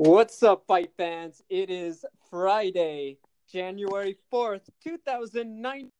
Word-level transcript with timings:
What's 0.00 0.44
up, 0.44 0.62
fight 0.68 0.92
fans? 0.96 1.42
It 1.50 1.70
is 1.70 2.04
Friday, 2.30 3.18
January 3.50 4.16
4th, 4.32 4.60
2009. 4.80 5.90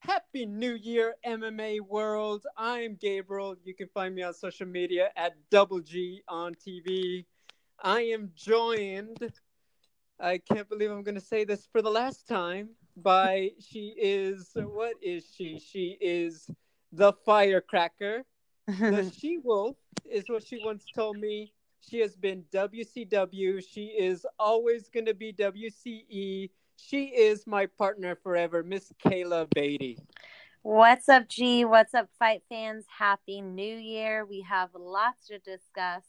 Happy 0.00 0.44
New 0.44 0.74
Year, 0.74 1.14
MMA 1.26 1.80
world. 1.80 2.44
I'm 2.54 2.98
Gabriel. 3.00 3.56
You 3.64 3.74
can 3.74 3.88
find 3.94 4.14
me 4.14 4.24
on 4.24 4.34
social 4.34 4.66
media 4.66 5.08
at 5.16 5.36
Double 5.50 5.80
G 5.80 6.20
on 6.28 6.54
TV. 6.54 7.24
I 7.82 8.02
am 8.02 8.30
joined, 8.36 9.32
I 10.20 10.36
can't 10.36 10.68
believe 10.68 10.90
I'm 10.90 11.02
going 11.02 11.14
to 11.14 11.20
say 11.22 11.44
this 11.44 11.66
for 11.72 11.80
the 11.80 11.90
last 11.90 12.28
time, 12.28 12.68
by 12.94 13.52
she 13.58 13.94
is, 13.96 14.50
what 14.54 14.96
is 15.00 15.24
she? 15.34 15.58
She 15.58 15.96
is 15.98 16.50
the 16.92 17.14
firecracker. 17.24 18.24
The 18.66 19.10
she 19.18 19.38
wolf 19.38 19.76
is 20.04 20.24
what 20.28 20.46
she 20.46 20.60
once 20.62 20.84
told 20.94 21.16
me. 21.16 21.54
She 21.88 22.00
has 22.00 22.16
been 22.16 22.44
WCW. 22.52 23.62
She 23.68 23.86
is 23.86 24.26
always 24.38 24.88
going 24.88 25.06
to 25.06 25.14
be 25.14 25.32
WCE. 25.32 26.50
She 26.76 27.04
is 27.04 27.46
my 27.46 27.66
partner 27.66 28.16
forever, 28.16 28.64
Miss 28.64 28.92
Kayla 29.04 29.46
Beatty. 29.54 29.98
What's 30.62 31.08
up, 31.08 31.28
G? 31.28 31.64
What's 31.64 31.94
up, 31.94 32.08
fight 32.18 32.42
fans? 32.48 32.86
Happy 32.98 33.40
New 33.40 33.76
Year. 33.76 34.24
We 34.24 34.40
have 34.40 34.70
lots 34.74 35.28
to 35.28 35.38
discuss 35.38 36.02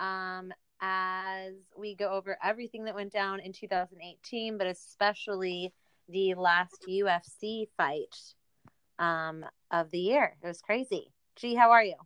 um, 0.00 0.50
as 0.80 1.52
we 1.76 1.94
go 1.94 2.08
over 2.08 2.38
everything 2.42 2.84
that 2.84 2.94
went 2.94 3.12
down 3.12 3.40
in 3.40 3.52
2018, 3.52 4.56
but 4.56 4.66
especially 4.66 5.74
the 6.08 6.34
last 6.34 6.86
UFC 6.88 7.68
fight 7.76 8.16
um, 8.98 9.44
of 9.70 9.90
the 9.90 9.98
year. 9.98 10.36
It 10.42 10.46
was 10.46 10.62
crazy. 10.62 11.12
G, 11.36 11.54
how 11.54 11.70
are 11.72 11.84
you? 11.84 11.96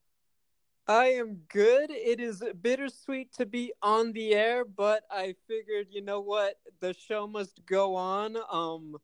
I 0.89 1.07
am 1.07 1.41
good. 1.49 1.91
It 1.91 2.21
is 2.21 2.45
bittersweet 2.63 3.33
to 3.35 3.47
be 3.47 3.73
on 3.83 4.13
the 4.13 4.35
air, 4.35 4.65
but 4.65 5.03
I 5.11 5.35
figured, 5.49 5.89
you 5.91 6.01
know 6.01 6.21
what, 6.21 6.59
the 6.81 6.95
show 6.95 7.27
must 7.27 7.67
go 7.67 7.97
on. 7.97 8.37
Um, 8.53 8.97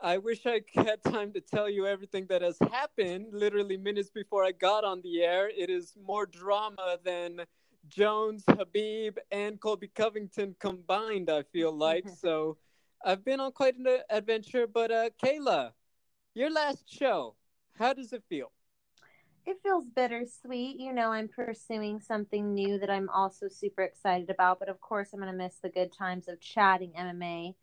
I 0.00 0.18
wish 0.18 0.46
I 0.46 0.62
had 0.74 1.02
time 1.02 1.32
to 1.32 1.40
tell 1.40 1.68
you 1.68 1.84
everything 1.86 2.26
that 2.28 2.42
has 2.42 2.58
happened. 2.70 3.26
Literally 3.32 3.76
minutes 3.76 4.08
before 4.08 4.44
I 4.44 4.52
got 4.52 4.84
on 4.84 5.00
the 5.02 5.22
air, 5.22 5.48
it 5.48 5.68
is 5.68 5.94
more 6.00 6.26
drama 6.26 6.98
than 7.04 7.40
Jones, 7.88 8.44
Khabib, 8.48 9.16
and 9.32 9.60
Colby 9.60 9.88
Covington 9.88 10.54
combined. 10.60 11.28
I 11.28 11.42
feel 11.42 11.72
like 11.72 12.08
so. 12.20 12.56
I've 13.04 13.24
been 13.24 13.40
on 13.40 13.52
quite 13.52 13.76
an 13.76 13.86
adventure, 14.10 14.66
but 14.66 14.90
uh, 14.90 15.10
Kayla, 15.22 15.72
your 16.34 16.50
last 16.50 16.92
show, 16.92 17.36
how 17.78 17.92
does 17.92 18.12
it 18.12 18.24
feel? 18.28 18.50
It 19.46 19.58
feels 19.62 19.86
bittersweet. 19.86 20.78
You 20.78 20.92
know, 20.92 21.12
I'm 21.12 21.28
pursuing 21.28 22.00
something 22.00 22.52
new 22.52 22.78
that 22.80 22.90
I'm 22.90 23.08
also 23.08 23.48
super 23.48 23.82
excited 23.82 24.28
about, 24.28 24.58
but 24.58 24.68
of 24.68 24.80
course, 24.80 25.10
I'm 25.12 25.20
going 25.20 25.30
to 25.30 25.38
miss 25.38 25.54
the 25.62 25.68
good 25.68 25.92
times 25.92 26.26
of 26.28 26.40
chatting 26.40 26.92
MMA. 26.98 27.54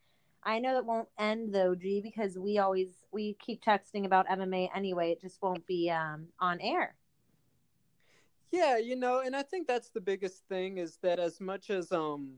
I 0.46 0.60
know 0.60 0.78
it 0.78 0.86
won't 0.86 1.10
end 1.20 1.54
though, 1.54 1.76
G, 1.76 2.02
because 2.02 2.38
we 2.38 2.58
always 2.58 2.90
we 3.12 3.36
keep 3.40 3.64
texting 3.64 4.06
about 4.06 4.28
MMA 4.28 4.70
anyway. 4.76 5.12
It 5.12 5.22
just 5.22 5.42
won't 5.42 5.66
be 5.68 5.90
um, 5.90 6.28
on 6.40 6.60
air. 6.62 6.96
Yeah, 8.52 8.78
you 8.78 8.96
know, 8.96 9.22
and 9.22 9.36
I 9.36 9.42
think 9.42 9.68
that's 9.68 9.90
the 9.90 10.02
biggest 10.02 10.44
thing 10.48 10.78
is 10.78 10.98
that 11.02 11.20
as 11.20 11.42
much 11.42 11.70
as 11.70 11.92
um 11.92 12.36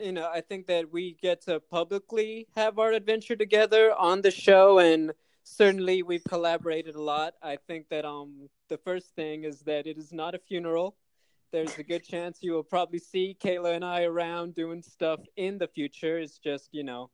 you 0.00 0.12
know, 0.12 0.28
I 0.32 0.40
think 0.40 0.66
that 0.66 0.90
we 0.90 1.16
get 1.22 1.42
to 1.42 1.60
publicly 1.60 2.48
have 2.56 2.78
our 2.78 2.92
adventure 2.92 3.36
together 3.36 3.94
on 3.94 4.22
the 4.22 4.32
show 4.32 4.78
and 4.78 5.12
certainly 5.44 6.02
we've 6.02 6.24
collaborated 6.24 6.94
a 6.94 7.02
lot. 7.02 7.34
I 7.42 7.56
think 7.56 7.88
that 7.90 8.04
um 8.04 8.48
the 8.68 8.78
first 8.78 9.14
thing 9.14 9.44
is 9.44 9.60
that 9.60 9.86
it 9.86 9.98
is 9.98 10.12
not 10.12 10.34
a 10.34 10.38
funeral. 10.38 10.96
There's 11.52 11.78
a 11.78 11.82
good 11.82 12.02
chance 12.02 12.38
you 12.40 12.52
will 12.52 12.62
probably 12.62 12.98
see 12.98 13.36
Kayla 13.38 13.74
and 13.76 13.84
I 13.84 14.04
around 14.04 14.54
doing 14.54 14.82
stuff 14.82 15.20
in 15.36 15.58
the 15.58 15.68
future. 15.68 16.18
It's 16.18 16.38
just, 16.38 16.70
you 16.72 16.82
know, 16.82 17.10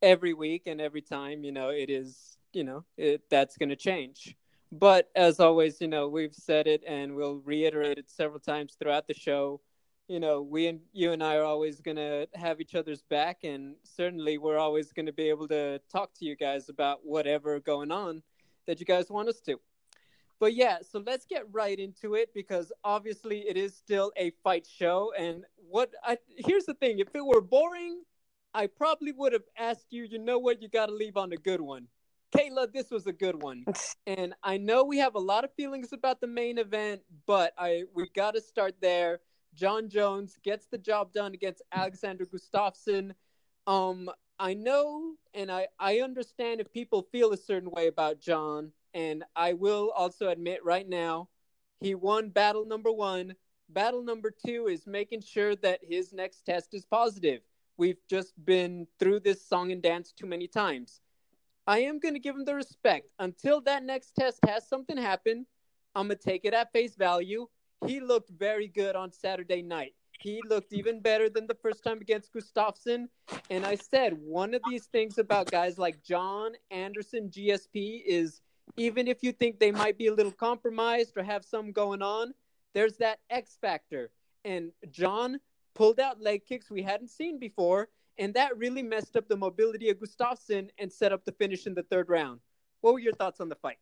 every 0.00 0.32
week 0.32 0.62
and 0.66 0.80
every 0.80 1.02
time, 1.02 1.42
you 1.42 1.50
know, 1.50 1.70
it 1.70 1.90
is, 1.90 2.38
you 2.52 2.62
know, 2.62 2.84
it 2.96 3.22
that's 3.30 3.56
going 3.56 3.70
to 3.70 3.76
change. 3.76 4.36
But 4.70 5.10
as 5.16 5.40
always, 5.40 5.80
you 5.80 5.88
know, 5.88 6.08
we've 6.08 6.34
said 6.34 6.68
it 6.68 6.84
and 6.86 7.16
we'll 7.16 7.40
reiterate 7.44 7.98
it 7.98 8.10
several 8.10 8.40
times 8.40 8.76
throughout 8.78 9.08
the 9.08 9.14
show 9.14 9.60
you 10.08 10.20
know, 10.20 10.42
we 10.42 10.66
and 10.66 10.80
you 10.92 11.12
and 11.12 11.22
I 11.22 11.36
are 11.36 11.44
always 11.44 11.80
going 11.80 11.96
to 11.96 12.28
have 12.34 12.60
each 12.60 12.74
other's 12.74 13.02
back. 13.02 13.44
And 13.44 13.76
certainly 13.84 14.38
we're 14.38 14.58
always 14.58 14.92
going 14.92 15.06
to 15.06 15.12
be 15.12 15.28
able 15.28 15.48
to 15.48 15.80
talk 15.90 16.12
to 16.14 16.24
you 16.24 16.36
guys 16.36 16.68
about 16.68 17.00
whatever 17.04 17.58
going 17.60 17.90
on 17.90 18.22
that 18.66 18.80
you 18.80 18.86
guys 18.86 19.10
want 19.10 19.28
us 19.28 19.40
to. 19.40 19.58
But 20.40 20.54
yeah, 20.54 20.78
so 20.82 21.02
let's 21.06 21.24
get 21.24 21.44
right 21.52 21.78
into 21.78 22.14
it 22.14 22.34
because 22.34 22.72
obviously 22.82 23.40
it 23.48 23.56
is 23.56 23.74
still 23.74 24.12
a 24.16 24.32
fight 24.42 24.66
show. 24.66 25.12
And 25.16 25.44
what 25.56 25.92
I 26.02 26.18
here's 26.36 26.64
the 26.64 26.74
thing 26.74 26.98
if 26.98 27.14
it 27.14 27.24
were 27.24 27.40
boring, 27.40 28.02
I 28.52 28.66
probably 28.66 29.12
would 29.12 29.32
have 29.32 29.44
asked 29.56 29.86
you, 29.90 30.04
you 30.04 30.18
know 30.18 30.38
what, 30.38 30.60
you 30.60 30.68
got 30.68 30.86
to 30.86 30.94
leave 30.94 31.16
on 31.16 31.32
a 31.32 31.36
good 31.36 31.60
one. 31.60 31.86
Kayla, 32.36 32.72
this 32.72 32.90
was 32.90 33.06
a 33.06 33.12
good 33.12 33.40
one. 33.40 33.64
And 34.06 34.34
I 34.42 34.58
know 34.58 34.84
we 34.84 34.98
have 34.98 35.14
a 35.14 35.20
lot 35.20 35.44
of 35.44 35.54
feelings 35.54 35.92
about 35.92 36.20
the 36.20 36.26
main 36.26 36.58
event, 36.58 37.02
but 37.26 37.54
I 37.56 37.84
we 37.94 38.08
got 38.14 38.34
to 38.34 38.40
start 38.40 38.74
there 38.82 39.20
Jon 39.54 39.88
Jones 39.88 40.38
gets 40.42 40.66
the 40.66 40.78
job 40.78 41.12
done 41.12 41.34
against 41.34 41.62
Alexander 41.72 42.26
Gustafsson. 42.26 43.12
Um, 43.66 44.10
I 44.38 44.54
know 44.54 45.14
and 45.32 45.50
I, 45.50 45.68
I 45.78 46.00
understand 46.00 46.60
if 46.60 46.72
people 46.72 47.08
feel 47.12 47.32
a 47.32 47.36
certain 47.36 47.70
way 47.70 47.86
about 47.86 48.20
John, 48.20 48.72
and 48.92 49.24
I 49.34 49.52
will 49.52 49.90
also 49.94 50.28
admit 50.28 50.64
right 50.64 50.88
now, 50.88 51.28
he 51.80 51.94
won 51.94 52.30
battle 52.30 52.64
number 52.64 52.92
one. 52.92 53.34
Battle 53.68 54.02
number 54.02 54.30
two 54.30 54.68
is 54.68 54.86
making 54.86 55.22
sure 55.22 55.56
that 55.56 55.80
his 55.82 56.12
next 56.12 56.42
test 56.42 56.74
is 56.74 56.84
positive. 56.84 57.40
We've 57.76 57.98
just 58.08 58.32
been 58.44 58.86
through 58.98 59.20
this 59.20 59.44
song 59.44 59.72
and 59.72 59.82
dance 59.82 60.12
too 60.12 60.26
many 60.26 60.46
times. 60.46 61.00
I 61.66 61.78
am 61.80 61.98
going 61.98 62.14
to 62.14 62.20
give 62.20 62.36
him 62.36 62.44
the 62.44 62.54
respect. 62.54 63.08
Until 63.18 63.60
that 63.62 63.82
next 63.82 64.12
test 64.12 64.38
has 64.46 64.68
something 64.68 64.96
happen, 64.96 65.46
I'm 65.94 66.08
going 66.08 66.18
to 66.18 66.22
take 66.22 66.44
it 66.44 66.54
at 66.54 66.72
face 66.72 66.94
value 66.94 67.48
he 67.86 68.00
looked 68.00 68.30
very 68.30 68.68
good 68.68 68.96
on 68.96 69.12
Saturday 69.12 69.62
night. 69.62 69.94
He 70.20 70.40
looked 70.48 70.72
even 70.72 71.00
better 71.00 71.28
than 71.28 71.46
the 71.46 71.56
first 71.56 71.84
time 71.84 72.00
against 72.00 72.32
Gustafsson. 72.32 73.08
And 73.50 73.66
I 73.66 73.74
said, 73.74 74.14
one 74.14 74.54
of 74.54 74.62
these 74.68 74.86
things 74.86 75.18
about 75.18 75.50
guys 75.50 75.76
like 75.76 76.02
John 76.02 76.52
Anderson, 76.70 77.28
GSP, 77.28 78.02
is 78.06 78.40
even 78.76 79.06
if 79.06 79.22
you 79.22 79.32
think 79.32 79.58
they 79.58 79.70
might 79.70 79.98
be 79.98 80.06
a 80.06 80.14
little 80.14 80.32
compromised 80.32 81.16
or 81.16 81.22
have 81.22 81.44
some 81.44 81.72
going 81.72 82.00
on, 82.00 82.32
there's 82.72 82.96
that 82.96 83.20
X 83.28 83.58
factor. 83.60 84.10
And 84.44 84.72
John 84.90 85.40
pulled 85.74 86.00
out 86.00 86.20
leg 86.20 86.44
kicks 86.46 86.70
we 86.70 86.82
hadn't 86.82 87.10
seen 87.10 87.38
before, 87.38 87.88
and 88.18 88.32
that 88.34 88.56
really 88.56 88.82
messed 88.82 89.16
up 89.16 89.28
the 89.28 89.36
mobility 89.36 89.90
of 89.90 89.98
Gustafsson 89.98 90.70
and 90.78 90.92
set 90.92 91.12
up 91.12 91.24
the 91.24 91.32
finish 91.32 91.66
in 91.66 91.74
the 91.74 91.82
third 91.82 92.08
round. 92.08 92.40
What 92.80 92.94
were 92.94 93.00
your 93.00 93.14
thoughts 93.14 93.40
on 93.40 93.48
the 93.48 93.56
fight? 93.56 93.78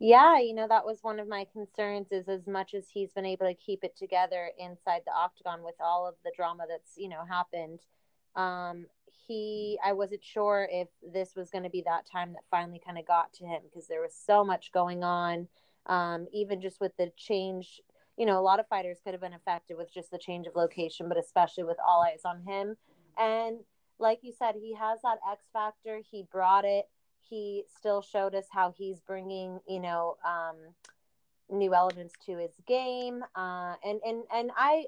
Yeah, 0.00 0.38
you 0.38 0.54
know, 0.54 0.66
that 0.68 0.84
was 0.84 0.98
one 1.02 1.20
of 1.20 1.28
my 1.28 1.46
concerns 1.52 2.08
is 2.10 2.28
as 2.28 2.46
much 2.46 2.74
as 2.74 2.88
he's 2.92 3.12
been 3.12 3.26
able 3.26 3.46
to 3.46 3.54
keep 3.54 3.84
it 3.84 3.96
together 3.96 4.50
inside 4.58 5.02
the 5.06 5.12
octagon 5.12 5.62
with 5.62 5.76
all 5.80 6.08
of 6.08 6.14
the 6.24 6.32
drama 6.34 6.64
that's, 6.68 6.92
you 6.96 7.08
know, 7.08 7.24
happened. 7.28 7.80
Um, 8.34 8.86
he 9.26 9.78
I 9.84 9.92
wasn't 9.92 10.24
sure 10.24 10.66
if 10.70 10.88
this 11.12 11.36
was 11.36 11.50
going 11.50 11.64
to 11.64 11.70
be 11.70 11.82
that 11.86 12.06
time 12.10 12.32
that 12.32 12.42
finally 12.50 12.80
kind 12.84 12.98
of 12.98 13.06
got 13.06 13.32
to 13.34 13.44
him 13.44 13.60
because 13.62 13.86
there 13.86 14.00
was 14.00 14.14
so 14.14 14.42
much 14.44 14.72
going 14.72 15.04
on. 15.04 15.48
Um, 15.86 16.26
even 16.32 16.60
just 16.60 16.80
with 16.80 16.96
the 16.96 17.12
change, 17.16 17.80
you 18.16 18.24
know, 18.24 18.38
a 18.38 18.42
lot 18.42 18.60
of 18.60 18.68
fighters 18.68 18.98
could 19.04 19.14
have 19.14 19.20
been 19.20 19.34
affected 19.34 19.76
with 19.76 19.92
just 19.92 20.10
the 20.10 20.18
change 20.18 20.46
of 20.46 20.56
location, 20.56 21.08
but 21.08 21.18
especially 21.18 21.64
with 21.64 21.76
all 21.86 22.02
eyes 22.02 22.22
on 22.24 22.42
him. 22.46 22.76
And 23.18 23.58
like 23.98 24.20
you 24.22 24.32
said, 24.36 24.54
he 24.60 24.74
has 24.74 25.00
that 25.02 25.18
X 25.30 25.44
factor. 25.52 26.00
He 26.10 26.24
brought 26.30 26.64
it 26.64 26.86
he 27.28 27.64
still 27.78 28.02
showed 28.02 28.34
us 28.34 28.46
how 28.50 28.74
he's 28.76 29.00
bringing, 29.00 29.60
you 29.68 29.80
know, 29.80 30.16
um, 30.24 30.56
new 31.50 31.74
elements 31.74 32.14
to 32.26 32.38
his 32.38 32.52
game. 32.66 33.24
Uh, 33.34 33.74
and 33.84 34.00
and 34.06 34.24
and 34.34 34.50
I, 34.56 34.86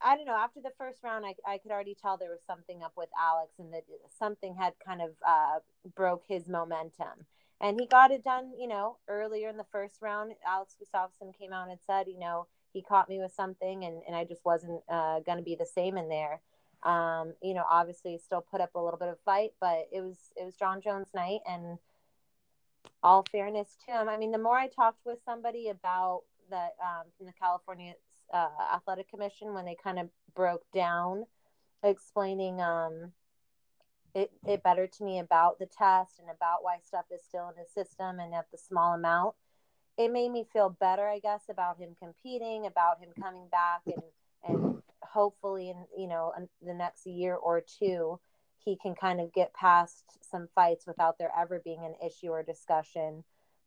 I 0.00 0.16
don't 0.16 0.26
know. 0.26 0.36
After 0.36 0.60
the 0.60 0.72
first 0.78 1.02
round, 1.02 1.24
I 1.24 1.34
I 1.46 1.58
could 1.58 1.70
already 1.70 1.96
tell 2.00 2.16
there 2.16 2.30
was 2.30 2.44
something 2.46 2.82
up 2.82 2.92
with 2.96 3.08
Alex, 3.20 3.52
and 3.58 3.72
that 3.72 3.84
something 4.18 4.54
had 4.54 4.74
kind 4.84 5.02
of 5.02 5.10
uh, 5.26 5.58
broke 5.94 6.24
his 6.28 6.48
momentum. 6.48 7.26
And 7.60 7.78
he 7.78 7.86
got 7.86 8.10
it 8.10 8.24
done, 8.24 8.52
you 8.58 8.66
know, 8.66 8.96
earlier 9.06 9.48
in 9.48 9.56
the 9.56 9.66
first 9.70 10.02
round. 10.02 10.32
Alex 10.44 10.74
Gustafsson 10.82 11.32
came 11.38 11.52
out 11.52 11.68
and 11.68 11.78
said, 11.86 12.08
you 12.08 12.18
know, 12.18 12.48
he 12.72 12.82
caught 12.82 13.08
me 13.08 13.20
with 13.20 13.32
something, 13.34 13.84
and 13.84 14.02
and 14.06 14.16
I 14.16 14.24
just 14.24 14.44
wasn't 14.44 14.82
uh, 14.88 15.20
going 15.20 15.38
to 15.38 15.44
be 15.44 15.54
the 15.54 15.66
same 15.66 15.96
in 15.96 16.08
there. 16.08 16.40
Um, 16.82 17.34
you 17.42 17.54
know, 17.54 17.64
obviously 17.70 18.18
still 18.18 18.40
put 18.40 18.60
up 18.60 18.74
a 18.74 18.80
little 18.80 18.98
bit 18.98 19.08
of 19.08 19.18
fight, 19.24 19.52
but 19.60 19.88
it 19.92 20.00
was 20.00 20.16
it 20.36 20.44
was 20.44 20.56
Jon 20.56 20.80
Jones 20.80 21.08
night 21.14 21.40
and 21.48 21.78
all 23.02 23.24
fairness 23.30 23.76
to 23.86 23.92
him. 23.92 24.08
I 24.08 24.16
mean, 24.16 24.32
the 24.32 24.38
more 24.38 24.56
I 24.56 24.68
talked 24.68 25.04
with 25.06 25.18
somebody 25.24 25.68
about 25.68 26.22
that 26.50 26.74
um, 26.82 27.06
from 27.16 27.26
the 27.26 27.32
California 27.32 27.94
uh, 28.32 28.48
Athletic 28.74 29.08
Commission 29.10 29.54
when 29.54 29.64
they 29.64 29.76
kind 29.82 29.98
of 29.98 30.08
broke 30.34 30.64
down 30.72 31.26
explaining 31.82 32.60
um, 32.60 33.12
it, 34.14 34.30
it 34.46 34.62
better 34.62 34.86
to 34.86 35.04
me 35.04 35.18
about 35.18 35.58
the 35.58 35.66
test 35.66 36.18
and 36.18 36.28
about 36.28 36.62
why 36.62 36.76
stuff 36.84 37.06
is 37.12 37.22
still 37.22 37.48
in 37.48 37.56
his 37.56 37.72
system 37.72 38.20
and 38.20 38.34
at 38.34 38.50
the 38.50 38.58
small 38.58 38.94
amount, 38.94 39.34
it 39.98 40.12
made 40.12 40.30
me 40.30 40.46
feel 40.52 40.70
better, 40.80 41.08
I 41.08 41.18
guess, 41.18 41.42
about 41.50 41.78
him 41.78 41.96
competing, 41.98 42.66
about 42.66 42.98
him 43.00 43.10
coming 43.20 43.48
back 43.50 43.82
and 43.86 44.02
and 44.44 44.81
hopefully 45.12 45.70
in 45.70 45.76
you 45.96 46.08
know 46.08 46.32
the 46.64 46.74
next 46.74 47.06
year 47.06 47.34
or 47.34 47.60
two 47.60 48.18
he 48.64 48.76
can 48.76 48.94
kind 48.94 49.20
of 49.20 49.32
get 49.32 49.52
past 49.54 50.04
some 50.22 50.48
fights 50.54 50.86
without 50.86 51.18
there 51.18 51.32
ever 51.36 51.60
being 51.64 51.84
an 51.84 51.94
issue 52.06 52.28
or 52.28 52.42
discussion. 52.42 53.24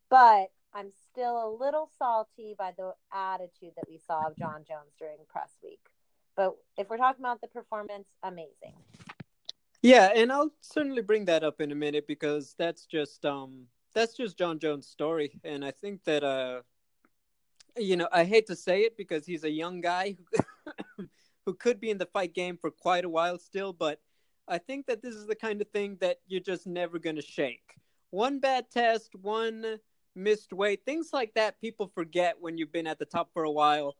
But 0.10 0.52
i'm 0.74 0.92
still 1.12 1.48
a 1.48 1.50
little 1.64 1.90
salty 1.98 2.54
by 2.58 2.74
the 2.78 2.94
attitude 3.14 3.72
that 3.78 3.88
we 3.88 3.98
saw 3.98 4.28
of 4.28 4.38
john 4.38 4.66
jones 4.68 4.94
during 5.00 5.18
press 5.30 5.52
week. 5.64 5.80
But 6.36 6.56
if 6.78 6.90
we're 6.90 6.98
talking 6.98 7.24
about 7.24 7.40
the 7.42 7.48
performance 7.48 8.08
amazing. 8.24 8.74
Yeah 9.82 10.12
and 10.16 10.32
i'll 10.32 10.52
certainly 10.62 11.02
bring 11.02 11.26
that 11.26 11.44
up 11.44 11.62
in 11.62 11.72
a 11.72 11.76
minute 11.76 12.08
because 12.08 12.56
that's 12.58 12.86
just 12.86 13.26
um 13.26 13.68
that's 13.94 14.16
just 14.18 14.38
jon 14.38 14.60
jones 14.60 14.88
story. 14.88 15.40
And 15.44 15.64
i 15.64 15.72
think 15.72 16.04
that 16.06 16.24
uh 16.24 16.62
you 17.78 17.98
know, 17.98 18.08
I 18.12 18.24
hate 18.24 18.48
to 18.48 18.56
say 18.56 18.82
it 18.82 18.98
because 18.98 19.26
he's 19.26 19.44
a 19.44 19.50
young 19.50 19.82
guy 19.82 20.16
who, 21.46 21.54
could 21.54 21.80
be 21.80 21.90
in 21.90 21.98
the 21.98 22.06
fight 22.08 22.34
game 22.34 22.58
for 22.58 22.72
quite 22.72 23.06
a 23.06 23.10
while 23.10 23.38
still, 23.38 23.74
but 23.74 24.00
I 24.48 24.58
think 24.58 24.86
that 24.88 25.02
this 25.02 25.16
is 25.16 25.28
the 25.28 25.36
kind 25.36 25.62
of 25.62 25.70
thing 25.70 25.98
that 26.02 26.18
you're 26.28 26.40
just 26.40 26.68
never 26.68 27.00
going 27.00 27.16
to 27.16 27.22
shake. 27.22 27.76
One 28.12 28.40
bad 28.40 28.70
test, 28.72 29.16
one 29.16 29.80
missed 30.16 30.54
weight, 30.54 30.86
things 30.86 31.10
like 31.12 31.34
that, 31.34 31.60
people 31.60 31.92
forget 31.94 32.36
when 32.40 32.58
you've 32.58 32.72
been 32.72 32.88
at 32.88 33.00
the 33.00 33.06
top 33.06 33.32
for 33.34 33.44
a 33.44 33.52
while. 33.52 33.96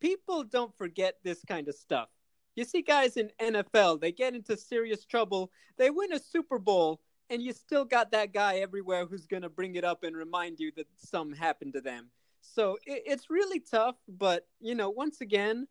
People 0.00 0.44
don't 0.44 0.76
forget 0.76 1.18
this 1.22 1.44
kind 1.46 1.68
of 1.68 1.74
stuff. 1.74 2.08
You 2.56 2.64
see 2.64 2.82
guys 2.82 3.16
in 3.16 3.30
NFL, 3.40 4.00
they 4.00 4.12
get 4.12 4.34
into 4.34 4.56
serious 4.56 5.04
trouble, 5.04 5.50
they 5.78 5.90
win 5.90 6.12
a 6.12 6.18
Super 6.18 6.58
Bowl, 6.58 7.00
and 7.28 7.40
you 7.40 7.52
still 7.52 7.84
got 7.84 8.10
that 8.10 8.32
guy 8.32 8.56
everywhere 8.56 9.06
who's 9.06 9.26
going 9.26 9.42
to 9.42 9.48
bring 9.48 9.76
it 9.76 9.84
up 9.84 10.02
and 10.02 10.16
remind 10.16 10.58
you 10.58 10.72
that 10.76 10.86
something 10.96 11.36
happened 11.36 11.74
to 11.74 11.80
them. 11.80 12.10
So 12.40 12.76
it, 12.84 13.04
it's 13.06 13.30
really 13.30 13.60
tough, 13.60 13.96
but 14.08 14.46
you 14.60 14.74
know, 14.74 14.90
once 14.90 15.20
again, 15.20 15.68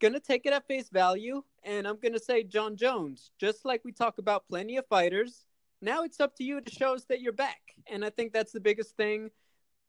gonna 0.00 0.20
take 0.20 0.46
it 0.46 0.52
at 0.52 0.66
face 0.66 0.88
value, 0.88 1.42
and 1.64 1.86
I'm 1.86 1.98
gonna 1.98 2.18
say 2.18 2.42
Jon 2.42 2.76
Jones, 2.76 3.30
just 3.38 3.64
like 3.64 3.84
we 3.84 3.92
talk 3.92 4.18
about 4.18 4.48
plenty 4.48 4.76
of 4.76 4.86
fighters. 4.86 5.46
Now 5.82 6.04
it's 6.04 6.20
up 6.20 6.34
to 6.36 6.44
you 6.44 6.60
to 6.60 6.70
show 6.70 6.94
us 6.94 7.04
that 7.04 7.20
you're 7.20 7.32
back, 7.32 7.74
and 7.86 8.04
I 8.04 8.10
think 8.10 8.32
that's 8.32 8.52
the 8.52 8.60
biggest 8.60 8.96
thing. 8.96 9.30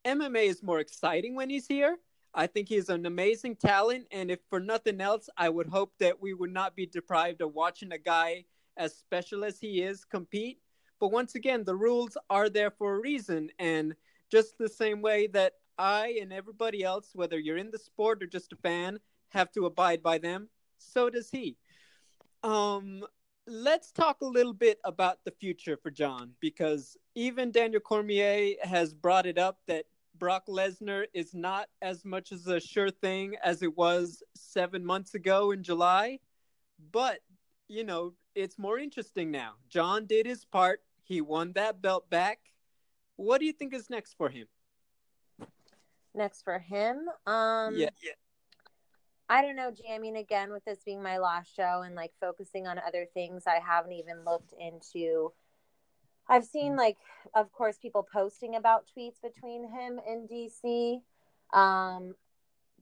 MMA 0.05 0.47
is 0.47 0.63
more 0.63 0.79
exciting 0.79 1.35
when 1.35 1.49
he's 1.49 1.67
here. 1.67 1.97
I 2.33 2.47
think 2.47 2.69
he's 2.69 2.89
an 2.89 3.05
amazing 3.05 3.55
talent, 3.55 4.07
and 4.11 4.29
if 4.29 4.39
for 4.49 4.59
nothing 4.59 5.01
else, 5.01 5.29
I 5.37 5.49
would 5.49 5.67
hope 5.67 5.93
that 5.99 6.21
we 6.21 6.33
would 6.33 6.53
not 6.53 6.75
be 6.75 6.85
deprived 6.85 7.41
of 7.41 7.53
watching 7.53 7.91
a 7.91 7.97
guy 7.97 8.45
as 8.75 8.95
special 8.95 9.43
as 9.43 9.59
he 9.59 9.81
is 9.81 10.05
compete. 10.05 10.59
But 10.99 11.11
once 11.11 11.35
again, 11.35 11.63
the 11.63 11.75
rules 11.75 12.17
are 12.29 12.49
there 12.49 12.71
for 12.71 12.95
a 12.95 12.99
reason, 12.99 13.49
and 13.59 13.95
just 14.29 14.57
the 14.57 14.69
same 14.69 15.01
way 15.01 15.27
that 15.27 15.53
I 15.77 16.19
and 16.21 16.33
everybody 16.33 16.83
else, 16.83 17.11
whether 17.13 17.39
you're 17.39 17.57
in 17.57 17.71
the 17.71 17.79
sport 17.79 18.21
or 18.23 18.27
just 18.27 18.53
a 18.53 18.57
fan, 18.57 18.99
have 19.29 19.51
to 19.53 19.65
abide 19.65 20.01
by 20.01 20.17
them. 20.17 20.49
So 20.77 21.09
does 21.09 21.29
he. 21.29 21.57
Um, 22.43 23.03
let's 23.47 23.91
talk 23.91 24.21
a 24.21 24.25
little 24.25 24.53
bit 24.53 24.79
about 24.83 25.23
the 25.23 25.31
future 25.31 25.77
for 25.77 25.91
John 25.91 26.31
because 26.39 26.97
even 27.15 27.51
Daniel 27.51 27.81
Cormier 27.81 28.55
has 28.63 28.93
brought 28.93 29.25
it 29.25 29.37
up 29.37 29.59
that 29.67 29.85
Brock 30.17 30.47
Lesnar 30.47 31.05
is 31.13 31.33
not 31.33 31.67
as 31.81 32.03
much 32.03 32.31
as 32.31 32.47
a 32.47 32.59
sure 32.59 32.89
thing 32.89 33.35
as 33.43 33.61
it 33.61 33.75
was 33.77 34.23
seven 34.35 34.85
months 34.85 35.13
ago 35.13 35.51
in 35.51 35.63
July. 35.63 36.19
But, 36.91 37.19
you 37.67 37.83
know, 37.83 38.13
it's 38.35 38.57
more 38.57 38.79
interesting 38.79 39.31
now. 39.31 39.53
John 39.69 40.05
did 40.05 40.25
his 40.25 40.45
part, 40.45 40.81
he 41.03 41.21
won 41.21 41.53
that 41.53 41.81
belt 41.81 42.09
back. 42.09 42.39
What 43.15 43.39
do 43.39 43.45
you 43.45 43.53
think 43.53 43.73
is 43.73 43.89
next 43.89 44.15
for 44.15 44.29
him? 44.29 44.47
next 46.17 46.43
for 46.43 46.59
him. 46.59 47.05
Um, 47.25 47.75
yeah, 47.75 47.89
yeah. 48.03 48.11
I 49.29 49.41
don't 49.41 49.55
know, 49.55 49.71
G. 49.71 49.83
I 49.91 49.99
mean, 49.99 50.15
again, 50.15 50.51
with 50.51 50.63
this 50.63 50.79
being 50.85 51.03
my 51.03 51.17
last 51.17 51.53
show 51.53 51.81
and 51.85 51.95
like 51.95 52.11
focusing 52.19 52.65
on 52.65 52.79
other 52.79 53.05
things, 53.13 53.43
I 53.45 53.59
haven't 53.65 53.93
even 53.93 54.23
looked 54.25 54.53
into. 54.59 55.33
I've 56.29 56.45
seen 56.45 56.73
mm. 56.73 56.77
like, 56.77 56.97
of 57.35 57.51
course, 57.51 57.77
people 57.77 58.07
posting 58.11 58.55
about 58.55 58.85
tweets 58.97 59.21
between 59.21 59.63
him 59.69 59.99
and 60.07 60.29
DC, 60.29 61.01
um, 61.53 62.15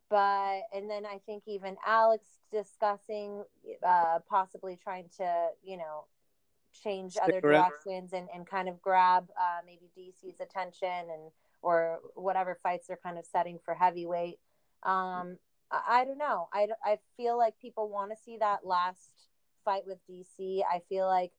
but 0.10 0.62
and 0.74 0.90
then 0.90 1.06
I 1.06 1.20
think 1.26 1.44
even 1.48 1.78
Alex 1.86 2.26
discussing 2.52 3.44
uh, 3.86 4.20
possibly 4.30 4.78
trying 4.82 5.10
to, 5.18 5.48
you 5.64 5.78
know, 5.78 6.06
change 6.84 7.14
Stick 7.14 7.24
other 7.24 7.40
around. 7.40 7.70
directions 7.70 8.14
and, 8.14 8.28
and 8.34 8.46
kind 8.46 8.70
of 8.70 8.82
grab 8.82 9.30
uh, 9.40 9.62
maybe 9.66 9.90
DC's 9.98 10.40
attention 10.40 11.10
and 11.12 11.32
or 11.62 12.00
whatever 12.14 12.60
fights 12.62 12.88
they're 12.88 13.00
kind 13.02 13.18
of 13.18 13.26
setting 13.26 13.60
for 13.64 13.74
heavyweight. 13.74 14.38
Um, 14.84 15.38
I, 15.72 16.02
I 16.02 16.06
don't 16.06 16.18
know. 16.18 16.48
I, 16.54 16.68
I 16.84 16.98
feel 17.18 17.38
like 17.38 17.60
people 17.62 17.90
want 17.90 18.12
to 18.12 18.18
see 18.24 18.38
that 18.38 18.66
last 18.66 19.10
fight 19.64 19.84
with 19.86 19.98
DC. 20.10 20.62
I 20.64 20.82
feel 20.90 21.08
like 21.08 21.32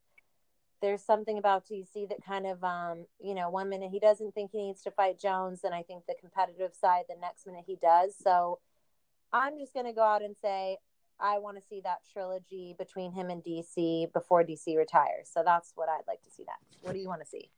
there's 0.82 1.02
something 1.02 1.38
about 1.38 1.66
DC 1.66 2.08
that 2.08 2.24
kind 2.26 2.46
of, 2.46 2.62
um, 2.62 3.06
you 3.20 3.34
know, 3.34 3.48
one 3.48 3.68
minute 3.68 3.90
he 3.90 3.98
doesn't 3.98 4.34
think 4.34 4.50
he 4.52 4.58
needs 4.58 4.82
to 4.82 4.90
fight 4.90 5.18
Jones, 5.18 5.60
and 5.64 5.74
I 5.74 5.82
think 5.82 6.04
the 6.06 6.14
competitive 6.20 6.74
side, 6.74 7.04
the 7.08 7.16
next 7.20 7.46
minute 7.46 7.64
he 7.66 7.76
does. 7.80 8.14
So 8.22 8.58
I'm 9.32 9.58
just 9.58 9.72
going 9.72 9.86
to 9.86 9.92
go 9.92 10.02
out 10.02 10.22
and 10.22 10.36
say 10.42 10.78
I 11.18 11.38
want 11.38 11.56
to 11.56 11.62
see 11.68 11.80
that 11.84 11.98
trilogy 12.12 12.74
between 12.78 13.12
him 13.12 13.30
and 13.30 13.42
DC 13.42 14.12
before 14.12 14.44
DC 14.44 14.76
retires. 14.76 15.30
So 15.32 15.42
that's 15.44 15.72
what 15.74 15.88
I'd 15.88 16.06
like 16.06 16.22
to 16.22 16.30
see 16.30 16.44
next. 16.44 16.82
What 16.82 16.92
do 16.92 16.98
you 16.98 17.08
want 17.08 17.22
to 17.22 17.26
see? 17.26 17.50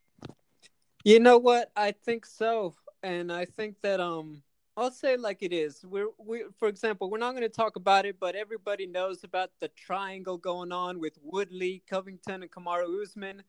You 1.04 1.20
know 1.20 1.38
what? 1.38 1.70
I 1.76 1.92
think 1.92 2.26
so, 2.26 2.74
and 3.02 3.32
I 3.32 3.44
think 3.46 3.76
that 3.82 4.00
um, 4.00 4.42
I'll 4.78 4.92
say 4.92 5.16
like 5.16 5.38
it 5.42 5.52
is. 5.52 5.84
We're 5.84 6.06
we, 6.18 6.44
for 6.56 6.68
example, 6.68 7.10
we're 7.10 7.18
not 7.18 7.32
going 7.32 7.42
to 7.42 7.48
talk 7.48 7.74
about 7.74 8.06
it, 8.06 8.20
but 8.20 8.36
everybody 8.36 8.86
knows 8.86 9.24
about 9.24 9.50
the 9.58 9.66
triangle 9.68 10.38
going 10.38 10.70
on 10.70 11.00
with 11.00 11.18
Woodley, 11.20 11.82
Covington, 11.90 12.42
and 12.42 12.50
Kamaru 12.50 13.02
Usman. 13.02 13.42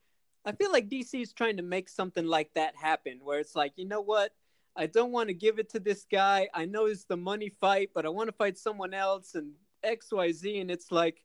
I 0.43 0.53
feel 0.53 0.71
like 0.71 0.89
DC 0.89 1.21
is 1.21 1.31
trying 1.31 1.57
to 1.57 1.63
make 1.63 1.87
something 1.87 2.25
like 2.25 2.51
that 2.55 2.75
happen, 2.75 3.19
where 3.21 3.39
it's 3.39 3.55
like, 3.55 3.73
you 3.75 3.85
know 3.85 4.01
what? 4.01 4.31
I 4.75 4.87
don't 4.87 5.11
want 5.11 5.27
to 5.27 5.35
give 5.35 5.59
it 5.59 5.69
to 5.73 5.79
this 5.79 6.03
guy. 6.11 6.47
I 6.51 6.65
know 6.65 6.87
it's 6.87 7.03
the 7.03 7.17
money 7.17 7.51
fight, 7.61 7.91
but 7.93 8.07
I 8.07 8.09
want 8.09 8.29
to 8.29 8.35
fight 8.35 8.57
someone 8.57 8.95
else 8.95 9.35
and 9.35 9.51
X, 9.83 10.11
Y, 10.11 10.31
Z. 10.31 10.59
And 10.59 10.71
it's 10.71 10.91
like, 10.91 11.23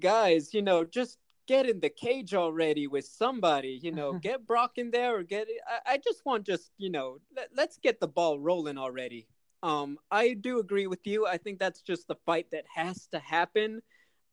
guys, 0.00 0.52
you 0.52 0.62
know, 0.62 0.84
just 0.84 1.18
get 1.46 1.68
in 1.68 1.80
the 1.80 1.88
cage 1.88 2.34
already 2.34 2.86
with 2.86 3.04
somebody, 3.04 3.78
you 3.82 3.92
know, 3.92 4.12
get 4.22 4.46
Brock 4.46 4.72
in 4.76 4.90
there 4.90 5.16
or 5.16 5.22
get 5.22 5.48
I, 5.66 5.94
I 5.94 5.98
just 5.98 6.24
want 6.24 6.44
just, 6.44 6.70
you 6.78 6.90
know, 6.90 7.18
let, 7.36 7.48
let's 7.56 7.78
get 7.78 8.00
the 8.00 8.08
ball 8.08 8.38
rolling 8.38 8.78
already. 8.78 9.26
Um, 9.62 9.98
I 10.10 10.34
do 10.34 10.58
agree 10.58 10.86
with 10.86 11.06
you. 11.06 11.26
I 11.26 11.36
think 11.36 11.58
that's 11.58 11.82
just 11.82 12.08
the 12.08 12.16
fight 12.26 12.46
that 12.52 12.64
has 12.74 13.06
to 13.12 13.18
happen. 13.20 13.80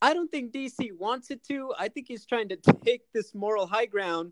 I 0.01 0.13
don't 0.13 0.31
think 0.31 0.53
DC 0.53 0.91
wants 0.97 1.29
it 1.29 1.43
to. 1.45 1.73
I 1.77 1.89
think 1.89 2.07
he's 2.07 2.25
trying 2.25 2.49
to 2.49 2.55
take 2.85 3.01
this 3.13 3.35
moral 3.35 3.67
high 3.67 3.85
ground. 3.85 4.31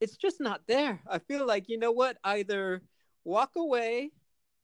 It's 0.00 0.16
just 0.16 0.40
not 0.40 0.62
there. 0.66 1.00
I 1.08 1.18
feel 1.18 1.46
like, 1.46 1.68
you 1.68 1.78
know 1.78 1.92
what? 1.92 2.18
Either 2.24 2.82
walk 3.24 3.52
away 3.56 4.10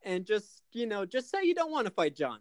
and 0.03 0.25
just, 0.25 0.63
you 0.73 0.87
know, 0.87 1.07
just 1.07 1.31
say 1.31 1.45
you 1.45 1.55
don't 1.55 1.71
want 1.71 1.87
to 1.87 1.93
fight 1.93 2.17
Jon 2.17 2.39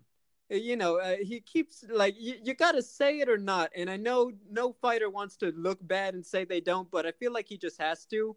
you 0.49 0.77
know, 0.77 0.99
uh, 0.99 1.17
he 1.21 1.41
keeps 1.41 1.83
like 1.89 2.15
you, 2.17 2.35
you 2.43 2.53
got 2.53 2.73
to 2.73 2.81
say 2.81 3.19
it 3.19 3.29
or 3.29 3.37
not. 3.37 3.71
And 3.75 3.89
I 3.89 3.97
know 3.97 4.31
no 4.49 4.73
fighter 4.73 5.09
wants 5.09 5.35
to 5.37 5.51
look 5.55 5.79
bad 5.81 6.13
and 6.13 6.25
say 6.25 6.45
they 6.45 6.61
don't, 6.61 6.89
but 6.89 7.05
I 7.05 7.11
feel 7.11 7.33
like 7.33 7.47
he 7.47 7.57
just 7.57 7.79
has 7.81 8.05
to. 8.07 8.35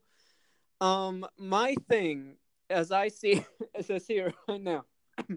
Um, 0.81 1.27
my 1.39 1.75
thing, 1.89 2.37
as 2.69 2.91
I 2.91 3.09
see, 3.09 3.45
as 3.75 3.91
I 3.91 3.99
see 3.99 4.15
it 4.15 4.35
right 4.49 4.61
now, 4.61 4.85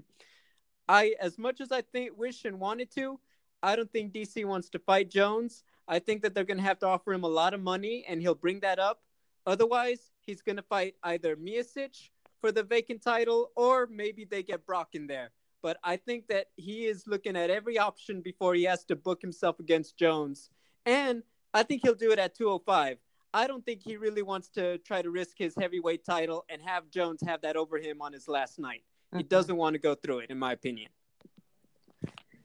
I 0.88 1.16
as 1.20 1.38
much 1.38 1.62
as 1.62 1.72
I 1.72 1.82
think 1.82 2.18
wish 2.18 2.46
and 2.46 2.60
wanted 2.60 2.92
to, 2.96 3.20
I 3.62 3.76
don't 3.76 3.92
think 3.92 4.14
DC 4.14 4.44
wants 4.46 4.70
to 4.70 4.80
fight 4.80 5.10
Jones. 5.10 5.64
I 5.88 6.00
think 6.00 6.22
that 6.24 6.34
they're 6.34 6.44
gonna 6.44 6.62
have 6.62 6.80
to 6.80 6.88
offer 6.88 7.14
him 7.14 7.24
a 7.24 7.30
lot 7.30 7.54
of 7.54 7.62
money, 7.62 8.06
and 8.08 8.22
he'll 8.22 8.36
bring 8.36 8.62
that 8.62 8.80
up. 8.80 9.04
Otherwise, 9.46 10.12
he's 10.22 10.42
gonna 10.42 10.64
fight 10.64 10.96
either 11.04 11.36
Miocic 11.36 12.10
for 12.42 12.52
the 12.52 12.64
vacant 12.64 13.02
title, 13.02 13.52
or 13.56 13.88
maybe 13.88 14.26
they 14.26 14.42
get 14.42 14.66
Brock 14.66 14.90
in 14.94 15.08
there 15.08 15.32
but 15.64 15.78
I 15.84 15.96
think 15.96 16.28
that 16.28 16.48
he 16.58 16.86
is 16.86 17.08
looking 17.08 17.38
at 17.38 17.50
every 17.50 17.80
option 17.80 18.22
before 18.22 18.54
he 18.54 18.66
has 18.66 18.84
to 18.86 18.96
book 18.96 19.22
himself 19.22 19.60
against 19.60 19.98
Jones. 19.98 20.50
And 20.86 21.24
I 21.54 21.64
think 21.64 21.82
he'll 21.84 21.96
do 21.96 22.12
it 22.12 22.20
at 22.20 22.36
205. 22.36 22.98
I 23.34 23.48
don't 23.48 23.66
think 23.66 23.82
he 23.82 23.98
really 23.98 24.22
wants 24.22 24.50
to 24.50 24.78
try 24.80 25.02
to 25.02 25.10
risk 25.10 25.38
his 25.38 25.56
heavyweight 25.56 26.06
title 26.06 26.46
and 26.50 26.62
have 26.62 26.92
Jones 26.92 27.22
have 27.26 27.42
that 27.42 27.56
over 27.56 27.78
him 27.80 28.02
on 28.02 28.14
his 28.14 28.28
last 28.28 28.60
night. 28.60 28.84
Mm-hmm. 29.08 29.20
He 29.20 29.24
doesn't 29.24 29.56
want 29.56 29.74
to 29.74 29.80
go 29.80 29.96
through 29.96 30.20
it, 30.20 30.30
in 30.30 30.38
my 30.38 30.52
opinion. 30.52 30.90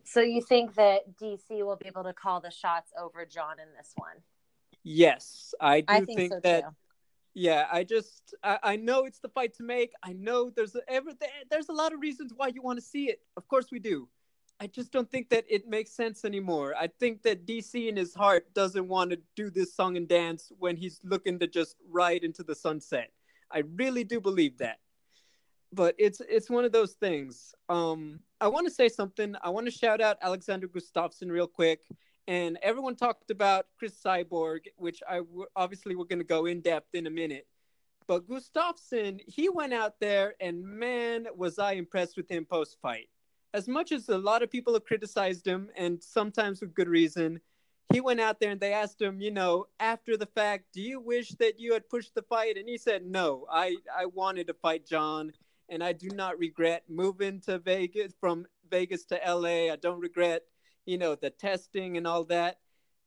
So 0.04 0.20
you 0.20 0.40
think 0.40 0.76
that 0.76 1.18
DC 1.20 1.50
will 1.50 1.76
be 1.76 1.88
able 1.88 2.04
to 2.04 2.14
call 2.14 2.40
the 2.40 2.50
shots 2.50 2.92
over 2.98 3.26
John 3.26 3.58
in 3.60 3.66
this 3.76 3.92
one? 3.96 4.22
Yes, 4.84 5.52
I 5.60 5.80
do 5.80 5.86
I 5.88 6.00
think, 6.00 6.18
think 6.18 6.32
so 6.32 6.40
that. 6.44 6.60
Too 6.62 6.76
yeah 7.38 7.66
i 7.72 7.84
just 7.84 8.34
I, 8.42 8.58
I, 8.62 8.76
know 8.76 9.04
it's 9.04 9.20
the 9.20 9.28
fight 9.28 9.54
to 9.54 9.62
make 9.62 9.92
i 10.02 10.12
know 10.12 10.50
there's 10.50 10.74
a, 10.74 10.80
every, 10.88 11.12
there's 11.50 11.68
a 11.68 11.72
lot 11.72 11.92
of 11.92 12.00
reasons 12.00 12.32
why 12.36 12.48
you 12.48 12.62
want 12.62 12.78
to 12.78 12.84
see 12.84 13.04
it 13.04 13.20
of 13.36 13.46
course 13.46 13.66
we 13.70 13.78
do 13.78 14.08
i 14.58 14.66
just 14.66 14.90
don't 14.90 15.08
think 15.08 15.30
that 15.30 15.44
it 15.48 15.68
makes 15.68 15.92
sense 15.92 16.24
anymore 16.24 16.74
i 16.76 16.88
think 16.98 17.22
that 17.22 17.46
dc 17.46 17.88
in 17.88 17.96
his 17.96 18.12
heart 18.12 18.52
doesn't 18.54 18.88
want 18.88 19.10
to 19.10 19.18
do 19.36 19.50
this 19.50 19.72
song 19.72 19.96
and 19.96 20.08
dance 20.08 20.50
when 20.58 20.76
he's 20.76 21.00
looking 21.04 21.38
to 21.38 21.46
just 21.46 21.76
ride 21.88 22.24
into 22.24 22.42
the 22.42 22.54
sunset 22.54 23.12
i 23.52 23.62
really 23.76 24.02
do 24.02 24.20
believe 24.20 24.58
that 24.58 24.78
but 25.72 25.94
it's 25.98 26.20
it's 26.28 26.48
one 26.48 26.64
of 26.64 26.72
those 26.72 26.92
things. 26.92 27.54
Um, 27.68 28.20
I 28.40 28.48
want 28.48 28.66
to 28.66 28.72
say 28.72 28.88
something. 28.88 29.34
I 29.42 29.50
want 29.50 29.66
to 29.66 29.70
shout 29.70 30.00
out 30.00 30.16
Alexander 30.22 30.66
Gustafsson 30.66 31.30
real 31.30 31.46
quick. 31.46 31.80
And 32.28 32.58
everyone 32.62 32.94
talked 32.94 33.30
about 33.30 33.68
Chris 33.78 33.94
Cyborg, 34.04 34.66
which 34.76 35.02
I 35.08 35.16
w- 35.16 35.46
obviously 35.56 35.96
we're 35.96 36.04
going 36.04 36.18
to 36.18 36.26
go 36.26 36.44
in 36.44 36.60
depth 36.60 36.94
in 36.94 37.06
a 37.06 37.10
minute. 37.10 37.46
But 38.06 38.28
Gustafsson, 38.28 39.20
he 39.26 39.48
went 39.48 39.72
out 39.72 39.98
there, 39.98 40.34
and 40.38 40.62
man, 40.62 41.26
was 41.34 41.58
I 41.58 41.72
impressed 41.72 42.18
with 42.18 42.30
him 42.30 42.44
post 42.44 42.76
fight. 42.82 43.08
As 43.54 43.66
much 43.66 43.92
as 43.92 44.10
a 44.10 44.18
lot 44.18 44.42
of 44.42 44.50
people 44.50 44.74
have 44.74 44.84
criticized 44.84 45.46
him, 45.46 45.70
and 45.74 46.02
sometimes 46.02 46.60
with 46.60 46.74
good 46.74 46.88
reason, 46.88 47.40
he 47.90 48.02
went 48.02 48.20
out 48.20 48.40
there 48.40 48.50
and 48.50 48.60
they 48.60 48.74
asked 48.74 49.00
him, 49.00 49.22
you 49.22 49.30
know, 49.30 49.64
after 49.80 50.18
the 50.18 50.26
fact, 50.26 50.66
do 50.74 50.82
you 50.82 51.00
wish 51.00 51.30
that 51.38 51.58
you 51.58 51.72
had 51.72 51.88
pushed 51.88 52.14
the 52.14 52.20
fight? 52.20 52.58
And 52.58 52.68
he 52.68 52.76
said, 52.76 53.06
no, 53.06 53.46
I, 53.50 53.76
I 53.96 54.04
wanted 54.04 54.48
to 54.48 54.54
fight 54.54 54.86
John, 54.86 55.32
and 55.70 55.82
I 55.82 55.94
do 55.94 56.08
not 56.08 56.38
regret 56.38 56.84
moving 56.90 57.40
to 57.42 57.58
Vegas 57.58 58.12
from 58.20 58.46
Vegas 58.70 59.06
to 59.06 59.20
LA. 59.26 59.72
I 59.72 59.78
don't 59.80 60.00
regret 60.00 60.42
you 60.88 60.96
know, 60.96 61.14
the 61.14 61.28
testing 61.28 61.98
and 61.98 62.06
all 62.06 62.24
that. 62.24 62.56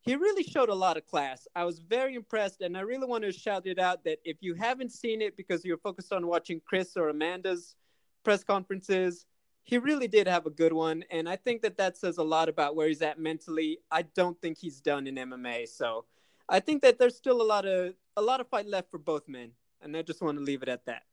He 0.01 0.15
really 0.15 0.43
showed 0.43 0.69
a 0.69 0.75
lot 0.75 0.97
of 0.97 1.07
class. 1.07 1.47
I 1.55 1.63
was 1.63 1.79
very 1.79 2.13
impressed, 2.15 2.61
and 2.61 2.77
I 2.77 2.81
really 2.81 3.07
want 3.07 3.23
to 3.23 3.31
shout 3.31 3.65
it 3.65 3.79
out 3.79 4.03
that 4.03 4.19
if 4.23 4.37
you 4.41 4.53
haven't 4.53 4.91
seen 4.91 5.21
it 5.21 5.35
because 5.35 5.65
you're 5.65 5.77
focused 5.77 6.13
on 6.13 6.27
watching 6.27 6.61
Chris 6.63 6.95
or 6.95 7.09
Amanda's 7.09 7.75
press 8.23 8.43
conferences, 8.43 9.25
he 9.63 9.79
really 9.79 10.07
did 10.07 10.27
have 10.27 10.45
a 10.45 10.51
good 10.51 10.73
one, 10.73 11.03
and 11.11 11.27
I 11.27 11.35
think 11.35 11.63
that 11.63 11.77
that 11.77 11.97
says 11.97 12.17
a 12.17 12.23
lot 12.23 12.49
about 12.49 12.75
where 12.75 12.87
he's 12.87 13.01
at 13.01 13.19
mentally. 13.19 13.79
I 13.91 14.03
don't 14.03 14.39
think 14.41 14.57
he's 14.57 14.79
done 14.79 15.07
in 15.07 15.15
MMA, 15.15 15.67
so 15.67 16.05
I 16.49 16.59
think 16.59 16.81
that 16.83 16.99
there's 16.99 17.15
still 17.15 17.41
a 17.41 17.43
lot 17.43 17.65
of 17.65 17.93
a 18.17 18.21
lot 18.21 18.41
of 18.41 18.47
fight 18.47 18.67
left 18.67 18.91
for 18.91 18.97
both 18.97 19.27
men, 19.27 19.51
and 19.81 19.95
I 19.97 20.01
just 20.03 20.21
want 20.21 20.37
to 20.37 20.43
leave 20.43 20.63
it 20.63 20.69
at 20.69 20.85
that. 20.85 21.03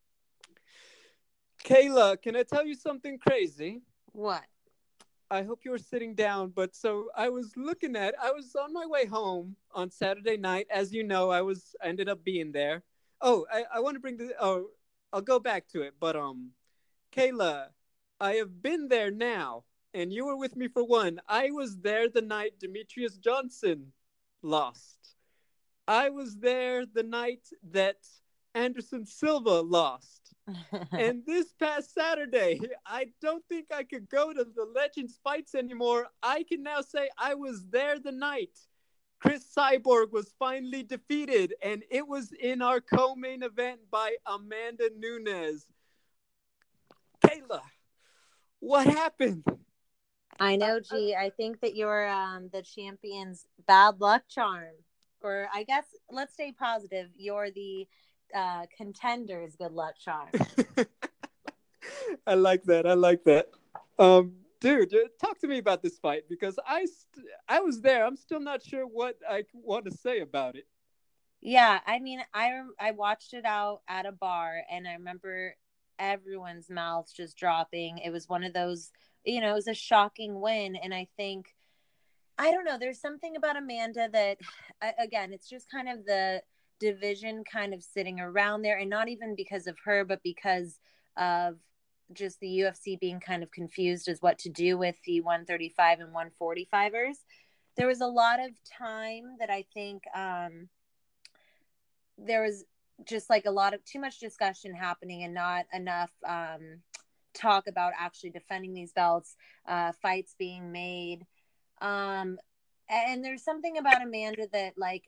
Kayla, 1.65 2.21
can 2.21 2.37
I 2.37 2.43
tell 2.43 2.67
you 2.67 2.75
something 2.75 3.19
crazy? 3.19 3.83
What? 4.13 4.45
I 5.31 5.43
hope 5.43 5.61
you 5.65 5.71
were 5.71 5.79
sitting 5.79 6.15
down. 6.15 6.51
But 6.51 6.75
so 6.75 7.09
I 7.17 7.29
was 7.29 7.57
looking 7.57 7.97
at, 7.97 8.15
I 8.21 8.33
was 8.33 8.55
on 8.55 8.73
my 8.73 8.87
way 8.87 9.07
home 9.07 9.57
on 9.75 9.91
Saturday 9.91 10.37
night. 10.37 10.67
As 10.71 10.93
you 10.93 11.05
know, 11.05 11.31
I 11.31 11.43
was, 11.43 11.75
I 11.83 11.89
ended 11.89 12.09
up 12.09 12.25
being 12.25 12.53
there. 12.53 12.83
Oh, 13.21 13.47
I, 13.53 13.65
I 13.75 13.81
want 13.81 13.97
to 13.97 14.01
bring 14.01 14.17
the, 14.17 14.35
oh, 14.41 14.69
I'll 15.13 15.21
go 15.21 15.39
back 15.39 15.69
to 15.69 15.83
it. 15.83 15.95
But, 15.99 16.17
um, 16.17 16.51
Kayla, 17.13 17.69
I 18.21 18.33
have 18.35 18.63
been 18.63 18.89
there 18.89 19.11
now, 19.11 19.65
and 19.95 20.13
you 20.13 20.27
were 20.27 20.37
with 20.37 20.57
me 20.57 20.69
for 20.69 20.85
one. 20.85 21.21
I 21.29 21.51
was 21.51 21.79
there 21.79 22.09
the 22.09 22.23
night 22.23 22.55
Demetrious 22.61 23.19
Johnson 23.19 23.93
lost. 24.43 25.17
I 25.87 26.11
was 26.11 26.37
there 26.37 26.85
the 26.85 27.03
night 27.03 27.49
that 27.71 28.07
Anderson 28.55 29.07
Silva 29.07 29.61
lost 29.61 30.35
and 30.93 31.23
this 31.27 31.53
past 31.53 31.93
Saturday, 31.95 32.61
I 32.87 33.09
don't 33.21 33.45
think 33.49 33.67
I 33.73 33.85
could 33.85 34.09
go 34.09 34.33
to 34.33 34.45
the 34.45 34.65
Legends 34.75 35.19
fights 35.23 35.55
anymore. 35.55 36.07
I 36.23 36.45
can 36.45 36.63
now 36.63 36.81
say 36.81 37.11
I 37.19 37.35
was 37.35 37.67
there 37.71 37.99
the 37.99 38.13
night 38.13 38.59
Chris 39.21 39.45
Cyborg 39.57 40.13
was 40.13 40.33
finally 40.39 40.83
defeated, 40.83 41.55
and 41.63 41.83
it 41.91 42.07
was 42.07 42.33
in 42.33 42.63
our 42.63 42.81
co 42.81 43.15
main 43.15 43.43
event 43.43 43.81
by 43.91 44.17
Amanda 44.27 44.91
Nunes. 44.97 45.67
Kayla, 47.25 47.61
what 48.61 48.87
happened? 48.87 49.45
I 50.39 50.55
know, 50.55 50.79
G. 50.79 51.17
I 51.17 51.31
think 51.31 51.61
that 51.61 51.75
you're 51.75 52.09
um, 52.09 52.49
the 52.53 52.63
champion's 52.63 53.45
bad 53.67 54.01
luck 54.01 54.23
charm. 54.29 54.75
Or 55.21 55.49
I 55.53 55.65
guess 55.65 55.85
let's 56.13 56.35
stay 56.35 56.53
positive. 56.53 57.09
You're 57.17 57.51
the 57.51 57.89
uh, 58.35 58.67
contenders 58.77 59.57
good 59.57 59.73
luck 59.73 59.95
charm. 59.99 60.29
I 62.27 62.35
like 62.35 62.65
that. 62.65 62.87
I 62.87 62.95
like 62.95 63.25
that. 63.25 63.49
Um, 63.99 64.35
dude, 64.61 64.95
talk 65.21 65.39
to 65.41 65.49
me 65.49 65.59
about 65.59 65.83
this 65.83 65.99
fight 65.99 66.25
because 66.29 66.59
I 66.67 66.85
st- 66.85 67.27
I 67.49 67.61
was 67.61 67.81
there. 67.81 68.07
I'm 68.07 68.17
still 68.17 68.41
not 68.41 68.63
sure 68.63 68.85
what 68.85 69.17
I 69.29 69.45
want 69.53 69.85
to 69.87 69.91
say 69.91 70.21
about 70.21 70.57
it. 70.57 70.67
Yeah, 71.41 71.81
I 71.87 72.01
mean, 72.01 72.21
I 72.35 72.63
I 72.81 72.93
watched 72.93 73.35
it 73.35 73.45
out 73.45 73.83
at 73.89 74.07
a 74.07 74.13
bar, 74.13 74.63
and 74.71 74.87
I 74.87 74.95
remember 74.95 75.55
everyone's 75.99 76.71
mouths 76.71 77.13
just 77.13 77.37
dropping. 77.37 77.99
It 77.99 78.11
was 78.11 78.29
one 78.29 78.45
of 78.45 78.53
those, 78.53 78.91
you 79.25 79.41
know, 79.41 79.51
it 79.51 79.55
was 79.55 79.69
a 79.69 79.75
shocking 79.75 80.41
win, 80.41 80.77
and 80.77 80.95
I 80.95 81.09
think. 81.17 81.55
I 82.41 82.53
don't 82.53 82.65
know. 82.65 82.79
There's 82.79 83.01
something 83.01 83.35
about 83.35 83.57
Amanda 83.57 84.09
that, 84.13 84.39
again, 85.01 85.33
it's 85.33 85.49
just 85.49 85.69
kind 85.69 85.89
of 85.89 86.07
the 86.07 86.41
division 86.81 87.45
kind 87.45 87.75
of 87.75 87.83
sitting 87.83 88.21
around 88.21 88.63
there 88.63 88.79
and 88.79 88.91
not 88.91 89.09
even 89.09 89.35
because 89.35 89.67
of 89.67 89.77
her 89.85 90.05
but 90.05 90.21
because 90.23 90.79
of 91.17 91.57
just 92.13 92.41
the 92.41 92.61
UFC 92.61 92.99
being 92.99 93.21
kind 93.21 93.43
of 93.43 93.51
confused 93.51 94.09
as 94.09 94.23
what 94.23 94.39
to 94.39 94.49
do 94.49 94.79
with 94.79 94.97
the 95.05 95.21
135 95.21 96.01
and 96.01 96.15
145ers. 96.15 97.17
There 97.77 97.87
was 97.87 98.01
a 98.01 98.07
lot 98.07 98.41
of 98.41 98.51
time 98.79 99.37
that 99.39 99.51
I 99.51 99.65
think 99.75 100.03
um, 100.15 100.69
there 102.17 102.43
was 102.43 102.65
just 103.05 103.31
like 103.31 103.47
a 103.47 103.51
lot 103.51 103.75
of 103.75 103.85
too 103.85 104.01
much 104.01 104.19
discussion 104.19 104.75
happening 104.75 105.23
and 105.23 105.35
not 105.35 105.67
enough 105.73 106.11
um, 106.27 106.81
talk 107.35 107.67
about 107.69 107.93
actually 107.99 108.31
defending 108.31 108.75
these 108.75 108.93
belts, 108.93 109.37
uh, 109.67 109.93
fights 110.03 110.35
being 110.39 110.73
made. 110.73 111.25
Um, 111.81 112.39
and 112.89 113.25
there's 113.25 113.45
something 113.45 113.79
about 113.79 114.03
Amanda 114.03 114.49
that 114.53 114.75
like 114.77 115.05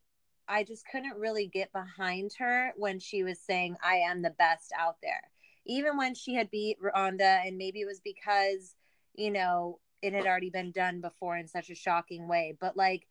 I 0.51 0.65
just 0.65 0.85
couldn't 0.91 1.17
really 1.17 1.47
get 1.47 1.73
behind 1.73 2.33
her 2.39 2.73
when 2.77 2.99
she 2.99 3.23
was 3.23 3.39
saying, 3.39 3.77
I 3.85 3.99
am 3.99 4.21
the 4.21 4.31
best 4.31 4.73
out 4.77 4.97
there. 5.01 5.31
Even 5.65 5.97
when 5.97 6.15
she 6.15 6.35
had 6.35 6.51
beat 6.51 6.77
Ronda, 6.81 7.41
and 7.47 7.57
maybe 7.57 7.81
it 7.81 7.87
was 7.87 8.01
because, 8.01 8.75
you 9.15 9.31
know, 9.31 9.79
it 10.03 10.13
had 10.13 10.27
already 10.27 10.51
been 10.51 10.73
done 10.73 11.01
before 11.01 11.37
in 11.37 11.47
such 11.47 11.71
a 11.71 11.75
shocking 11.77 12.27
way. 12.27 12.57
But 12.61 12.77
like, 12.77 13.07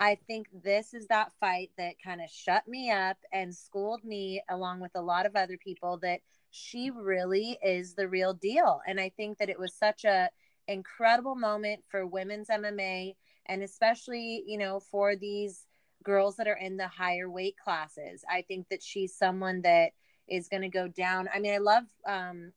I 0.00 0.18
think 0.26 0.48
this 0.64 0.92
is 0.92 1.06
that 1.06 1.32
fight 1.38 1.70
that 1.78 2.02
kind 2.04 2.20
of 2.20 2.28
shut 2.28 2.66
me 2.66 2.90
up 2.90 3.18
and 3.32 3.54
schooled 3.54 4.02
me, 4.02 4.42
along 4.50 4.80
with 4.80 4.92
a 4.96 5.02
lot 5.02 5.24
of 5.24 5.36
other 5.36 5.58
people, 5.58 5.98
that 5.98 6.20
she 6.50 6.90
really 6.90 7.58
is 7.62 7.94
the 7.94 8.08
real 8.08 8.34
deal. 8.34 8.80
And 8.88 8.98
I 8.98 9.10
think 9.10 9.38
that 9.38 9.48
it 9.48 9.58
was 9.58 9.72
such 9.72 10.04
a 10.04 10.30
incredible 10.66 11.36
moment 11.36 11.84
for 11.88 12.06
women's 12.06 12.48
MMA 12.48 13.14
and 13.46 13.62
especially, 13.62 14.42
you 14.46 14.58
know, 14.58 14.80
for 14.80 15.14
these 15.16 15.66
girls 16.02 16.36
that 16.36 16.48
are 16.48 16.56
in 16.56 16.76
the 16.76 16.88
higher 16.88 17.30
weight 17.30 17.56
classes. 17.62 18.24
I 18.30 18.42
think 18.42 18.68
that 18.68 18.82
she's 18.82 19.14
someone 19.14 19.62
that 19.62 19.90
is 20.28 20.48
going 20.48 20.62
to 20.62 20.68
go 20.68 20.88
down. 20.88 21.28
I 21.32 21.38
mean, 21.38 21.54
I 21.54 21.58
love 21.58 21.84
um, 22.06 22.52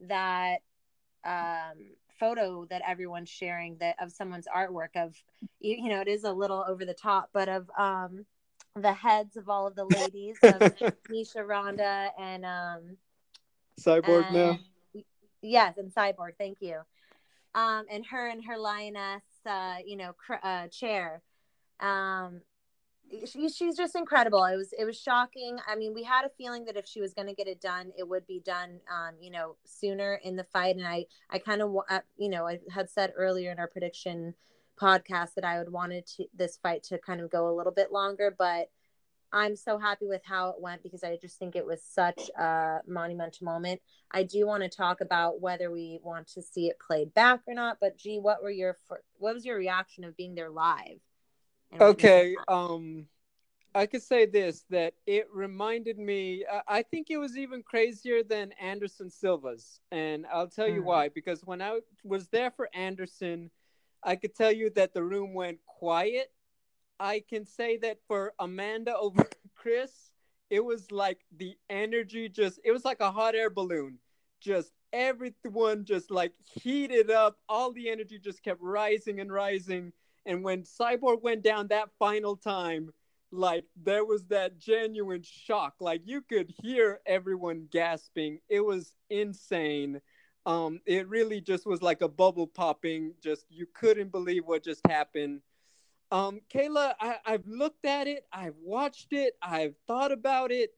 that 0.00 0.58
um, 1.24 1.94
photo 2.18 2.66
that 2.70 2.82
everyone's 2.86 3.28
sharing 3.28 3.76
that 3.78 3.96
of 4.00 4.12
someone's 4.12 4.46
artwork 4.54 4.96
of, 4.96 5.14
you 5.60 5.88
know, 5.88 6.00
it 6.00 6.08
is 6.08 6.24
a 6.24 6.32
little 6.32 6.64
over 6.66 6.84
the 6.84 6.94
top, 6.94 7.30
but 7.32 7.48
of 7.48 7.70
um, 7.78 8.24
the 8.76 8.92
heads 8.92 9.36
of 9.36 9.48
all 9.48 9.66
of 9.66 9.74
the 9.74 9.84
ladies 9.84 10.38
of 10.42 10.60
Miesha 11.10 11.46
Ronda 11.46 12.10
and 12.18 12.44
um, 12.44 12.96
Cyborg 13.80 14.26
and, 14.26 14.34
now. 14.34 14.58
Yes, 15.42 15.76
and 15.76 15.92
Cyborg. 15.92 16.32
Thank 16.38 16.58
you. 16.60 16.80
Um, 17.54 17.84
and 17.90 18.04
her 18.06 18.28
and 18.28 18.44
her 18.46 18.56
lioness, 18.56 19.24
uh, 19.44 19.76
you 19.84 19.96
know, 19.96 20.12
cr- 20.12 20.34
uh, 20.42 20.68
chair. 20.68 21.22
Um, 21.80 22.40
she, 23.26 23.48
she's 23.48 23.76
just 23.76 23.94
incredible. 23.94 24.44
It 24.44 24.56
was 24.56 24.72
it 24.78 24.84
was 24.84 24.98
shocking. 25.00 25.58
I 25.66 25.76
mean, 25.76 25.94
we 25.94 26.02
had 26.02 26.24
a 26.24 26.30
feeling 26.30 26.64
that 26.66 26.76
if 26.76 26.86
she 26.86 27.00
was 27.00 27.14
going 27.14 27.28
to 27.28 27.34
get 27.34 27.46
it 27.46 27.60
done, 27.60 27.92
it 27.96 28.08
would 28.08 28.26
be 28.26 28.40
done, 28.44 28.80
um, 28.90 29.14
you 29.20 29.30
know, 29.30 29.56
sooner 29.64 30.20
in 30.22 30.36
the 30.36 30.44
fight. 30.44 30.76
And 30.76 30.86
I 30.86 31.06
I 31.30 31.38
kind 31.38 31.62
of 31.62 31.74
uh, 31.88 32.00
you 32.16 32.28
know 32.28 32.46
I 32.46 32.60
had 32.70 32.90
said 32.90 33.12
earlier 33.16 33.50
in 33.50 33.58
our 33.58 33.68
prediction 33.68 34.34
podcast 34.80 35.34
that 35.34 35.44
I 35.44 35.58
would 35.58 35.70
wanted 35.70 36.06
to 36.16 36.24
this 36.34 36.56
fight 36.56 36.82
to 36.84 36.98
kind 36.98 37.20
of 37.20 37.30
go 37.30 37.48
a 37.48 37.56
little 37.56 37.72
bit 37.72 37.92
longer, 37.92 38.34
but 38.36 38.68
I'm 39.34 39.56
so 39.56 39.78
happy 39.78 40.06
with 40.06 40.22
how 40.24 40.50
it 40.50 40.60
went 40.60 40.82
because 40.82 41.02
I 41.02 41.16
just 41.16 41.38
think 41.38 41.56
it 41.56 41.64
was 41.64 41.82
such 41.82 42.28
a 42.38 42.80
monumental 42.86 43.46
moment. 43.46 43.80
I 44.10 44.24
do 44.24 44.46
want 44.46 44.62
to 44.62 44.68
talk 44.68 45.00
about 45.00 45.40
whether 45.40 45.70
we 45.70 46.00
want 46.02 46.28
to 46.28 46.42
see 46.42 46.66
it 46.66 46.78
played 46.78 47.14
back 47.14 47.40
or 47.46 47.54
not. 47.54 47.78
But 47.80 47.96
gee, 47.96 48.18
what 48.18 48.42
were 48.42 48.50
your 48.50 48.76
what 49.18 49.34
was 49.34 49.44
your 49.44 49.56
reaction 49.56 50.04
of 50.04 50.16
being 50.16 50.34
there 50.34 50.50
live? 50.50 51.00
Okay, 51.80 52.36
um, 52.48 53.06
I 53.74 53.86
could 53.86 54.02
say 54.02 54.26
this 54.26 54.64
that 54.70 54.94
it 55.06 55.26
reminded 55.32 55.98
me. 55.98 56.44
I 56.68 56.82
think 56.82 57.10
it 57.10 57.16
was 57.16 57.38
even 57.38 57.62
crazier 57.62 58.22
than 58.22 58.52
Anderson 58.60 59.08
Silva's, 59.08 59.80
and 59.90 60.26
I'll 60.32 60.48
tell 60.48 60.68
you 60.68 60.82
mm. 60.82 60.86
why. 60.86 61.08
Because 61.08 61.42
when 61.44 61.62
I 61.62 61.80
was 62.04 62.28
there 62.28 62.50
for 62.50 62.68
Anderson, 62.74 63.50
I 64.02 64.16
could 64.16 64.34
tell 64.34 64.52
you 64.52 64.70
that 64.70 64.92
the 64.92 65.02
room 65.02 65.32
went 65.34 65.58
quiet. 65.66 66.30
I 67.00 67.22
can 67.28 67.46
say 67.46 67.78
that 67.78 67.98
for 68.06 68.34
Amanda 68.38 68.96
over 69.00 69.26
Chris, 69.54 70.10
it 70.50 70.60
was 70.60 70.90
like 70.90 71.20
the 71.36 71.56
energy 71.70 72.28
just. 72.28 72.60
It 72.64 72.72
was 72.72 72.84
like 72.84 73.00
a 73.00 73.10
hot 73.10 73.34
air 73.34 73.50
balloon. 73.50 73.98
Just 74.40 74.72
everyone 74.92 75.86
just 75.86 76.10
like 76.10 76.32
heated 76.44 77.10
up. 77.10 77.38
All 77.48 77.72
the 77.72 77.88
energy 77.88 78.18
just 78.18 78.42
kept 78.42 78.60
rising 78.60 79.20
and 79.20 79.32
rising 79.32 79.92
and 80.26 80.44
when 80.44 80.62
Cyborg 80.62 81.22
went 81.22 81.42
down 81.42 81.68
that 81.68 81.90
final 81.98 82.36
time, 82.36 82.92
like 83.30 83.64
there 83.82 84.04
was 84.04 84.26
that 84.26 84.58
genuine 84.58 85.22
shock. 85.22 85.74
Like 85.80 86.02
you 86.04 86.20
could 86.20 86.52
hear 86.62 87.00
everyone 87.06 87.68
gasping. 87.70 88.40
It 88.48 88.60
was 88.60 88.92
insane. 89.10 90.00
Um, 90.44 90.80
it 90.86 91.08
really 91.08 91.40
just 91.40 91.66
was 91.66 91.82
like 91.82 92.02
a 92.02 92.08
bubble 92.08 92.46
popping. 92.46 93.14
Just 93.22 93.46
you 93.48 93.66
couldn't 93.72 94.12
believe 94.12 94.44
what 94.44 94.64
just 94.64 94.86
happened. 94.86 95.40
Um, 96.10 96.40
Kayla, 96.52 96.92
I, 97.00 97.16
I've 97.24 97.46
looked 97.46 97.86
at 97.86 98.06
it, 98.06 98.26
I've 98.30 98.56
watched 98.62 99.14
it, 99.14 99.32
I've 99.40 99.74
thought 99.86 100.12
about 100.12 100.52
it. 100.52 100.74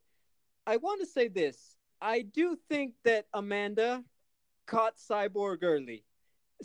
I 0.65 0.77
want 0.77 1.01
to 1.01 1.07
say 1.07 1.27
this. 1.27 1.77
I 2.01 2.23
do 2.23 2.57
think 2.69 2.95
that 3.05 3.27
Amanda 3.35 4.05
caught 4.67 4.97
Cyborg 4.97 5.59
early. 5.63 6.05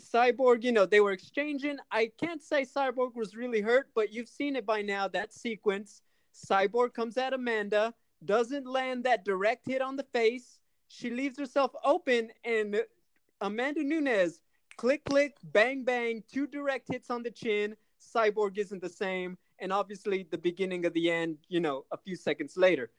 Cyborg, 0.00 0.64
you 0.64 0.72
know, 0.72 0.86
they 0.86 1.00
were 1.00 1.12
exchanging. 1.12 1.78
I 1.90 2.10
can't 2.18 2.42
say 2.42 2.62
Cyborg 2.62 3.14
was 3.14 3.36
really 3.36 3.60
hurt, 3.60 3.88
but 3.94 4.12
you've 4.12 4.28
seen 4.28 4.56
it 4.56 4.66
by 4.66 4.82
now. 4.82 5.08
That 5.08 5.32
sequence. 5.32 6.02
Cyborg 6.34 6.94
comes 6.94 7.16
at 7.16 7.32
Amanda, 7.32 7.92
doesn't 8.24 8.66
land 8.66 9.04
that 9.04 9.24
direct 9.24 9.66
hit 9.66 9.82
on 9.82 9.96
the 9.96 10.06
face. 10.12 10.58
She 10.88 11.10
leaves 11.10 11.38
herself 11.38 11.72
open, 11.84 12.30
and 12.44 12.82
Amanda 13.40 13.82
Nunes, 13.82 14.40
click, 14.76 15.04
click, 15.04 15.36
bang, 15.42 15.84
bang, 15.84 16.22
two 16.32 16.46
direct 16.46 16.88
hits 16.90 17.10
on 17.10 17.22
the 17.22 17.30
chin. 17.30 17.76
Cyborg 18.00 18.58
isn't 18.58 18.80
the 18.80 18.88
same. 18.88 19.36
And 19.58 19.72
obviously, 19.72 20.26
the 20.30 20.38
beginning 20.38 20.86
of 20.86 20.94
the 20.94 21.10
end, 21.10 21.38
you 21.48 21.60
know, 21.60 21.84
a 21.92 21.98
few 21.98 22.16
seconds 22.16 22.56
later. 22.56 22.90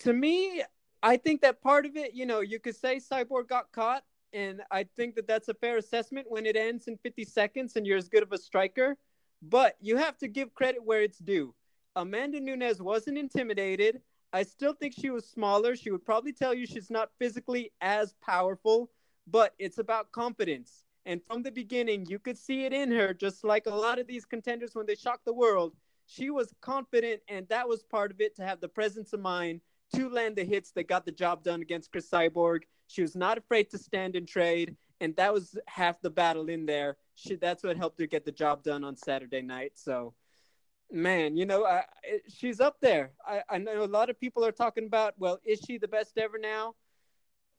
To 0.00 0.12
me, 0.12 0.62
I 1.02 1.16
think 1.16 1.40
that 1.40 1.62
part 1.62 1.86
of 1.86 1.96
it, 1.96 2.14
you 2.14 2.26
know, 2.26 2.40
you 2.40 2.58
could 2.58 2.76
say 2.76 2.96
Cyborg 2.96 3.48
got 3.48 3.72
caught 3.72 4.04
and 4.32 4.62
I 4.70 4.84
think 4.96 5.14
that 5.16 5.26
that's 5.26 5.48
a 5.48 5.54
fair 5.54 5.76
assessment 5.76 6.26
when 6.30 6.46
it 6.46 6.56
ends 6.56 6.88
in 6.88 6.96
50 6.98 7.24
seconds 7.24 7.76
and 7.76 7.86
you're 7.86 7.98
as 7.98 8.08
good 8.08 8.22
of 8.22 8.32
a 8.32 8.38
striker. 8.38 8.96
But 9.42 9.76
you 9.80 9.96
have 9.96 10.18
to 10.18 10.28
give 10.28 10.54
credit 10.54 10.84
where 10.84 11.02
it's 11.02 11.18
due. 11.18 11.54
Amanda 11.96 12.40
Nunes 12.40 12.82
wasn't 12.82 13.18
intimidated. 13.18 14.00
I 14.32 14.42
still 14.42 14.74
think 14.74 14.94
she 14.94 15.10
was 15.10 15.28
smaller. 15.28 15.74
She 15.74 15.90
would 15.90 16.04
probably 16.04 16.32
tell 16.32 16.54
you 16.54 16.66
she's 16.66 16.90
not 16.90 17.10
physically 17.18 17.72
as 17.80 18.14
powerful, 18.22 18.90
but 19.26 19.54
it's 19.58 19.78
about 19.78 20.12
confidence. 20.12 20.84
And 21.06 21.20
from 21.26 21.42
the 21.42 21.50
beginning, 21.50 22.06
you 22.06 22.18
could 22.18 22.38
see 22.38 22.64
it 22.64 22.72
in 22.72 22.92
her, 22.92 23.14
just 23.14 23.42
like 23.42 23.66
a 23.66 23.74
lot 23.74 23.98
of 23.98 24.06
these 24.06 24.24
contenders 24.24 24.74
when 24.74 24.86
they 24.86 24.94
shock 24.94 25.20
the 25.24 25.32
world. 25.32 25.74
She 26.06 26.30
was 26.30 26.54
confident, 26.60 27.22
and 27.28 27.48
that 27.48 27.68
was 27.68 27.82
part 27.82 28.10
of 28.10 28.20
it 28.20 28.36
to 28.36 28.44
have 28.44 28.60
the 28.60 28.68
presence 28.68 29.12
of 29.12 29.20
mind 29.20 29.60
to 29.94 30.08
land 30.08 30.36
the 30.36 30.44
hits 30.44 30.70
that 30.72 30.88
got 30.88 31.04
the 31.04 31.12
job 31.12 31.42
done 31.42 31.62
against 31.62 31.90
Chris 31.90 32.08
Cyborg. 32.08 32.60
She 32.90 33.02
was 33.02 33.14
not 33.14 33.38
afraid 33.38 33.70
to 33.70 33.78
stand 33.78 34.16
and 34.16 34.26
trade, 34.26 34.74
and 35.00 35.14
that 35.14 35.32
was 35.32 35.56
half 35.68 36.00
the 36.00 36.10
battle 36.10 36.48
in 36.48 36.66
there. 36.66 36.96
She, 37.14 37.36
that's 37.36 37.62
what 37.62 37.76
helped 37.76 38.00
her 38.00 38.06
get 38.06 38.24
the 38.24 38.32
job 38.32 38.64
done 38.64 38.82
on 38.82 38.96
Saturday 38.96 39.42
night. 39.42 39.72
So, 39.76 40.12
man, 40.90 41.36
you 41.36 41.46
know, 41.46 41.64
I, 41.64 41.84
she's 42.28 42.58
up 42.58 42.78
there. 42.80 43.12
I, 43.24 43.42
I 43.48 43.58
know 43.58 43.84
a 43.84 43.86
lot 43.86 44.10
of 44.10 44.18
people 44.18 44.44
are 44.44 44.50
talking 44.50 44.86
about, 44.86 45.14
well, 45.18 45.38
is 45.44 45.60
she 45.60 45.78
the 45.78 45.86
best 45.86 46.18
ever 46.18 46.36
now? 46.36 46.74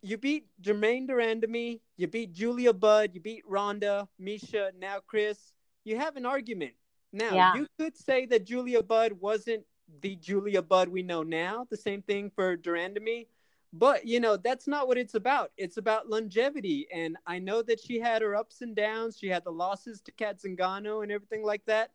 You 0.02 0.18
beat 0.18 0.48
Germaine 0.60 1.08
de 1.08 1.14
Randamie, 1.14 1.80
you 1.96 2.08
beat 2.08 2.34
Julia 2.34 2.74
Budd, 2.74 3.12
you 3.14 3.22
beat 3.22 3.44
Ronda, 3.48 4.10
Miesha, 4.22 4.72
now 4.78 4.98
Chris. 5.08 5.54
You 5.86 5.98
have 5.98 6.18
an 6.18 6.26
argument. 6.26 6.74
Now, 7.14 7.34
yeah. 7.34 7.56
you 7.56 7.68
could 7.80 7.96
say 7.96 8.26
that 8.26 8.46
Julia 8.46 8.84
Budd 8.84 9.14
wasn't 9.14 9.64
the 10.02 10.18
Julia 10.18 10.62
Budd 10.62 10.90
we 10.90 11.04
know 11.04 11.24
now. 11.24 11.68
The 11.70 11.78
same 11.78 12.02
thing 12.02 12.32
for 12.36 12.58
de 12.58 12.70
Randamie. 12.70 13.28
But, 13.74 14.06
you 14.06 14.20
know, 14.20 14.36
that's 14.36 14.68
not 14.68 14.88
what 14.88 14.98
it's 14.98 15.16
about. 15.16 15.52
It's 15.58 15.78
about 15.78 16.10
longevity. 16.10 16.88
And 16.94 17.16
I 17.26 17.40
know 17.40 17.62
that 17.62 17.80
she 17.80 18.00
had 18.00 18.22
her 18.22 18.36
ups 18.36 18.62
and 18.62 18.76
downs. 18.76 19.18
She 19.18 19.28
had 19.28 19.46
the 19.46 19.52
losses 19.52 20.02
to 20.02 20.12
Cat 20.12 20.42
Zingano 20.42 21.04
and 21.04 21.12
everything 21.12 21.44
like 21.44 21.66
that. 21.66 21.92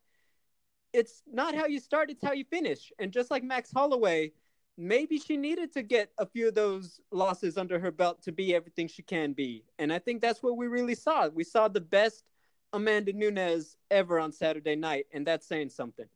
It's 0.92 1.22
not 1.30 1.54
how 1.54 1.66
you 1.66 1.78
start, 1.78 2.10
it's 2.10 2.24
how 2.24 2.32
you 2.32 2.44
finish. 2.44 2.92
And 2.98 3.12
just 3.12 3.30
like 3.30 3.44
Max 3.44 3.70
Holloway, 3.70 4.32
maybe 4.78 5.18
she 5.18 5.36
needed 5.36 5.72
to 5.74 5.82
get 5.82 6.12
a 6.16 6.24
few 6.24 6.48
of 6.48 6.54
those 6.54 7.00
losses 7.10 7.58
under 7.58 7.78
her 7.78 7.90
belt 7.90 8.22
to 8.22 8.32
be 8.32 8.54
everything 8.54 8.88
she 8.88 9.02
can 9.02 9.34
be. 9.34 9.64
And 9.78 9.92
I 9.92 9.98
think 9.98 10.22
that's 10.22 10.42
what 10.42 10.56
we 10.56 10.68
really 10.68 10.94
saw. 10.94 11.28
We 11.28 11.44
saw 11.44 11.68
the 11.68 11.82
best 11.82 12.24
Amanda 12.72 13.12
Nunes 13.12 13.76
ever 13.90 14.18
on 14.18 14.32
Saturday 14.32 14.76
night. 14.76 15.06
And 15.12 15.26
that's 15.26 15.46
saying 15.46 15.70
something. 15.70 16.06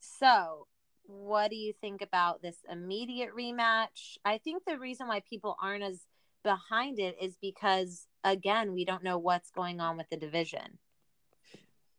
So, 0.00 0.66
what 1.10 1.50
do 1.50 1.56
you 1.56 1.72
think 1.80 2.02
about 2.02 2.42
this 2.42 2.56
immediate 2.70 3.30
rematch? 3.36 4.16
I 4.24 4.38
think 4.38 4.62
the 4.66 4.78
reason 4.78 5.08
why 5.08 5.22
people 5.28 5.56
aren't 5.60 5.82
as 5.82 6.00
behind 6.42 6.98
it 6.98 7.16
is 7.20 7.36
because, 7.40 8.06
again, 8.24 8.72
we 8.72 8.84
don't 8.84 9.02
know 9.02 9.18
what's 9.18 9.50
going 9.50 9.80
on 9.80 9.96
with 9.96 10.08
the 10.10 10.16
division. 10.16 10.78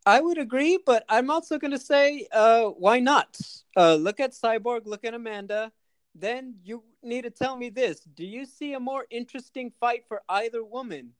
I 0.06 0.19
would 0.19 0.38
agree, 0.38 0.80
but 0.84 1.06
I'm 1.10 1.30
also 1.30 1.60
going 1.60 1.71
to 1.71 1.80
say, 1.80 2.28
uh, 2.32 2.65
why 2.65 3.00
not? 3.00 3.39
Uh, 3.78 3.95
look 3.95 4.19
at 4.19 4.32
Cyborg, 4.32 4.86
look 4.86 5.06
at 5.06 5.13
Amanda. 5.13 5.71
Then 6.15 6.56
you 6.63 6.84
need 7.04 7.21
to 7.24 7.30
tell 7.30 7.56
me 7.56 7.69
this: 7.69 8.00
Do 8.00 8.26
you 8.26 8.45
see 8.45 8.74
a 8.74 8.80
more 8.80 9.06
interesting 9.12 9.71
fight 9.80 10.04
for 10.08 10.24
either 10.28 10.63
woman? 10.63 11.12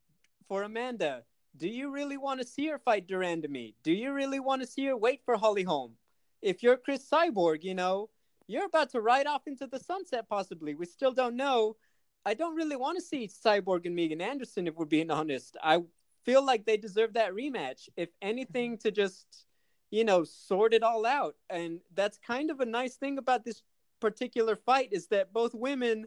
For 0.48 0.64
Amanda, 0.64 1.24
do 1.56 1.68
you 1.68 1.92
really 1.92 2.18
want 2.18 2.42
to 2.42 2.48
see 2.48 2.68
her 2.68 2.80
fight 2.80 3.08
de 3.08 3.14
Randamie? 3.14 3.76
Do 3.84 3.94
you 3.94 4.12
really 4.12 4.40
want 4.40 4.62
to 4.62 4.68
see 4.68 4.86
her 4.88 4.98
wait 4.98 5.22
for 5.24 5.38
Holly 5.38 5.64
Holm? 5.64 5.94
If 6.42 6.64
you're 6.64 6.78
Chris 6.78 7.08
Cyborg, 7.10 7.64
you 7.64 7.74
know, 7.76 8.10
you're 8.48 8.66
about 8.66 8.90
to 8.92 9.02
ride 9.02 9.28
off 9.28 9.44
into 9.48 9.68
the 9.68 9.80
sunset 9.80 10.28
possibly. 10.30 10.76
We 10.76 10.86
still 10.86 11.12
don't 11.12 11.36
know. 11.36 11.78
I 12.26 12.34
don't 12.34 12.56
really 12.56 12.76
want 12.76 12.98
to 12.98 13.04
see 13.04 13.28
Cyborg 13.28 13.86
and 13.86 13.96
Megan 13.96 14.22
Anderson 14.22 14.68
if 14.68 14.76
we're 14.76 14.86
being 14.86 15.12
honest. 15.20 15.58
I 15.64 15.82
feel 16.26 16.46
like 16.46 16.66
they 16.66 16.78
deserve 16.78 17.14
that 17.14 17.34
rematch. 17.34 17.90
If 17.96 18.10
anything 18.22 18.78
to 18.80 18.92
just, 18.92 19.46
you 19.90 20.04
know, 20.04 20.24
sort 20.24 20.74
it 20.74 20.84
all 20.84 21.06
out. 21.06 21.36
And 21.50 21.80
that's 21.94 22.18
kind 22.18 22.52
of 22.52 22.60
a 22.60 22.66
nice 22.66 22.96
thing 22.96 23.18
about 23.18 23.46
this 23.46 23.62
particular 24.00 24.56
fight 24.56 24.90
is 24.92 25.08
that 25.08 25.32
both 25.32 25.54
women 25.54 26.06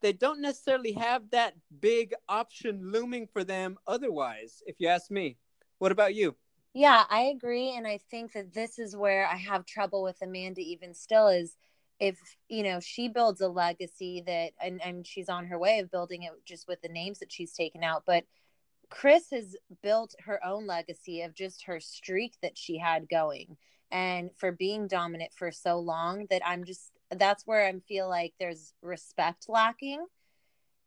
they 0.00 0.12
don't 0.12 0.40
necessarily 0.40 0.92
have 0.92 1.30
that 1.30 1.54
big 1.80 2.14
option 2.28 2.90
looming 2.90 3.26
for 3.26 3.44
them 3.44 3.76
otherwise, 3.86 4.62
if 4.66 4.76
you 4.78 4.88
ask 4.88 5.10
me. 5.10 5.36
What 5.78 5.92
about 5.92 6.14
you? 6.14 6.36
Yeah, 6.72 7.04
I 7.10 7.22
agree. 7.22 7.74
And 7.76 7.86
I 7.86 7.98
think 8.10 8.32
that 8.32 8.52
this 8.54 8.78
is 8.78 8.96
where 8.96 9.26
I 9.26 9.36
have 9.36 9.66
trouble 9.66 10.02
with 10.02 10.22
Amanda 10.22 10.60
even 10.60 10.94
still 10.94 11.28
is 11.28 11.56
if, 11.98 12.18
you 12.48 12.62
know, 12.62 12.80
she 12.80 13.08
builds 13.08 13.40
a 13.40 13.48
legacy 13.48 14.22
that, 14.26 14.52
and, 14.62 14.80
and 14.82 15.06
she's 15.06 15.28
on 15.28 15.46
her 15.46 15.58
way 15.58 15.80
of 15.80 15.90
building 15.90 16.22
it 16.22 16.32
just 16.46 16.68
with 16.68 16.80
the 16.80 16.88
names 16.88 17.18
that 17.18 17.32
she's 17.32 17.52
taken 17.52 17.82
out. 17.82 18.04
But 18.06 18.24
Chris 18.88 19.30
has 19.32 19.56
built 19.82 20.14
her 20.20 20.44
own 20.44 20.66
legacy 20.66 21.22
of 21.22 21.34
just 21.34 21.64
her 21.64 21.80
streak 21.80 22.34
that 22.42 22.56
she 22.56 22.78
had 22.78 23.08
going 23.08 23.56
and 23.90 24.30
for 24.36 24.52
being 24.52 24.86
dominant 24.86 25.32
for 25.34 25.50
so 25.50 25.78
long 25.78 26.26
that 26.30 26.42
I'm 26.46 26.64
just, 26.64 26.92
that's 27.10 27.46
where 27.46 27.66
I 27.66 27.74
feel 27.88 28.08
like 28.08 28.34
there's 28.38 28.72
respect 28.82 29.46
lacking. 29.48 30.06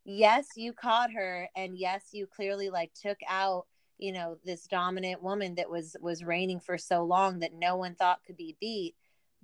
Yes, 0.06 0.48
you 0.56 0.74
caught 0.74 1.12
her. 1.14 1.50
And 1.56 1.78
yes, 1.78 2.10
you 2.14 2.28
clearly 2.28 2.70
like 2.70 2.92
took 2.94 3.20
out 3.30 3.66
you 4.04 4.12
know 4.12 4.38
this 4.44 4.68
dominant 4.68 5.24
woman 5.24 5.56
that 5.56 5.70
was 5.70 5.96
was 6.02 6.24
reigning 6.24 6.60
for 6.60 6.78
so 6.78 7.04
long 7.04 7.40
that 7.40 7.54
no 7.54 7.78
one 7.78 7.96
thought 7.96 8.20
could 8.28 8.38
be 8.38 8.58
beat. 8.60 8.96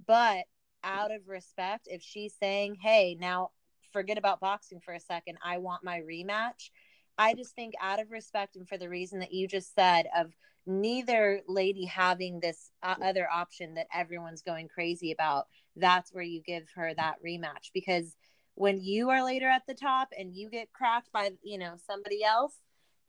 But 0.06 0.46
out 0.84 1.12
of 1.12 1.28
respect 1.28 1.88
if 1.90 2.02
she's 2.02 2.34
saying 2.40 2.78
hey 2.82 3.18
now 3.20 3.52
forget 3.92 4.18
about 4.18 4.42
boxing 4.42 4.82
for 4.82 4.94
a 4.94 5.00
second. 5.00 5.38
I 5.44 5.58
want 5.58 5.84
my 5.84 6.02
rematch. 6.02 6.72
I 7.18 7.34
just 7.34 7.56
think 7.56 7.74
out 7.82 8.02
of 8.02 8.12
respect 8.12 8.56
and 8.56 8.68
for 8.68 8.78
the 8.78 8.90
reason 8.90 9.20
that 9.20 9.34
you 9.34 9.48
just 9.48 9.74
said 9.74 10.08
of 10.16 10.34
neither 10.66 11.42
lady 11.48 11.86
having 11.86 12.40
this 12.40 12.70
uh, 12.84 12.96
other 13.02 13.28
option 13.32 13.74
that 13.76 13.88
everyone's 13.94 14.42
going 14.42 14.68
crazy 14.68 15.12
about 15.12 15.48
that's 15.76 16.14
where 16.14 16.24
you 16.24 16.42
give 16.42 16.68
her 16.76 16.94
that 16.94 17.16
rematch. 17.26 17.72
Because 17.74 18.16
when 18.56 18.80
you 18.82 19.10
are 19.10 19.24
later 19.24 19.48
at 19.48 19.64
the 19.68 19.74
top 19.74 20.10
and 20.18 20.36
you 20.36 20.50
get 20.50 20.74
cracked 20.74 21.12
by 21.14 21.32
you 21.44 21.58
know 21.58 21.76
somebody 21.88 22.24
else 22.24 22.56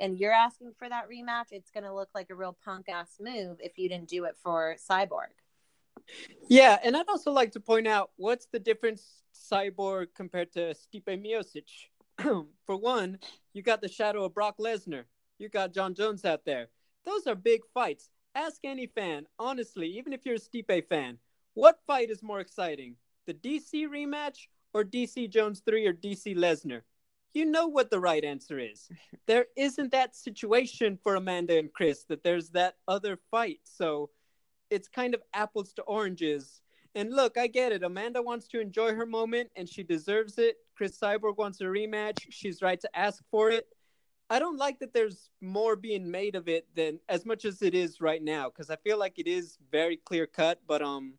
and 0.00 0.18
you're 0.18 0.32
asking 0.32 0.72
for 0.78 0.88
that 0.88 1.08
rematch, 1.08 1.52
it's 1.52 1.70
going 1.70 1.84
to 1.84 1.94
look 1.94 2.08
like 2.14 2.30
a 2.30 2.34
real 2.34 2.56
punk 2.64 2.88
ass 2.88 3.16
move 3.20 3.58
if 3.60 3.78
you 3.78 3.88
didn't 3.88 4.08
do 4.08 4.24
it 4.24 4.36
for 4.42 4.76
Cyborg. 4.90 5.28
Yeah, 6.48 6.78
and 6.82 6.96
I'd 6.96 7.08
also 7.08 7.30
like 7.30 7.52
to 7.52 7.60
point 7.60 7.86
out 7.86 8.10
what's 8.16 8.46
the 8.46 8.58
difference 8.58 9.22
Cyborg 9.34 10.08
compared 10.14 10.52
to 10.54 10.74
Stipe 10.74 11.04
Miocic. 11.06 11.68
for 12.66 12.76
one, 12.76 13.18
you 13.52 13.62
got 13.62 13.80
the 13.80 13.88
shadow 13.88 14.24
of 14.24 14.34
Brock 14.34 14.56
Lesnar. 14.58 15.04
You 15.38 15.48
got 15.48 15.72
John 15.72 15.94
Jones 15.94 16.24
out 16.24 16.44
there. 16.44 16.68
Those 17.04 17.26
are 17.26 17.34
big 17.34 17.60
fights. 17.72 18.10
Ask 18.34 18.60
any 18.64 18.86
fan, 18.86 19.26
honestly, 19.38 19.86
even 19.98 20.12
if 20.12 20.24
you're 20.24 20.36
a 20.36 20.38
Stipe 20.38 20.88
fan, 20.88 21.18
what 21.54 21.80
fight 21.86 22.10
is 22.10 22.22
more 22.22 22.40
exciting? 22.40 22.96
The 23.26 23.34
DC 23.34 23.88
rematch 23.88 24.46
or 24.72 24.84
DC 24.84 25.30
Jones 25.30 25.62
3 25.66 25.86
or 25.86 25.92
DC 25.92 26.36
Lesnar? 26.36 26.82
You 27.34 27.44
know 27.44 27.66
what 27.68 27.90
the 27.90 28.00
right 28.00 28.24
answer 28.24 28.58
is. 28.58 28.88
There 29.26 29.46
isn't 29.56 29.92
that 29.92 30.16
situation 30.16 30.98
for 31.02 31.14
Amanda 31.14 31.58
and 31.58 31.72
Chris 31.72 32.04
that 32.04 32.24
there's 32.24 32.50
that 32.50 32.76
other 32.88 33.18
fight. 33.30 33.60
So 33.64 34.10
it's 34.70 34.88
kind 34.88 35.14
of 35.14 35.22
apples 35.34 35.72
to 35.74 35.82
oranges. 35.82 36.60
And 36.94 37.12
look, 37.14 37.38
I 37.38 37.46
get 37.46 37.72
it. 37.72 37.84
Amanda 37.84 38.20
wants 38.20 38.48
to 38.48 38.60
enjoy 38.60 38.94
her 38.94 39.06
moment 39.06 39.50
and 39.56 39.68
she 39.68 39.82
deserves 39.82 40.38
it. 40.38 40.56
Chris 40.76 40.98
Cyborg 40.98 41.36
wants 41.36 41.60
a 41.60 41.64
rematch. 41.64 42.18
She's 42.30 42.62
right 42.62 42.80
to 42.80 42.98
ask 42.98 43.22
for 43.30 43.50
it. 43.50 43.66
I 44.28 44.38
don't 44.38 44.58
like 44.58 44.78
that 44.78 44.94
there's 44.94 45.28
more 45.40 45.74
being 45.74 46.08
made 46.08 46.36
of 46.36 46.48
it 46.48 46.66
than 46.76 47.00
as 47.08 47.26
much 47.26 47.44
as 47.44 47.62
it 47.62 47.74
is 47.74 48.00
right 48.00 48.22
now 48.22 48.48
because 48.48 48.70
I 48.70 48.76
feel 48.76 48.98
like 48.98 49.18
it 49.18 49.26
is 49.26 49.58
very 49.72 49.96
clear 49.96 50.26
cut. 50.26 50.60
But 50.66 50.82
um, 50.82 51.14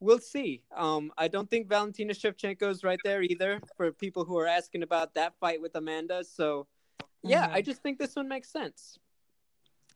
we'll 0.00 0.18
see. 0.18 0.62
Um, 0.74 1.12
I 1.16 1.28
don't 1.28 1.50
think 1.50 1.68
Valentina 1.68 2.12
Shevchenko 2.12 2.70
is 2.70 2.84
right 2.84 2.98
there 3.04 3.22
either 3.22 3.60
for 3.76 3.92
people 3.92 4.24
who 4.24 4.38
are 4.38 4.46
asking 4.46 4.82
about 4.82 5.14
that 5.14 5.34
fight 5.40 5.60
with 5.60 5.74
Amanda. 5.74 6.24
So, 6.24 6.66
yeah, 7.22 7.46
mm-hmm. 7.46 7.56
I 7.56 7.62
just 7.62 7.82
think 7.82 7.98
this 7.98 8.16
one 8.16 8.28
makes 8.28 8.50
sense. 8.50 8.98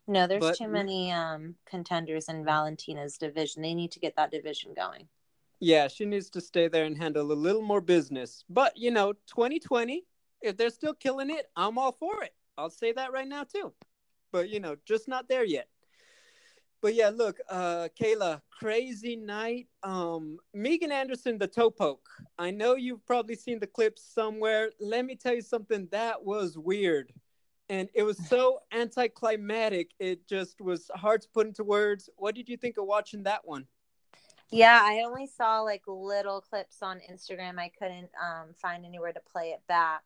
No, 0.09 0.27
there's 0.27 0.41
but, 0.41 0.57
too 0.57 0.69
many 0.69 1.13
um, 1.13 1.55
contenders 1.65 2.29
in 2.29 2.45
Valentina's 2.45 3.17
division. 3.19 3.63
They 3.63 3.75
need 3.75 3.93
to 3.93 4.01
get 4.01 4.17
that 4.17 4.33
division 4.33 4.75
going. 4.75 5.07
Yeah, 5.61 5.87
she 5.87 6.05
needs 6.07 6.29
to 6.31 6.41
stay 6.41 6.67
there 6.67 6.85
and 6.85 6.99
handle 6.99 7.31
a 7.31 7.35
little 7.35 7.63
more 7.63 7.81
business. 7.81 8.45
But, 8.51 8.77
you 8.77 8.91
know, 8.91 9.13
2020, 9.13 10.05
if 10.41 10.57
they're 10.57 10.71
still 10.71 10.95
killing 10.95 11.31
it, 11.31 11.47
I'm 11.55 11.79
all 11.79 11.93
for 11.93 12.25
it. 12.25 12.35
I'll 12.59 12.69
say 12.69 12.93
that 12.93 13.13
right 13.13 13.29
now, 13.29 13.45
too. 13.45 13.73
But, 14.33 14.49
you 14.49 14.59
know, 14.59 14.77
just 14.85 15.07
not 15.07 15.29
there 15.29 15.45
yet 15.45 15.69
but 16.83 16.95
yeah, 16.95 17.11
look, 17.15 17.39
uh, 17.49 17.89
Kayla, 17.99 18.43
crazy 18.51 19.15
night. 19.15 19.69
Um, 19.85 20.39
Megan 20.53 20.91
Anderson, 20.91 21.39
the 21.39 21.47
toe 21.47 21.71
poke. 21.71 22.09
I 22.39 22.51
know 22.51 22.75
you've 22.75 23.07
probably 23.07 23.37
seen 23.37 23.61
the 23.61 23.69
clips 23.69 24.03
somewhere. 24.03 24.71
Let 24.81 25.07
me 25.07 25.15
tell 25.15 25.33
you 25.33 25.43
something 25.43 25.87
that 25.93 26.25
was 26.25 26.59
weird, 26.59 27.13
and 27.69 27.89
it 27.95 28.03
was 28.03 28.19
so 28.29 28.59
anticlimactic. 28.73 29.93
It 30.01 30.27
just 30.27 30.61
was 30.61 30.91
hard 30.97 31.23
to 31.23 31.29
put 31.33 31.47
into 31.47 31.63
words. 31.63 32.11
What 32.17 32.35
did 32.35 32.49
you 32.49 32.57
think 32.57 32.77
of 32.77 32.85
watching 32.85 33.23
that 33.23 33.47
one? 33.47 33.67
Yeah, 34.51 34.81
I 34.83 35.05
only 35.07 35.29
saw 35.29 35.61
like 35.61 35.83
little 35.87 36.41
clips 36.41 36.83
on 36.83 37.01
Instagram. 37.11 37.59
I 37.59 37.71
couldn't 37.79 38.11
um, 38.21 38.55
find 38.61 38.85
anywhere 38.85 39.13
to 39.13 39.21
play 39.21 39.51
it 39.51 39.63
back. 39.69 40.03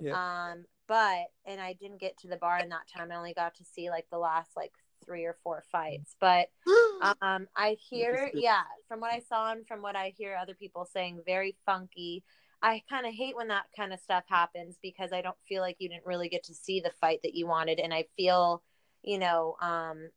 Yeah. 0.00 0.12
Um, 0.52 0.64
but 0.86 1.26
and 1.44 1.60
I 1.60 1.72
didn't 1.72 2.00
get 2.00 2.16
to 2.18 2.28
the 2.28 2.36
bar 2.36 2.60
in 2.60 2.68
that 2.68 2.88
time. 2.94 3.10
I 3.10 3.16
only 3.16 3.34
got 3.34 3.56
to 3.56 3.64
see 3.64 3.90
like 3.90 4.06
the 4.10 4.18
last 4.18 4.50
like 4.56 4.72
three 5.06 5.24
or 5.24 5.36
four 5.42 5.62
fights. 5.72 6.16
But 6.20 6.48
um, 7.22 7.46
I 7.56 7.76
hear, 7.88 8.30
yeah, 8.34 8.62
from 8.88 9.00
what 9.00 9.12
I 9.12 9.20
saw 9.20 9.52
and 9.52 9.66
from 9.66 9.82
what 9.82 9.96
I 9.96 10.12
hear 10.16 10.36
other 10.36 10.54
people 10.54 10.84
saying, 10.84 11.22
very 11.24 11.56
funky. 11.64 12.24
I 12.62 12.82
kind 12.88 13.06
of 13.06 13.12
hate 13.12 13.36
when 13.36 13.48
that 13.48 13.66
kind 13.76 13.92
of 13.92 14.00
stuff 14.00 14.24
happens 14.28 14.76
because 14.82 15.12
I 15.12 15.20
don't 15.22 15.36
feel 15.48 15.62
like 15.62 15.76
you 15.78 15.88
didn't 15.88 16.06
really 16.06 16.28
get 16.28 16.44
to 16.44 16.54
see 16.54 16.80
the 16.80 16.92
fight 17.00 17.20
that 17.22 17.34
you 17.34 17.46
wanted. 17.46 17.78
And 17.78 17.92
I 17.94 18.06
feel, 18.16 18.62
you 19.02 19.18
know, 19.18 19.56
um, 19.60 20.08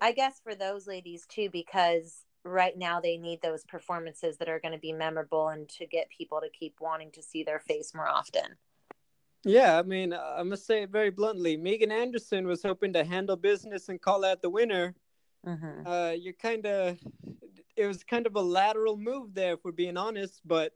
I 0.00 0.12
guess 0.12 0.40
for 0.44 0.54
those 0.54 0.86
ladies 0.86 1.26
too, 1.26 1.48
because 1.50 2.22
right 2.44 2.76
now 2.76 3.00
they 3.00 3.16
need 3.16 3.40
those 3.42 3.64
performances 3.64 4.36
that 4.36 4.48
are 4.48 4.60
going 4.60 4.72
to 4.72 4.78
be 4.78 4.92
memorable 4.92 5.48
and 5.48 5.68
to 5.70 5.86
get 5.86 6.08
people 6.16 6.40
to 6.40 6.50
keep 6.50 6.76
wanting 6.80 7.10
to 7.12 7.22
see 7.22 7.42
their 7.42 7.58
face 7.58 7.92
more 7.94 8.08
often. 8.08 8.56
Yeah, 9.46 9.78
I 9.78 9.82
mean, 9.82 10.12
I 10.12 10.42
must 10.42 10.66
say 10.66 10.82
it 10.82 10.90
very 10.90 11.10
bluntly. 11.10 11.56
Megan 11.56 11.92
Anderson 11.92 12.48
was 12.48 12.64
hoping 12.64 12.92
to 12.94 13.04
handle 13.04 13.36
business 13.36 13.88
and 13.88 14.02
call 14.02 14.24
out 14.24 14.42
the 14.42 14.50
winner. 14.50 14.96
Mm-hmm. 15.46 15.86
Uh, 15.86 16.10
you're 16.10 16.32
kind 16.32 16.66
of, 16.66 16.98
it 17.76 17.86
was 17.86 18.02
kind 18.02 18.26
of 18.26 18.34
a 18.34 18.40
lateral 18.40 18.96
move 18.96 19.34
there, 19.34 19.54
if 19.54 19.60
we're 19.64 19.70
being 19.70 19.96
honest. 19.96 20.40
But 20.44 20.72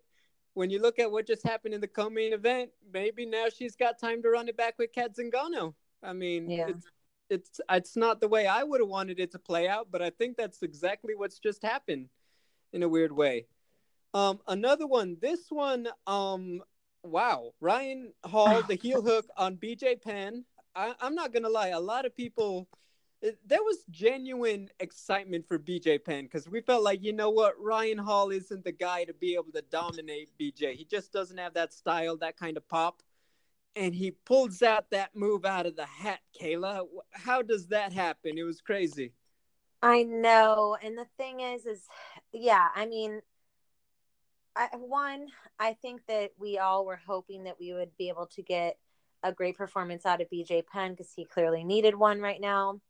when 0.54 0.70
you 0.70 0.80
look 0.80 1.00
at 1.00 1.10
what 1.10 1.26
just 1.26 1.42
happened 1.42 1.74
in 1.74 1.80
the 1.80 1.88
co-main 1.88 2.32
event, 2.32 2.70
maybe 2.92 3.26
now 3.26 3.46
she's 3.52 3.74
got 3.74 3.98
time 3.98 4.22
to 4.22 4.30
run 4.30 4.48
it 4.48 4.56
back 4.56 4.74
with 4.78 4.92
Cat 4.92 5.16
Zingano. 5.16 5.74
I 6.00 6.12
mean, 6.12 6.48
yeah. 6.48 6.68
it's, 6.68 6.86
it's 7.28 7.60
it's 7.68 7.96
not 7.96 8.20
the 8.20 8.28
way 8.28 8.46
I 8.46 8.62
would 8.62 8.80
have 8.80 8.88
wanted 8.88 9.18
it 9.18 9.32
to 9.32 9.38
play 9.40 9.66
out, 9.66 9.88
but 9.90 10.00
I 10.00 10.10
think 10.10 10.36
that's 10.36 10.62
exactly 10.62 11.14
what's 11.16 11.40
just 11.40 11.64
happened 11.64 12.08
in 12.72 12.84
a 12.84 12.88
weird 12.88 13.10
way. 13.10 13.46
Um, 14.14 14.38
another 14.46 14.86
one, 14.86 15.16
this 15.20 15.46
one, 15.50 15.88
um, 16.06 16.62
wow, 17.02 17.52
Ryan 17.60 18.12
Hall, 18.24 18.62
the 18.62 18.74
heel 18.76 19.02
hook 19.02 19.26
on 19.36 19.56
BJ 19.56 20.00
Penn. 20.00 20.44
I, 20.74 20.94
am 21.00 21.14
not 21.14 21.32
gonna 21.32 21.48
lie, 21.48 21.68
a 21.68 21.80
lot 21.80 22.06
of 22.06 22.16
people. 22.16 22.68
Eh, 23.22 23.32
there 23.46 23.62
was 23.62 23.84
genuine 23.90 24.68
excitement 24.80 25.46
for 25.46 25.58
BJ 25.58 26.02
Penn 26.04 26.24
because 26.24 26.48
we 26.48 26.60
felt 26.60 26.82
like, 26.82 27.02
you 27.02 27.12
know 27.12 27.30
what, 27.30 27.54
Ryan 27.60 27.98
Hall 27.98 28.30
isn't 28.30 28.64
the 28.64 28.72
guy 28.72 29.04
to 29.04 29.14
be 29.14 29.34
able 29.34 29.52
to 29.54 29.62
dominate 29.70 30.30
BJ. 30.40 30.74
He 30.74 30.84
just 30.84 31.12
doesn't 31.12 31.38
have 31.38 31.54
that 31.54 31.72
style, 31.72 32.16
that 32.18 32.36
kind 32.36 32.56
of 32.56 32.66
pop. 32.68 33.02
And 33.76 33.94
he 33.94 34.10
pulls 34.10 34.62
out 34.62 34.90
that 34.90 35.14
move 35.14 35.44
out 35.44 35.66
of 35.66 35.76
the 35.76 35.86
hat, 35.86 36.20
Kayla. 36.40 36.86
How 37.12 37.40
does 37.40 37.68
that 37.68 37.92
happen? 37.92 38.36
It 38.36 38.42
was 38.42 38.60
crazy. 38.60 39.12
I 39.82 40.02
know. 40.02 40.76
And 40.82 40.98
the 40.98 41.06
thing 41.16 41.40
is, 41.40 41.66
is 41.66 41.86
yeah, 42.32 42.68
I 42.74 42.86
mean, 42.86 43.20
I, 44.56 44.68
one, 44.76 45.26
I 45.58 45.74
think 45.74 46.06
that 46.06 46.32
we 46.38 46.58
all 46.58 46.84
were 46.84 47.00
hoping 47.06 47.44
that 47.44 47.60
we 47.60 47.72
would 47.72 47.96
be 47.96 48.08
able 48.08 48.26
to 48.34 48.42
get 48.42 48.78
a 49.22 49.32
great 49.32 49.56
performance 49.56 50.06
out 50.06 50.20
of 50.20 50.30
BJ 50.30 50.66
Penn 50.66 50.92
because 50.92 51.12
he 51.12 51.24
clearly 51.24 51.64
needed 51.64 51.94
one 51.94 52.20
right 52.20 52.40
now. 52.40 52.80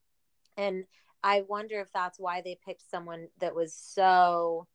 And 0.56 0.84
I 1.22 1.42
wonder 1.48 1.80
if 1.80 1.92
that's 1.92 2.18
why 2.18 2.40
they 2.40 2.58
picked 2.64 2.88
someone 2.90 3.28
that 3.40 3.54
was 3.54 3.74
so 3.74 4.66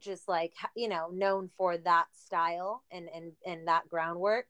just 0.00 0.28
like 0.28 0.52
you 0.74 0.88
know 0.88 1.08
known 1.12 1.48
for 1.56 1.78
that 1.78 2.06
style 2.12 2.82
and 2.90 3.08
and 3.14 3.32
and 3.46 3.68
that 3.68 3.88
groundwork 3.88 4.46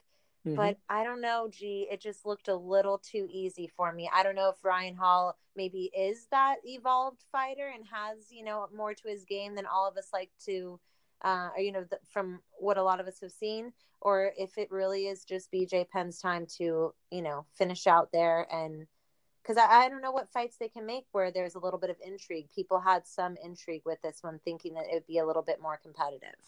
mm-hmm. 0.46 0.57
but 0.57 0.79
i 0.88 1.05
don't 1.05 1.20
know 1.20 1.48
gee 1.51 1.87
it 1.90 2.01
just 2.01 2.25
looked 2.25 2.48
a 2.48 2.57
little 2.57 2.98
too 2.98 3.29
easy 3.31 3.70
for 3.77 3.92
me 3.92 4.09
i 4.14 4.22
don't 4.22 4.35
know 4.35 4.48
if 4.48 4.64
ryan 4.64 4.94
hall 4.94 5.37
maybe 5.55 5.90
is 5.96 6.27
that 6.31 6.57
evolved 6.64 7.22
fighter 7.31 7.70
and 7.75 7.85
has 7.92 8.31
you 8.31 8.42
know 8.42 8.66
more 8.75 8.94
to 8.94 9.09
his 9.09 9.25
game 9.25 9.55
than 9.55 9.66
all 9.66 9.87
of 9.87 9.96
us 9.96 10.09
like 10.12 10.31
to 10.42 10.81
uh, 11.22 11.50
you 11.58 11.72
know, 11.72 11.85
the, 11.88 11.98
from 12.08 12.40
what 12.58 12.78
a 12.78 12.82
lot 12.82 13.00
of 13.00 13.06
us 13.06 13.20
have 13.20 13.32
seen, 13.32 13.72
or 14.00 14.32
if 14.37 14.58
it 14.58 14.70
really 14.70 15.06
is 15.06 15.24
just 15.24 15.52
BJ 15.52 15.88
Penn's 15.88 16.20
time 16.20 16.46
to, 16.58 16.92
you 17.11 17.22
know, 17.22 17.46
finish 17.54 17.87
out 17.87 18.11
there 18.12 18.46
and 18.52 18.87
because 19.42 19.56
I, 19.56 19.85
I 19.85 19.88
don't 19.88 20.02
know 20.02 20.12
what 20.12 20.30
fights 20.32 20.56
they 20.56 20.68
can 20.68 20.87
make 20.87 21.04
where 21.12 21.30
there's 21.30 21.54
a 21.54 21.58
little 21.58 21.78
bit 21.78 21.90
of 21.90 21.96
intrigue. 22.04 22.48
People 22.54 22.78
had 22.78 23.06
some 23.06 23.37
intrigue 23.42 23.82
with 23.85 24.00
this 24.02 24.18
one, 24.22 24.40
thinking 24.44 24.74
that 24.74 24.85
it 24.85 24.94
would 24.94 25.06
be 25.06 25.18
a 25.18 25.26
little 25.26 25.42
bit 25.42 25.61
more 25.61 25.78
competitive. 25.82 26.38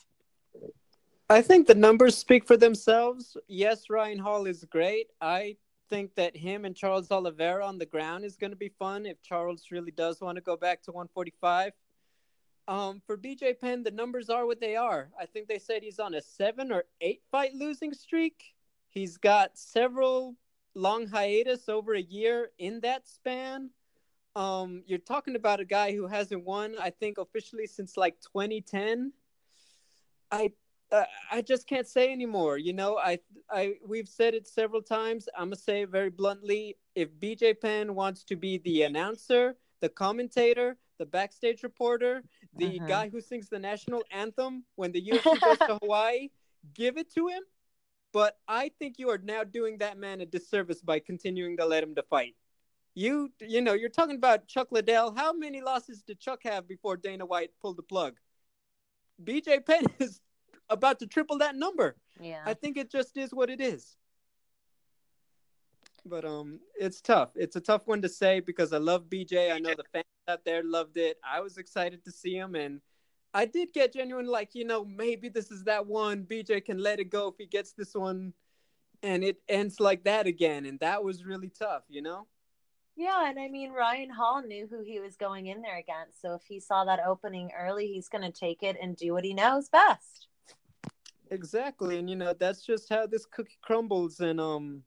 I 1.28 1.42
think 1.42 1.66
the 1.66 1.74
numbers 1.74 2.16
speak 2.16 2.46
for 2.46 2.56
themselves. 2.56 3.37
Yes, 3.48 3.90
Ryan 3.90 4.18
Hall 4.18 4.46
is 4.46 4.64
great. 4.70 5.08
I 5.20 5.56
think 5.90 6.14
that 6.14 6.37
him 6.37 6.64
and 6.64 6.76
Charles 6.76 7.10
Oliveira 7.10 7.64
on 7.64 7.78
the 7.78 7.87
ground 7.87 8.24
is 8.24 8.37
going 8.37 8.50
to 8.50 8.56
be 8.56 8.68
fun 8.68 9.06
if 9.06 9.20
Charles 9.22 9.64
really 9.70 9.90
does 9.90 10.20
want 10.20 10.37
to 10.37 10.42
go 10.42 10.56
back 10.56 10.82
to 10.82 10.92
145. 10.92 11.72
Um, 12.66 13.03
for 13.07 13.16
BJ 13.16 13.59
Penn, 13.59 13.83
the 13.83 13.90
numbers 13.90 14.31
are 14.31 14.46
what 14.46 14.61
they 14.61 14.77
are. 14.77 15.11
I 15.20 15.27
think 15.27 15.48
they 15.48 15.59
said 15.59 15.83
he's 15.83 15.98
on 15.98 16.14
a 16.14 16.22
seven 16.22 16.72
or 16.72 16.85
eight 17.00 17.22
fight 17.31 17.55
losing 17.55 17.92
streak. 17.92 18.55
He's 18.88 19.18
got 19.18 19.59
several 19.59 20.37
long 20.74 21.07
hiatus 21.07 21.68
over 21.68 21.94
a 21.94 22.00
year 22.00 22.50
in 22.59 22.81
that 22.81 23.07
span. 23.07 23.70
Um, 24.37 24.83
you're 24.87 24.98
talking 24.98 25.37
about 25.37 25.61
a 25.61 25.64
guy 25.64 25.92
who 25.92 26.07
hasn't 26.07 26.44
won, 26.44 26.74
I 26.81 26.90
think, 26.90 27.18
officially 27.18 27.66
since 27.66 27.96
like 27.96 28.20
2010. 28.20 29.12
I 30.31 30.53
uh, 30.90 31.05
I 31.31 31.42
just 31.42 31.66
can't 31.66 31.87
say 31.87 32.12
anymore. 32.12 32.59
You 32.59 32.72
know, 32.72 32.98
I 32.98 33.18
I 33.50 33.74
we've 33.87 34.09
said 34.09 34.35
it 34.35 34.46
several 34.46 34.83
times. 34.83 35.29
I'm 35.37 35.46
gonna 35.46 35.57
say 35.57 35.83
it 35.83 35.90
very 35.90 36.11
bluntly. 36.11 36.77
If 36.94 37.11
BJ 37.20 37.61
Penn 37.61 37.94
wants 37.94 38.24
to 38.24 38.37
be 38.37 38.59
the 38.59 38.83
announcer, 38.83 39.57
the 39.81 39.88
commentator, 39.88 40.77
the 40.98 41.07
backstage 41.07 41.62
reporter, 41.62 42.22
the 42.57 42.78
uh-huh. 42.78 42.87
guy 42.87 43.09
who 43.09 43.20
sings 43.20 43.48
the 43.48 43.59
national 43.59 44.02
anthem 44.11 44.64
when 44.76 44.92
the 44.92 45.02
UFC 45.11 45.40
goes 45.40 45.59
to 45.59 45.78
Hawaii, 45.83 46.28
give 46.74 46.96
it 46.96 47.12
to 47.14 47.28
him. 47.28 47.42
But 48.12 48.38
I 48.46 48.70
think 48.78 48.98
you 48.98 49.11
are 49.11 49.18
now 49.18 49.42
doing 49.42 49.78
that 49.78 49.98
man 49.98 50.20
a 50.20 50.26
disservice 50.26 50.80
by 50.80 51.00
continuing 51.00 51.57
to 51.57 51.66
let 51.66 51.83
him 51.83 51.96
to 51.96 52.02
fight. 52.02 52.37
You, 52.94 53.33
you 53.40 53.61
know, 53.61 53.72
you're 53.72 53.88
talking 53.88 54.14
about 54.14 54.46
Chuck 54.46 54.68
Liddell. 54.70 55.12
How 55.16 55.33
many 55.33 55.61
losses 55.61 56.02
did 56.02 56.20
Chuck 56.20 56.40
have 56.44 56.68
before 56.68 56.96
Dana 56.96 57.26
White 57.26 57.50
pulled 57.61 57.76
the 57.76 57.83
plug? 57.83 58.18
BJ 59.22 59.66
Penn 59.66 59.87
is 59.98 60.20
about 60.70 61.00
to 61.00 61.09
triple 61.09 61.38
that 61.38 61.57
number. 61.57 61.96
Yeah. 62.20 62.42
I 62.46 62.54
think 62.54 62.76
it 62.76 62.90
just 62.90 63.16
is 63.16 63.35
what 63.35 63.50
it 63.50 63.61
is. 63.61 63.96
But 66.07 66.24
um, 66.24 66.61
it's 66.78 67.00
tough. 67.00 67.30
It's 67.35 67.57
a 67.57 67.61
tough 67.61 67.87
one 67.87 68.02
to 68.02 68.09
say 68.09 68.40
because 68.40 68.72
I 68.72 68.78
love 68.78 69.04
BJ. 69.04 69.52
I 69.52 69.59
know 69.59 69.74
the 69.74 69.85
fans 69.92 70.04
out 70.28 70.44
there 70.44 70.62
loved 70.62 70.96
it. 70.96 71.18
I 71.24 71.40
was 71.40 71.58
excited 71.58 72.04
to 72.04 72.12
see 72.12 72.34
him, 72.34 72.54
and 72.54 72.80
I 73.32 73.46
did 73.46 73.72
get 73.72 73.92
genuine 73.92 74.26
like 74.26 74.54
you 74.54 74.64
know 74.64 74.84
maybe 74.84 75.28
this 75.28 75.50
is 75.50 75.64
that 75.64 75.87
one. 75.87 76.24
BJ 76.24 76.64
can 76.64 76.78
let 76.78 77.00
it 77.00 77.10
go 77.10 77.28
if 77.28 77.34
he 77.38 77.46
gets 77.46 77.72
this 77.72 77.94
one, 77.94 78.32
and 79.02 79.24
it 79.24 79.38
ends 79.48 79.80
like 79.80 80.04
that 80.04 80.26
again, 80.26 80.66
and 80.66 80.78
that 80.80 81.02
was 81.02 81.24
really 81.24 81.50
tough. 81.50 81.82
You 81.88 82.02
know. 82.02 82.26
Yeah, 82.96 83.28
and 83.28 83.38
I 83.38 83.48
mean 83.48 83.72
Ryan 83.72 84.10
Hall 84.10 84.42
knew 84.42 84.68
who 84.68 84.82
he 84.82 85.00
was 85.00 85.16
going 85.16 85.46
in 85.46 85.62
there 85.62 85.78
against. 85.78 86.20
So 86.22 86.34
if 86.34 86.42
he 86.46 86.60
saw 86.60 86.84
that 86.84 87.00
opening 87.04 87.50
early, 87.58 87.88
he's 87.88 88.08
going 88.08 88.22
to 88.22 88.30
take 88.30 88.62
it 88.62 88.76
and 88.80 88.96
do 88.96 89.12
what 89.12 89.24
he 89.24 89.34
knows 89.34 89.68
best. 89.68 90.28
Exactly, 91.30 91.98
and 91.98 92.08
you 92.08 92.16
know 92.16 92.34
that's 92.38 92.64
just 92.64 92.88
how 92.88 93.06
this 93.06 93.26
cookie 93.26 93.58
crumbles, 93.62 94.20
and 94.20 94.40
um, 94.40 94.82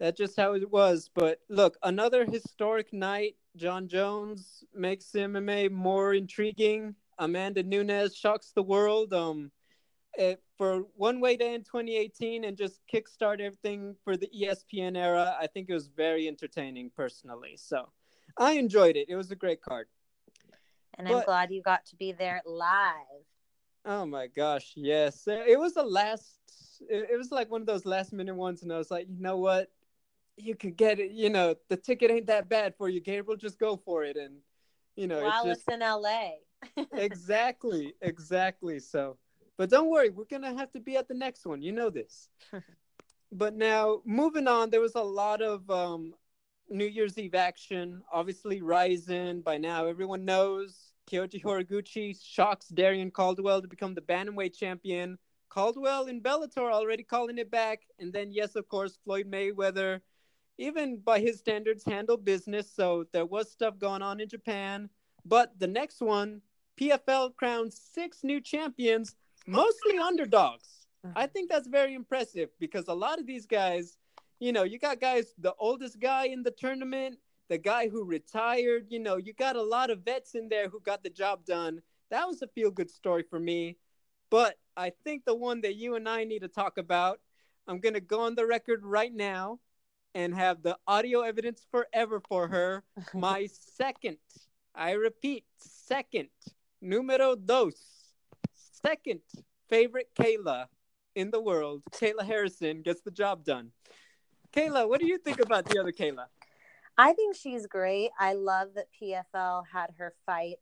that's 0.00 0.18
just 0.18 0.36
how 0.36 0.54
it 0.54 0.68
was. 0.70 1.08
But 1.14 1.40
look, 1.48 1.76
another 1.82 2.24
historic 2.24 2.92
night. 2.92 3.36
Jon 3.56 3.88
Jones 3.88 4.64
makes 4.74 5.06
MMA 5.12 5.70
more 5.70 6.14
intriguing. 6.14 6.94
Amanda 7.18 7.62
Nunes 7.62 8.14
shocks 8.14 8.52
the 8.54 8.62
world. 8.62 9.12
Um, 9.12 9.50
it, 10.14 10.42
for 10.56 10.82
one 10.94 11.20
way 11.20 11.36
to 11.36 11.44
end 11.44 11.66
2018 11.66 12.44
and 12.44 12.56
just 12.56 12.80
kickstart 12.92 13.40
everything 13.40 13.96
for 14.04 14.16
the 14.16 14.28
ESPN 14.28 14.96
era, 14.96 15.36
I 15.40 15.46
think 15.46 15.68
it 15.68 15.74
was 15.74 15.88
very 15.88 16.28
entertaining 16.28 16.90
personally. 16.94 17.56
So 17.56 17.88
I 18.38 18.52
enjoyed 18.52 18.96
it. 18.96 19.08
It 19.08 19.16
was 19.16 19.30
a 19.30 19.36
great 19.36 19.60
card. 19.60 19.88
And 20.98 21.08
I'm 21.08 21.22
glad 21.24 21.50
you 21.50 21.62
got 21.62 21.84
to 21.86 21.96
be 21.96 22.12
there 22.12 22.42
live. 22.46 23.24
Oh 23.84 24.06
my 24.06 24.26
gosh, 24.26 24.72
yes. 24.74 25.24
It 25.26 25.58
was 25.58 25.74
the 25.74 25.82
last 25.84 26.38
it, 26.88 27.10
it 27.12 27.16
was 27.16 27.30
like 27.30 27.50
one 27.50 27.60
of 27.60 27.66
those 27.66 27.86
last 27.86 28.12
minute 28.12 28.34
ones 28.34 28.62
and 28.62 28.72
I 28.72 28.78
was 28.78 28.90
like, 28.90 29.06
you 29.08 29.20
know 29.20 29.36
what? 29.36 29.70
You 30.36 30.54
could 30.54 30.76
get 30.76 30.98
it, 31.00 31.12
you 31.12 31.30
know, 31.30 31.56
the 31.68 31.76
ticket 31.76 32.10
ain't 32.10 32.26
that 32.26 32.48
bad 32.48 32.74
for 32.76 32.88
you, 32.88 33.00
Gabriel. 33.00 33.36
Just 33.36 33.58
go 33.58 33.76
for 33.76 34.04
it. 34.04 34.16
And 34.16 34.36
you 34.94 35.06
know, 35.06 35.22
while 35.22 35.48
it's, 35.48 35.64
just... 35.64 35.70
in 35.70 35.80
LA. 35.80 36.32
exactly, 36.92 37.94
exactly. 38.00 38.78
So 38.78 39.16
but 39.56 39.70
don't 39.70 39.88
worry, 39.88 40.10
we're 40.10 40.24
gonna 40.24 40.56
have 40.56 40.70
to 40.72 40.80
be 40.80 40.96
at 40.96 41.08
the 41.08 41.14
next 41.14 41.46
one. 41.46 41.62
You 41.62 41.72
know 41.72 41.90
this. 41.90 42.28
but 43.32 43.54
now 43.54 44.02
moving 44.04 44.48
on, 44.48 44.70
there 44.70 44.80
was 44.80 44.94
a 44.94 45.02
lot 45.02 45.40
of 45.40 45.68
um, 45.70 46.14
New 46.68 46.86
Year's 46.86 47.18
Eve 47.18 47.34
action. 47.34 48.02
Obviously, 48.12 48.60
Rizin. 48.60 49.40
By 49.40 49.56
now, 49.56 49.86
everyone 49.86 50.24
knows 50.24 50.92
Kyoji 51.10 51.42
Horiguchi 51.42 52.16
shocks 52.22 52.66
Darrion 52.72 53.10
Caldwell 53.10 53.62
to 53.62 53.68
become 53.68 53.94
the 53.94 54.02
bantamweight 54.02 54.56
champion. 54.56 55.18
Caldwell 55.48 56.06
in 56.06 56.20
Bellator 56.20 56.70
already 56.70 57.02
calling 57.02 57.38
it 57.38 57.50
back, 57.50 57.82
and 57.98 58.12
then 58.12 58.30
yes, 58.32 58.56
of 58.56 58.68
course, 58.68 58.98
Floyd 59.04 59.30
Mayweather, 59.30 60.00
even 60.58 60.98
by 60.98 61.20
his 61.20 61.38
standards, 61.38 61.84
handled 61.84 62.24
business. 62.24 62.70
So 62.72 63.06
there 63.12 63.26
was 63.26 63.50
stuff 63.50 63.78
going 63.78 64.02
on 64.02 64.20
in 64.20 64.28
Japan. 64.28 64.88
But 65.24 65.58
the 65.58 65.66
next 65.66 66.00
one, 66.00 66.40
PFL 66.80 67.34
crowns 67.36 67.80
six 67.92 68.22
new 68.22 68.40
champions 68.40 69.16
mostly 69.46 69.98
underdogs. 69.98 70.86
I 71.04 71.08
uh-huh. 71.08 71.26
think 71.32 71.50
that's 71.50 71.68
very 71.68 71.94
impressive 71.94 72.50
because 72.58 72.88
a 72.88 72.94
lot 72.94 73.18
of 73.18 73.26
these 73.26 73.46
guys, 73.46 73.98
you 74.40 74.52
know, 74.52 74.64
you 74.64 74.78
got 74.78 75.00
guys, 75.00 75.34
the 75.38 75.54
oldest 75.58 76.00
guy 76.00 76.26
in 76.26 76.42
the 76.42 76.50
tournament, 76.50 77.18
the 77.48 77.58
guy 77.58 77.88
who 77.88 78.04
retired, 78.04 78.86
you 78.88 78.98
know, 78.98 79.16
you 79.16 79.32
got 79.32 79.56
a 79.56 79.62
lot 79.62 79.90
of 79.90 80.00
vets 80.00 80.34
in 80.34 80.48
there 80.48 80.68
who 80.68 80.80
got 80.80 81.02
the 81.02 81.10
job 81.10 81.44
done. 81.44 81.80
That 82.10 82.26
was 82.26 82.42
a 82.42 82.48
feel 82.48 82.70
good 82.70 82.90
story 82.90 83.24
for 83.28 83.38
me. 83.38 83.76
But 84.30 84.58
I 84.76 84.90
think 85.04 85.24
the 85.24 85.34
one 85.34 85.60
that 85.60 85.76
you 85.76 85.94
and 85.94 86.08
I 86.08 86.24
need 86.24 86.40
to 86.40 86.48
talk 86.48 86.78
about, 86.78 87.20
I'm 87.68 87.80
going 87.80 87.94
to 87.94 88.00
go 88.00 88.20
on 88.20 88.34
the 88.34 88.46
record 88.46 88.84
right 88.84 89.14
now 89.14 89.60
and 90.16 90.34
have 90.34 90.62
the 90.62 90.78
audio 90.88 91.20
evidence 91.20 91.66
forever 91.70 92.22
for 92.26 92.48
her. 92.56 92.82
My 93.12 93.48
second, 93.76 94.16
I 94.74 94.92
repeat, 94.92 95.44
second, 95.58 96.28
numero 96.80 97.36
dos 97.36 97.74
second 98.86 99.20
favorite 99.68 100.08
Kayla 100.18 100.66
in 101.14 101.30
the 101.30 101.40
world, 101.40 101.82
Kayla 101.90 102.24
Harrison, 102.24 102.82
gets 102.82 103.02
the 103.02 103.10
job 103.10 103.44
done. 103.44 103.72
Kayla, 104.52 104.88
what 104.88 105.00
do 105.00 105.06
you 105.06 105.18
think 105.18 105.40
about 105.40 105.66
the 105.66 105.78
other 105.80 105.92
Kayla? 105.92 106.26
I 106.96 107.12
think 107.12 107.36
she's 107.36 107.66
great. 107.66 108.10
I 108.18 108.32
love 108.32 108.68
that 108.74 108.86
PFL 108.98 109.64
had 109.70 109.90
her 109.98 110.14
fight, 110.24 110.56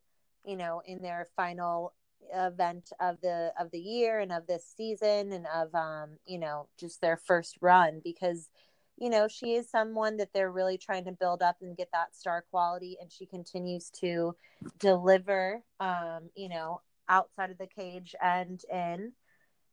you 0.44 0.56
know, 0.56 0.82
in 0.84 1.00
their 1.00 1.28
final 1.36 1.94
event 2.34 2.90
of 3.00 3.20
the 3.20 3.52
of 3.60 3.70
the 3.70 3.78
year 3.78 4.18
and 4.18 4.32
of 4.32 4.46
this 4.46 4.64
season 4.76 5.32
and 5.32 5.46
of 5.54 5.72
um, 5.74 6.16
you 6.26 6.38
know, 6.38 6.68
just 6.78 7.00
their 7.00 7.16
first 7.16 7.58
run 7.60 8.00
because 8.02 8.48
you 8.96 9.10
know, 9.10 9.26
she 9.28 9.54
is 9.54 9.68
someone 9.68 10.16
that 10.18 10.32
they're 10.32 10.52
really 10.52 10.78
trying 10.78 11.04
to 11.04 11.12
build 11.12 11.42
up 11.42 11.56
and 11.60 11.76
get 11.76 11.88
that 11.92 12.14
star 12.14 12.44
quality 12.50 12.96
and 13.00 13.10
she 13.10 13.26
continues 13.26 13.90
to 13.90 14.34
deliver 14.78 15.62
um, 15.80 16.30
you 16.36 16.48
know, 16.48 16.80
outside 17.08 17.50
of 17.50 17.58
the 17.58 17.66
cage 17.66 18.14
and 18.22 18.62
in. 18.72 19.12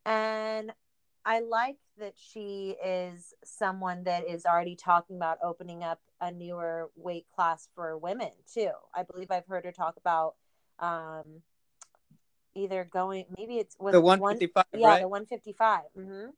And 0.06 0.72
I 1.24 1.42
like 1.42 1.78
that 2.00 2.14
she 2.18 2.76
is 2.84 3.34
someone 3.44 4.04
that 4.06 4.28
is 4.28 4.46
already 4.46 4.76
talking 4.76 5.18
about 5.18 5.38
opening 5.44 5.84
up 5.84 6.00
a 6.20 6.32
newer 6.32 6.90
weight 6.96 7.26
class 7.36 7.70
for 7.76 7.98
women 7.98 8.32
too. 8.52 8.72
I 8.96 9.04
believe 9.04 9.30
I've 9.30 9.46
heard 9.46 9.66
her 9.66 9.72
talk 9.72 9.98
about 9.98 10.34
um, 10.80 11.42
either 12.56 12.88
going, 12.92 13.26
maybe 13.38 13.58
it's 13.58 13.76
was 13.80 13.94
the 13.94 14.02
155, 14.02 14.66
one, 14.72 14.82
yeah, 14.82 14.88
right? 14.88 15.02
the 15.02 15.08
155. 15.08 15.82
Mm-hmm. 15.98 16.30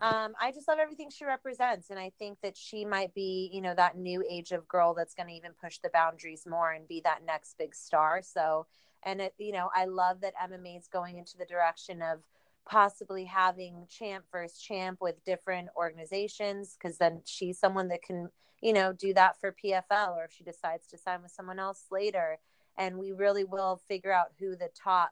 Um, 0.00 0.32
I 0.40 0.50
just 0.50 0.66
love 0.66 0.78
everything 0.80 1.10
she 1.10 1.26
represents, 1.26 1.90
and 1.90 1.98
I 1.98 2.10
think 2.18 2.38
that 2.42 2.56
she 2.56 2.84
might 2.86 3.14
be, 3.14 3.50
you 3.52 3.60
know, 3.60 3.74
that 3.74 3.98
new 3.98 4.24
age 4.28 4.50
of 4.50 4.66
girl 4.66 4.94
that's 4.94 5.14
going 5.14 5.28
to 5.28 5.34
even 5.34 5.52
push 5.62 5.78
the 5.78 5.90
boundaries 5.92 6.46
more 6.48 6.72
and 6.72 6.88
be 6.88 7.02
that 7.04 7.20
next 7.26 7.58
big 7.58 7.74
star. 7.74 8.22
So 8.22 8.66
and 9.02 9.20
it, 9.20 9.34
you 9.38 9.52
know, 9.52 9.70
I 9.74 9.86
love 9.86 10.20
that 10.20 10.34
MMA 10.36 10.78
is 10.78 10.88
going 10.88 11.18
into 11.18 11.36
the 11.36 11.44
direction 11.44 12.02
of 12.02 12.20
possibly 12.68 13.24
having 13.24 13.86
champ 13.88 14.24
versus 14.30 14.60
champ 14.60 14.98
with 15.00 15.24
different 15.24 15.68
organizations 15.76 16.76
because 16.78 16.98
then 16.98 17.22
she's 17.24 17.58
someone 17.58 17.88
that 17.88 18.02
can, 18.02 18.28
you 18.60 18.72
know, 18.72 18.92
do 18.92 19.14
that 19.14 19.40
for 19.40 19.54
PFL 19.64 20.16
or 20.16 20.24
if 20.24 20.32
she 20.32 20.44
decides 20.44 20.86
to 20.88 20.98
sign 20.98 21.22
with 21.22 21.32
someone 21.32 21.58
else 21.58 21.86
later. 21.90 22.38
And 22.76 22.98
we 22.98 23.12
really 23.12 23.44
will 23.44 23.80
figure 23.88 24.12
out 24.12 24.32
who 24.38 24.54
the 24.56 24.68
top, 24.74 25.10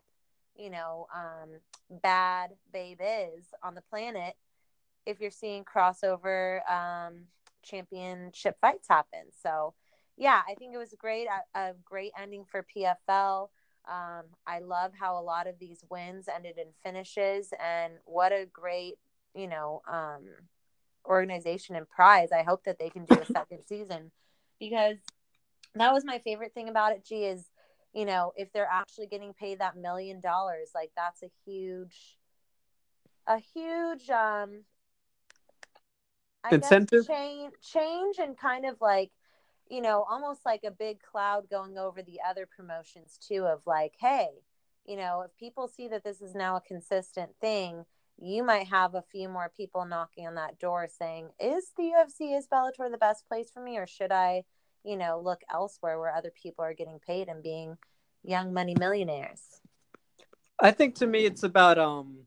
you 0.55 0.71
know, 0.71 1.07
um, 1.15 1.49
bad 2.03 2.51
babe 2.73 3.01
is 3.01 3.47
on 3.63 3.75
the 3.75 3.83
planet 3.83 4.35
if 5.09 5.21
you're 5.21 5.31
seeing 5.31 5.65
crossover 5.65 6.61
um, 6.71 7.25
championship 7.63 8.59
fights 8.61 8.87
happen. 8.89 9.25
So, 9.43 9.73
yeah, 10.19 10.43
I 10.47 10.55
think 10.55 10.75
it 10.75 10.79
was 10.79 10.95
great, 10.99 11.27
a, 11.55 11.59
a 11.59 11.73
great 11.83 12.13
ending 12.21 12.45
for 12.45 12.67
PFL. 12.77 13.49
Um, 13.89 14.25
I 14.47 14.59
love 14.59 14.93
how 15.01 15.19
a 15.19 15.25
lot 15.25 15.47
of 15.47 15.59
these 15.59 15.83
wins 15.91 16.29
ended 16.29 16.59
in 16.59 16.67
finishes, 16.83 17.55
and 17.59 17.95
what 18.05 18.33
a 18.33 18.47
great, 18.53 18.97
you 19.35 19.49
know, 19.49 19.81
um, 19.91 20.27
organization 21.07 21.75
and 21.75 21.89
prize. 21.89 22.29
I 22.31 22.43
hope 22.43 22.65
that 22.65 22.79
they 22.79 22.91
can 22.91 23.07
do 23.07 23.19
a 23.19 23.25
second 23.33 23.61
season 23.67 24.11
because 24.61 24.99
that 25.75 25.95
was 25.95 26.05
my 26.05 26.19
favorite 26.19 26.53
thing 26.53 26.69
about 26.69 26.93
it. 26.93 27.07
G 27.07 27.25
is, 27.25 27.47
you 27.95 28.05
know, 28.05 28.33
if 28.37 28.53
they're 28.53 28.69
actually 28.71 29.07
getting 29.07 29.33
paid 29.33 29.61
that 29.61 29.75
million 29.75 30.21
dollars, 30.21 30.69
like 30.75 30.91
that's 30.95 31.23
a 31.23 31.31
huge, 31.47 32.19
a 33.27 33.39
huge, 33.39 34.11
um, 34.11 34.65
I 36.51 36.55
incentive 36.55 37.07
change, 37.07 37.53
change, 37.63 38.17
and 38.19 38.37
kind 38.37 38.65
of 38.65 38.77
like 38.81 39.11
you 39.71 39.83
know, 39.83 40.05
almost 40.11 40.41
like 40.45 40.65
a 40.65 40.71
big 40.71 41.03
cloud 41.03 41.51
going 41.51 41.79
over 41.79 42.03
the 42.03 42.21
other 42.27 42.47
promotions 42.47 43.19
too 43.21 43.45
of 43.45 43.61
like, 43.67 43.93
hey, 44.01 44.29
you 44.87 44.97
know, 44.97 45.23
if 45.23 45.37
people 45.37 45.69
see 45.69 45.89
that 45.89 46.05
this 46.05 46.23
is 46.23 46.35
now 46.35 46.57
a 46.57 46.61
consistent 46.61 47.31
thing, 47.41 47.85
you 48.21 48.43
might 48.43 48.67
have 48.67 48.95
a 48.95 49.03
few 49.03 49.29
more 49.29 49.53
people 49.55 49.85
knocking 49.85 50.27
on 50.27 50.35
that 50.37 50.59
door 50.59 50.89
saying, 50.89 51.29
is 51.39 51.73
the 51.77 51.93
UFC, 51.95 52.37
is 52.37 52.49
Bellator 52.49 52.91
the 52.91 52.99
best 52.99 53.29
place 53.29 53.51
for 53.53 53.63
me? 53.63 53.77
Or 53.77 53.87
should 53.87 54.11
I, 54.11 54.45
you 54.85 54.97
know, 54.97 55.21
look 55.23 55.43
elsewhere 55.53 55.99
where 55.99 56.15
other 56.15 56.33
people 56.43 56.65
are 56.65 56.75
getting 56.75 56.99
paid 56.99 57.29
and 57.29 57.43
being 57.43 57.77
young 58.25 58.53
money 58.53 58.75
millionaires? 58.79 59.61
I 60.59 60.73
think 60.73 60.97
to 60.97 61.07
me, 61.07 61.27
it's 61.27 61.45
about 61.45 61.79
um, 61.79 62.19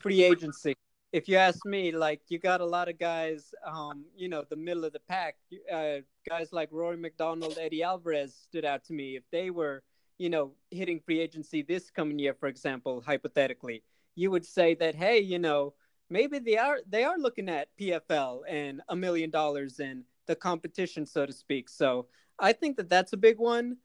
free 0.00 0.22
agency 0.22 0.74
if 1.16 1.30
you 1.30 1.38
ask 1.38 1.64
me, 1.64 1.92
like 1.92 2.20
you 2.28 2.38
got 2.38 2.60
a 2.60 2.66
lot 2.66 2.90
of 2.90 2.98
guys, 2.98 3.54
um, 3.66 4.04
you 4.14 4.28
know, 4.28 4.44
the 4.50 4.56
middle 4.56 4.84
of 4.84 4.92
the 4.92 5.00
pack. 5.08 5.36
Uh, 5.72 6.00
guys 6.28 6.52
like 6.52 6.68
Rory 6.70 6.98
MacDonald, 6.98 7.56
Eddie 7.58 7.82
Alvarez 7.82 8.34
stood 8.34 8.66
out 8.66 8.84
to 8.84 8.92
me. 8.92 9.16
If 9.16 9.22
they 9.32 9.48
were, 9.48 9.82
you 10.18 10.28
know, 10.28 10.52
hitting 10.70 11.00
free 11.00 11.20
agency 11.20 11.62
this 11.62 11.88
coming 11.90 12.18
year, 12.18 12.34
for 12.34 12.48
example, 12.48 13.00
hypothetically, 13.00 13.82
you 14.14 14.30
would 14.30 14.44
say 14.44 14.74
that, 14.74 14.94
hey, 14.94 15.18
you 15.18 15.38
know, 15.38 15.72
maybe 16.10 16.38
they 16.38 16.58
are 16.58 16.80
they 16.86 17.04
are 17.04 17.16
looking 17.16 17.48
at 17.48 17.68
PFL 17.80 18.40
and 18.46 18.82
a 18.90 18.94
million 18.94 19.30
dollars 19.30 19.80
in 19.80 20.04
the 20.26 20.36
competition, 20.36 21.06
so 21.06 21.24
to 21.24 21.32
speak. 21.32 21.70
So 21.70 22.08
I 22.38 22.52
think 22.52 22.76
that 22.76 22.90
that's 22.90 23.14
a 23.14 23.16
big 23.16 23.38
one. 23.38 23.78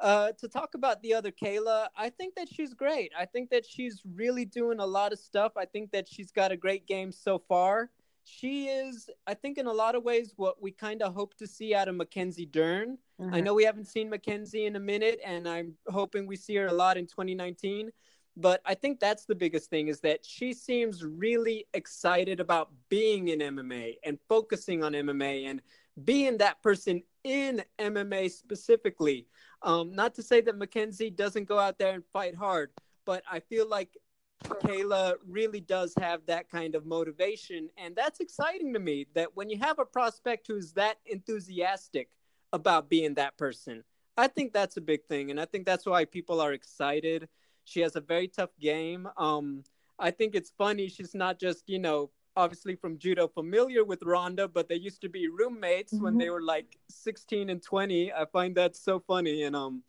Uh, 0.00 0.32
to 0.32 0.48
talk 0.48 0.74
about 0.74 1.00
the 1.02 1.14
other 1.14 1.30
Kayla, 1.30 1.86
I 1.96 2.10
think 2.10 2.34
that 2.34 2.48
she's 2.48 2.74
great. 2.74 3.12
I 3.16 3.26
think 3.26 3.50
that 3.50 3.64
she's 3.64 4.02
really 4.14 4.44
doing 4.44 4.80
a 4.80 4.86
lot 4.86 5.12
of 5.12 5.18
stuff. 5.20 5.52
I 5.56 5.66
think 5.66 5.92
that 5.92 6.08
she's 6.08 6.32
got 6.32 6.50
a 6.50 6.56
great 6.56 6.86
game 6.86 7.12
so 7.12 7.38
far. 7.38 7.90
She 8.24 8.66
is, 8.66 9.08
I 9.26 9.34
think, 9.34 9.58
in 9.58 9.66
a 9.66 9.72
lot 9.72 9.94
of 9.94 10.02
ways, 10.02 10.32
what 10.36 10.60
we 10.60 10.72
kind 10.72 11.02
of 11.02 11.14
hope 11.14 11.34
to 11.36 11.46
see 11.46 11.74
out 11.74 11.88
of 11.88 11.94
Mackenzie 11.94 12.46
Dern. 12.46 12.98
Mm-hmm. 13.20 13.34
I 13.34 13.40
know 13.40 13.54
we 13.54 13.64
haven't 13.64 13.86
seen 13.86 14.10
Mackenzie 14.10 14.66
in 14.66 14.76
a 14.76 14.80
minute, 14.80 15.20
and 15.24 15.46
I'm 15.46 15.74
hoping 15.88 16.26
we 16.26 16.36
see 16.36 16.56
her 16.56 16.66
a 16.66 16.72
lot 16.72 16.96
in 16.96 17.06
2019. 17.06 17.90
But 18.36 18.60
I 18.64 18.74
think 18.74 18.98
that's 18.98 19.26
the 19.26 19.34
biggest 19.34 19.70
thing 19.70 19.88
is 19.88 20.00
that 20.00 20.24
she 20.24 20.54
seems 20.54 21.04
really 21.04 21.66
excited 21.72 22.40
about 22.40 22.70
being 22.88 23.28
in 23.28 23.38
MMA 23.38 23.98
and 24.02 24.18
focusing 24.28 24.82
on 24.82 24.92
MMA 24.92 25.48
and 25.48 25.62
being 26.04 26.38
that 26.38 26.60
person 26.62 27.02
in 27.24 27.62
MMA 27.78 28.30
specifically. 28.30 29.26
Um, 29.62 29.94
not 29.94 30.14
to 30.16 30.22
say 30.22 30.40
that 30.42 30.56
Mackenzie 30.56 31.10
doesn't 31.10 31.48
go 31.48 31.58
out 31.58 31.78
there 31.78 31.94
and 31.94 32.04
fight 32.12 32.34
hard, 32.34 32.70
but 33.04 33.22
I 33.30 33.40
feel 33.40 33.68
like 33.68 33.96
Kayla 34.44 35.14
really 35.26 35.60
does 35.60 35.94
have 35.98 36.20
that 36.26 36.50
kind 36.50 36.74
of 36.74 36.86
motivation. 36.86 37.70
And 37.78 37.96
that's 37.96 38.20
exciting 38.20 38.72
to 38.74 38.78
me 38.78 39.06
that 39.14 39.34
when 39.34 39.48
you 39.48 39.58
have 39.58 39.78
a 39.78 39.84
prospect 39.84 40.46
who's 40.46 40.72
that 40.74 40.98
enthusiastic 41.06 42.10
about 42.52 42.90
being 42.90 43.14
that 43.14 43.36
person, 43.38 43.82
I 44.16 44.28
think 44.28 44.52
that's 44.52 44.76
a 44.76 44.82
big 44.82 45.04
thing. 45.06 45.30
And 45.30 45.40
I 45.40 45.46
think 45.46 45.66
that's 45.66 45.86
why 45.86 46.04
people 46.04 46.40
are 46.40 46.52
excited. 46.52 47.28
She 47.64 47.80
has 47.80 47.96
a 47.96 48.00
very 48.00 48.28
tough 48.28 48.50
game. 48.60 49.08
Um, 49.16 49.64
I 49.98 50.10
think 50.10 50.34
it's 50.34 50.52
funny. 50.56 50.88
She's 50.88 51.14
not 51.14 51.40
just, 51.40 51.68
you 51.68 51.78
know, 51.78 52.10
obviously 52.36 52.74
from 52.74 52.98
judo 52.98 53.28
familiar 53.28 53.84
with 53.84 54.02
Ronda, 54.02 54.48
but 54.48 54.68
they 54.68 54.74
used 54.74 55.00
to 55.02 55.08
be 55.08 55.28
roommates 55.28 55.92
mm-hmm. 55.92 56.04
when 56.04 56.18
they 56.18 56.30
were 56.30 56.42
like 56.42 56.78
16 56.88 57.50
and 57.50 57.62
20. 57.62 58.12
I 58.12 58.24
find 58.26 58.54
that 58.56 58.76
so 58.76 59.00
funny. 59.00 59.44
And 59.44 59.54
um, 59.54 59.82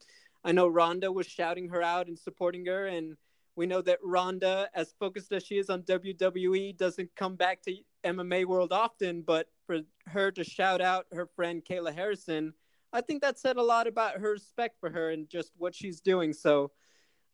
I 0.43 0.51
know 0.51 0.67
Ronda 0.67 1.11
was 1.11 1.27
shouting 1.27 1.69
her 1.69 1.81
out 1.81 2.07
and 2.07 2.17
supporting 2.17 2.65
her, 2.67 2.87
and 2.87 3.17
we 3.55 3.65
know 3.65 3.81
that 3.81 3.99
Ronda, 4.03 4.69
as 4.75 4.93
focused 4.99 5.31
as 5.31 5.43
she 5.43 5.57
is 5.57 5.69
on 5.69 5.83
WWE, 5.83 6.77
doesn't 6.77 7.15
come 7.15 7.35
back 7.35 7.61
to 7.63 7.75
MMA 8.03 8.45
world 8.45 8.71
often. 8.71 9.21
But 9.21 9.47
for 9.65 9.79
her 10.07 10.31
to 10.31 10.43
shout 10.43 10.81
out 10.81 11.07
her 11.11 11.25
friend 11.35 11.63
Kayla 11.63 11.95
Harrison, 11.95 12.53
I 12.91 13.01
think 13.01 13.21
that 13.21 13.39
said 13.39 13.57
a 13.57 13.63
lot 13.63 13.87
about 13.87 14.19
her 14.19 14.31
respect 14.31 14.79
for 14.79 14.89
her 14.89 15.09
and 15.09 15.29
just 15.29 15.51
what 15.57 15.73
she's 15.73 16.01
doing. 16.01 16.33
So 16.33 16.71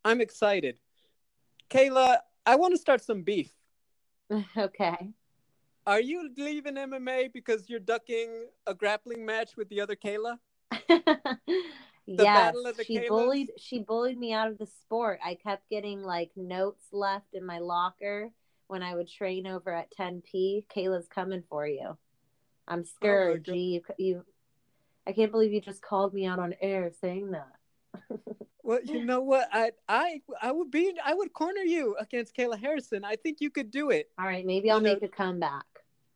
I'm 0.05 0.21
excited. 0.21 0.77
Kayla, 1.69 2.19
I 2.45 2.55
want 2.55 2.73
to 2.73 2.79
start 2.79 3.03
some 3.03 3.23
beef. 3.23 3.51
okay. 4.57 5.09
Are 5.87 5.99
you 5.99 6.29
leaving 6.37 6.75
MMA 6.75 7.33
because 7.33 7.69
you're 7.69 7.79
ducking 7.79 8.45
a 8.67 8.73
grappling 8.73 9.25
match 9.25 9.57
with 9.57 9.67
the 9.69 9.81
other 9.81 9.95
Kayla? 9.95 10.37
yes, 12.05 12.55
she 12.85 13.07
bullied 13.07 13.51
she 13.57 13.79
bullied 13.79 14.17
me 14.17 14.31
out 14.31 14.47
of 14.47 14.57
the 14.57 14.67
sport. 14.67 15.19
I 15.25 15.35
kept 15.35 15.69
getting 15.69 16.03
like 16.03 16.31
notes 16.35 16.85
left 16.91 17.33
in 17.33 17.45
my 17.45 17.59
locker 17.59 18.29
when 18.67 18.83
I 18.83 18.95
would 18.95 19.09
train 19.09 19.47
over 19.47 19.73
at 19.73 19.91
10p. 19.97 20.65
Kayla's 20.73 21.07
coming 21.07 21.43
for 21.49 21.67
you. 21.67 21.97
I'm 22.67 22.81
oh 22.81 22.83
scared. 22.83 23.45
Oh 23.49 23.53
G, 23.53 23.59
you, 23.59 23.81
you, 23.97 24.25
I 25.05 25.13
can't 25.13 25.31
believe 25.31 25.51
you 25.51 25.61
just 25.61 25.81
called 25.81 26.13
me 26.13 26.25
out 26.25 26.39
on 26.39 26.53
air 26.61 26.91
saying 27.01 27.31
that. 27.31 27.55
well, 28.63 28.79
you 28.83 29.05
know 29.05 29.21
what? 29.21 29.47
I 29.51 29.71
I 29.87 30.21
I 30.41 30.51
would 30.51 30.71
be 30.71 30.93
I 31.03 31.13
would 31.13 31.33
corner 31.33 31.61
you 31.61 31.95
against 31.99 32.35
Kayla 32.35 32.59
Harrison. 32.59 33.03
I 33.03 33.15
think 33.15 33.37
you 33.39 33.49
could 33.49 33.71
do 33.71 33.89
it. 33.89 34.09
All 34.19 34.25
right, 34.25 34.45
maybe 34.45 34.69
I'll 34.69 34.77
you 34.77 34.83
make 34.83 35.01
know, 35.01 35.07
a 35.07 35.09
comeback. 35.09 35.65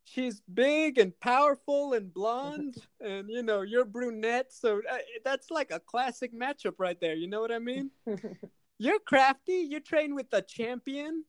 She's 0.04 0.42
big 0.54 0.98
and 1.00 1.20
powerful 1.20 1.94
and 1.94 2.14
blonde 2.14 2.76
and 3.02 3.28
you 3.28 3.42
know 3.42 3.62
you're 3.62 3.86
brunette 3.86 4.54
so 4.54 4.80
uh, 4.90 4.98
that's 5.24 5.50
like 5.50 5.72
a 5.72 5.80
classic 5.80 6.34
matchup 6.34 6.76
right 6.78 7.00
there. 7.02 7.16
You 7.16 7.28
know 7.28 7.42
what 7.42 7.52
i 7.52 7.60
mean? 7.60 7.90
You're 8.78 9.00
crafty. 9.00 9.66
You 9.70 9.80
train 9.80 10.16
with 10.16 10.28
a 10.32 10.42
champion. 10.42 11.24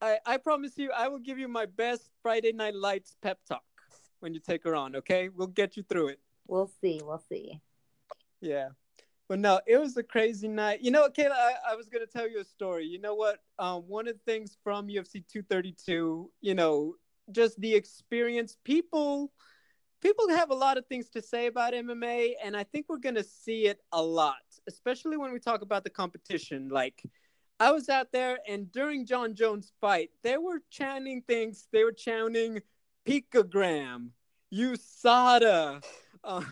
I 0.00 0.18
i 0.24 0.36
promise 0.36 0.78
you 0.78 0.92
i 0.92 1.08
will 1.08 1.18
give 1.18 1.38
you 1.38 1.48
my 1.48 1.66
best 1.66 2.10
friday 2.22 2.52
night 2.52 2.74
lights 2.74 3.16
pep 3.20 3.38
talk 3.46 3.64
when 4.20 4.32
you 4.32 4.40
take 4.40 4.62
her 4.64 4.74
on 4.76 4.94
okay? 4.96 5.28
We'll 5.28 5.48
get 5.48 5.76
you 5.76 5.82
through 5.82 6.08
it. 6.08 6.20
We'll 6.46 6.70
see. 6.80 7.00
We'll 7.02 7.24
see. 7.28 7.60
Yeah 8.40 8.68
but 9.30 9.38
no, 9.38 9.60
it 9.64 9.78
was 9.78 9.96
a 9.96 10.02
crazy 10.02 10.48
night. 10.48 10.80
You 10.82 10.90
know 10.90 11.02
what, 11.02 11.14
Kayla? 11.14 11.30
I, 11.30 11.52
I 11.70 11.76
was 11.76 11.88
gonna 11.88 12.04
tell 12.04 12.28
you 12.28 12.40
a 12.40 12.44
story. 12.44 12.84
You 12.84 13.00
know 13.00 13.14
what? 13.14 13.38
Um, 13.60 13.82
one 13.86 14.08
of 14.08 14.14
the 14.14 14.32
things 14.32 14.58
from 14.64 14.88
UFC 14.88 15.24
232, 15.32 16.28
you 16.40 16.54
know, 16.56 16.96
just 17.30 17.60
the 17.60 17.72
experience. 17.72 18.56
People 18.64 19.30
people 20.02 20.28
have 20.30 20.50
a 20.50 20.54
lot 20.54 20.78
of 20.78 20.86
things 20.86 21.08
to 21.10 21.22
say 21.22 21.46
about 21.46 21.74
MMA, 21.74 22.32
and 22.42 22.56
I 22.56 22.64
think 22.64 22.86
we're 22.88 22.98
gonna 22.98 23.22
see 23.22 23.66
it 23.66 23.78
a 23.92 24.02
lot, 24.02 24.34
especially 24.66 25.16
when 25.16 25.32
we 25.32 25.38
talk 25.38 25.62
about 25.62 25.84
the 25.84 25.90
competition. 25.90 26.68
Like 26.68 27.00
I 27.60 27.70
was 27.70 27.88
out 27.88 28.10
there, 28.10 28.40
and 28.48 28.72
during 28.72 29.06
Jon 29.06 29.36
Jones' 29.36 29.70
fight, 29.80 30.10
they 30.24 30.38
were 30.38 30.60
chanting 30.70 31.22
things. 31.22 31.68
They 31.72 31.84
were 31.84 31.92
chanting 31.92 32.62
picogram, 33.06 34.08
USADA, 34.52 35.84
uh, 36.24 36.42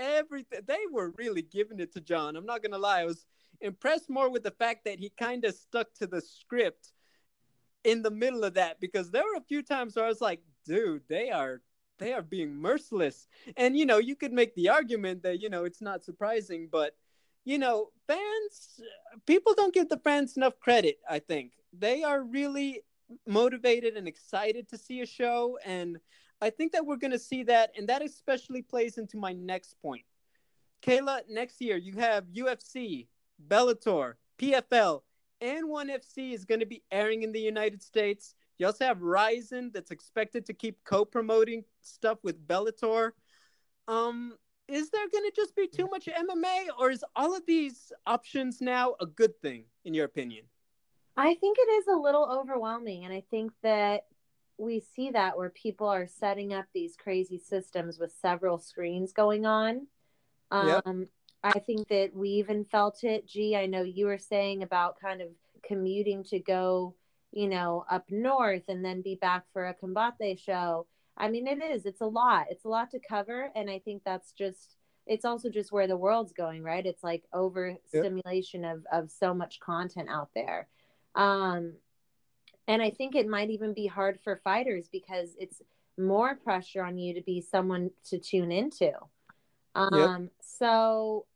everything. 0.00 0.60
They 0.66 0.80
were 0.90 1.12
really 1.16 1.42
giving 1.42 1.78
it 1.78 1.92
to 1.92 2.00
Jon. 2.00 2.36
I'm 2.36 2.46
not 2.46 2.62
gonna 2.62 2.78
lie. 2.78 3.02
I 3.02 3.04
was 3.04 3.26
impressed 3.60 4.08
more 4.08 4.30
with 4.30 4.42
the 4.42 4.50
fact 4.50 4.84
that 4.86 4.98
he 4.98 5.10
kind 5.10 5.44
of 5.44 5.54
stuck 5.54 5.92
to 5.94 6.06
the 6.06 6.20
script 6.20 6.92
in 7.84 8.02
the 8.02 8.10
middle 8.10 8.44
of 8.44 8.54
that 8.54 8.80
because 8.80 9.10
there 9.10 9.22
were 9.22 9.38
a 9.38 9.44
few 9.48 9.62
times 9.62 9.96
where 9.96 10.04
I 10.04 10.08
was 10.08 10.20
like, 10.20 10.40
dude, 10.64 11.02
they 11.08 11.30
are 11.30 11.62
they 11.98 12.14
are 12.14 12.22
being 12.22 12.54
merciless. 12.54 13.28
And 13.56 13.76
you 13.76 13.86
know, 13.86 13.98
you 13.98 14.16
could 14.16 14.32
make 14.32 14.54
the 14.54 14.70
argument 14.70 15.22
that, 15.22 15.40
you 15.40 15.50
know, 15.50 15.64
it's 15.64 15.82
not 15.82 16.04
surprising, 16.04 16.68
but 16.70 16.96
you 17.44 17.58
know, 17.58 17.90
fans 18.06 18.80
people 19.26 19.54
don't 19.54 19.74
give 19.74 19.88
the 19.88 19.98
fans 19.98 20.36
enough 20.36 20.58
credit, 20.60 20.98
I 21.08 21.18
think. 21.18 21.52
They 21.72 22.02
are 22.02 22.22
really 22.22 22.82
motivated 23.26 23.96
and 23.96 24.08
excited 24.08 24.68
to 24.68 24.78
see 24.78 25.00
a 25.00 25.06
show 25.06 25.58
and 25.64 25.98
I 26.40 26.50
think 26.50 26.72
that 26.72 26.86
we're 26.86 26.96
going 26.96 27.10
to 27.10 27.18
see 27.18 27.42
that 27.44 27.72
and 27.76 27.88
that 27.88 28.02
especially 28.02 28.62
plays 28.62 28.98
into 28.98 29.16
my 29.16 29.32
next 29.32 29.74
point. 29.82 30.04
Kayla, 30.82 31.20
next 31.28 31.60
year 31.60 31.76
you 31.76 31.94
have 31.94 32.24
UFC, 32.26 33.06
Bellator, 33.48 34.14
PFL, 34.38 35.02
and 35.40 35.68
ONE 35.68 35.88
FC 35.88 36.32
is 36.32 36.44
going 36.44 36.60
to 36.60 36.66
be 36.66 36.82
airing 36.90 37.22
in 37.22 37.32
the 37.32 37.40
United 37.40 37.82
States. 37.82 38.34
You 38.58 38.66
also 38.66 38.84
have 38.84 39.02
Rizin 39.02 39.70
that's 39.72 39.90
expected 39.90 40.46
to 40.46 40.54
keep 40.54 40.82
co-promoting 40.84 41.64
stuff 41.80 42.18
with 42.22 42.46
Bellator. 42.46 43.12
Um, 43.88 44.36
is 44.68 44.90
there 44.90 45.08
going 45.10 45.24
to 45.24 45.32
just 45.34 45.56
be 45.56 45.66
too 45.66 45.88
much 45.90 46.06
MMA, 46.06 46.68
or 46.78 46.90
is 46.90 47.04
all 47.16 47.34
of 47.34 47.44
these 47.46 47.90
options 48.06 48.60
now 48.60 48.94
a 49.00 49.06
good 49.06 49.38
thing, 49.40 49.64
in 49.84 49.94
your 49.94 50.04
opinion? 50.04 50.44
I 51.16 51.34
think 51.34 51.56
it 51.58 51.70
is 51.70 51.86
a 51.88 51.96
little 51.96 52.24
overwhelming, 52.30 53.04
and 53.04 53.12
I 53.12 53.24
think 53.30 53.52
that 53.62 54.04
we 54.60 54.80
see 54.94 55.10
that 55.10 55.38
where 55.38 55.50
people 55.50 55.88
are 55.88 56.06
setting 56.06 56.52
up 56.52 56.66
these 56.74 56.94
crazy 56.96 57.38
systems 57.38 57.98
with 57.98 58.12
several 58.20 58.58
screens 58.58 59.12
going 59.12 59.46
on. 59.46 59.86
Um, 60.50 60.68
yep. 61.00 61.08
I 61.42 61.58
think 61.58 61.88
that 61.88 62.10
we 62.14 62.28
even 62.30 62.66
felt 62.66 63.02
it. 63.02 63.26
Gee, 63.26 63.56
I 63.56 63.66
know 63.66 63.82
you 63.82 64.06
were 64.06 64.18
saying 64.18 64.62
about 64.62 65.00
kind 65.00 65.22
of 65.22 65.28
commuting 65.66 66.22
to 66.24 66.38
go, 66.38 66.94
you 67.32 67.48
know, 67.48 67.84
up 67.90 68.04
north 68.10 68.64
and 68.68 68.84
then 68.84 69.00
be 69.00 69.14
back 69.14 69.44
for 69.52 69.66
a 69.66 69.74
combate 69.74 70.38
show. 70.38 70.86
I 71.16 71.28
mean, 71.30 71.46
it 71.46 71.62
is. 71.62 71.86
It's 71.86 72.02
a 72.02 72.06
lot. 72.06 72.46
It's 72.50 72.66
a 72.66 72.68
lot 72.68 72.90
to 72.90 73.00
cover, 73.00 73.50
and 73.54 73.70
I 73.70 73.78
think 73.78 74.02
that's 74.04 74.32
just. 74.32 74.76
It's 75.06 75.24
also 75.24 75.48
just 75.48 75.72
where 75.72 75.88
the 75.88 75.96
world's 75.96 76.32
going, 76.32 76.62
right? 76.62 76.84
It's 76.84 77.02
like 77.02 77.24
overstimulation 77.32 78.62
yep. 78.62 78.76
of 78.76 79.04
of 79.04 79.10
so 79.10 79.34
much 79.34 79.58
content 79.58 80.08
out 80.10 80.28
there, 80.34 80.68
um, 81.14 81.72
and 82.68 82.82
I 82.82 82.90
think 82.90 83.14
it 83.14 83.28
might 83.28 83.50
even 83.50 83.74
be 83.74 83.86
hard 83.86 84.18
for 84.22 84.40
fighters 84.42 84.88
because 84.90 85.30
it's 85.38 85.60
more 85.98 86.34
pressure 86.34 86.82
on 86.82 86.98
you 86.98 87.14
to 87.14 87.22
be 87.22 87.40
someone 87.40 87.90
to 88.06 88.18
tune 88.18 88.52
into. 88.52 88.92
Um, 89.74 90.22
yep. 90.22 90.30
So 90.40 91.26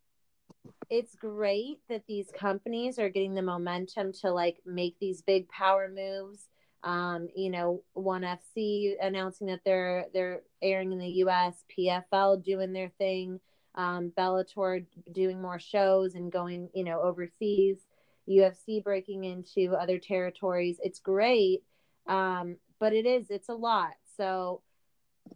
it's 0.90 1.14
great 1.14 1.78
that 1.88 2.06
these 2.06 2.30
companies 2.36 2.98
are 2.98 3.08
getting 3.08 3.34
the 3.34 3.42
momentum 3.42 4.12
to 4.12 4.30
like 4.30 4.58
make 4.66 4.98
these 5.00 5.22
big 5.22 5.48
power 5.48 5.90
moves. 5.94 6.48
Um, 6.82 7.28
you 7.34 7.50
know, 7.50 7.82
ONE 7.94 8.22
FC 8.22 8.94
announcing 9.00 9.46
that 9.46 9.60
they're 9.64 10.06
they're 10.12 10.42
airing 10.60 10.92
in 10.92 10.98
the 10.98 11.08
U.S., 11.08 11.64
PFL 11.76 12.44
doing 12.44 12.74
their 12.74 12.90
thing, 12.98 13.40
um, 13.74 14.12
Bellator 14.16 14.84
doing 15.10 15.40
more 15.40 15.58
shows 15.58 16.14
and 16.14 16.30
going, 16.30 16.68
you 16.74 16.84
know, 16.84 17.00
overseas, 17.00 17.78
UFC 18.28 18.82
breaking 18.82 19.24
into 19.24 19.74
other 19.74 19.98
territories. 19.98 20.78
It's 20.82 20.98
great, 20.98 21.62
um, 22.06 22.56
but 22.80 22.92
it 22.92 23.06
is 23.06 23.30
it's 23.30 23.48
a 23.48 23.54
lot. 23.54 23.92
So 24.16 24.62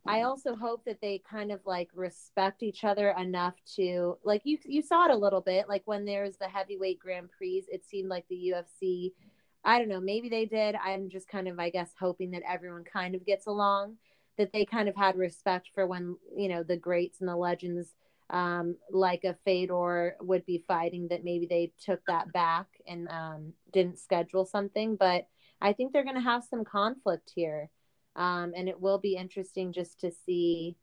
I 0.06 0.22
also 0.22 0.54
hope 0.54 0.84
that 0.84 1.00
they 1.00 1.22
kind 1.30 1.50
of 1.52 1.60
like 1.64 1.90
respect 1.94 2.62
each 2.62 2.84
other 2.84 3.10
enough 3.10 3.54
to 3.76 4.18
like 4.24 4.42
you 4.44 4.58
you 4.64 4.82
saw 4.82 5.06
it 5.06 5.10
a 5.10 5.16
little 5.16 5.40
bit 5.40 5.68
like 5.68 5.82
when 5.86 6.04
there's 6.04 6.36
the 6.36 6.48
heavyweight 6.48 6.98
Grand 6.98 7.30
Prix 7.36 7.64
it 7.68 7.84
seemed 7.84 8.08
like 8.08 8.26
the 8.28 8.54
UFC 8.54 9.12
I 9.64 9.78
don't 9.78 9.88
know 9.88 10.00
maybe 10.00 10.28
they 10.28 10.46
did 10.46 10.74
I'm 10.76 11.08
just 11.08 11.28
kind 11.28 11.48
of 11.48 11.58
I 11.58 11.70
guess 11.70 11.90
hoping 11.98 12.30
that 12.32 12.42
everyone 12.48 12.84
kind 12.84 13.14
of 13.14 13.26
gets 13.26 13.46
along 13.46 13.96
that 14.36 14.52
they 14.52 14.64
kind 14.64 14.88
of 14.88 14.96
had 14.96 15.16
respect 15.16 15.70
for 15.74 15.86
when 15.86 16.16
you 16.36 16.48
know 16.48 16.62
the 16.62 16.76
greats 16.76 17.20
and 17.20 17.28
the 17.28 17.36
legends 17.36 17.94
um, 18.30 18.76
like 18.90 19.24
a 19.24 19.36
Fedor 19.44 20.16
would 20.20 20.44
be 20.44 20.64
fighting 20.68 21.08
that 21.08 21.24
maybe 21.24 21.46
they 21.46 21.72
took 21.82 22.00
that 22.06 22.32
back 22.32 22.66
and 22.86 23.08
um, 23.08 23.52
didn't 23.72 23.98
schedule 23.98 24.44
something 24.44 24.96
but 24.96 25.26
I 25.60 25.72
think 25.72 25.92
they're 25.92 26.04
going 26.04 26.14
to 26.14 26.20
have 26.20 26.44
some 26.44 26.64
conflict 26.64 27.32
here 27.34 27.70
um, 28.16 28.52
and 28.56 28.68
it 28.68 28.80
will 28.80 28.98
be 28.98 29.16
interesting 29.16 29.72
just 29.72 30.00
to 30.00 30.10
see 30.10 30.76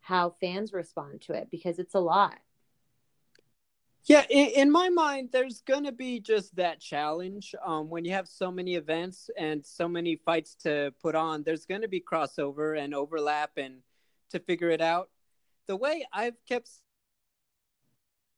how 0.00 0.36
fans 0.40 0.72
respond 0.72 1.20
to 1.20 1.32
it 1.32 1.48
because 1.50 1.80
it's 1.80 1.94
a 1.94 2.00
lot. 2.00 2.38
Yeah, 4.04 4.24
in, 4.30 4.46
in 4.50 4.70
my 4.70 4.88
mind, 4.88 5.30
there's 5.32 5.62
gonna 5.62 5.90
be 5.90 6.20
just 6.20 6.54
that 6.54 6.78
challenge. 6.78 7.56
Um, 7.64 7.90
when 7.90 8.04
you 8.04 8.12
have 8.12 8.28
so 8.28 8.52
many 8.52 8.76
events 8.76 9.28
and 9.36 9.66
so 9.66 9.88
many 9.88 10.14
fights 10.14 10.54
to 10.62 10.94
put 11.02 11.16
on, 11.16 11.42
there's 11.42 11.66
gonna 11.66 11.88
be 11.88 12.00
crossover 12.00 12.78
and 12.78 12.94
overlap, 12.94 13.50
and 13.56 13.78
to 14.30 14.38
figure 14.38 14.70
it 14.70 14.80
out. 14.80 15.10
The 15.66 15.74
way 15.74 16.06
I've 16.12 16.36
kept, 16.48 16.70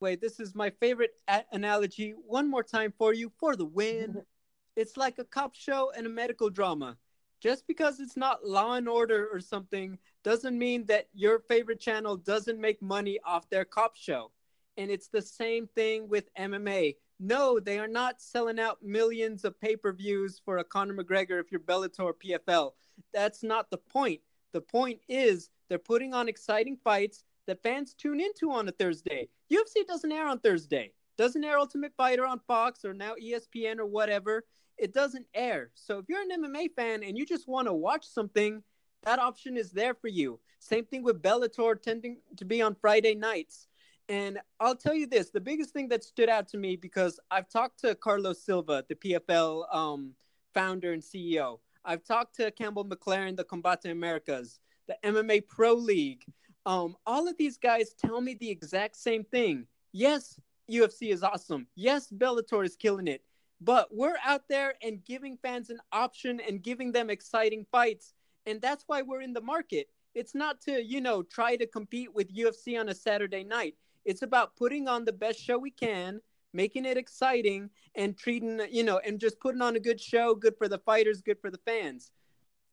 wait, 0.00 0.20
this 0.20 0.40
is 0.40 0.54
my 0.54 0.70
favorite 0.70 1.12
a- 1.28 1.44
analogy. 1.52 2.14
One 2.26 2.50
more 2.50 2.62
time 2.62 2.92
for 2.96 3.12
you 3.12 3.30
for 3.38 3.56
the 3.56 3.64
win. 3.64 4.22
it's 4.76 4.96
like 4.96 5.18
a 5.18 5.24
cop 5.24 5.54
show 5.54 5.92
and 5.96 6.06
a 6.06 6.10
medical 6.10 6.50
drama. 6.50 6.96
Just 7.40 7.66
because 7.66 8.00
it's 8.00 8.16
not 8.16 8.44
law 8.44 8.74
and 8.74 8.88
order 8.88 9.28
or 9.32 9.40
something 9.40 9.98
doesn't 10.24 10.58
mean 10.58 10.86
that 10.86 11.08
your 11.14 11.38
favorite 11.40 11.80
channel 11.80 12.16
doesn't 12.16 12.60
make 12.60 12.82
money 12.82 13.18
off 13.24 13.48
their 13.48 13.64
cop 13.64 13.94
show. 13.94 14.32
And 14.76 14.90
it's 14.90 15.08
the 15.08 15.22
same 15.22 15.68
thing 15.74 16.08
with 16.08 16.32
mma 16.34 16.94
no 17.20 17.58
they 17.58 17.80
are 17.80 17.88
not 17.88 18.22
selling 18.22 18.60
out 18.60 18.80
millions 18.80 19.44
of 19.44 19.60
pay-per-views 19.60 20.40
for 20.44 20.58
a 20.58 20.64
conor 20.64 20.94
mcgregor 20.94 21.40
if 21.40 21.50
you're 21.50 21.58
bellator 21.58 22.04
or 22.04 22.14
pfl 22.14 22.70
that's 23.12 23.42
not 23.42 23.70
the 23.70 23.78
point. 23.78 24.20
The 24.52 24.60
point 24.60 25.00
is 25.08 25.50
they're 25.68 25.78
putting 25.78 26.14
on 26.14 26.28
exciting 26.28 26.78
fights 26.82 27.24
that 27.48 27.62
fans 27.62 27.94
tune 27.94 28.20
into 28.20 28.52
on 28.52 28.68
a 28.68 28.72
Thursday. 28.72 29.28
UFC 29.50 29.84
doesn't 29.86 30.12
air 30.12 30.28
on 30.28 30.38
Thursday. 30.38 30.92
Doesn't 31.16 31.42
air 31.42 31.58
Ultimate 31.58 31.92
Fighter 31.96 32.26
on 32.26 32.40
Fox 32.46 32.84
or 32.84 32.92
now 32.92 33.14
ESPN 33.20 33.78
or 33.78 33.86
whatever. 33.86 34.44
It 34.76 34.92
doesn't 34.94 35.26
air. 35.34 35.70
So 35.74 35.98
if 35.98 36.04
you're 36.08 36.20
an 36.20 36.44
MMA 36.44 36.68
fan 36.76 37.02
and 37.02 37.18
you 37.18 37.26
just 37.26 37.48
want 37.48 37.66
to 37.66 37.72
watch 37.72 38.06
something, 38.06 38.62
that 39.02 39.18
option 39.18 39.56
is 39.56 39.72
there 39.72 39.94
for 39.94 40.08
you. 40.08 40.38
Same 40.60 40.84
thing 40.84 41.02
with 41.02 41.22
Bellator 41.22 41.80
tending 41.80 42.18
to 42.36 42.44
be 42.44 42.60
on 42.60 42.76
Friday 42.80 43.14
nights. 43.14 43.66
And 44.10 44.38
I'll 44.60 44.76
tell 44.76 44.94
you 44.94 45.06
this 45.06 45.30
the 45.30 45.40
biggest 45.40 45.70
thing 45.70 45.88
that 45.88 46.04
stood 46.04 46.28
out 46.28 46.48
to 46.48 46.58
me 46.58 46.76
because 46.76 47.18
I've 47.30 47.48
talked 47.48 47.80
to 47.80 47.94
Carlos 47.94 48.44
Silva, 48.44 48.84
the 48.88 48.94
PFL 48.94 49.74
um, 49.74 50.12
founder 50.52 50.92
and 50.92 51.02
CEO. 51.02 51.60
I've 51.84 52.04
talked 52.04 52.36
to 52.36 52.50
Campbell 52.50 52.84
McLaren, 52.84 53.36
the 53.36 53.44
Combate 53.44 53.90
Americas, 53.90 54.60
the 54.86 54.96
MMA 55.02 55.48
Pro 55.48 55.72
League. 55.72 56.24
Um, 56.68 56.98
all 57.06 57.26
of 57.26 57.38
these 57.38 57.56
guys 57.56 57.94
tell 57.94 58.20
me 58.20 58.34
the 58.34 58.50
exact 58.50 58.94
same 58.94 59.24
thing. 59.24 59.66
Yes, 59.92 60.38
UFC 60.70 61.14
is 61.14 61.22
awesome. 61.22 61.66
Yes, 61.74 62.10
Bellator 62.10 62.62
is 62.62 62.76
killing 62.76 63.08
it. 63.08 63.22
But 63.62 63.88
we're 63.90 64.18
out 64.22 64.42
there 64.50 64.74
and 64.82 65.02
giving 65.02 65.38
fans 65.38 65.70
an 65.70 65.80
option 65.92 66.40
and 66.46 66.62
giving 66.62 66.92
them 66.92 67.08
exciting 67.08 67.64
fights. 67.72 68.12
And 68.44 68.60
that's 68.60 68.84
why 68.86 69.00
we're 69.00 69.22
in 69.22 69.32
the 69.32 69.40
market. 69.40 69.88
It's 70.14 70.34
not 70.34 70.60
to, 70.62 70.84
you 70.84 71.00
know, 71.00 71.22
try 71.22 71.56
to 71.56 71.66
compete 71.66 72.14
with 72.14 72.36
UFC 72.36 72.78
on 72.78 72.90
a 72.90 72.94
Saturday 72.94 73.44
night. 73.44 73.74
It's 74.04 74.20
about 74.20 74.54
putting 74.54 74.88
on 74.88 75.06
the 75.06 75.12
best 75.12 75.40
show 75.40 75.56
we 75.56 75.70
can, 75.70 76.20
making 76.52 76.84
it 76.84 76.98
exciting, 76.98 77.70
and 77.94 78.14
treating, 78.14 78.60
you 78.70 78.84
know, 78.84 79.00
and 79.06 79.18
just 79.18 79.40
putting 79.40 79.62
on 79.62 79.76
a 79.76 79.80
good 79.80 79.98
show, 79.98 80.34
good 80.34 80.58
for 80.58 80.68
the 80.68 80.78
fighters, 80.78 81.22
good 81.22 81.40
for 81.40 81.50
the 81.50 81.60
fans. 81.64 82.10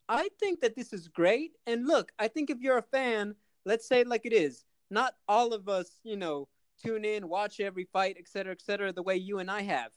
I 0.10 0.28
think 0.38 0.60
that 0.60 0.76
this 0.76 0.92
is 0.92 1.08
great. 1.08 1.54
And 1.66 1.88
look, 1.88 2.12
I 2.20 2.28
think 2.28 2.50
if 2.50 2.60
you're 2.60 2.78
a 2.78 2.84
fan, 2.84 3.36
let's 3.66 3.88
say 3.88 4.02
it 4.02 4.08
like 4.08 4.26
it 4.26 4.34
is. 4.34 4.66
Not 4.90 5.14
all 5.28 5.54
of 5.54 5.68
us, 5.68 6.00
you 6.04 6.16
know, 6.16 6.48
tune 6.84 7.06
in, 7.06 7.28
watch 7.28 7.60
every 7.60 7.88
fight, 7.92 8.18
et 8.20 8.28
cetera, 8.28 8.52
et 8.52 8.62
cetera, 8.62 8.92
the 8.94 9.04
way 9.04 9.16
you 9.16 9.40
and 9.40 9.50
I 9.50 9.64
have. 9.64 9.92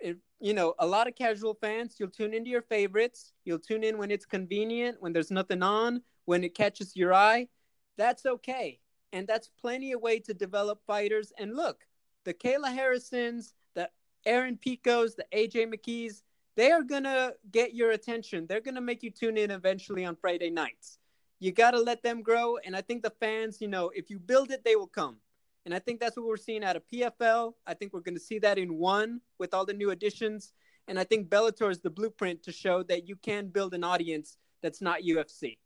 If, 0.00 0.16
you 0.40 0.54
know, 0.54 0.74
a 0.78 0.86
lot 0.86 1.08
of 1.08 1.16
casual 1.16 1.54
fans, 1.54 1.96
you'll 1.98 2.10
tune 2.10 2.32
into 2.32 2.50
your 2.50 2.62
favorites. 2.62 3.32
You'll 3.44 3.58
tune 3.58 3.82
in 3.82 3.98
when 3.98 4.10
it's 4.10 4.24
convenient, 4.24 4.98
when 5.00 5.12
there's 5.12 5.32
nothing 5.32 5.62
on, 5.62 6.02
when 6.26 6.44
it 6.44 6.54
catches 6.54 6.94
your 6.94 7.12
eye. 7.12 7.48
That's 7.96 8.24
okay 8.24 8.80
and 9.12 9.26
that's 9.26 9.48
plenty 9.60 9.92
of 9.92 10.00
way 10.00 10.20
to 10.20 10.34
develop 10.34 10.80
fighters. 10.86 11.32
And 11.38 11.54
look, 11.54 11.86
the 12.24 12.34
Kayla 12.34 12.72
Harrisons, 12.74 13.54
the 13.74 13.88
Aaron 14.26 14.58
Picos, 14.58 15.16
the 15.16 15.26
AJ 15.32 15.72
McKees, 15.72 16.22
they 16.56 16.70
are 16.72 16.82
gonna 16.82 17.32
get 17.50 17.74
your 17.74 17.92
attention. 17.92 18.46
They're 18.46 18.60
gonna 18.60 18.80
make 18.80 19.02
you 19.02 19.10
tune 19.10 19.38
in 19.38 19.50
eventually 19.50 20.04
on 20.04 20.16
Friday 20.16 20.50
nights. 20.50 20.98
You 21.40 21.52
gotta 21.52 21.80
let 21.80 22.02
them 22.02 22.22
grow, 22.22 22.56
and 22.58 22.76
I 22.76 22.80
think 22.80 23.02
the 23.02 23.12
fans, 23.20 23.60
you 23.60 23.68
know, 23.68 23.90
if 23.94 24.10
you 24.10 24.18
build 24.18 24.50
it, 24.50 24.64
they 24.64 24.76
will 24.76 24.88
come. 24.88 25.16
And 25.64 25.74
I 25.74 25.78
think 25.78 26.00
that's 26.00 26.16
what 26.16 26.26
we're 26.26 26.36
seeing 26.36 26.64
out 26.64 26.76
of 26.76 26.82
PFL. 26.88 27.54
I 27.66 27.74
think 27.74 27.92
we're 27.92 28.00
gonna 28.00 28.18
see 28.18 28.38
that 28.40 28.58
in 28.58 28.78
one 28.78 29.20
with 29.38 29.54
all 29.54 29.66
the 29.66 29.74
new 29.74 29.90
additions. 29.90 30.52
And 30.88 30.98
I 30.98 31.04
think 31.04 31.28
Bellator 31.28 31.70
is 31.70 31.80
the 31.80 31.90
blueprint 31.90 32.42
to 32.44 32.52
show 32.52 32.82
that 32.84 33.06
you 33.06 33.16
can 33.16 33.48
build 33.48 33.74
an 33.74 33.84
audience 33.84 34.38
that's 34.62 34.80
not 34.80 35.02
UFC. 35.02 35.58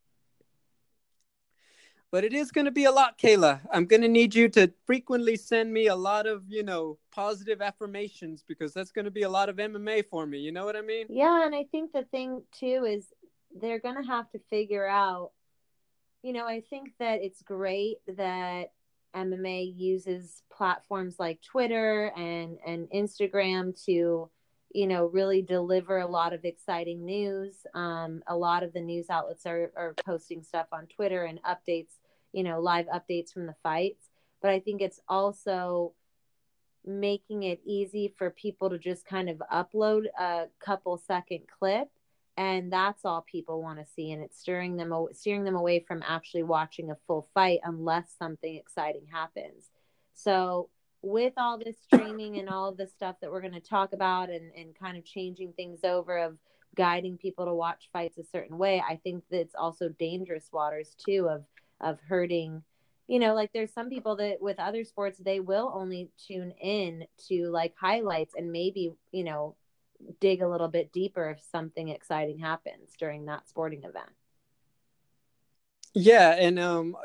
But 2.10 2.24
it 2.24 2.34
is 2.34 2.50
going 2.50 2.66
to 2.66 2.70
be 2.70 2.84
a 2.84 2.90
lot, 2.90 3.18
Kayla. 3.18 3.60
I'm 3.72 3.86
going 3.86 4.02
to 4.02 4.08
need 4.08 4.34
you 4.34 4.46
to 4.50 4.70
frequently 4.84 5.34
send 5.36 5.72
me 5.72 5.86
a 5.86 5.96
lot 5.96 6.26
of, 6.26 6.44
you 6.46 6.62
know, 6.62 6.98
positive 7.10 7.62
affirmations 7.62 8.44
because 8.46 8.74
that's 8.74 8.90
going 8.90 9.06
to 9.06 9.10
be 9.10 9.22
a 9.22 9.30
lot 9.30 9.48
of 9.48 9.56
MMA 9.56 10.04
for 10.10 10.26
me. 10.26 10.38
You 10.38 10.52
know 10.52 10.66
what 10.66 10.76
I 10.76 10.82
mean? 10.82 11.06
Yeah. 11.08 11.46
And 11.46 11.54
I 11.54 11.64
think 11.72 11.92
the 11.92 12.02
thing, 12.10 12.42
too, 12.52 12.84
is 12.86 13.06
they're 13.58 13.78
going 13.78 13.96
to 13.96 14.06
have 14.06 14.30
to 14.32 14.40
figure 14.50 14.86
out, 14.86 15.30
you 16.22 16.32
know, 16.32 16.46
I 16.46 16.62
think 16.68 16.92
that 16.98 17.20
it's 17.22 17.42
great 17.42 17.98
that 18.06 18.72
MMA 19.14 19.74
uses 19.76 20.42
platforms 20.50 21.16
like 21.18 21.40
Twitter 21.42 22.12
and, 22.16 22.58
and 22.66 22.88
Instagram 22.90 23.80
to, 23.84 24.30
you 24.72 24.86
know, 24.86 25.06
really 25.06 25.42
deliver 25.42 25.98
a 25.98 26.06
lot 26.06 26.32
of 26.32 26.44
exciting 26.44 27.04
news. 27.04 27.66
Um, 27.74 28.22
a 28.26 28.36
lot 28.36 28.62
of 28.62 28.72
the 28.72 28.80
news 28.80 29.10
outlets 29.10 29.44
are, 29.46 29.72
are 29.76 29.94
posting 30.04 30.42
stuff 30.42 30.66
on 30.72 30.86
Twitter 30.86 31.24
and 31.24 31.40
updates 31.42 31.98
you 32.32 32.42
know, 32.42 32.60
live 32.60 32.86
updates 32.86 33.32
from 33.32 33.46
the 33.46 33.54
fights. 33.62 34.08
But 34.40 34.50
I 34.50 34.60
think 34.60 34.80
it's 34.80 35.00
also 35.08 35.92
making 36.84 37.44
it 37.44 37.60
easy 37.64 38.12
for 38.16 38.30
people 38.30 38.70
to 38.70 38.78
just 38.78 39.06
kind 39.06 39.30
of 39.30 39.40
upload 39.52 40.06
a 40.18 40.46
couple 40.58 40.98
second 40.98 41.42
clip 41.46 41.88
and 42.36 42.72
that's 42.72 43.04
all 43.04 43.26
people 43.30 43.62
want 43.62 43.78
to 43.78 43.92
see 43.94 44.10
and 44.12 44.22
it's 44.22 44.38
steering 44.38 44.76
them 44.76 44.92
steering 45.12 45.44
them 45.44 45.56
away 45.56 45.84
from 45.86 46.02
actually 46.06 46.42
watching 46.42 46.90
a 46.90 46.96
full 47.06 47.28
fight 47.34 47.60
unless 47.64 48.14
something 48.18 48.56
exciting 48.56 49.06
happens. 49.10 49.70
So 50.14 50.68
with 51.02 51.34
all 51.36 51.58
this 51.58 51.76
streaming 51.82 52.38
and 52.38 52.48
all 52.48 52.68
of 52.68 52.76
the 52.76 52.86
stuff 52.86 53.16
that 53.20 53.30
we're 53.30 53.40
going 53.40 53.52
to 53.52 53.60
talk 53.60 53.92
about 53.92 54.30
and, 54.30 54.50
and 54.56 54.74
kind 54.78 54.96
of 54.96 55.04
changing 55.04 55.52
things 55.52 55.80
over 55.84 56.18
of 56.18 56.36
guiding 56.74 57.18
people 57.18 57.44
to 57.44 57.54
watch 57.54 57.90
fights 57.92 58.16
a 58.16 58.24
certain 58.24 58.56
way 58.56 58.82
i 58.88 58.96
think 59.04 59.22
that 59.30 59.40
it's 59.40 59.54
also 59.54 59.90
dangerous 59.90 60.48
waters 60.52 60.96
too 60.96 61.28
of 61.28 61.44
of 61.82 61.98
hurting 62.08 62.62
you 63.08 63.18
know 63.18 63.34
like 63.34 63.50
there's 63.52 63.72
some 63.74 63.90
people 63.90 64.16
that 64.16 64.40
with 64.40 64.58
other 64.58 64.82
sports 64.82 65.18
they 65.18 65.38
will 65.38 65.70
only 65.74 66.08
tune 66.26 66.50
in 66.62 67.04
to 67.28 67.50
like 67.50 67.74
highlights 67.78 68.34
and 68.36 68.50
maybe 68.50 68.90
you 69.10 69.24
know 69.24 69.54
dig 70.20 70.42
a 70.42 70.48
little 70.48 70.68
bit 70.68 70.92
deeper 70.92 71.30
if 71.30 71.42
something 71.50 71.88
exciting 71.88 72.38
happens 72.38 72.92
during 72.98 73.26
that 73.26 73.48
sporting 73.48 73.84
event. 73.84 74.10
Yeah 75.94 76.36
and 76.38 76.58
um 76.58 76.96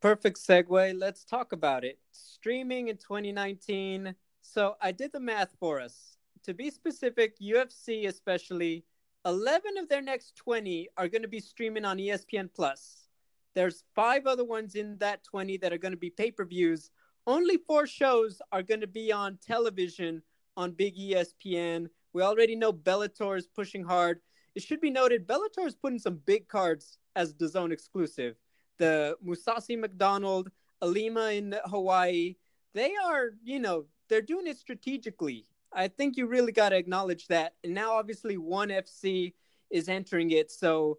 perfect 0.00 0.38
segue. 0.38 0.98
Let's 0.98 1.24
talk 1.24 1.52
about 1.52 1.84
it. 1.84 1.98
Streaming 2.12 2.88
in 2.88 2.96
2019 2.96 4.14
so 4.42 4.76
i 4.80 4.92
did 4.92 5.12
the 5.12 5.20
math 5.20 5.54
for 5.58 5.80
us. 5.80 6.16
To 6.44 6.54
be 6.54 6.70
specific 6.70 7.38
ufc 7.40 8.06
especially 8.06 8.84
11 9.24 9.76
of 9.78 9.88
their 9.88 10.02
next 10.02 10.36
20 10.36 10.88
are 10.96 11.08
going 11.08 11.22
to 11.22 11.28
be 11.28 11.40
streaming 11.40 11.84
on 11.84 11.98
espn 11.98 12.48
plus. 12.54 13.08
There's 13.54 13.82
five 13.94 14.26
other 14.26 14.44
ones 14.44 14.76
in 14.76 14.98
that 14.98 15.24
20 15.24 15.56
that 15.58 15.72
are 15.72 15.78
going 15.78 15.92
to 15.92 15.98
be 15.98 16.10
pay 16.10 16.30
per 16.30 16.44
views. 16.44 16.90
Only 17.26 17.56
four 17.56 17.88
shows 17.88 18.40
are 18.52 18.62
going 18.62 18.82
to 18.82 18.86
be 18.86 19.10
on 19.10 19.38
television 19.44 20.22
on 20.56 20.72
Big 20.72 20.96
ESPN. 20.96 21.88
We 22.16 22.22
already 22.22 22.56
know 22.56 22.72
Bellator 22.72 23.36
is 23.36 23.46
pushing 23.46 23.84
hard. 23.84 24.20
It 24.54 24.62
should 24.62 24.80
be 24.80 24.90
noted 24.90 25.26
Bellator 25.26 25.66
is 25.66 25.76
putting 25.76 25.98
some 25.98 26.18
big 26.24 26.48
cards 26.48 26.96
as 27.14 27.34
DAZN 27.34 27.72
exclusive. 27.72 28.36
The 28.78 29.18
Mousasi 29.22 29.78
MacDonald, 29.78 30.50
Ilima 30.82 31.36
in 31.36 31.54
Hawaii, 31.66 32.36
they 32.72 32.94
are, 33.04 33.32
you 33.44 33.58
know, 33.58 33.84
they're 34.08 34.22
doing 34.22 34.46
it 34.46 34.56
strategically. 34.56 35.46
I 35.74 35.88
think 35.88 36.16
you 36.16 36.26
really 36.26 36.52
got 36.52 36.70
to 36.70 36.76
acknowledge 36.78 37.26
that. 37.26 37.52
And 37.62 37.74
now, 37.74 37.92
obviously, 37.92 38.38
ONE 38.38 38.70
FC 38.70 39.34
is 39.68 39.90
entering 39.90 40.30
it. 40.30 40.50
So 40.50 40.96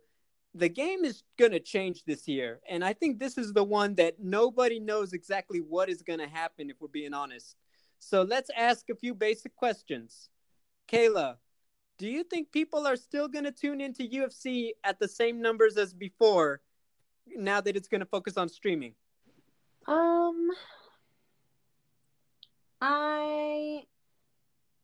the 0.54 0.70
game 0.70 1.04
is 1.04 1.24
going 1.40 1.54
to 1.54 1.60
change 1.60 2.04
this 2.04 2.28
year. 2.28 2.60
And 2.70 2.86
I 2.86 2.94
think 2.94 3.18
this 3.18 3.40
is 3.40 3.54
the 3.54 3.64
one 3.64 3.96
that 3.96 4.20
nobody 4.20 4.80
knows 4.80 5.14
exactly 5.14 5.62
what 5.62 5.90
is 5.90 6.04
going 6.04 6.20
to 6.20 6.28
happen, 6.28 6.70
if 6.70 6.76
we're 6.80 6.90
being 6.90 7.16
honest. 7.16 7.56
So 7.98 8.22
let's 8.22 8.52
ask 8.56 8.88
a 8.92 8.96
few 8.96 9.16
basic 9.16 9.56
questions. 9.56 10.30
Kayla, 10.88 11.38
do 11.98 12.08
you 12.08 12.24
think 12.24 12.52
people 12.52 12.88
are 12.88 12.96
still 12.96 13.28
going 13.28 13.46
to 13.46 13.52
tune 13.52 13.82
into 13.82 14.04
UFC 14.04 14.72
at 14.84 15.00
the 15.00 15.08
same 15.08 15.42
numbers 15.42 15.78
as 15.78 15.94
before 15.94 16.62
now 17.36 17.60
that 17.62 17.76
it's 17.76 17.88
going 17.88 18.00
to 18.00 18.06
focus 18.06 18.38
on 18.38 18.50
streaming? 18.50 18.94
Um, 19.88 20.50
I, 22.82 23.84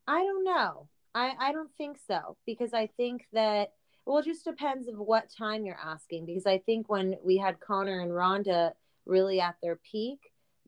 I 0.08 0.20
don't 0.20 0.44
know. 0.44 0.88
I, 1.16 1.34
I 1.40 1.52
don't 1.52 1.72
think 1.78 1.98
so 2.08 2.38
because 2.46 2.74
I 2.74 2.88
think 2.98 3.28
that 3.34 3.74
well, 4.06 4.18
it 4.18 4.26
just 4.26 4.44
depends 4.44 4.88
of 4.90 4.98
what 4.98 5.32
time 5.32 5.66
you're 5.66 5.80
asking 5.82 6.26
because 6.26 6.46
I 6.46 6.58
think 6.58 6.90
when 6.90 7.16
we 7.24 7.38
had 7.38 7.60
Conor 7.62 8.02
and 8.02 8.14
Ronda 8.14 8.74
really 9.06 9.40
at 9.40 9.56
their 9.62 9.78
peak, 9.78 10.20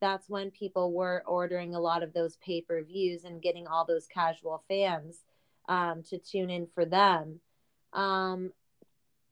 that's 0.01 0.29
when 0.29 0.51
people 0.51 0.91
were 0.91 1.23
ordering 1.25 1.73
a 1.73 1.79
lot 1.79 2.03
of 2.03 2.13
those 2.13 2.37
pay 2.37 2.61
per 2.61 2.83
views 2.83 3.23
and 3.23 3.41
getting 3.41 3.67
all 3.67 3.85
those 3.85 4.07
casual 4.07 4.63
fans 4.67 5.23
um, 5.67 6.03
to 6.03 6.17
tune 6.17 6.49
in 6.49 6.67
for 6.73 6.85
them. 6.85 7.39
Um, 7.93 8.51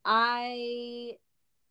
I 0.06 1.18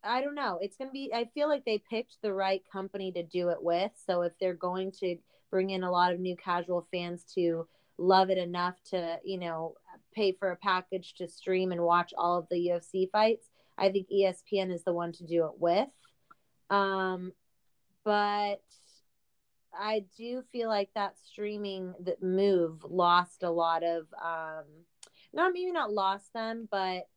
I 0.03 0.21
don't 0.21 0.35
know. 0.35 0.59
It's 0.61 0.75
gonna 0.75 0.91
be. 0.91 1.11
I 1.13 1.29
feel 1.33 1.47
like 1.47 1.65
they 1.65 1.83
picked 1.89 2.17
the 2.21 2.33
right 2.33 2.61
company 2.71 3.11
to 3.13 3.23
do 3.23 3.49
it 3.49 3.61
with. 3.61 3.91
So 4.05 4.21
if 4.21 4.33
they're 4.39 4.53
going 4.53 4.91
to 4.99 5.17
bring 5.49 5.69
in 5.69 5.83
a 5.83 5.91
lot 5.91 6.13
of 6.13 6.19
new 6.19 6.35
casual 6.35 6.87
fans 6.91 7.23
to 7.35 7.67
love 7.97 8.29
it 8.29 8.37
enough 8.37 8.75
to 8.89 9.17
you 9.23 9.37
know 9.39 9.75
pay 10.13 10.31
for 10.31 10.51
a 10.51 10.57
package 10.57 11.13
to 11.15 11.27
stream 11.27 11.71
and 11.71 11.81
watch 11.81 12.13
all 12.17 12.37
of 12.37 12.47
the 12.49 12.67
UFC 12.69 13.09
fights. 13.11 13.47
I 13.77 13.89
think 13.89 14.07
ESPN 14.09 14.71
is 14.71 14.83
the 14.83 14.93
one 14.93 15.11
to 15.13 15.23
do 15.23 15.45
it 15.45 15.59
with. 15.59 15.89
Um, 16.69 17.31
but 18.03 18.61
I 19.77 20.05
do 20.17 20.43
feel 20.51 20.69
like 20.69 20.89
that 20.95 21.15
streaming 21.25 21.93
that 22.01 22.21
move 22.21 22.83
lost 22.83 23.43
a 23.43 23.49
lot 23.49 23.83
of 23.83 24.07
um 24.21 24.65
not 25.33 25.53
maybe 25.53 25.71
not 25.71 25.91
lost 25.91 26.31
them, 26.33 26.67
but 26.69 27.07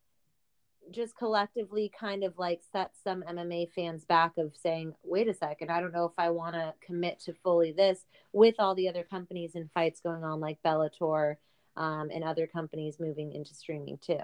just 0.91 1.17
collectively 1.17 1.91
kind 1.99 2.23
of 2.23 2.37
like 2.37 2.61
set 2.71 2.91
some 3.03 3.23
MMA 3.23 3.71
fans 3.73 4.05
back 4.05 4.37
of 4.37 4.55
saying, 4.55 4.93
wait 5.03 5.27
a 5.27 5.33
second, 5.33 5.69
I 5.69 5.81
don't 5.81 5.93
know 5.93 6.05
if 6.05 6.13
I 6.17 6.29
want 6.29 6.55
to 6.55 6.73
commit 6.85 7.19
to 7.21 7.33
fully 7.43 7.71
this 7.71 8.05
with 8.33 8.55
all 8.59 8.73
the 8.73 8.89
other 8.89 9.03
companies 9.03 9.55
and 9.55 9.69
fights 9.71 9.99
going 10.01 10.23
on 10.23 10.39
like 10.39 10.63
Bellator 10.63 11.35
um, 11.75 12.09
and 12.11 12.23
other 12.23 12.47
companies 12.47 12.99
moving 12.99 13.33
into 13.33 13.53
streaming 13.53 13.97
too. 13.97 14.17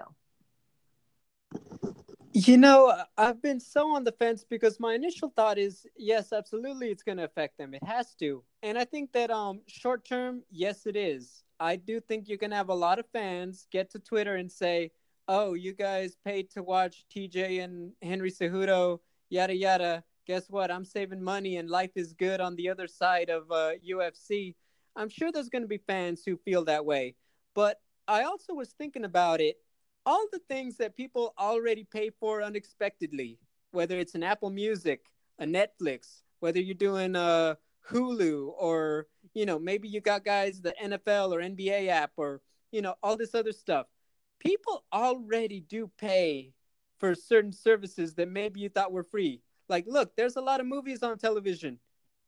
You 2.36 2.56
know, 2.56 2.92
I've 3.16 3.40
been 3.40 3.60
so 3.60 3.94
on 3.94 4.02
the 4.02 4.10
fence 4.10 4.44
because 4.44 4.80
my 4.80 4.94
initial 4.94 5.32
thought 5.36 5.56
is 5.56 5.86
yes, 5.96 6.32
absolutely, 6.32 6.90
it's 6.90 7.04
going 7.04 7.18
to 7.18 7.24
affect 7.24 7.58
them. 7.58 7.74
It 7.74 7.84
has 7.84 8.12
to, 8.16 8.42
and 8.60 8.76
I 8.76 8.84
think 8.84 9.12
that 9.12 9.30
um, 9.30 9.60
short 9.68 10.04
term, 10.04 10.42
yes, 10.50 10.84
it 10.84 10.96
is. 10.96 11.44
I 11.60 11.76
do 11.76 12.00
think 12.00 12.28
you're 12.28 12.36
going 12.38 12.50
to 12.50 12.56
have 12.56 12.70
a 12.70 12.74
lot 12.74 12.98
of 12.98 13.06
fans 13.12 13.68
get 13.70 13.88
to 13.92 14.00
Twitter 14.00 14.34
and 14.34 14.50
say, 14.50 14.90
"Oh, 15.28 15.54
you 15.54 15.74
guys 15.74 16.16
paid 16.24 16.50
to 16.54 16.64
watch 16.64 17.04
TJ 17.14 17.62
and 17.62 17.92
Henry 18.02 18.32
Cejudo, 18.32 18.98
yada 19.30 19.54
yada. 19.54 20.02
Guess 20.26 20.50
what? 20.50 20.72
I'm 20.72 20.84
saving 20.84 21.22
money 21.22 21.58
and 21.58 21.70
life 21.70 21.92
is 21.94 22.14
good 22.14 22.40
on 22.40 22.56
the 22.56 22.68
other 22.68 22.88
side 22.88 23.30
of 23.30 23.48
uh, 23.52 23.74
UFC." 23.88 24.56
I'm 24.96 25.08
sure 25.08 25.30
there's 25.30 25.50
going 25.50 25.62
to 25.62 25.68
be 25.68 25.78
fans 25.78 26.24
who 26.26 26.36
feel 26.38 26.64
that 26.64 26.84
way, 26.84 27.14
but 27.54 27.80
I 28.08 28.24
also 28.24 28.54
was 28.54 28.70
thinking 28.70 29.04
about 29.04 29.40
it 29.40 29.56
all 30.06 30.26
the 30.32 30.40
things 30.48 30.76
that 30.78 30.96
people 30.96 31.34
already 31.38 31.84
pay 31.84 32.10
for 32.10 32.42
unexpectedly, 32.42 33.38
whether 33.72 33.98
it's 33.98 34.14
an 34.14 34.22
Apple 34.22 34.50
Music, 34.50 35.06
a 35.38 35.44
Netflix, 35.44 36.22
whether 36.40 36.60
you're 36.60 36.74
doing 36.74 37.16
a 37.16 37.56
Hulu 37.90 38.52
or, 38.58 39.06
you 39.34 39.46
know, 39.46 39.58
maybe 39.58 39.88
you 39.88 40.00
got 40.00 40.24
guys 40.24 40.60
the 40.60 40.74
NFL 40.82 41.32
or 41.32 41.40
NBA 41.40 41.88
app 41.88 42.12
or, 42.16 42.40
you 42.70 42.82
know, 42.82 42.94
all 43.02 43.16
this 43.16 43.34
other 43.34 43.52
stuff. 43.52 43.86
People 44.38 44.84
already 44.92 45.60
do 45.60 45.90
pay 45.98 46.52
for 46.98 47.14
certain 47.14 47.52
services 47.52 48.14
that 48.14 48.28
maybe 48.28 48.60
you 48.60 48.68
thought 48.68 48.92
were 48.92 49.02
free. 49.02 49.42
Like, 49.68 49.86
look, 49.86 50.14
there's 50.16 50.36
a 50.36 50.42
lot 50.42 50.60
of 50.60 50.66
movies 50.66 51.02
on 51.02 51.18
television. 51.18 51.78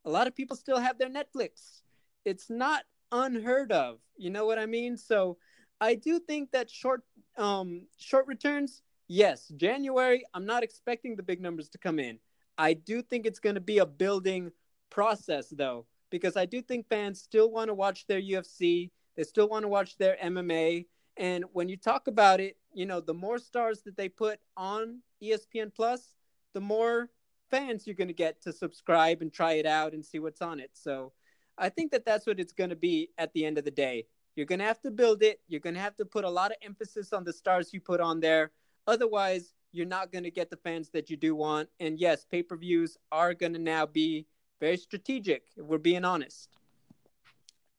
A 0.05 0.09
lot 0.09 0.27
of 0.27 0.35
people 0.35 0.55
still 0.55 0.79
have 0.79 0.97
their 0.97 1.09
Netflix. 1.09 1.81
It's 2.25 2.49
not 2.49 2.83
unheard 3.11 3.71
of. 3.71 3.99
You 4.17 4.29
know 4.29 4.45
what 4.45 4.59
I 4.59 4.65
mean? 4.65 4.97
So 4.97 5.37
I 5.79 5.95
do 5.95 6.19
think 6.19 6.51
that 6.51 6.69
short 6.69 7.03
um 7.37 7.87
short 7.97 8.27
returns, 8.27 8.81
yes, 9.07 9.47
January, 9.55 10.23
I'm 10.33 10.45
not 10.45 10.63
expecting 10.63 11.15
the 11.15 11.23
big 11.23 11.41
numbers 11.41 11.69
to 11.69 11.77
come 11.77 11.99
in. 11.99 12.19
I 12.57 12.73
do 12.73 13.01
think 13.01 13.25
it's 13.25 13.39
going 13.39 13.55
to 13.55 13.61
be 13.61 13.77
a 13.77 13.85
building 13.85 14.51
process 14.89 15.49
though 15.49 15.85
because 16.09 16.37
I 16.37 16.45
do 16.45 16.61
think 16.61 16.87
fans 16.87 17.21
still 17.21 17.51
want 17.51 17.67
to 17.67 17.73
watch 17.73 18.07
their 18.07 18.21
UFC, 18.21 18.91
they 19.15 19.23
still 19.23 19.47
want 19.47 19.63
to 19.63 19.69
watch 19.69 19.97
their 19.97 20.17
MMA 20.23 20.85
and 21.17 21.45
when 21.51 21.67
you 21.67 21.77
talk 21.77 22.07
about 22.07 22.39
it, 22.39 22.57
you 22.73 22.85
know, 22.85 23.01
the 23.01 23.13
more 23.13 23.39
stars 23.39 23.81
that 23.83 23.97
they 23.97 24.07
put 24.07 24.39
on 24.55 24.99
ESPN 25.21 25.73
Plus, 25.73 26.13
the 26.53 26.61
more 26.61 27.09
fans 27.49 27.87
you're 27.87 27.95
going 27.95 28.07
to 28.07 28.13
get 28.13 28.41
to 28.43 28.53
subscribe 28.53 29.21
and 29.21 29.33
try 29.33 29.53
it 29.53 29.65
out 29.65 29.93
and 29.93 30.05
see 30.05 30.19
what's 30.19 30.41
on 30.41 30.59
it. 30.59 30.71
So, 30.73 31.13
I 31.57 31.69
think 31.69 31.91
that 31.91 32.05
that's 32.05 32.27
what 32.27 32.39
it's 32.39 32.53
going 32.53 32.69
to 32.69 32.75
be 32.75 33.09
at 33.17 33.33
the 33.33 33.43
end 33.43 33.57
of 33.57 33.65
the 33.65 33.71
day. 33.71 34.05
You're 34.37 34.45
going 34.45 34.59
to 34.59 34.65
have 34.65 34.79
to 34.81 34.91
build 34.91 35.23
it. 35.23 35.41
You're 35.47 35.59
going 35.59 35.73
to 35.73 35.81
have 35.81 35.95
to 35.95 36.05
put 36.05 36.23
a 36.23 36.29
lot 36.29 36.51
of 36.51 36.57
emphasis 36.61 37.11
on 37.11 37.23
the 37.23 37.33
stars 37.33 37.73
you 37.73 37.81
put 37.81 37.99
on 37.99 38.19
there. 38.19 38.51
Otherwise, 38.85 39.55
you're 39.71 39.87
not 39.87 40.11
going 40.11 40.23
to 40.25 40.31
get 40.31 40.51
the 40.51 40.57
fans 40.57 40.89
that 40.91 41.09
you 41.09 41.17
do 41.17 41.35
want. 41.35 41.69
And 41.79 41.99
yes, 41.99 42.23
pay 42.23 42.43
per 42.43 42.55
views 42.55 42.97
are 43.11 43.33
going 43.33 43.53
to 43.53 43.59
now 43.59 43.87
be 43.87 44.27
very 44.59 44.77
strategic, 44.77 45.43
we're 45.57 45.79
being 45.79 46.05
honest. 46.05 46.49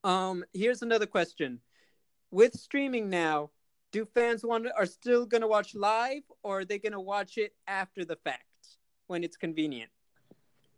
Um, 0.02 0.44
here's 0.52 0.82
another 0.82 1.06
question. 1.06 1.60
With 2.32 2.54
streaming 2.54 3.08
now, 3.08 3.50
do 3.92 4.04
fans 4.04 4.44
want 4.44 4.64
to, 4.64 4.76
are 4.76 4.86
still 4.86 5.26
going 5.26 5.40
to 5.40 5.48
watch 5.48 5.76
live 5.76 6.22
or 6.42 6.60
are 6.60 6.64
they 6.64 6.78
going 6.78 6.92
to 6.92 7.00
watch 7.00 7.38
it 7.38 7.54
after 7.68 8.04
the 8.04 8.16
fact 8.16 8.42
when 9.06 9.22
it's 9.22 9.36
convenient? 9.36 9.90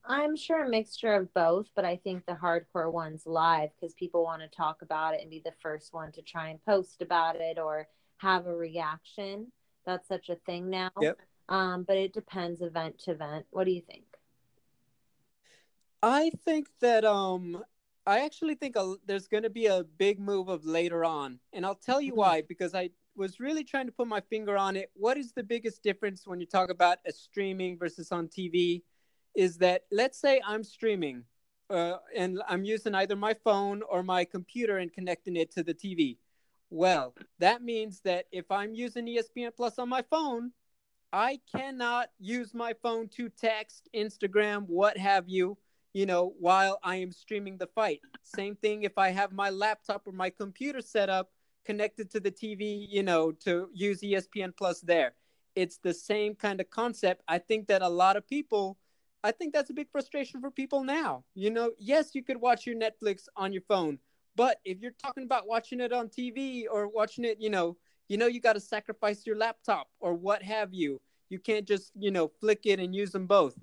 I'm 0.05 0.37
sure 0.37 0.65
a 0.65 0.69
mixture 0.69 1.15
of 1.15 1.33
both, 1.35 1.69
but 1.77 1.85
I 1.85 1.97
think 1.97 2.25
the 2.27 2.33
hardcore 2.33 2.93
ones 2.93 3.23
live 3.27 3.71
because 3.79 3.95
people 3.95 4.25
want 4.25 4.43
to 4.43 4.49
talk 4.49 4.83
about 4.83 5.15
it 5.15 5.21
and 5.21 5.31
be 5.31 5.43
the 5.45 5.53
first 5.63 5.93
one 5.93 6.13
to 6.13 6.23
try 6.23 6.49
and 6.49 6.65
post 6.65 7.03
about 7.03 7.37
it 7.37 7.59
or 7.59 7.89
have 8.19 8.47
a 8.47 8.55
reaction. 8.55 9.53
That's 9.87 10.09
such 10.09 10.29
a 10.29 10.37
thing 10.47 10.71
now. 10.71 10.91
Yep. 11.01 11.19
Um, 11.49 11.85
but 11.87 11.97
it 11.97 12.13
depends 12.13 12.61
event 12.63 12.99
to 13.01 13.13
event. 13.13 13.47
What 13.51 13.65
do 13.65 13.73
you 13.73 13.83
think? 13.83 14.05
I 16.03 16.31
think 16.45 16.69
that 16.81 17.05
um 17.05 17.63
I 18.07 18.25
actually 18.25 18.55
think 18.55 18.77
a, 18.77 18.95
there's 19.07 19.29
going 19.29 19.43
to 19.43 19.51
be 19.51 19.67
a 19.67 19.85
big 19.85 20.19
move 20.19 20.49
of 20.49 20.65
later 20.65 21.05
on, 21.05 21.39
and 21.53 21.67
I'll 21.67 21.75
tell 21.75 22.01
you 22.01 22.13
mm-hmm. 22.13 22.21
why 22.21 22.43
because 22.43 22.75
I 22.75 22.91
was 23.15 23.39
really 23.39 23.65
trying 23.65 23.87
to 23.87 23.93
put 23.93 24.07
my 24.07 24.21
finger 24.21 24.57
on 24.57 24.77
it. 24.77 24.91
What 24.95 25.19
is 25.19 25.33
the 25.33 25.43
biggest 25.43 25.83
difference 25.83 26.27
when 26.27 26.41
you 26.41 26.47
talk 26.47 26.71
about 26.71 26.99
a 27.07 27.13
streaming 27.13 27.79
versus 27.79 28.13
on 28.13 28.29
TV? 28.29 28.83
Is 29.35 29.59
that 29.59 29.85
let's 29.91 30.19
say 30.19 30.41
I'm 30.47 30.65
streaming 30.65 31.25
uh, 31.71 31.99
and 32.17 32.43
I'm 32.49 32.65
using 32.65 32.95
either 32.95 33.17
my 33.17 33.35
phone 33.35 33.83
or 33.89 34.03
my 34.03 34.25
computer 34.25 34.79
and 34.79 34.93
connecting 34.93 35.37
it 35.37 35.53
to 35.53 35.63
the 35.63 35.75
TV. 35.75 36.19
Well, 36.69 37.15
that 37.39 37.63
means 37.63 38.01
that 38.05 38.27
if 38.33 38.51
I'm 38.51 38.75
using 38.75 39.07
ESPN 39.07 39.51
Plus 39.57 39.79
on 39.79 39.89
my 39.89 40.03
phone, 40.03 40.53
I 41.13 41.41
cannot 41.53 42.11
use 42.21 42.55
my 42.55 42.75
phone 42.83 43.09
to 43.17 43.29
text, 43.29 43.89
Instagram, 43.95 44.67
what 44.69 44.97
have 44.97 45.29
you, 45.29 45.59
you 45.93 46.07
know, 46.07 46.35
while 46.39 46.79
I 46.85 46.97
am 46.97 47.11
streaming 47.11 47.59
the 47.59 47.67
fight. 47.67 48.01
Same 48.23 48.55
thing 48.55 48.85
if 48.85 48.97
I 48.97 49.11
have 49.11 49.33
my 49.33 49.51
laptop 49.51 50.07
or 50.07 50.13
my 50.13 50.31
computer 50.31 50.81
set 50.81 51.09
up 51.09 51.31
connected 51.65 52.11
to 52.13 52.21
the 52.21 52.31
TV, 52.31 52.87
you 52.89 53.03
know, 53.03 53.33
to 53.33 53.69
use 53.73 54.01
ESPN 54.01 54.57
Plus 54.57 54.81
there. 54.81 55.15
It's 55.57 55.79
the 55.79 55.93
same 55.93 56.37
kind 56.37 56.61
of 56.61 56.71
concept. 56.71 57.23
I 57.27 57.39
think 57.39 57.67
that 57.69 57.83
a 57.83 57.89
lot 57.89 58.17
of 58.17 58.27
people 58.27 58.79
I 59.23 59.33
think 59.33 59.53
that's 59.53 59.71
a 59.71 59.75
big 59.75 59.91
frustration 59.91 60.41
for 60.41 60.51
people 60.51 60.83
now. 60.83 61.25
You 61.35 61.51
know, 61.51 61.73
yes, 61.79 62.15
you 62.15 62.23
could 62.23 62.41
watch 62.41 62.67
your 62.67 62.77
Netflix 62.77 63.25
on 63.37 63.53
your 63.53 63.63
phone, 63.69 63.99
but 64.35 64.59
if 64.65 64.81
you're 64.81 64.93
talking 64.93 65.25
about 65.25 65.47
watching 65.47 65.81
it 65.81 65.93
on 65.93 66.09
TV 66.09 66.65
or 66.71 66.89
watching 66.89 67.25
it, 67.25 67.41
you 67.41 67.51
know, 67.51 67.77
you 68.09 68.17
know 68.17 68.27
you 68.27 68.41
got 68.41 68.55
to 68.55 68.61
sacrifice 68.61 69.27
your 69.27 69.37
laptop 69.37 69.89
or 70.01 70.15
what 70.15 70.43
have 70.43 70.73
you. 70.73 71.01
You 71.29 71.39
can't 71.39 71.67
just, 71.67 71.93
you 71.95 72.11
know, 72.11 72.29
flick 72.41 72.61
it 72.65 72.81
and 72.81 72.95
use 72.95 73.13
them 73.13 73.27
both. 73.27 73.57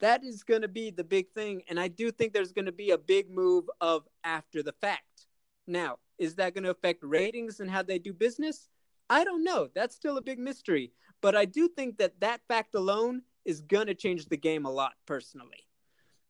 That 0.00 0.22
is 0.22 0.44
going 0.44 0.62
to 0.62 0.68
be 0.68 0.90
the 0.90 1.02
big 1.02 1.30
thing 1.30 1.62
and 1.68 1.80
I 1.80 1.88
do 1.88 2.12
think 2.12 2.32
there's 2.32 2.52
going 2.52 2.66
to 2.66 2.72
be 2.72 2.90
a 2.90 2.98
big 2.98 3.30
move 3.30 3.64
of 3.80 4.06
after 4.22 4.62
the 4.62 4.74
fact. 4.80 5.26
Now, 5.66 5.98
is 6.18 6.36
that 6.36 6.54
going 6.54 6.64
to 6.64 6.70
affect 6.70 7.02
ratings 7.02 7.60
and 7.60 7.70
how 7.70 7.82
they 7.82 7.98
do 7.98 8.12
business? 8.12 8.68
I 9.10 9.24
don't 9.24 9.42
know. 9.42 9.68
That's 9.74 9.96
still 9.96 10.18
a 10.18 10.22
big 10.22 10.38
mystery, 10.38 10.92
but 11.20 11.34
I 11.34 11.46
do 11.46 11.68
think 11.68 11.98
that 11.98 12.20
that 12.20 12.42
fact 12.46 12.74
alone 12.74 13.22
is 13.48 13.62
going 13.62 13.86
to 13.86 13.94
change 13.94 14.26
the 14.26 14.36
game 14.36 14.66
a 14.66 14.70
lot 14.70 14.92
personally. 15.06 15.66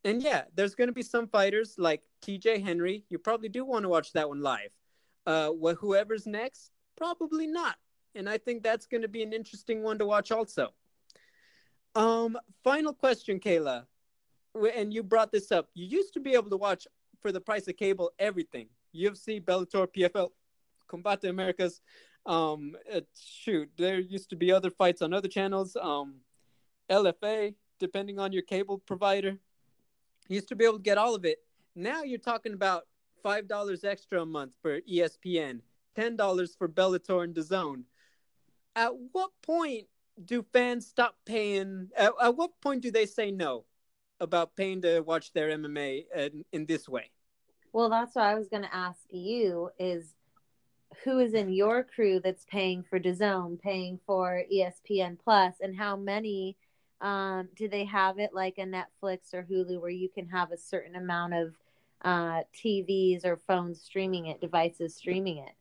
And 0.05 0.23
yeah, 0.23 0.45
there's 0.55 0.77
going 0.77 0.87
to 0.87 0.95
be 0.95 1.03
some 1.03 1.27
fighters 1.27 1.75
like 1.77 2.01
TJ 2.23 2.63
Henry. 2.63 3.05
You 3.09 3.19
probably 3.19 3.49
do 3.49 3.65
want 3.65 3.83
to 3.83 3.89
watch 3.89 4.13
that 4.13 4.29
one 4.29 4.41
live. 4.41 4.71
Uh, 5.27 5.51
wh- 5.51 5.75
whoever's 5.77 6.29
next, 6.29 6.71
probably 6.97 7.49
not. 7.49 7.75
And 8.15 8.29
I 8.29 8.39
think 8.39 8.63
that's 8.63 8.87
going 8.87 9.03
to 9.03 9.09
be 9.09 9.25
an 9.25 9.33
interesting 9.33 9.83
one 9.83 9.99
to 9.99 10.07
watch 10.07 10.31
also. 10.31 10.73
Um, 11.97 12.39
final 12.63 12.93
question, 12.93 13.41
Kayla. 13.41 13.87
And 14.77 14.95
you 14.95 15.03
brought 15.03 15.33
this 15.33 15.51
up. 15.51 15.69
You 15.75 15.87
used 15.87 16.15
to 16.15 16.21
be 16.21 16.35
able 16.35 16.51
to 16.51 16.57
watch 16.57 16.87
for 17.21 17.33
the 17.33 17.41
price 17.41 17.67
of 17.67 17.77
cable 17.77 18.13
everything 18.21 18.69
UFC, 18.95 19.45
Bellator, 19.45 19.89
PFL, 19.89 20.31
Combate 20.89 21.29
Americas. 21.29 21.81
Um, 22.25 22.77
shoot, 23.21 23.69
there 23.77 23.99
used 23.99 24.31
to 24.31 24.37
be 24.37 24.53
other 24.53 24.71
fights 24.71 25.03
on 25.03 25.13
other 25.13 25.29
channels. 25.29 25.77
Um, 25.77 26.21
LFA, 26.91 27.55
depending 27.79 28.19
on 28.19 28.33
your 28.33 28.43
cable 28.43 28.79
provider. 28.79 29.39
You 30.29 30.37
used 30.37 30.49
to 30.49 30.57
be 30.57 30.65
able 30.65 30.79
to 30.79 30.83
get 30.83 30.99
all 30.99 31.15
of 31.15 31.25
it. 31.25 31.39
Now 31.75 32.03
you're 32.03 32.19
talking 32.19 32.53
about 32.53 32.87
five 33.23 33.49
dollars 33.49 33.85
extra 33.85 34.23
a 34.23 34.27
month 34.27 34.53
for 34.61 34.81
ESPN, 34.83 35.61
ten 35.95 36.17
dollars 36.17 36.55
for 36.57 36.69
Bellator 36.69 37.25
and 37.25 37.35
DAZN. 37.35 37.85
At 38.77 38.93
what 39.13 39.31
point 39.43 39.87
do 40.25 40.45
fans 40.53 40.87
stop 40.87 41.17
paying? 41.25 41.89
At, 41.97 42.13
at, 42.21 42.37
what 42.37 42.61
point 42.61 42.83
do 42.83 42.91
they 42.91 43.07
say 43.07 43.31
no 43.31 43.65
about 44.21 44.57
paying 44.57 44.83
to 44.83 45.01
watch 45.01 45.33
their 45.33 45.49
MMA 45.51 46.05
in, 46.15 46.45
in 46.53 46.67
this 46.67 46.89
way? 46.89 47.11
Well, 47.73 47.89
that's 47.89 48.15
what 48.15 48.25
I 48.25 48.35
was 48.35 48.49
going 48.49 48.65
to 48.65 48.75
ask 48.75 49.01
you: 49.11 49.71
is 49.79 50.15
who 51.05 51.19
is 51.19 51.35
in 51.35 51.53
your 51.53 51.85
crew 51.85 52.21
that's 52.23 52.45
paying 52.45 52.83
for 52.83 52.99
DAZN, 52.99 53.61
paying 53.61 54.01
for 54.07 54.43
ESPN 54.53 55.19
Plus, 55.23 55.55
and 55.61 55.77
how 55.77 55.97
many 55.97 56.57
um, 57.01 57.49
do 57.57 57.69
they 57.69 57.85
have 57.85 58.19
it 58.19 58.31
like 58.33 58.59
a 58.59 58.63
Netflix 58.63 59.33
or 59.33 59.47
Hulu 59.49 59.81
where 59.81 59.91
you 59.91 60.09
can 60.09 60.29
have 60.29 60.53
a 60.53 60.59
certain 60.59 60.97
amount 60.97 61.35
of 61.35 61.55
uh, 62.03 62.43
TVs 62.55 63.25
or 63.25 63.37
phones 63.37 63.81
streaming 63.81 64.27
it, 64.27 64.41
devices 64.41 64.95
streaming 64.95 65.39
it? 65.39 65.53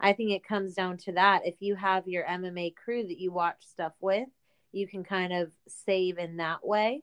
I 0.00 0.12
think 0.12 0.30
it 0.30 0.44
comes 0.44 0.74
down 0.74 0.96
to 0.98 1.12
that. 1.12 1.42
If 1.44 1.56
you 1.60 1.76
have 1.76 2.08
your 2.08 2.24
MMA 2.24 2.74
crew 2.74 3.06
that 3.06 3.20
you 3.20 3.30
watch 3.30 3.66
stuff 3.66 3.92
with, 4.00 4.28
you 4.72 4.86
can 4.88 5.04
kind 5.04 5.32
of 5.32 5.50
save 5.68 6.18
in 6.18 6.38
that 6.38 6.66
way. 6.66 7.02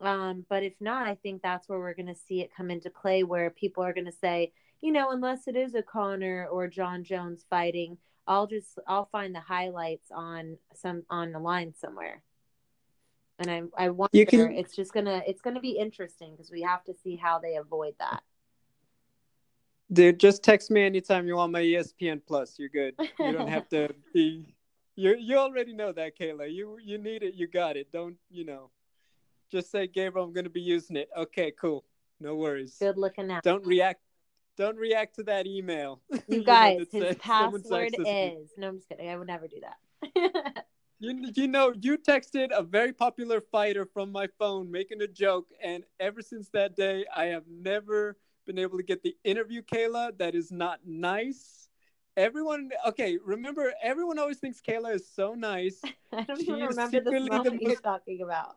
Um, 0.00 0.44
but 0.48 0.62
if 0.62 0.74
not, 0.80 1.06
I 1.06 1.14
think 1.16 1.42
that's 1.42 1.68
where 1.68 1.78
we're 1.78 1.94
going 1.94 2.06
to 2.06 2.14
see 2.14 2.40
it 2.40 2.54
come 2.56 2.70
into 2.70 2.90
play 2.90 3.22
where 3.22 3.50
people 3.50 3.82
are 3.82 3.92
going 3.92 4.06
to 4.06 4.12
say, 4.12 4.52
you 4.80 4.92
know, 4.92 5.10
unless 5.10 5.48
it 5.48 5.56
is 5.56 5.74
a 5.74 5.82
Conor 5.82 6.46
or 6.50 6.68
Jon 6.68 7.02
Jones 7.02 7.44
fighting, 7.48 7.98
I'll 8.26 8.46
just 8.46 8.78
I'll 8.86 9.06
find 9.06 9.34
the 9.34 9.40
highlights 9.40 10.10
on 10.12 10.58
some 10.74 11.02
on 11.10 11.32
the 11.32 11.38
line 11.38 11.74
somewhere. 11.76 12.22
And 13.38 13.50
I 13.50 13.62
I 13.76 13.88
wonder 13.90 14.24
can- 14.26 14.52
it's 14.52 14.74
just 14.74 14.92
gonna 14.92 15.22
it's 15.26 15.40
gonna 15.40 15.60
be 15.60 15.70
interesting 15.78 16.32
because 16.32 16.50
we 16.50 16.62
have 16.62 16.82
to 16.84 16.94
see 16.94 17.16
how 17.16 17.38
they 17.38 17.56
avoid 17.56 17.94
that. 18.00 18.22
Dude, 19.92 20.20
just 20.20 20.42
text 20.42 20.70
me 20.70 20.82
anytime 20.82 21.26
you 21.26 21.36
want 21.36 21.52
my 21.52 21.62
ESPN 21.62 22.20
Plus. 22.26 22.58
You're 22.58 22.68
good. 22.68 22.94
You 23.18 23.32
don't 23.32 23.48
have 23.48 23.68
to 23.70 23.88
be. 24.14 24.54
You 24.96 25.14
you 25.16 25.36
already 25.38 25.72
know 25.72 25.92
that, 25.92 26.18
Kayla. 26.18 26.52
You 26.52 26.78
you 26.82 26.98
need 26.98 27.22
it. 27.22 27.34
You 27.34 27.46
got 27.46 27.76
it. 27.76 27.90
Don't 27.92 28.16
you 28.30 28.44
know? 28.44 28.70
Just 29.50 29.70
say, 29.70 29.86
Gabriel, 29.86 30.26
I'm 30.26 30.32
gonna 30.34 30.50
be 30.50 30.60
using 30.60 30.96
it. 30.96 31.08
Okay, 31.16 31.52
cool. 31.58 31.84
No 32.20 32.34
worries. 32.34 32.76
Good 32.78 32.98
looking 32.98 33.30
out. 33.30 33.42
Don't 33.44 33.64
react. 33.64 34.00
Don't 34.56 34.76
react 34.76 35.14
to 35.16 35.22
that 35.24 35.46
email. 35.46 36.00
You 36.28 36.38
know, 36.38 36.44
guys, 36.44 36.78
that 36.78 36.92
his 36.92 37.06
says 37.06 37.16
password 37.20 37.94
me. 37.98 38.10
is 38.10 38.50
no, 38.58 38.68
I'm 38.68 38.76
just 38.76 38.88
kidding. 38.88 39.08
I 39.08 39.16
would 39.16 39.28
never 39.28 39.46
do 39.46 39.60
that. 39.62 40.64
You, 40.98 41.30
you 41.34 41.46
know, 41.46 41.72
you 41.78 41.96
texted 41.98 42.50
a 42.52 42.62
very 42.62 42.92
popular 42.92 43.40
fighter 43.40 43.84
from 43.86 44.10
my 44.10 44.26
phone 44.38 44.70
making 44.70 45.00
a 45.00 45.06
joke, 45.06 45.48
and 45.62 45.84
ever 46.00 46.22
since 46.22 46.48
that 46.50 46.76
day, 46.76 47.04
I 47.14 47.26
have 47.26 47.44
never 47.48 48.16
been 48.46 48.58
able 48.58 48.78
to 48.78 48.82
get 48.82 49.02
the 49.02 49.16
interview, 49.24 49.62
Kayla. 49.62 50.16
That 50.18 50.34
is 50.34 50.50
not 50.50 50.80
nice. 50.86 51.68
Everyone, 52.16 52.70
okay, 52.86 53.18
remember, 53.24 53.72
everyone 53.82 54.18
always 54.18 54.38
thinks 54.38 54.60
Kayla 54.60 54.94
is 54.94 55.08
so 55.08 55.34
nice. 55.34 55.92
I 56.12 56.22
don't 56.22 56.40
She 56.40 56.52
even 56.52 56.60
remember 56.60 57.00
the 57.00 57.12
moment 57.12 57.60
you're 57.62 57.76
talking 57.76 58.20
about. 58.22 58.56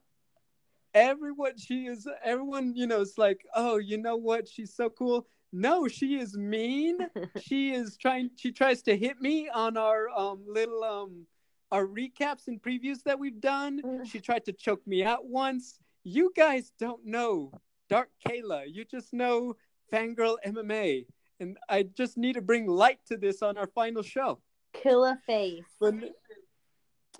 Everyone, 0.93 1.57
she 1.57 1.85
is, 1.87 2.07
everyone, 2.23 2.73
you 2.75 2.87
know, 2.87 3.01
it's 3.01 3.17
like, 3.17 3.45
oh, 3.55 3.77
you 3.77 3.97
know 3.97 4.15
what? 4.15 4.47
She's 4.47 4.73
so 4.73 4.89
cool. 4.89 5.27
No, 5.51 5.87
she 5.87 6.17
is 6.19 6.37
mean. 6.37 6.97
she 7.35 7.73
is 7.73 7.97
trying, 7.97 8.31
she 8.35 8.51
tries 8.51 8.81
to 8.83 8.97
hit 8.97 9.21
me 9.21 9.49
on 9.49 9.77
our 9.77 10.09
um, 10.09 10.43
little, 10.47 10.83
um, 10.83 11.27
our 11.71 11.85
recaps 11.85 12.47
and 12.47 12.61
previews 12.61 13.03
that 13.03 13.17
we've 13.19 13.39
done. 13.39 13.81
She 14.05 14.19
tried 14.19 14.45
to 14.45 14.53
choke 14.53 14.85
me 14.85 15.03
out 15.03 15.25
once. 15.25 15.79
You 16.03 16.31
guys 16.35 16.71
don't 16.79 17.05
know 17.05 17.51
Dark 17.89 18.09
Kayla. 18.27 18.65
You 18.67 18.85
just 18.85 19.13
know 19.13 19.55
Fangirl 19.91 20.37
MMA. 20.45 21.05
And 21.39 21.57
I 21.69 21.83
just 21.83 22.17
need 22.17 22.33
to 22.33 22.41
bring 22.41 22.67
light 22.67 22.99
to 23.07 23.17
this 23.17 23.41
on 23.41 23.57
our 23.57 23.67
final 23.67 24.03
show. 24.03 24.39
Killer 24.73 25.17
face. 25.25 25.63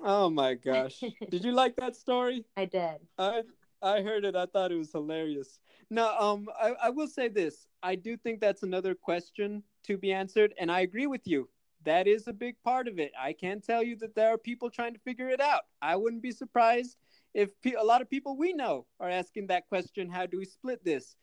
Oh 0.04 0.30
my 0.30 0.54
gosh. 0.56 1.02
Did 1.30 1.44
you 1.44 1.52
like 1.52 1.76
that 1.78 1.96
story? 1.96 2.46
I 2.56 2.66
did. 2.66 2.98
I 3.18 3.44
I 3.82 4.02
heard 4.02 4.26
it. 4.26 4.36
I 4.36 4.46
thought 4.46 4.72
it 4.72 4.78
was 4.78 4.92
hilarious. 4.92 5.60
Now, 5.90 6.18
um, 6.20 6.48
I, 6.60 6.74
I 6.84 6.90
will 6.90 7.08
say 7.08 7.28
this. 7.28 7.68
I 7.82 7.96
do 7.96 8.16
think 8.16 8.40
that's 8.40 8.62
another 8.62 8.94
question 8.94 9.64
to 9.84 9.98
be 9.98 10.14
answered, 10.14 10.54
and 10.60 10.72
I 10.72 10.82
agree 10.82 11.08
with 11.08 11.26
you. 11.26 11.50
That 11.84 12.08
is 12.08 12.28
a 12.28 12.34
big 12.34 12.56
part 12.64 12.88
of 12.88 13.00
it. 13.00 13.12
I 13.20 13.34
can 13.34 13.62
tell 13.62 13.84
you 13.84 13.96
that 13.98 14.16
there 14.16 14.30
are 14.30 14.38
people 14.38 14.70
trying 14.70 14.94
to 14.94 15.00
figure 15.00 15.30
it 15.30 15.42
out. 15.42 15.62
I 15.82 15.96
wouldn't 15.96 16.22
be 16.22 16.32
surprised 16.32 16.98
if 17.34 17.50
pe- 17.62 17.74
a 17.74 17.84
lot 17.84 18.02
of 18.02 18.10
people 18.10 18.38
we 18.38 18.54
know 18.54 18.86
are 19.00 19.10
asking 19.10 19.48
that 19.48 19.68
question. 19.68 20.10
How 20.10 20.26
do 20.26 20.38
we 20.38 20.46
split 20.46 20.84
this? 20.84 21.16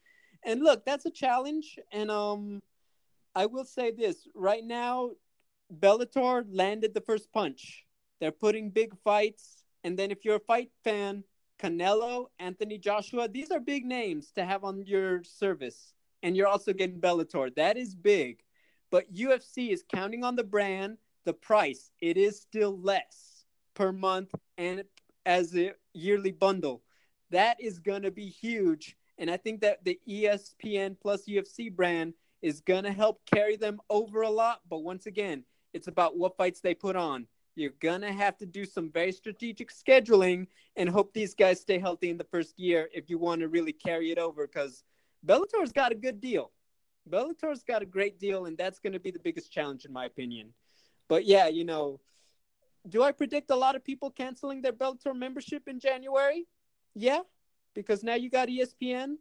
And 0.45 0.63
look, 0.63 0.85
that's 0.85 1.07
a 1.07 1.11
challenge. 1.11 1.79
And 1.93 2.11
um, 2.11 2.61
I 3.35 3.47
will 3.47 3.65
say 3.65 3.93
this 3.93 4.27
right 4.35 4.65
now, 4.65 5.13
Bellator 5.73 6.45
landed 6.51 6.95
the 6.95 7.01
first 7.03 7.33
punch. 7.33 7.85
They're 8.21 8.33
putting 8.33 8.71
big 8.71 8.97
fights, 9.05 9.63
and 9.85 9.97
then 9.97 10.11
if 10.11 10.25
you're 10.25 10.37
a 10.37 10.41
fight 10.41 10.71
fan, 10.83 11.23
Canelo, 11.61 12.27
Anthony 12.39 12.79
Joshua, 12.79 13.29
these 13.29 13.51
are 13.51 13.61
big 13.61 13.85
names 13.85 14.33
to 14.33 14.45
have 14.45 14.65
on 14.65 14.85
your 14.87 15.23
service. 15.23 15.93
And 16.23 16.37
you're 16.37 16.49
also 16.49 16.73
getting 16.73 17.01
Bellator. 17.01 17.55
That 17.55 17.77
is 17.77 17.95
big. 17.95 18.43
But 18.91 19.13
UFC 19.13 19.71
is 19.71 19.85
counting 19.93 20.25
on 20.25 20.37
the 20.37 20.45
brand, 20.45 20.99
the 21.25 21.35
price. 21.35 21.91
It 22.01 22.17
is 22.17 22.41
still 22.41 22.79
less 22.79 23.45
per 23.75 23.93
month 23.93 24.35
and 24.57 24.85
as 25.27 25.55
a 25.57 25.73
yearly 25.93 26.33
bundle. 26.33 26.83
That 27.31 27.61
is 27.61 27.79
going 27.79 28.03
to 28.03 28.11
be 28.11 28.29
huge. 28.29 28.97
And 29.19 29.31
I 29.31 29.37
think 29.37 29.61
that 29.61 29.85
the 29.85 30.01
ESPN 30.09 30.97
plus 31.01 31.27
UFC 31.27 31.75
brand 31.75 32.15
is 32.41 32.61
going 32.61 32.85
to 32.85 32.93
help 32.93 33.21
carry 33.27 33.57
them 33.57 33.81
over 33.91 34.23
a 34.23 34.31
lot. 34.31 34.61
But 34.71 34.79
once 34.79 35.07
again, 35.07 35.45
it's 35.75 35.89
about 35.89 36.17
what 36.17 36.37
fights 36.37 36.61
they 36.61 36.75
put 36.75 36.97
on. 36.97 37.27
You're 37.57 37.73
going 37.81 38.03
to 38.03 38.13
have 38.13 38.39
to 38.39 38.47
do 38.47 38.65
some 38.65 38.91
very 38.91 39.11
strategic 39.11 39.73
scheduling 39.73 40.47
and 40.77 40.89
hope 40.89 41.13
these 41.13 41.35
guys 41.35 41.61
stay 41.61 41.79
healthy 41.79 42.09
in 42.09 42.17
the 42.17 42.25
first 42.25 42.59
year 42.59 42.89
if 42.95 43.11
you 43.11 43.19
want 43.19 43.41
to 43.41 43.49
really 43.49 43.73
carry 43.73 44.13
it 44.13 44.19
over 44.19 44.47
because 44.47 44.85
Bellator's 45.27 45.73
got 45.73 45.91
a 45.91 45.97
good 45.97 46.21
deal. 46.21 46.53
Bellator's 47.09 47.63
got 47.63 47.83
a 47.83 47.87
great 47.87 48.19
deal, 48.19 48.47
and 48.47 48.57
that's 48.57 48.79
going 48.79 48.93
to 48.93 49.01
be 49.01 49.11
the 49.11 49.19
biggest 49.19 49.51
challenge, 49.53 49.85
in 49.85 49.93
my 49.93 50.05
opinion. 50.05 50.53
But 51.09 51.25
yeah, 51.25 51.49
you 51.49 51.65
know, 51.65 52.01
do 52.89 53.03
I 53.03 53.13
predict 53.13 53.51
a 53.51 53.57
lot 53.57 53.77
of 53.77 53.85
people 53.85 54.11
canceling 54.11 54.63
their 54.63 54.73
Bellator 54.73 55.17
membership 55.17 55.69
in 55.69 55.81
January? 55.81 56.47
Yeah, 56.95 57.21
because 57.75 58.03
now 58.03 58.15
you 58.15 58.31
got 58.31 58.49
ESPN, 58.49 59.17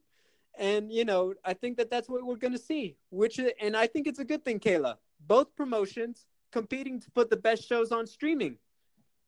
and 0.57 0.91
you 0.91 1.05
know, 1.05 1.33
I 1.45 1.53
think 1.53 1.77
that 1.77 1.89
that's 1.89 2.09
what 2.09 2.25
we're 2.25 2.35
going 2.35 2.53
to 2.53 2.59
see. 2.59 2.97
Which, 3.09 3.39
and 3.61 3.75
I 3.75 3.87
think 3.87 4.07
it's 4.07 4.19
a 4.19 4.25
good 4.25 4.43
thing, 4.43 4.59
Kayla. 4.59 4.95
Both 5.25 5.55
promotions 5.55 6.25
competing 6.51 6.99
to 7.01 7.11
put 7.11 7.29
the 7.29 7.37
best 7.37 7.67
shows 7.67 7.91
on 7.91 8.07
streaming. 8.07 8.57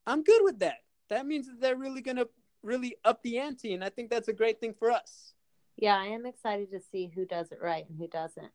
I'm 0.07 0.23
good 0.23 0.41
with 0.43 0.59
that. 0.59 0.79
That 1.09 1.25
means 1.25 1.47
that 1.47 1.59
they're 1.59 1.75
really 1.75 2.01
going 2.01 2.17
to 2.17 2.29
really 2.63 2.95
up 3.05 3.21
the 3.23 3.39
ante, 3.39 3.73
and 3.73 3.83
I 3.83 3.89
think 3.89 4.09
that's 4.09 4.27
a 4.27 4.33
great 4.33 4.59
thing 4.59 4.73
for 4.73 4.91
us. 4.91 5.33
Yeah, 5.79 5.97
I 5.97 6.07
am 6.07 6.25
excited 6.25 6.71
to 6.71 6.81
see 6.91 7.09
who 7.13 7.25
does 7.25 7.51
it 7.51 7.59
right 7.61 7.85
and 7.89 7.97
who 7.97 8.07
doesn't. 8.07 8.51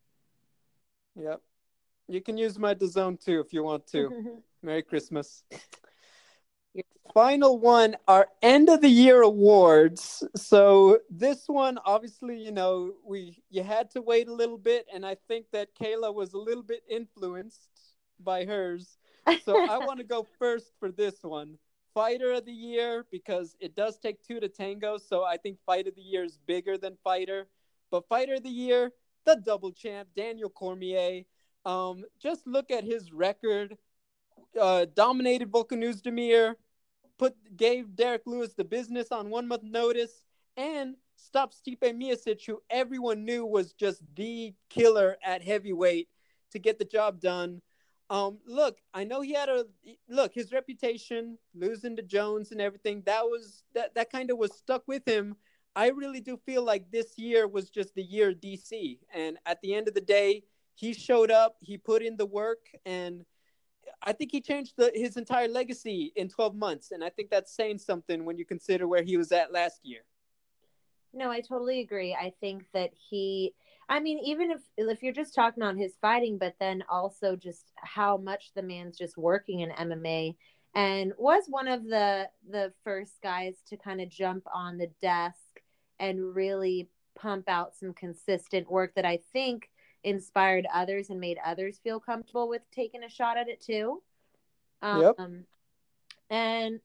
Yep. 1.17 1.41
You 2.07 2.21
can 2.21 2.37
use 2.37 2.59
my 2.59 2.75
DAZN 2.75 3.19
too 3.25 3.41
if 3.41 3.53
you 3.55 3.63
want 3.63 3.87
to. 3.89 4.43
Merry 4.63 4.83
Christmas. 4.83 5.43
Final 7.15 7.59
one, 7.59 7.97
our 8.09 8.27
end 8.43 8.69
of 8.69 8.81
the 8.81 8.89
year 8.89 9.23
awards. 9.23 10.23
So 10.37 10.99
this 11.09 11.45
one, 11.47 11.79
obviously, 11.85 12.37
you 12.43 12.51
know, 12.51 12.93
we 13.07 13.43
you 13.51 13.63
had 13.63 13.91
to 13.93 14.03
wait 14.03 14.29
a 14.29 14.35
little 14.35 14.59
bit, 14.59 14.87
and 14.93 15.07
I 15.07 15.17
think 15.29 15.47
that 15.53 15.69
Kayla 15.81 16.13
was 16.15 16.33
a 16.33 16.39
little 16.39 16.63
bit 16.63 16.83
influenced 16.91 17.69
by 18.21 18.45
hers. 18.45 18.99
So 19.45 19.67
I 19.67 19.79
want 19.87 19.99
to 19.99 20.05
go 20.05 20.27
first 20.39 20.73
for 20.79 20.91
this 20.91 21.23
one. 21.23 21.59
Fighter 21.95 22.33
of 22.33 22.45
the 22.45 22.53
year 22.53 23.07
because 23.11 23.57
it 23.61 23.75
does 23.75 23.99
take 23.99 24.23
two 24.23 24.41
to 24.41 24.49
tango. 24.49 24.99
So 24.99 25.25
I 25.25 25.37
think 25.37 25.59
fight 25.65 25.87
of 25.87 25.95
the 25.95 26.03
year 26.03 26.25
is 26.25 26.37
bigger 26.47 26.77
than 26.77 26.97
fighter. 27.03 27.47
But 27.91 28.09
fighter 28.09 28.35
of 28.35 28.43
the 28.43 28.51
year, 28.51 28.93
the 29.25 29.41
double 29.45 29.71
champ, 29.73 30.09
Daniel 30.17 30.51
Cormier. 30.51 31.23
Um, 31.65 32.05
just 32.21 32.47
look 32.47 32.71
at 32.71 32.85
his 32.85 33.13
record. 33.13 33.79
Uh, 34.61 34.87
dominated 34.95 35.51
Volkan 35.51 35.83
Oezdemir, 35.83 36.55
put 37.19 37.35
gave 37.57 37.97
Derrick 37.97 38.23
Lewis 38.27 38.55
the 38.55 38.65
business 38.65 39.11
on 39.11 39.31
one 39.31 39.49
month 39.49 39.65
notice, 39.65 40.23
and 40.57 40.95
stopped 41.17 41.57
Stipe 41.57 41.81
Miocic, 41.81 42.47
who 42.47 42.63
everyone 42.71 43.25
knew 43.25 43.45
was 43.45 43.73
just 43.73 44.03
the 44.15 44.55
killer 44.69 45.17
at 45.25 45.43
heavyweight, 45.43 46.09
to 46.53 46.59
get 46.59 46.79
the 46.79 46.85
job 46.85 47.21
done. 47.21 47.63
Um, 48.15 48.39
look, 48.47 48.79
I 48.95 49.03
know 49.03 49.23
he 49.23 49.35
had 49.35 49.49
a 49.49 49.65
look. 50.09 50.35
His 50.35 50.53
reputation, 50.53 51.37
losing 51.53 51.97
to 51.97 52.03
Jones 52.03 52.53
and 52.53 52.61
everything, 52.61 53.03
that 53.07 53.25
was 53.25 53.65
that 53.75 53.93
that 53.97 54.13
kind 54.13 54.31
of 54.31 54.39
was 54.39 54.53
stuck 54.57 54.87
with 54.87 55.05
him. 55.05 55.35
I 55.75 55.89
really 55.89 56.21
do 56.21 56.37
feel 56.37 56.63
like 56.63 56.93
this 56.93 57.19
year 57.19 57.49
was 57.49 57.71
just 57.71 57.93
the 57.97 58.05
year 58.05 58.33
DC, 58.33 59.01
and 59.13 59.37
at 59.47 59.61
the 59.63 59.75
end 59.75 59.89
of 59.89 59.95
the 59.95 60.01
day, 60.01 60.45
he 60.77 60.95
showed 60.95 61.33
up, 61.33 61.57
he 61.59 61.77
put 61.77 62.03
in 62.03 62.17
the 62.17 62.27
work, 62.27 62.61
and 62.87 63.25
I 64.01 64.13
think 64.13 64.31
he 64.31 64.41
changed 64.41 64.75
the, 64.77 64.93
his 64.95 65.17
entire 65.17 65.49
legacy 65.49 66.13
in 66.15 66.29
12 66.29 66.55
months, 66.55 66.93
and 66.93 67.03
I 67.03 67.11
think 67.11 67.31
that's 67.31 67.53
saying 67.53 67.79
something 67.79 68.25
when 68.25 68.39
you 68.39 68.45
consider 68.45 68.87
where 68.87 69.03
he 69.03 69.17
was 69.17 69.33
at 69.33 69.53
last 69.53 69.81
year. 69.83 70.03
No, 71.13 71.33
I 71.33 71.41
totally 71.41 71.81
agree. 71.81 72.15
I 72.15 72.33
think 72.41 72.67
that 72.75 72.91
he 73.11 73.55
I 73.89 74.01
mean, 74.01 74.19
even 74.25 74.51
if 74.51 74.61
if 74.77 75.03
you're 75.03 75.13
just 75.13 75.35
talking 75.35 75.63
on 75.63 75.77
his 75.77 75.95
fighting, 76.01 76.39
but 76.39 76.55
then 76.61 76.85
also 76.89 77.37
just 77.37 77.73
how 77.77 78.17
much 78.17 78.53
the 78.55 78.63
man's 78.63 78.97
just 78.99 79.17
working 79.17 79.61
in 79.61 79.71
MMA 79.71 80.35
and 80.75 81.13
was 81.19 81.45
one 81.49 81.69
of 81.69 81.85
the 81.85 82.29
the 82.49 82.73
first 82.83 83.15
guys 83.23 83.57
to 83.69 83.77
kind 83.77 84.01
of 84.01 84.09
jump 84.09 84.45
on 84.53 84.79
the 84.79 84.91
desk 85.03 85.39
and 86.01 86.35
really 86.35 86.89
pump 87.15 87.49
out 87.49 87.75
some 87.77 87.93
consistent 87.95 88.71
work 88.71 88.95
that 88.97 89.05
I 89.05 89.21
think 89.33 89.71
inspired 90.03 90.67
others 90.73 91.11
and 91.11 91.21
made 91.21 91.39
others 91.45 91.81
feel 91.83 92.01
comfortable 92.01 92.49
with 92.49 92.63
taking 92.73 93.05
a 93.05 93.09
shot 93.09 93.39
at 93.39 93.49
it 93.49 93.61
too. 93.61 94.03
Um, 94.83 95.01
Yep. 95.01 95.17
and 96.31 96.81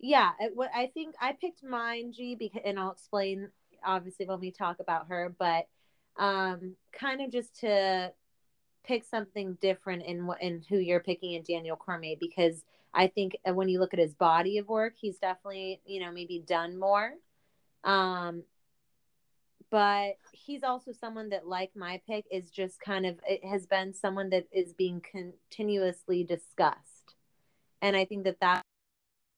yeah, 0.00 0.30
it, 0.40 0.52
what 0.54 0.70
I 0.74 0.86
think 0.88 1.14
I 1.20 1.32
picked 1.40 1.62
mine, 1.64 2.12
G, 2.12 2.34
because, 2.34 2.62
and 2.64 2.78
I'll 2.78 2.92
explain 2.92 3.50
obviously 3.84 4.26
when 4.26 4.40
we 4.40 4.50
talk 4.50 4.78
about 4.80 5.08
her, 5.08 5.34
but 5.38 5.66
um, 6.18 6.74
kind 6.92 7.20
of 7.20 7.30
just 7.30 7.60
to 7.60 8.12
pick 8.84 9.04
something 9.04 9.56
different 9.60 10.02
in 10.02 10.26
what 10.26 10.42
in 10.42 10.62
who 10.68 10.78
you're 10.78 11.00
picking 11.00 11.32
in 11.32 11.42
Daniel 11.42 11.76
Cormier 11.76 12.16
because 12.18 12.64
I 12.94 13.06
think 13.06 13.36
uh, 13.48 13.52
when 13.52 13.68
you 13.68 13.78
look 13.80 13.92
at 13.92 14.00
his 14.00 14.14
body 14.14 14.58
of 14.58 14.68
work, 14.68 14.94
he's 14.96 15.18
definitely 15.18 15.80
you 15.86 16.00
know 16.00 16.12
maybe 16.12 16.42
done 16.46 16.78
more. 16.78 17.12
Um, 17.84 18.42
but 19.70 20.16
he's 20.32 20.62
also 20.62 20.92
someone 20.92 21.28
that, 21.28 21.46
like 21.46 21.76
my 21.76 22.00
pick, 22.08 22.24
is 22.30 22.50
just 22.50 22.80
kind 22.80 23.04
of 23.06 23.20
it 23.28 23.44
has 23.44 23.66
been 23.66 23.92
someone 23.94 24.30
that 24.30 24.46
is 24.50 24.72
being 24.72 25.02
continuously 25.02 26.24
discussed, 26.24 27.14
and 27.82 27.94
I 27.94 28.04
think 28.06 28.24
that 28.24 28.40
that 28.40 28.62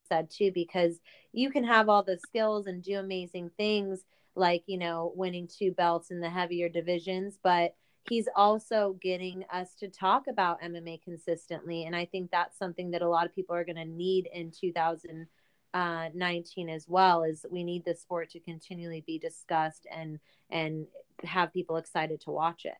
said 0.09 0.31
too 0.31 0.51
because 0.53 0.99
you 1.33 1.51
can 1.51 1.64
have 1.64 1.89
all 1.89 2.03
the 2.03 2.18
skills 2.18 2.66
and 2.66 2.83
do 2.83 2.99
amazing 2.99 3.51
things 3.57 4.05
like 4.35 4.62
you 4.66 4.78
know 4.78 5.12
winning 5.14 5.49
two 5.49 5.72
belts 5.72 6.11
in 6.11 6.20
the 6.20 6.31
heavier 6.31 6.68
divisions 6.68 7.39
but 7.43 7.74
he's 8.09 8.28
also 8.35 8.97
getting 9.03 9.45
us 9.53 9.74
to 9.74 9.89
talk 9.89 10.26
about 10.28 10.62
MMA 10.62 11.03
consistently 11.03 11.85
and 11.85 11.95
I 11.95 12.07
think 12.07 12.31
that's 12.31 12.59
something 12.59 12.91
that 12.93 13.03
a 13.03 13.09
lot 13.09 13.26
of 13.26 13.35
people 13.35 13.55
are 13.55 13.64
going 13.64 13.76
to 13.76 13.85
need 13.85 14.28
in 14.33 14.51
2019 14.51 16.68
uh, 16.68 16.72
as 16.72 16.87
well 16.89 17.24
is 17.24 17.45
we 17.51 17.64
need 17.64 17.85
the 17.85 17.95
sport 17.95 18.31
to 18.31 18.41
continually 18.41 19.05
be 19.07 19.18
discussed 19.18 19.87
and 19.95 20.18
and 20.51 20.87
have 21.24 21.53
people 21.53 21.76
excited 21.76 22.22
to 22.22 22.31
watch 22.31 22.64
it. 22.64 22.78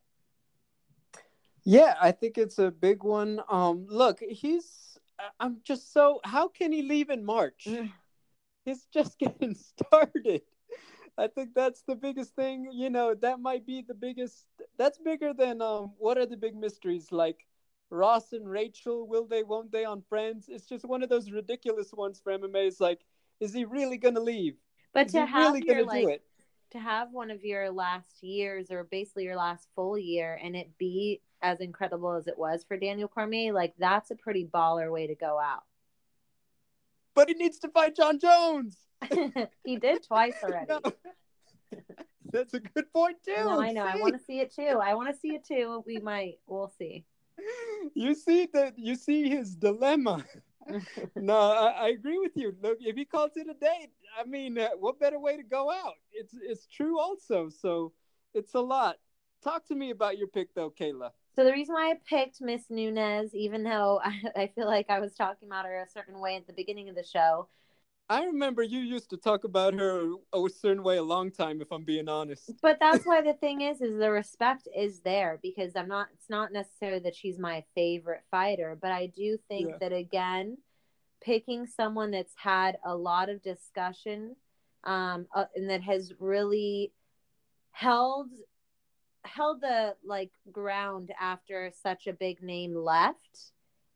Yeah, 1.63 1.95
I 2.01 2.13
think 2.13 2.39
it's 2.39 2.59
a 2.59 2.71
big 2.71 3.05
one. 3.05 3.41
Um 3.51 3.87
look, 3.89 4.21
he's 4.21 4.99
I'm 5.39 5.59
just 5.63 5.93
so 5.93 6.21
how 6.25 6.49
can 6.49 6.73
he 6.73 6.83
leave 6.83 7.11
in 7.11 7.25
March? 7.25 7.69
he's 8.65 8.87
just 8.93 9.19
getting 9.19 9.55
started. 9.55 10.43
I 11.21 11.29
think 11.29 11.51
that's 11.55 11.83
the 11.83 11.95
biggest 11.95 12.35
thing. 12.35 12.71
You 12.73 12.89
know, 12.89 13.15
that 13.15 13.41
might 13.41 13.67
be 13.67 13.85
the 13.87 13.95
biggest. 13.95 14.47
That's 14.79 14.99
bigger 14.99 15.35
than 15.35 15.61
um. 15.61 15.93
What 15.99 16.17
are 16.17 16.27
the 16.27 16.37
big 16.37 16.57
mysteries 16.57 17.13
like? 17.13 17.47
Ross 17.91 18.33
and 18.33 18.49
Rachel, 18.49 19.07
will 19.07 19.27
they, 19.27 19.43
won't 19.43 19.73
they 19.73 19.85
on 19.85 20.03
Friends? 20.09 20.49
It's 20.49 20.65
just 20.65 20.85
one 20.85 21.03
of 21.03 21.09
those 21.09 21.31
ridiculous 21.31 21.93
ones 21.93 22.21
for 22.23 22.33
MMA. 22.33 22.69
It's 22.69 22.81
like, 22.81 23.01
is 23.41 23.53
he 23.53 23.65
really 23.65 23.99
gonna 23.99 24.21
leave? 24.21 24.55
But 24.95 25.07
is 25.07 25.13
to 25.13 25.27
have 25.27 25.55
really 25.55 25.67
your 25.67 25.85
like, 25.85 26.23
to 26.71 26.79
have 26.79 27.11
one 27.11 27.31
of 27.31 27.45
your 27.45 27.71
last 27.71 28.23
years, 28.23 28.71
or 28.71 28.85
basically 28.85 29.25
your 29.25 29.37
last 29.37 29.69
full 29.75 29.99
year, 29.99 30.39
and 30.43 30.57
it 30.57 30.79
be 30.79 31.21
as 31.43 31.61
incredible 31.61 32.15
as 32.15 32.29
it 32.29 32.39
was 32.39 32.65
for 32.65 32.77
Daniel 32.77 33.09
Cormier, 33.09 33.53
like 33.53 33.75
that's 33.79 34.11
a 34.11 34.15
pretty 34.17 34.45
baller 34.47 34.91
way 34.91 35.07
to 35.07 35.15
go 35.15 35.39
out. 35.39 35.65
But 37.15 37.29
he 37.29 37.35
needs 37.35 37.59
to 37.61 37.69
fight 37.69 37.97
Jon 37.97 38.19
Jones. 38.21 38.77
he 39.65 39.77
did 39.77 40.03
twice 40.03 40.35
already. 40.43 40.67
No. 40.69 40.81
That's 42.33 42.55
a 42.55 42.61
good 42.61 42.93
point 42.93 43.17
too. 43.25 43.35
No, 43.37 43.61
I 43.61 43.73
know. 43.73 43.85
See? 43.85 43.93
I 43.93 43.97
want 43.97 44.15
to 44.15 44.25
see 44.25 44.41
it 44.41 44.55
too. 44.55 44.81
I 44.83 44.95
want 44.95 45.13
to 45.13 45.19
see 45.19 45.35
it 45.35 45.45
too. 45.45 45.83
We 45.87 45.99
might. 45.99 46.39
We'll 46.47 46.73
see. 46.79 47.05
You 47.95 48.15
see 48.15 48.49
that? 48.53 48.79
You 48.79 48.95
see 48.95 49.29
his 49.29 49.57
dilemma. 49.57 50.25
no, 51.17 51.35
I, 51.35 51.71
I, 51.71 51.89
agree 51.89 52.19
with 52.19 52.37
you. 52.37 52.55
Look, 52.63 52.79
if 52.81 52.95
he 52.95 53.05
calls 53.05 53.33
it 53.37 53.49
a 53.49 53.55
date, 53.55 53.91
I 54.19 54.25
mean, 54.25 54.59
uh, 54.59 54.69
what 54.79 55.01
better 55.01 55.19
way 55.19 55.37
to 55.37 55.43
go 55.43 55.71
out? 55.71 55.95
It's 56.13 56.35
it's 56.41 56.67
true 56.67 57.01
also. 57.01 57.49
So 57.49 57.93
it's 58.35 58.55
a 58.55 58.61
lot. 58.61 58.97
Talk 59.43 59.67
to 59.69 59.75
me 59.75 59.91
about 59.91 60.19
your 60.19 60.29
pick 60.29 60.55
though, 60.55 60.71
Kayla. 60.71 61.11
So 61.35 61.45
the 61.45 61.53
reason 61.53 61.75
why 61.75 61.91
I 61.91 61.95
picked 62.09 62.41
Miss 62.41 62.65
Nunes, 62.71 63.35
even 63.35 63.63
though 63.63 64.01
I, 64.05 64.21
I 64.37 64.47
feel 64.49 64.67
like 64.67 64.91
I 64.91 65.01
was 65.01 65.15
talking 65.15 65.49
about 65.49 65.65
her 65.65 65.81
a 65.81 65.89
certain 65.89 66.21
way 66.21 66.37
at 66.37 66.47
the 66.47 66.53
beginning 66.53 66.89
of 66.89 66.95
the 66.95 67.05
show, 67.05 67.49
I 68.11 68.25
remember 68.25 68.65
you 68.65 68.81
used 68.81 69.09
to 69.11 69.17
talk 69.17 69.45
about 69.45 69.73
her 69.75 70.15
a 70.33 70.49
certain 70.49 70.83
way 70.83 70.97
a 70.97 71.03
long 71.03 71.31
time, 71.31 71.63
if 71.63 71.71
I'm 71.71 71.85
being 71.85 72.09
honest. 72.09 72.51
But 72.61 72.79
that's 72.81 73.07
why 73.07 73.23
the 73.23 73.35
thing 73.35 73.61
is, 73.61 73.81
is 73.81 73.97
the 74.01 74.11
respect 74.11 74.67
is 74.77 74.99
there 75.01 75.39
because 75.41 75.77
I'm 75.77 75.87
not. 75.87 76.09
It's 76.15 76.29
not 76.29 76.53
necessarily 76.53 76.99
that 77.01 77.15
she's 77.15 77.39
my 77.39 77.63
favorite 77.77 78.25
fighter, 78.29 78.77
but 78.83 78.91
I 78.91 79.07
do 79.07 79.39
think 79.47 79.71
yeah. 79.71 79.77
that 79.79 79.93
again, 79.93 80.59
picking 81.21 81.67
someone 81.67 82.11
that's 82.11 82.35
had 82.35 82.79
a 82.85 82.97
lot 82.97 83.29
of 83.29 83.43
discussion, 83.43 84.35
um, 84.83 85.29
uh, 85.33 85.45
and 85.55 85.71
that 85.71 85.83
has 85.83 86.13
really 86.19 86.93
held 87.71 88.27
held 89.25 89.61
the 89.61 89.95
like 90.05 90.33
ground 90.51 91.13
after 91.21 91.71
such 91.81 92.09
a 92.09 92.13
big 92.13 92.43
name 92.43 92.75
left 92.75 93.53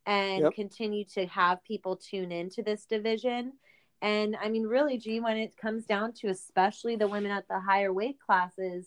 and 0.07 0.45
yep. 0.45 0.55
continue 0.55 1.05
to 1.05 1.27
have 1.27 1.65
people 1.65 1.97
tune 1.97 2.31
into 2.31 2.63
this 2.63 2.85
division 2.85 3.55
and 4.03 4.37
I 4.37 4.49
mean, 4.49 4.65
really, 4.65 4.99
G, 4.99 5.21
when 5.21 5.37
it 5.37 5.57
comes 5.57 5.85
down 5.85 6.13
to 6.21 6.29
especially 6.29 6.97
the 6.97 7.09
women 7.09 7.31
at 7.31 7.49
the 7.49 7.59
higher 7.59 7.93
weight 7.93 8.19
classes, 8.21 8.87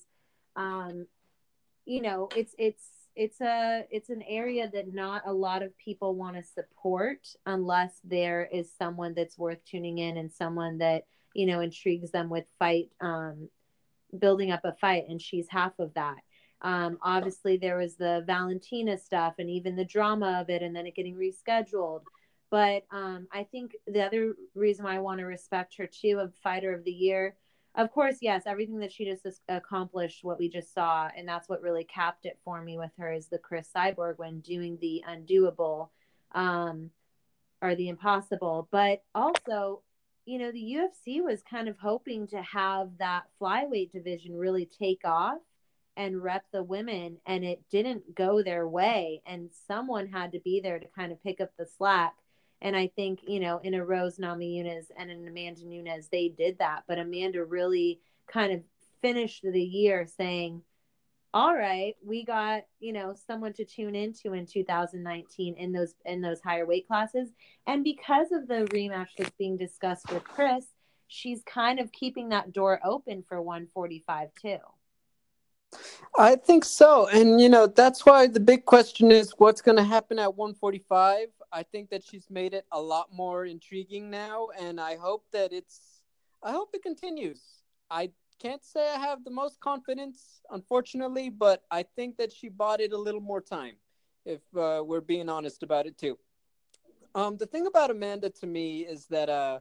um, 0.55 1.07
you 1.85 2.01
know, 2.01 2.29
it's 2.35 2.53
it's 2.57 2.83
it's 3.15 3.41
a 3.41 3.83
it's 3.89 4.09
an 4.09 4.21
area 4.27 4.69
that 4.71 4.93
not 4.93 5.23
a 5.25 5.33
lot 5.33 5.63
of 5.63 5.75
people 5.77 6.15
want 6.15 6.35
to 6.35 6.43
support 6.43 7.27
unless 7.47 7.99
there 8.03 8.47
is 8.53 8.71
someone 8.77 9.15
that's 9.15 9.39
worth 9.39 9.63
tuning 9.65 9.97
in 9.97 10.17
and 10.17 10.31
someone 10.31 10.77
that 10.77 11.05
you 11.33 11.47
know 11.47 11.61
intrigues 11.61 12.11
them 12.11 12.29
with 12.29 12.45
fight 12.59 12.89
um, 13.01 13.49
building 14.19 14.51
up 14.51 14.61
a 14.65 14.73
fight 14.73 15.05
and 15.09 15.21
she's 15.21 15.47
half 15.49 15.79
of 15.79 15.93
that. 15.95 16.17
Um, 16.61 16.97
obviously 17.01 17.57
there 17.57 17.77
was 17.77 17.95
the 17.95 18.23
valentina 18.25 18.97
stuff 18.97 19.35
and 19.37 19.49
even 19.49 19.75
the 19.75 19.85
drama 19.85 20.39
of 20.41 20.49
it 20.49 20.63
and 20.63 20.75
then 20.75 20.87
it 20.87 20.95
getting 20.95 21.15
rescheduled 21.15 22.01
but 22.49 22.83
um, 22.91 23.27
I 23.31 23.43
think 23.43 23.75
the 23.87 24.03
other 24.03 24.33
reason 24.55 24.85
why 24.85 24.95
I 24.95 24.99
want 24.99 25.19
to 25.19 25.25
respect 25.25 25.75
her 25.77 25.87
too, 25.87 26.19
of 26.21 26.33
Fighter 26.35 26.73
of 26.73 26.83
the 26.83 26.91
Year, 26.91 27.35
of 27.77 27.91
course, 27.91 28.17
yes, 28.21 28.43
everything 28.47 28.79
that 28.79 28.91
she 28.91 29.05
just 29.05 29.41
accomplished, 29.47 30.23
what 30.23 30.39
we 30.39 30.49
just 30.49 30.73
saw, 30.73 31.09
and 31.15 31.27
that's 31.27 31.47
what 31.47 31.61
really 31.61 31.83
capped 31.83 32.25
it 32.25 32.39
for 32.43 32.59
me 32.61 32.75
with 32.75 32.89
her 32.97 33.13
is 33.13 33.27
the 33.27 33.37
Cris 33.37 33.69
Cyborg 33.73 34.17
when 34.17 34.39
doing 34.39 34.79
the 34.81 35.03
undoable 35.07 35.89
um, 36.31 36.89
or 37.61 37.75
the 37.75 37.89
impossible. 37.89 38.67
But 38.71 39.03
also, 39.13 39.83
you 40.25 40.39
know, 40.39 40.51
the 40.51 40.75
UFC 40.75 41.23
was 41.23 41.43
kind 41.43 41.69
of 41.69 41.77
hoping 41.77 42.25
to 42.29 42.41
have 42.41 42.89
that 42.97 43.25
flyweight 43.39 43.91
division 43.91 44.35
really 44.35 44.65
take 44.65 45.01
off 45.05 45.37
and 45.95 46.23
rep 46.23 46.45
the 46.51 46.63
women, 46.63 47.17
and 47.27 47.43
it 47.45 47.61
didn't 47.69 48.15
go 48.15 48.41
their 48.41 48.67
way. 48.67 49.21
And 49.27 49.51
someone 49.67 50.07
had 50.07 50.31
to 50.31 50.39
be 50.39 50.61
there 50.61 50.79
to 50.79 50.87
kind 50.95 51.11
of 51.11 51.21
pick 51.23 51.39
up 51.39 51.51
the 51.57 51.67
slack 51.77 52.15
and 52.61 52.75
I 52.75 52.87
think, 52.95 53.19
you 53.27 53.39
know, 53.39 53.59
in 53.63 53.73
a 53.73 53.85
Rose 53.85 54.17
Namajunas 54.17 54.85
and 54.97 55.11
an 55.11 55.27
Amanda 55.27 55.65
Nunes, 55.65 56.07
they 56.11 56.29
did 56.29 56.57
that. 56.59 56.83
But 56.87 56.99
Amanda 56.99 57.43
really 57.43 57.99
kind 58.31 58.51
of 58.51 58.61
finished 59.01 59.43
the 59.43 59.61
year 59.61 60.07
saying, 60.17 60.63
all 61.33 61.53
right, 61.53 61.95
we 62.03 62.25
got, 62.25 62.63
you 62.79 62.93
know, 62.93 63.13
someone 63.27 63.53
to 63.53 63.65
tune 63.65 63.95
into 63.95 64.33
in 64.33 64.45
2019 64.47 65.55
in 65.55 65.71
those 65.71 65.93
in 66.05 66.21
those 66.21 66.41
higher 66.41 66.65
weight 66.65 66.87
classes. 66.87 67.29
And 67.67 67.83
because 67.83 68.31
of 68.31 68.47
the 68.47 68.65
rematch 68.71 69.09
that's 69.17 69.29
being 69.37 69.57
discussed 69.57 70.11
with 70.11 70.23
Cris, 70.23 70.65
she's 71.07 71.43
kind 71.43 71.79
of 71.79 71.91
keeping 71.91 72.29
that 72.29 72.53
door 72.53 72.79
open 72.83 73.23
for 73.27 73.41
145 73.41 74.29
too. 74.41 74.57
I 76.17 76.35
think 76.37 76.65
so. 76.65 77.07
And, 77.07 77.39
you 77.39 77.49
know, 77.49 77.67
that's 77.67 78.05
why 78.05 78.27
the 78.27 78.39
big 78.39 78.65
question 78.65 79.11
is 79.11 79.33
what's 79.37 79.61
going 79.61 79.77
to 79.77 79.83
happen 79.83 80.17
at 80.17 80.35
145. 80.35 81.27
I 81.51 81.63
think 81.63 81.89
that 81.89 82.03
she's 82.03 82.29
made 82.29 82.53
it 82.53 82.65
a 82.71 82.81
lot 82.81 83.07
more 83.11 83.45
intriguing 83.45 84.09
now. 84.09 84.49
And 84.59 84.79
I 84.79 84.95
hope 84.95 85.25
that 85.31 85.53
it's, 85.53 86.03
I 86.43 86.51
hope 86.51 86.69
it 86.73 86.83
continues. 86.83 87.63
I 87.89 88.11
can't 88.39 88.63
say 88.63 88.89
I 88.93 88.99
have 88.99 89.23
the 89.23 89.31
most 89.31 89.59
confidence, 89.59 90.41
unfortunately, 90.51 91.29
but 91.29 91.63
I 91.71 91.83
think 91.83 92.17
that 92.17 92.31
she 92.31 92.49
bought 92.49 92.81
it 92.81 92.93
a 92.93 92.97
little 92.97 93.21
more 93.21 93.41
time, 93.41 93.75
if 94.25 94.41
uh, 94.55 94.83
we're 94.85 95.01
being 95.01 95.29
honest 95.29 95.63
about 95.63 95.87
it, 95.87 95.97
too. 95.97 96.17
Um, 97.15 97.37
the 97.37 97.47
thing 97.47 97.65
about 97.65 97.89
Amanda 97.89 98.29
to 98.29 98.47
me 98.47 98.81
is 98.81 99.07
that, 99.07 99.29
uh, 99.29 99.59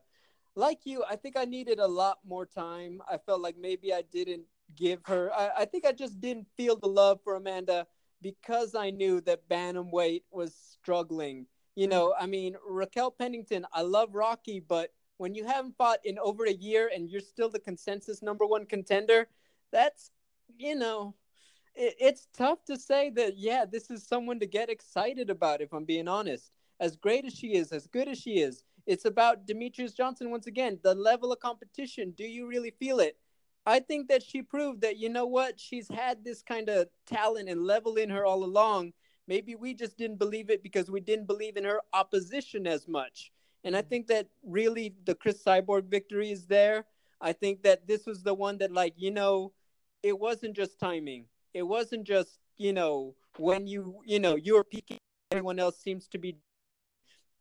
like 0.57 0.81
you, 0.85 1.05
I 1.09 1.17
think 1.17 1.37
I 1.37 1.45
needed 1.45 1.79
a 1.79 1.87
lot 1.87 2.19
more 2.27 2.45
time. 2.45 3.01
I 3.11 3.17
felt 3.19 3.41
like 3.41 3.57
maybe 3.59 3.95
I 3.95 4.03
didn't 4.03 4.45
give 4.75 5.01
her. 5.07 5.33
I, 5.33 5.51
I 5.59 5.65
think 5.65 5.87
I 5.87 5.93
just 5.93 6.21
didn't 6.21 6.47
feel 6.57 6.77
the 6.77 6.89
love 6.89 7.21
for 7.23 7.37
Amanda 7.37 7.87
because 8.23 8.75
I 8.75 8.91
knew 8.91 9.21
that 9.23 9.49
bantamweight 9.49 10.23
was 10.31 10.55
struggling. 10.55 11.47
You 11.77 11.87
know, 11.87 12.15
I 12.19 12.27
mean, 12.27 12.57
Raquel 12.67 13.11
Pennington, 13.11 13.67
I 13.73 13.83
love 13.83 14.15
Rocky, 14.15 14.61
but 14.61 14.93
when 15.19 15.35
you 15.35 15.45
haven't 15.45 15.77
fought 15.77 15.99
in 16.05 16.19
over 16.19 16.47
a 16.47 16.53
year 16.53 16.91
and 16.93 17.09
you're 17.09 17.21
still 17.21 17.51
the 17.51 17.59
consensus 17.61 18.23
number 18.23 18.47
one 18.47 18.65
contender, 18.65 19.29
that's, 19.71 20.11
you 20.59 20.75
know, 20.75 21.15
it, 21.75 21.95
it's 22.01 22.29
tough 22.37 22.65
to 22.65 22.79
say 22.79 23.11
that, 23.11 23.37
yeah, 23.37 23.67
this 23.71 23.91
is 23.91 24.07
someone 24.07 24.41
to 24.41 24.47
get 24.47 24.71
excited 24.71 25.29
about, 25.29 25.61
if 25.61 25.73
I'm 25.75 25.85
being 25.85 26.09
honest. 26.09 26.51
As 26.81 26.97
great 26.97 27.27
as 27.27 27.35
she 27.35 27.55
is, 27.55 27.73
as 27.73 27.87
good 27.87 28.09
as 28.09 28.19
she 28.19 28.39
is, 28.41 28.65
it's 28.87 29.05
about 29.05 29.47
Demetrious 29.47 29.95
Johnson 29.95 30.31
once 30.31 30.47
again. 30.47 30.79
The 30.83 30.95
level 30.95 31.31
of 31.33 31.41
competition, 31.41 32.15
do 32.17 32.25
you 32.25 32.47
really 32.47 32.71
feel 32.71 33.01
it? 33.01 33.19
I 33.67 33.81
think 33.81 34.09
that 34.09 34.23
she 34.23 34.43
proved 34.43 34.81
that 34.83 34.97
you 34.97 35.09
know 35.09 35.27
what 35.27 35.59
she's 35.59 35.89
had 35.89 36.25
this 36.25 36.41
kind 36.41 36.69
of 36.69 36.89
talent 37.07 37.49
and 37.49 37.65
level 37.65 37.97
in 37.97 38.11
her 38.11 38.25
all 38.25 38.45
along. 38.45 38.93
Maybe 39.29 39.55
we 39.55 39.75
just 39.75 39.97
didn't 39.97 40.19
believe 40.19 40.51
it 40.51 40.63
because 40.63 40.91
we 40.91 41.01
didn't 41.01 41.27
believe 41.27 41.57
in 41.57 41.65
her 41.65 41.81
opposition 41.93 42.67
as 42.67 42.87
much. 42.87 43.33
And 43.65 43.77
I 43.77 43.83
mm. 43.83 43.89
think 43.89 44.07
that 44.09 44.29
really 44.45 44.95
the 45.05 45.15
Cris 45.15 45.43
Cyborg 45.43 45.85
victory 45.85 46.31
is 46.31 46.47
there. 46.47 46.87
I 47.21 47.33
think 47.33 47.63
that 47.63 47.87
this 47.87 48.07
was 48.07 48.23
the 48.23 48.35
one 48.35 48.59
that 48.59 48.73
like 48.73 48.95
you 48.97 49.11
know, 49.11 49.53
it 50.03 50.19
wasn't 50.19 50.55
just 50.55 50.79
timing. 50.79 51.27
It 51.55 51.63
wasn't 51.63 52.05
just 52.05 52.39
you 52.57 52.73
know 52.73 53.15
when 53.39 53.67
you 53.67 54.01
you 54.05 54.21
know 54.21 54.37
you're 54.37 54.65
peaking. 54.65 54.99
Everyone 55.33 55.59
else 55.59 55.79
seems 55.79 56.07
to 56.09 56.19
be. 56.19 56.37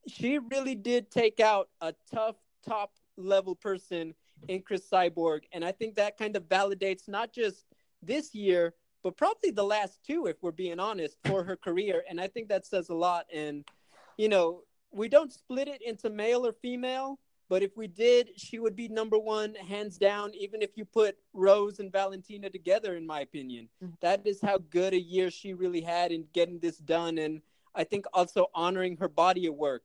She 0.07 0.39
really 0.39 0.75
did 0.75 1.11
take 1.11 1.39
out 1.39 1.69
a 1.81 1.93
tough 2.11 2.35
top 2.67 2.91
level 3.17 3.55
person 3.55 4.13
in 4.47 4.61
Cris 4.61 4.87
Cyborg. 4.89 5.41
And 5.51 5.63
I 5.63 5.71
think 5.71 5.95
that 5.95 6.17
kind 6.17 6.35
of 6.35 6.43
validates 6.43 7.07
not 7.07 7.31
just 7.31 7.65
this 8.01 8.35
year, 8.35 8.73
but 9.05 9.17
probably 9.17 9.51
the 9.51 9.63
last 9.63 9.99
two, 10.03 10.25
if 10.25 10.35
we're 10.41 10.49
being 10.49 10.79
honest, 10.79 11.15
for 11.25 11.43
her 11.43 11.55
career. 11.55 12.03
And 12.09 12.19
I 12.19 12.27
think 12.27 12.49
that 12.49 12.65
says 12.65 12.89
a 12.89 12.95
lot. 12.95 13.27
And, 13.31 13.63
you 14.17 14.27
know, 14.27 14.63
we 14.91 15.09
don't 15.09 15.31
split 15.31 15.67
it 15.67 15.83
into 15.83 16.09
male 16.09 16.43
or 16.43 16.53
female, 16.53 17.19
but 17.47 17.61
if 17.61 17.77
we 17.77 17.85
did, 17.85 18.29
she 18.35 18.57
would 18.57 18.75
be 18.75 18.87
number 18.87 19.19
one, 19.19 19.53
hands 19.53 19.99
down, 19.99 20.33
even 20.33 20.63
if 20.63 20.71
you 20.75 20.85
put 20.85 21.17
Rose 21.33 21.77
and 21.77 21.91
Valentina 21.91 22.49
together, 22.49 22.95
in 22.95 23.05
my 23.05 23.19
opinion. 23.19 23.69
Mm-hmm. 23.83 23.93
That 24.01 24.25
is 24.25 24.41
how 24.41 24.57
good 24.71 24.93
a 24.93 24.99
year 24.99 25.29
she 25.29 25.53
really 25.53 25.81
had 25.81 26.11
in 26.11 26.25
getting 26.33 26.57
this 26.57 26.77
done. 26.77 27.19
And 27.19 27.43
I 27.75 27.83
think 27.83 28.05
also 28.11 28.47
honoring 28.55 28.97
her 28.97 29.07
body 29.07 29.45
of 29.45 29.53
work, 29.53 29.83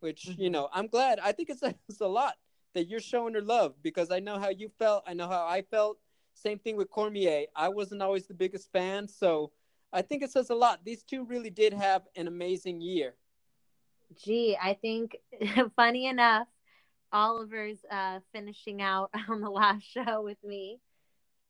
which, 0.00 0.28
mm-hmm. 0.30 0.40
you 0.40 0.48
know, 0.48 0.70
I'm 0.72 0.86
glad. 0.86 1.18
I 1.18 1.32
think 1.32 1.50
it's 1.50 1.62
a, 1.62 1.74
it's 1.90 2.00
a 2.00 2.06
lot 2.06 2.36
that 2.74 2.88
you're 2.88 3.00
showing 3.00 3.34
her 3.34 3.42
love 3.42 3.74
because 3.82 4.10
I 4.10 4.20
know 4.20 4.38
how 4.38 4.48
you 4.48 4.70
felt. 4.78 5.04
I 5.06 5.12
know 5.12 5.28
how 5.28 5.46
I 5.46 5.60
felt. 5.60 5.98
Same 6.34 6.58
thing 6.58 6.76
with 6.76 6.90
Cormier. 6.90 7.46
I 7.54 7.68
wasn't 7.68 8.02
always 8.02 8.26
the 8.26 8.34
biggest 8.34 8.72
fan. 8.72 9.06
So 9.08 9.52
I 9.92 10.02
think 10.02 10.22
it 10.22 10.30
says 10.30 10.50
a 10.50 10.54
lot. 10.54 10.84
These 10.84 11.02
two 11.02 11.24
really 11.24 11.50
did 11.50 11.72
have 11.72 12.02
an 12.16 12.26
amazing 12.26 12.80
year. 12.80 13.14
Gee, 14.22 14.56
I 14.60 14.74
think 14.74 15.16
funny 15.76 16.06
enough, 16.06 16.46
Oliver's 17.12 17.78
uh, 17.90 18.20
finishing 18.32 18.80
out 18.80 19.10
on 19.28 19.40
the 19.40 19.50
last 19.50 19.84
show 19.84 20.22
with 20.22 20.42
me. 20.44 20.80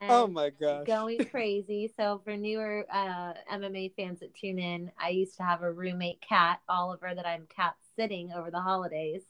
oh 0.00 0.26
my 0.26 0.50
gosh. 0.50 0.86
Going 0.86 1.24
crazy. 1.30 1.92
so 1.96 2.20
for 2.24 2.36
newer 2.36 2.84
uh, 2.92 3.34
MMA 3.52 3.94
fans 3.94 4.20
that 4.20 4.34
tune 4.34 4.58
in, 4.58 4.90
I 4.98 5.10
used 5.10 5.36
to 5.36 5.44
have 5.44 5.62
a 5.62 5.72
roommate 5.72 6.20
cat, 6.20 6.60
Oliver, 6.68 7.14
that 7.14 7.26
I'm 7.26 7.46
cat 7.46 7.74
sitting 7.96 8.32
over 8.32 8.50
the 8.50 8.60
holidays. 8.60 9.22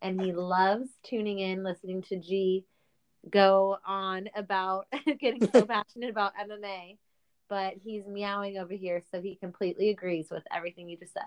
And 0.00 0.20
he 0.20 0.32
loves 0.32 0.88
tuning 1.02 1.40
in, 1.40 1.64
listening 1.64 2.02
to 2.02 2.20
G 2.20 2.64
go 3.30 3.78
on 3.84 4.28
about 4.34 4.86
getting 5.20 5.48
so 5.50 5.64
passionate 5.64 6.10
about 6.10 6.32
MMA. 6.36 6.96
But 7.48 7.74
he's 7.82 8.06
meowing 8.06 8.58
over 8.58 8.74
here, 8.74 9.02
so 9.10 9.22
he 9.22 9.36
completely 9.36 9.88
agrees 9.88 10.28
with 10.30 10.42
everything 10.54 10.88
you 10.88 10.98
just 10.98 11.14
said. 11.14 11.22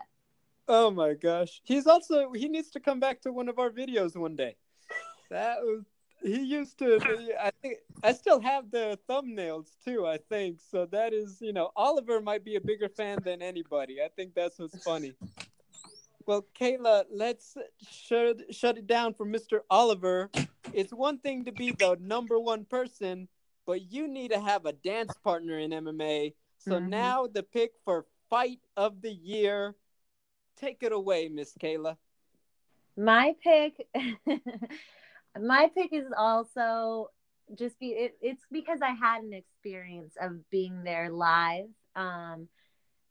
Oh 0.67 0.91
my 0.91 1.13
gosh. 1.15 1.61
He's 1.63 1.87
also 1.87 2.31
he 2.33 2.47
needs 2.47 2.69
to 2.71 2.79
come 2.79 2.99
back 2.99 3.21
to 3.21 3.33
one 3.33 3.49
of 3.49 3.59
our 3.59 3.69
videos 3.69 4.15
one 4.15 4.35
day. 4.35 4.55
That 5.29 5.57
was 5.61 5.83
he 6.23 6.43
used 6.43 6.77
to 6.79 6.99
I 7.41 7.51
think 7.61 7.79
I 8.03 8.13
still 8.13 8.39
have 8.39 8.69
the 8.71 8.99
thumbnails 9.09 9.67
too, 9.83 10.05
I 10.05 10.17
think. 10.17 10.59
So 10.71 10.85
that 10.87 11.13
is, 11.13 11.37
you 11.41 11.53
know, 11.53 11.71
Oliver 11.75 12.21
might 12.21 12.45
be 12.45 12.55
a 12.55 12.61
bigger 12.61 12.89
fan 12.89 13.17
than 13.23 13.41
anybody. 13.41 14.01
I 14.01 14.09
think 14.15 14.35
that's 14.35 14.59
what's 14.59 14.83
funny. 14.83 15.13
Well, 16.25 16.45
Kayla, 16.59 17.05
let's 17.11 17.57
shut 17.89 18.41
shut 18.51 18.77
it 18.77 18.87
down 18.87 19.13
for 19.13 19.25
Mr. 19.25 19.61
Oliver. 19.69 20.29
It's 20.73 20.93
one 20.93 21.19
thing 21.19 21.45
to 21.45 21.51
be 21.51 21.71
the 21.71 21.97
number 21.99 22.39
one 22.39 22.65
person, 22.65 23.27
but 23.65 23.91
you 23.91 24.07
need 24.07 24.31
to 24.31 24.39
have 24.39 24.65
a 24.65 24.73
dance 24.73 25.13
partner 25.23 25.57
in 25.57 25.71
MMA. 25.71 26.33
So 26.57 26.73
mm-hmm. 26.73 26.89
now 26.89 27.27
the 27.27 27.43
pick 27.43 27.71
for 27.85 28.05
fight 28.29 28.59
of 28.77 29.01
the 29.01 29.11
year 29.11 29.75
take 30.57 30.83
it 30.83 30.91
away, 30.91 31.27
Miss 31.27 31.53
Kayla. 31.61 31.97
My 32.97 33.35
pick, 33.43 33.87
my 35.39 35.71
pick 35.75 35.93
is 35.93 36.07
also 36.15 37.09
just 37.57 37.79
be 37.79 37.87
it, 37.89 38.17
it's 38.21 38.43
because 38.51 38.79
I 38.81 38.91
had 38.91 39.23
an 39.23 39.33
experience 39.33 40.13
of 40.21 40.49
being 40.49 40.83
there 40.83 41.09
live, 41.09 41.69
um, 41.95 42.47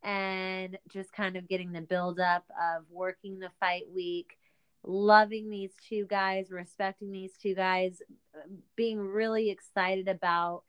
and 0.02 0.78
just 0.92 1.12
kind 1.12 1.36
of 1.36 1.48
getting 1.48 1.72
the 1.72 1.80
build 1.80 2.20
up 2.20 2.44
of 2.50 2.84
working 2.90 3.38
the 3.38 3.50
fight 3.58 3.84
week, 3.94 4.36
loving 4.84 5.50
these 5.50 5.72
two 5.88 6.06
guys, 6.06 6.50
respecting 6.50 7.12
these 7.12 7.32
two 7.40 7.54
guys, 7.54 8.00
being 8.76 8.98
really 8.98 9.50
excited 9.50 10.08
about 10.08 10.62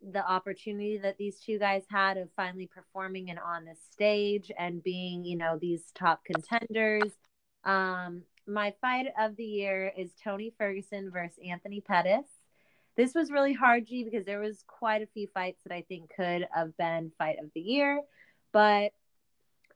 the 0.00 0.24
opportunity 0.24 0.98
that 0.98 1.18
these 1.18 1.40
two 1.40 1.58
guys 1.58 1.82
had 1.90 2.16
of 2.16 2.28
finally 2.36 2.66
performing 2.66 3.30
and 3.30 3.38
on 3.38 3.64
the 3.64 3.74
stage 3.92 4.50
and 4.58 4.82
being, 4.82 5.24
you 5.24 5.36
know, 5.36 5.58
these 5.60 5.90
top 5.94 6.24
contenders. 6.24 7.12
Um, 7.64 8.22
my 8.46 8.74
fight 8.80 9.06
of 9.18 9.36
the 9.36 9.44
year 9.44 9.92
is 9.96 10.10
Tony 10.22 10.52
Ferguson 10.56 11.10
versus 11.10 11.38
Anthony 11.44 11.80
Pettis. 11.80 12.26
This 12.96 13.14
was 13.14 13.30
really 13.30 13.52
hard, 13.52 13.86
G, 13.86 14.04
because 14.04 14.24
there 14.24 14.40
was 14.40 14.64
quite 14.66 15.02
a 15.02 15.06
few 15.06 15.28
fights 15.28 15.62
that 15.64 15.74
I 15.74 15.82
think 15.82 16.10
could 16.14 16.48
have 16.52 16.76
been 16.76 17.12
fight 17.18 17.36
of 17.40 17.50
the 17.54 17.60
year, 17.60 18.00
but 18.52 18.92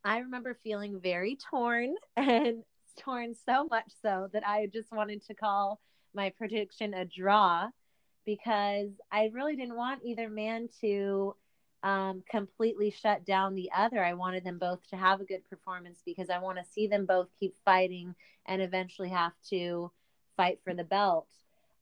I 0.04 0.18
remember 0.18 0.58
feeling 0.64 1.00
very 1.00 1.36
torn 1.50 1.94
and 2.16 2.64
torn 2.96 3.34
so 3.34 3.66
much 3.70 3.90
so 4.02 4.28
that 4.32 4.46
I 4.46 4.66
just 4.66 4.92
wanted 4.92 5.24
to 5.26 5.34
call 5.34 5.80
my 6.14 6.30
prediction 6.30 6.94
a 6.94 7.04
draw 7.04 7.68
because 8.24 8.90
I 9.10 9.30
really 9.32 9.56
didn't 9.56 9.76
want 9.76 10.02
either 10.04 10.28
man 10.28 10.68
to 10.80 11.34
um, 11.82 12.22
completely 12.30 12.90
shut 12.90 13.24
down 13.24 13.54
the 13.54 13.70
other. 13.76 14.04
I 14.04 14.14
wanted 14.14 14.44
them 14.44 14.58
both 14.58 14.86
to 14.90 14.96
have 14.96 15.20
a 15.20 15.24
good 15.24 15.48
performance 15.48 16.00
because 16.04 16.30
I 16.30 16.38
want 16.38 16.58
to 16.58 16.72
see 16.72 16.86
them 16.86 17.06
both 17.06 17.28
keep 17.38 17.54
fighting 17.64 18.14
and 18.46 18.62
eventually 18.62 19.08
have 19.08 19.32
to 19.50 19.90
fight 20.36 20.60
for 20.62 20.74
the 20.74 20.84
belt. 20.84 21.28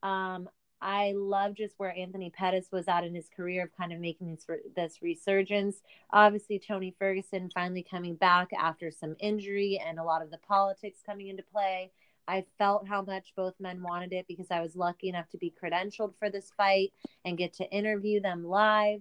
Um, 0.02 0.48
I 0.82 1.12
love 1.14 1.54
just 1.54 1.74
where 1.78 1.96
Anthony 1.96 2.30
Pettis 2.30 2.68
was 2.72 2.88
at 2.88 3.04
in 3.04 3.14
his 3.14 3.28
career 3.28 3.64
of 3.64 3.76
kind 3.76 3.92
of 3.92 4.00
making 4.00 4.34
this, 4.34 4.46
this 4.74 5.02
resurgence. 5.02 5.82
Obviously, 6.10 6.58
Tony 6.58 6.94
Ferguson 6.98 7.50
finally 7.50 7.82
coming 7.82 8.14
back 8.14 8.48
after 8.58 8.90
some 8.90 9.14
injury 9.20 9.80
and 9.84 9.98
a 9.98 10.04
lot 10.04 10.22
of 10.22 10.30
the 10.30 10.38
politics 10.38 11.00
coming 11.04 11.28
into 11.28 11.42
play. 11.42 11.90
I 12.26 12.46
felt 12.58 12.86
how 12.88 13.02
much 13.02 13.32
both 13.36 13.54
men 13.58 13.82
wanted 13.82 14.12
it 14.12 14.26
because 14.28 14.50
I 14.50 14.60
was 14.60 14.76
lucky 14.76 15.08
enough 15.08 15.28
to 15.30 15.38
be 15.38 15.52
credentialed 15.62 16.14
for 16.18 16.30
this 16.30 16.50
fight 16.56 16.92
and 17.24 17.36
get 17.36 17.54
to 17.54 17.70
interview 17.70 18.20
them 18.20 18.44
live. 18.44 19.00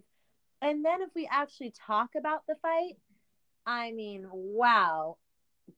And 0.62 0.84
then 0.84 1.02
if 1.02 1.10
we 1.16 1.30
actually 1.32 1.74
talk 1.88 2.16
about 2.18 2.44
the 2.48 2.56
fight, 2.62 2.98
I 3.66 3.92
mean, 3.92 4.28
wow. 4.32 5.18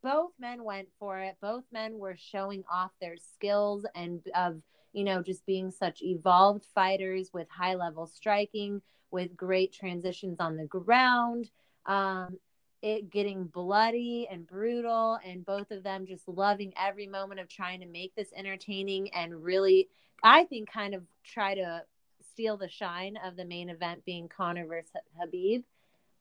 Both 0.02 0.32
men 0.40 0.64
went 0.64 0.88
for 0.98 1.20
it. 1.20 1.36
Both 1.42 1.66
men 1.72 2.00
were 2.00 2.16
showing 2.18 2.64
off 2.72 2.92
their 3.02 3.18
skills 3.18 3.86
and 3.94 4.22
of, 4.34 4.62
you 4.94 5.04
know, 5.04 5.22
just 5.22 5.46
being 5.46 5.72
such 5.72 6.02
evolved 6.02 6.66
fighters 6.74 7.32
with 7.34 7.48
high 7.50 7.76
level 7.76 8.08
striking, 8.08 8.82
with 9.12 9.36
great 9.36 9.74
transitions 9.74 10.40
on 10.40 10.58
the 10.58 10.66
ground. 10.66 11.50
Um, 11.86 12.38
it 12.82 13.12
getting 13.12 13.46
bloody 13.46 14.28
and 14.32 14.48
brutal 14.48 15.20
and 15.24 15.46
both 15.46 15.72
of 15.72 15.84
them 15.84 16.06
just 16.06 16.28
loving 16.28 16.74
every 16.78 17.08
moment 17.08 17.40
of 17.40 17.48
trying 17.48 17.80
to 17.80 17.86
make 17.86 18.16
this 18.16 18.32
entertaining 18.36 19.14
and 19.14 19.44
really 19.44 19.88
i 20.24 20.44
think 20.46 20.72
kind 20.72 20.96
of 20.96 21.04
try 21.24 21.54
to 21.54 21.84
steal 22.32 22.58
the 22.58 22.70
shine 22.70 23.18
of 23.26 23.36
the 23.36 23.46
main 23.46 23.70
event 23.70 24.04
being 24.06 24.28
Conor 24.28 24.66
versus 24.66 24.92
Khabib 25.20 25.64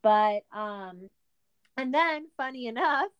but 0.02 0.42
um 0.52 1.08
and 1.76 1.94
then 1.94 2.26
funny 2.36 2.66
enough 2.66 3.10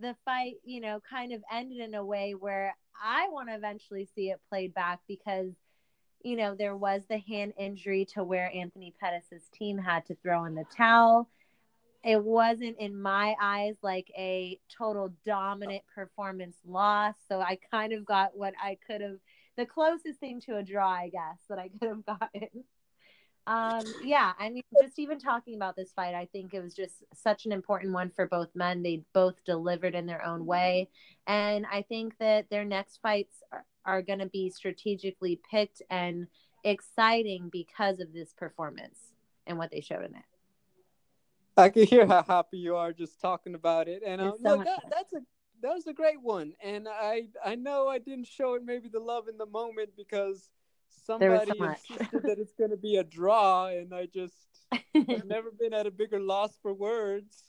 the 0.00 0.14
fight 0.24 0.54
you 0.64 0.80
know 0.80 1.00
kind 1.08 1.32
of 1.32 1.42
ended 1.52 1.80
in 1.80 1.94
a 1.94 2.04
way 2.04 2.34
where 2.34 2.74
i 3.02 3.28
want 3.30 3.48
to 3.48 3.54
eventually 3.54 4.08
see 4.14 4.30
it 4.30 4.40
played 4.48 4.72
back 4.74 5.00
because 5.08 5.52
you 6.22 6.36
know 6.36 6.54
there 6.54 6.76
was 6.76 7.02
the 7.08 7.18
hand 7.18 7.52
injury 7.56 8.04
to 8.04 8.24
where 8.24 8.50
Anthony 8.52 8.92
Pettis's 9.00 9.48
team 9.52 9.78
had 9.78 10.04
to 10.06 10.16
throw 10.16 10.44
in 10.46 10.54
the 10.56 10.64
towel 10.76 11.28
it 12.04 12.22
wasn't 12.22 12.78
in 12.78 13.00
my 13.00 13.34
eyes 13.40 13.74
like 13.82 14.10
a 14.16 14.58
total 14.76 15.12
dominant 15.26 15.82
performance 15.92 16.56
loss. 16.64 17.14
So 17.28 17.40
I 17.40 17.58
kind 17.70 17.92
of 17.92 18.04
got 18.04 18.36
what 18.36 18.54
I 18.62 18.78
could 18.86 19.00
have, 19.00 19.16
the 19.56 19.66
closest 19.66 20.20
thing 20.20 20.40
to 20.42 20.56
a 20.56 20.62
draw, 20.62 20.88
I 20.88 21.08
guess, 21.08 21.38
that 21.48 21.58
I 21.58 21.68
could 21.68 21.88
have 21.88 22.06
gotten. 22.20 22.64
Um, 23.48 23.82
yeah, 24.04 24.32
I 24.38 24.50
mean, 24.50 24.62
just 24.78 24.98
even 24.98 25.18
talking 25.18 25.54
about 25.54 25.74
this 25.74 25.90
fight, 25.92 26.14
I 26.14 26.26
think 26.26 26.52
it 26.52 26.62
was 26.62 26.74
just 26.74 27.02
such 27.14 27.46
an 27.46 27.52
important 27.52 27.94
one 27.94 28.10
for 28.14 28.26
both 28.26 28.48
men. 28.54 28.82
They 28.82 29.04
both 29.14 29.42
delivered 29.46 29.94
in 29.94 30.04
their 30.04 30.22
own 30.22 30.44
way. 30.44 30.90
And 31.26 31.64
I 31.64 31.80
think 31.80 32.18
that 32.18 32.50
their 32.50 32.66
next 32.66 33.00
fights 33.00 33.42
are, 33.50 33.64
are 33.86 34.02
going 34.02 34.18
to 34.18 34.26
be 34.26 34.50
strategically 34.50 35.40
picked 35.50 35.80
and 35.88 36.26
exciting 36.62 37.48
because 37.50 38.00
of 38.00 38.12
this 38.12 38.34
performance 38.34 38.98
and 39.46 39.56
what 39.56 39.70
they 39.70 39.80
showed 39.80 40.04
in 40.04 40.14
it. 40.14 40.24
I 41.56 41.70
can 41.70 41.84
hear 41.84 42.06
how 42.06 42.22
happy 42.22 42.58
you 42.58 42.76
are 42.76 42.92
just 42.92 43.18
talking 43.18 43.54
about 43.54 43.88
it, 43.88 44.02
and 44.06 44.20
um, 44.20 44.34
so 44.40 44.56
look, 44.56 44.64
that, 44.64 44.84
that's 44.90 45.12
a 45.14 45.20
that 45.60 45.74
was 45.74 45.88
a 45.88 45.92
great 45.92 46.22
one, 46.22 46.52
and 46.62 46.86
I 46.86 47.28
I 47.44 47.56
know 47.56 47.88
I 47.88 47.98
didn't 47.98 48.28
show 48.28 48.54
it 48.54 48.62
maybe 48.64 48.88
the 48.88 49.00
love 49.00 49.26
in 49.26 49.38
the 49.38 49.46
moment 49.46 49.90
because 49.96 50.50
somebody 51.06 51.58
so 51.58 51.64
insisted 51.64 52.22
that 52.22 52.38
it's 52.38 52.52
going 52.58 52.70
to 52.70 52.76
be 52.76 52.96
a 52.96 53.04
draw, 53.04 53.66
and 53.66 53.94
I 53.94 54.06
just 54.06 54.34
I've 54.72 55.24
never 55.24 55.50
been 55.50 55.72
at 55.72 55.86
a 55.86 55.90
bigger 55.90 56.20
loss 56.20 56.58
for 56.60 56.72
words. 56.72 57.44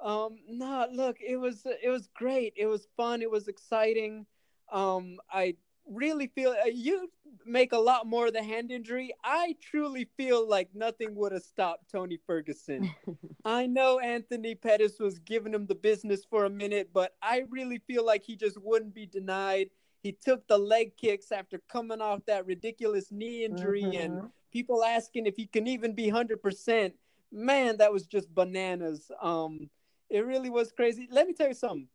Um, 0.00 0.38
no, 0.48 0.86
look, 0.92 1.18
it 1.20 1.36
was 1.36 1.62
it 1.82 1.88
was 1.88 2.08
great. 2.14 2.54
It 2.56 2.66
was 2.66 2.88
fun. 2.96 3.22
It 3.22 3.30
was 3.30 3.48
exciting. 3.48 4.26
Um, 4.70 5.18
I 5.30 5.56
really 5.86 6.28
feel 6.28 6.50
uh, 6.50 6.68
you 6.68 7.10
make 7.44 7.72
a 7.72 7.78
lot 7.78 8.06
more 8.06 8.26
of 8.28 8.32
the 8.32 8.42
hand 8.42 8.70
injury. 8.70 9.12
I 9.24 9.56
truly 9.60 10.08
feel 10.16 10.48
like 10.48 10.70
nothing 10.74 11.14
would 11.16 11.32
have 11.32 11.42
stopped 11.42 11.90
Tony 11.90 12.18
Ferguson. 12.26 12.94
I 13.44 13.66
know 13.66 13.98
Anthony 13.98 14.54
Pettis 14.54 14.98
was 14.98 15.18
giving 15.18 15.54
him 15.54 15.66
the 15.66 15.74
business 15.74 16.24
for 16.24 16.44
a 16.44 16.50
minute, 16.50 16.90
but 16.92 17.14
I 17.22 17.44
really 17.50 17.78
feel 17.86 18.04
like 18.04 18.22
he 18.22 18.36
just 18.36 18.58
wouldn't 18.62 18.94
be 18.94 19.06
denied. 19.06 19.70
He 20.02 20.12
took 20.12 20.46
the 20.48 20.58
leg 20.58 20.96
kicks 20.96 21.30
after 21.30 21.60
coming 21.68 22.00
off 22.00 22.24
that 22.26 22.44
ridiculous 22.46 23.12
knee 23.12 23.44
injury 23.44 23.82
mm-hmm. 23.82 24.00
and 24.00 24.30
people 24.52 24.82
asking 24.84 25.26
if 25.26 25.36
he 25.36 25.46
can 25.46 25.66
even 25.66 25.94
be 25.94 26.10
100%. 26.10 26.92
Man, 27.30 27.76
that 27.78 27.92
was 27.92 28.06
just 28.06 28.34
bananas. 28.34 29.10
Um, 29.20 29.70
it 30.10 30.26
really 30.26 30.50
was 30.50 30.72
crazy. 30.72 31.08
Let 31.10 31.26
me 31.26 31.32
tell 31.32 31.48
you 31.48 31.54
something. 31.54 31.88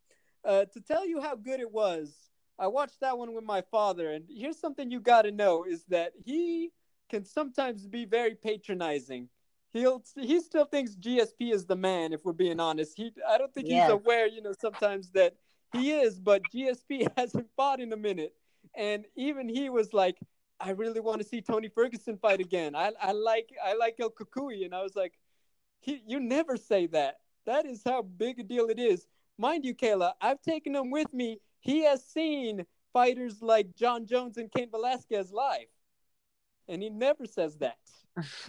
Uh, 0.44 0.64
to 0.72 0.80
tell 0.80 1.06
you 1.06 1.20
how 1.20 1.36
good 1.36 1.60
it 1.60 1.70
was, 1.70 2.14
I 2.58 2.66
watched 2.66 3.00
that 3.00 3.16
one 3.16 3.34
with 3.34 3.44
my 3.44 3.62
father, 3.70 4.10
and 4.10 4.24
here's 4.28 4.58
something 4.58 4.90
you 4.90 5.00
got 5.00 5.22
to 5.22 5.30
know: 5.30 5.64
is 5.64 5.84
that 5.88 6.12
he 6.24 6.70
can 7.08 7.24
sometimes 7.24 7.86
be 7.86 8.04
very 8.04 8.34
patronizing. 8.34 9.28
He'll 9.70 10.02
he 10.16 10.40
still 10.40 10.64
thinks 10.64 10.96
GSP 10.96 11.52
is 11.52 11.66
the 11.66 11.76
man. 11.76 12.12
If 12.12 12.24
we're 12.24 12.32
being 12.32 12.58
honest, 12.58 12.96
he 12.96 13.12
I 13.28 13.38
don't 13.38 13.52
think 13.52 13.68
yes. 13.68 13.84
he's 13.84 13.92
aware, 13.92 14.26
you 14.26 14.42
know, 14.42 14.54
sometimes 14.58 15.10
that 15.10 15.34
he 15.72 15.92
is. 15.92 16.18
But 16.18 16.42
GSP 16.54 17.08
hasn't 17.16 17.48
fought 17.56 17.80
in 17.80 17.92
a 17.92 17.96
minute, 17.96 18.34
and 18.74 19.06
even 19.16 19.48
he 19.48 19.70
was 19.70 19.92
like, 19.92 20.18
I 20.60 20.70
really 20.70 21.00
want 21.00 21.20
to 21.20 21.26
see 21.26 21.40
Tony 21.40 21.68
Ferguson 21.68 22.18
fight 22.18 22.40
again. 22.40 22.74
I 22.74 22.92
I 23.00 23.12
like 23.12 23.50
I 23.64 23.74
like 23.74 23.96
El 24.00 24.10
Cucuy, 24.10 24.64
and 24.64 24.74
I 24.74 24.82
was 24.82 24.96
like, 24.96 25.14
he 25.80 26.02
you 26.06 26.20
never 26.20 26.56
say 26.56 26.86
that. 26.88 27.18
That 27.46 27.64
is 27.64 27.82
how 27.84 28.02
big 28.02 28.40
a 28.40 28.42
deal 28.42 28.68
it 28.68 28.78
is. 28.78 29.06
Mind 29.38 29.64
you, 29.64 29.74
Kayla, 29.74 30.12
I've 30.20 30.42
taken 30.42 30.74
him 30.74 30.90
with 30.90 31.12
me. 31.14 31.40
He 31.60 31.84
has 31.84 32.04
seen 32.04 32.66
fighters 32.92 33.40
like 33.40 33.74
Jon 33.76 34.06
Jones 34.06 34.36
and 34.36 34.50
Cain 34.50 34.70
Velasquez 34.70 35.32
live. 35.32 35.68
And 36.68 36.82
he 36.82 36.90
never 36.90 37.24
says 37.24 37.56
that. 37.58 37.78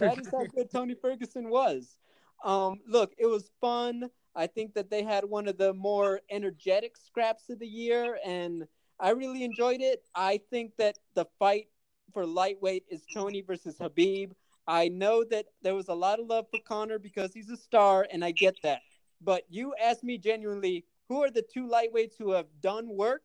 that 0.00 0.18
is 0.18 0.28
how 0.30 0.44
good 0.54 0.70
Tony 0.70 0.94
Ferguson 0.94 1.48
was. 1.48 1.96
Um, 2.44 2.80
look, 2.86 3.12
it 3.18 3.26
was 3.26 3.50
fun. 3.60 4.10
I 4.34 4.46
think 4.46 4.74
that 4.74 4.90
they 4.90 5.02
had 5.02 5.24
one 5.24 5.48
of 5.48 5.58
the 5.58 5.74
more 5.74 6.20
energetic 6.30 6.96
scraps 6.96 7.50
of 7.50 7.58
the 7.58 7.66
year, 7.66 8.18
and 8.24 8.66
I 8.98 9.10
really 9.10 9.44
enjoyed 9.44 9.80
it. 9.80 10.04
I 10.14 10.40
think 10.50 10.76
that 10.78 10.98
the 11.14 11.26
fight 11.38 11.68
for 12.12 12.26
lightweight 12.26 12.84
is 12.88 13.02
Tony 13.12 13.42
versus 13.42 13.76
Khabib. 13.76 14.32
I 14.66 14.88
know 14.88 15.24
that 15.24 15.46
there 15.62 15.74
was 15.74 15.88
a 15.88 15.94
lot 15.94 16.20
of 16.20 16.26
love 16.26 16.46
for 16.50 16.60
Conor 16.66 16.98
because 16.98 17.32
he's 17.32 17.50
a 17.50 17.56
star, 17.56 18.06
and 18.12 18.24
I 18.24 18.30
get 18.30 18.56
that. 18.62 18.82
But 19.20 19.44
you 19.48 19.74
asked 19.82 20.04
me 20.04 20.16
genuinely, 20.16 20.84
who 21.08 21.22
are 21.22 21.30
the 21.30 21.42
two 21.42 21.66
lightweights 21.68 22.16
who 22.18 22.32
have 22.32 22.46
done 22.60 22.88
work? 22.88 23.22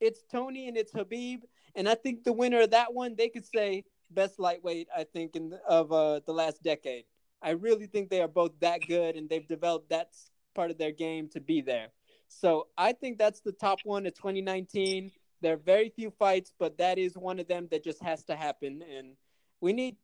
It's 0.00 0.22
Tony 0.30 0.68
and 0.68 0.76
it's 0.76 0.92
Khabib, 0.92 1.40
and 1.74 1.88
I 1.88 1.94
think 1.94 2.24
the 2.24 2.32
winner 2.32 2.60
of 2.60 2.70
that 2.70 2.92
one, 2.92 3.14
they 3.16 3.28
could 3.28 3.46
say 3.46 3.84
best 4.10 4.38
lightweight. 4.38 4.88
I 4.96 5.04
think 5.04 5.36
in 5.36 5.50
the, 5.50 5.60
of 5.66 5.90
uh, 5.90 6.20
the 6.26 6.32
last 6.32 6.62
decade. 6.62 7.04
I 7.42 7.50
really 7.50 7.86
think 7.86 8.10
they 8.10 8.20
are 8.20 8.28
both 8.28 8.52
that 8.60 8.80
good, 8.86 9.16
and 9.16 9.28
they've 9.28 9.46
developed 9.46 9.90
that 9.90 10.10
part 10.54 10.70
of 10.70 10.78
their 10.78 10.92
game 10.92 11.28
to 11.28 11.40
be 11.40 11.60
there. 11.60 11.88
So 12.28 12.68
I 12.76 12.92
think 12.92 13.18
that's 13.18 13.40
the 13.40 13.52
top 13.52 13.80
one 13.84 14.06
of 14.06 14.14
2019. 14.14 15.10
There 15.40 15.54
are 15.54 15.56
very 15.56 15.88
few 15.88 16.10
fights, 16.10 16.52
but 16.58 16.78
that 16.78 16.98
is 16.98 17.16
one 17.16 17.38
of 17.38 17.48
them 17.48 17.68
that 17.70 17.84
just 17.84 18.02
has 18.02 18.24
to 18.24 18.36
happen. 18.36 18.82
And 18.82 19.14
we 19.60 19.72
need 19.72 19.96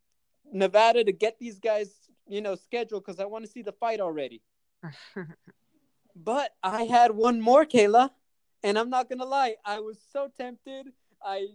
Nevada 0.52 1.04
to 1.04 1.12
get 1.12 1.38
these 1.38 1.58
guys, 1.58 1.90
you 2.26 2.40
know, 2.40 2.54
scheduled 2.54 3.04
because 3.04 3.20
I 3.20 3.24
want 3.24 3.44
to 3.44 3.50
see 3.50 3.62
the 3.62 3.72
fight 3.72 4.00
already. 4.00 4.42
but 6.16 6.52
I 6.62 6.84
had 6.84 7.10
one 7.10 7.40
more, 7.40 7.64
Kayla, 7.66 8.10
and 8.62 8.78
I'm 8.78 8.90
not 8.90 9.08
gonna 9.08 9.24
lie, 9.24 9.56
I 9.64 9.80
was 9.80 9.98
so 10.12 10.28
tempted. 10.36 10.86
I 11.22 11.48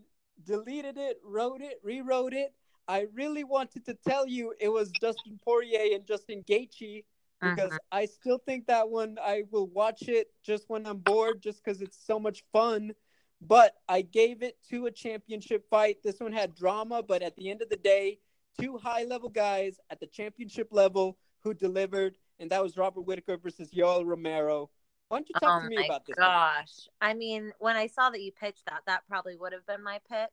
deleted 0.43 0.97
it, 0.97 1.17
wrote 1.23 1.61
it, 1.61 1.79
rewrote 1.83 2.33
it. 2.33 2.53
I 2.89 3.05
really 3.13 3.43
wanted 3.43 3.85
to 3.85 3.93
tell 3.93 4.27
you 4.27 4.55
it 4.59 4.67
was 4.67 4.91
Dustin 4.99 5.39
Poirier 5.45 5.95
and 5.95 6.07
Justin 6.07 6.43
Gaethje 6.43 7.03
because 7.39 7.69
uh-huh. 7.69 7.77
I 7.91 8.05
still 8.05 8.39
think 8.39 8.65
that 8.65 8.89
one 8.89 9.17
I 9.21 9.43
will 9.51 9.67
watch 9.67 10.09
it 10.09 10.31
just 10.43 10.65
when 10.69 10.87
I'm 10.87 10.97
bored, 10.97 11.39
just 11.39 11.63
because 11.63 11.81
it's 11.81 12.03
so 12.03 12.19
much 12.19 12.43
fun. 12.51 12.93
But 13.41 13.75
I 13.87 14.01
gave 14.01 14.41
it 14.41 14.57
to 14.71 14.87
a 14.87 14.91
championship 14.91 15.69
fight. 15.69 15.97
This 16.03 16.19
one 16.19 16.33
had 16.33 16.55
drama, 16.55 17.03
but 17.03 17.21
at 17.21 17.35
the 17.35 17.51
end 17.51 17.61
of 17.61 17.69
the 17.69 17.77
day, 17.77 18.17
two 18.59 18.77
high 18.77 19.03
level 19.03 19.29
guys 19.29 19.79
at 19.91 19.99
the 19.99 20.07
championship 20.07 20.69
level 20.71 21.15
who 21.41 21.53
delivered, 21.53 22.17
and 22.39 22.49
that 22.49 22.63
was 22.63 22.75
Robert 22.75 23.01
Whitaker 23.01 23.37
versus 23.37 23.69
Yoel 23.69 24.03
Romero. 24.03 24.71
Why 25.09 25.19
don't 25.19 25.29
you 25.29 25.35
talk 25.39 25.61
oh 25.61 25.63
to 25.63 25.69
me 25.69 25.85
about 25.85 26.07
this? 26.07 26.15
Gosh, 26.15 26.89
one? 26.99 27.11
I 27.11 27.13
mean, 27.13 27.51
when 27.59 27.75
I 27.75 27.85
saw 27.85 28.09
that 28.09 28.21
you 28.21 28.31
pitched 28.31 28.65
that, 28.65 28.81
that 28.87 29.03
probably 29.07 29.35
would 29.35 29.53
have 29.53 29.65
been 29.67 29.83
my 29.83 29.99
pick. 30.09 30.31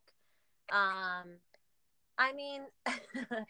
Um, 0.72 1.36
I 2.18 2.32
mean, 2.32 2.62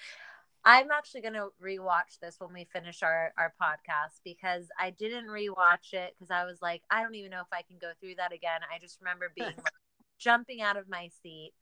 I'm 0.64 0.90
actually 0.90 1.20
gonna 1.20 1.46
rewatch 1.62 2.18
this 2.20 2.36
when 2.40 2.52
we 2.52 2.64
finish 2.64 3.02
our 3.02 3.32
our 3.38 3.54
podcast 3.60 4.20
because 4.24 4.66
I 4.78 4.90
didn't 4.90 5.26
rewatch 5.26 5.92
it 5.92 6.14
because 6.18 6.30
I 6.30 6.44
was 6.44 6.60
like, 6.60 6.82
I 6.90 7.02
don't 7.02 7.14
even 7.14 7.30
know 7.30 7.40
if 7.40 7.52
I 7.52 7.62
can 7.62 7.78
go 7.80 7.92
through 8.00 8.16
that 8.16 8.32
again. 8.32 8.60
I 8.74 8.78
just 8.80 9.00
remember 9.00 9.32
being 9.34 9.46
like, 9.56 9.72
jumping 10.18 10.60
out 10.62 10.76
of 10.76 10.88
my 10.88 11.08
seat. 11.22 11.52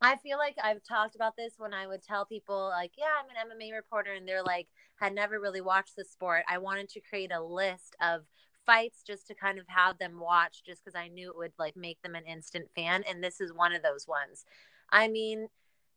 I 0.00 0.16
feel 0.16 0.36
like 0.36 0.56
I've 0.62 0.82
talked 0.82 1.14
about 1.14 1.36
this 1.36 1.54
when 1.58 1.72
I 1.72 1.86
would 1.86 2.02
tell 2.02 2.26
people 2.26 2.70
like, 2.70 2.92
yeah, 2.98 3.04
I'm 3.20 3.30
an 3.30 3.56
MMA 3.56 3.72
reporter 3.72 4.12
and 4.12 4.26
they're 4.26 4.42
like 4.42 4.66
had 4.96 5.14
never 5.14 5.38
really 5.38 5.60
watched 5.60 5.94
the 5.96 6.04
sport. 6.04 6.42
I 6.48 6.58
wanted 6.58 6.88
to 6.90 7.00
create 7.00 7.30
a 7.32 7.40
list 7.40 7.94
of 8.00 8.22
fights 8.66 9.02
just 9.06 9.28
to 9.28 9.34
kind 9.34 9.60
of 9.60 9.64
have 9.68 9.98
them 9.98 10.18
watch 10.18 10.64
just 10.66 10.84
because 10.84 10.96
I 10.96 11.06
knew 11.06 11.30
it 11.30 11.36
would 11.36 11.52
like 11.56 11.76
make 11.76 12.02
them 12.02 12.16
an 12.16 12.24
instant 12.26 12.66
fan 12.74 13.04
and 13.08 13.22
this 13.22 13.40
is 13.40 13.52
one 13.52 13.72
of 13.72 13.82
those 13.82 14.08
ones. 14.08 14.44
I 14.90 15.06
mean, 15.06 15.46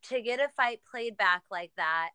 to 0.09 0.21
get 0.21 0.39
a 0.39 0.49
fight 0.55 0.81
played 0.89 1.17
back 1.17 1.43
like 1.49 1.71
that, 1.77 2.09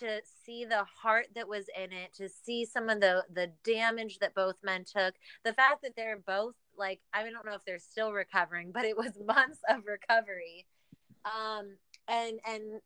to 0.00 0.20
see 0.44 0.64
the 0.64 0.84
heart 0.84 1.26
that 1.34 1.48
was 1.48 1.66
in 1.76 1.92
it, 1.92 2.12
to 2.14 2.28
see 2.28 2.64
some 2.64 2.88
of 2.88 3.00
the 3.00 3.24
the 3.32 3.52
damage 3.64 4.18
that 4.18 4.34
both 4.34 4.56
men 4.62 4.84
took, 4.84 5.14
the 5.44 5.52
fact 5.52 5.82
that 5.82 5.96
they're 5.96 6.18
both 6.18 6.54
like 6.76 7.00
I 7.12 7.22
don't 7.22 7.46
know 7.46 7.54
if 7.54 7.64
they're 7.64 7.78
still 7.78 8.12
recovering, 8.12 8.72
but 8.72 8.84
it 8.84 8.96
was 8.96 9.12
months 9.26 9.60
of 9.68 9.86
recovery. 9.86 10.66
Um 11.24 11.76
and 12.08 12.38
and 12.46 12.80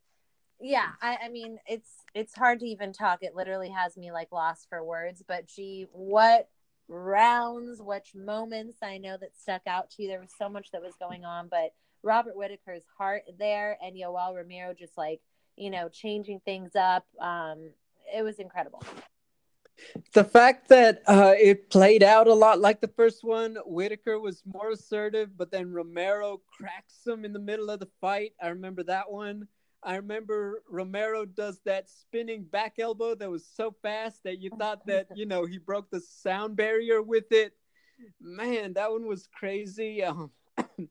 yeah, 0.61 0.91
I, 1.01 1.19
I 1.25 1.29
mean 1.31 1.59
it's 1.67 1.91
it's 2.15 2.35
hard 2.35 2.61
to 2.61 2.67
even 2.67 2.93
talk. 2.93 3.23
It 3.23 3.35
literally 3.35 3.71
has 3.71 3.97
me 3.97 4.13
like 4.13 4.33
lost 4.33 4.69
for 4.69 4.85
words, 4.85 5.23
but 5.27 5.47
gee, 5.47 5.87
what 5.93 6.49
rounds, 6.91 7.81
which 7.81 8.15
moments 8.15 8.79
I 8.83 8.99
know 8.99 9.17
that 9.17 9.39
stuck 9.41 9.63
out 9.67 9.91
to 9.91 10.03
you. 10.03 10.09
There 10.09 10.21
was 10.21 10.35
so 10.37 10.49
much 10.49 10.71
that 10.73 10.83
was 10.83 10.95
going 11.01 11.25
on, 11.25 11.49
but 11.49 11.73
Robert 12.03 12.37
Whitaker's 12.37 12.85
heart 12.97 13.23
there 13.39 13.79
and 13.83 13.97
Yoel 13.97 14.35
Romero 14.35 14.75
just 14.75 14.97
like, 14.97 15.21
you 15.57 15.71
know, 15.71 15.89
changing 15.89 16.41
things 16.45 16.75
up. 16.75 17.07
Um, 17.21 17.71
it 18.15 18.23
was 18.23 18.39
incredible. 18.39 18.83
The 20.13 20.25
fact 20.25 20.69
that 20.69 21.03
uh, 21.07 21.35
it 21.39 21.71
played 21.71 22.03
out 22.03 22.27
a 22.27 22.35
lot 22.35 22.61
like 22.61 22.81
the 22.81 22.89
first 22.89 23.25
one, 23.25 23.57
Whitaker 23.65 24.19
was 24.19 24.43
more 24.45 24.71
assertive, 24.71 25.37
but 25.37 25.51
then 25.51 25.73
Romero 25.73 26.41
cracks 26.47 27.07
him 27.07 27.25
in 27.25 27.33
the 27.33 27.39
middle 27.39 27.71
of 27.71 27.81
the 27.81 27.89
fight. 28.01 28.33
I 28.43 28.49
remember 28.49 28.83
that 28.85 29.11
one. 29.11 29.49
I 29.83 29.97
remember 29.97 30.63
Romero 30.69 31.25
does 31.25 31.61
that 31.65 31.89
spinning 31.89 32.45
back 32.45 32.75
elbow 32.79 33.15
that 33.15 33.31
was 33.31 33.47
so 33.47 33.75
fast 33.83 34.23
that 34.25 34.39
you 34.39 34.51
thought 34.59 34.85
that, 34.87 35.09
you 35.15 35.27
know, 35.27 35.47
he 35.47 35.59
broke 35.59 35.91
the 35.91 36.01
sound 36.01 36.57
barrier 36.57 37.01
with 37.03 37.33
it. 37.33 37.55
Man, 38.21 38.75
that 38.75 38.91
one 38.91 39.07
was 39.07 39.29
crazy. 39.33 40.05
Um, 40.05 40.31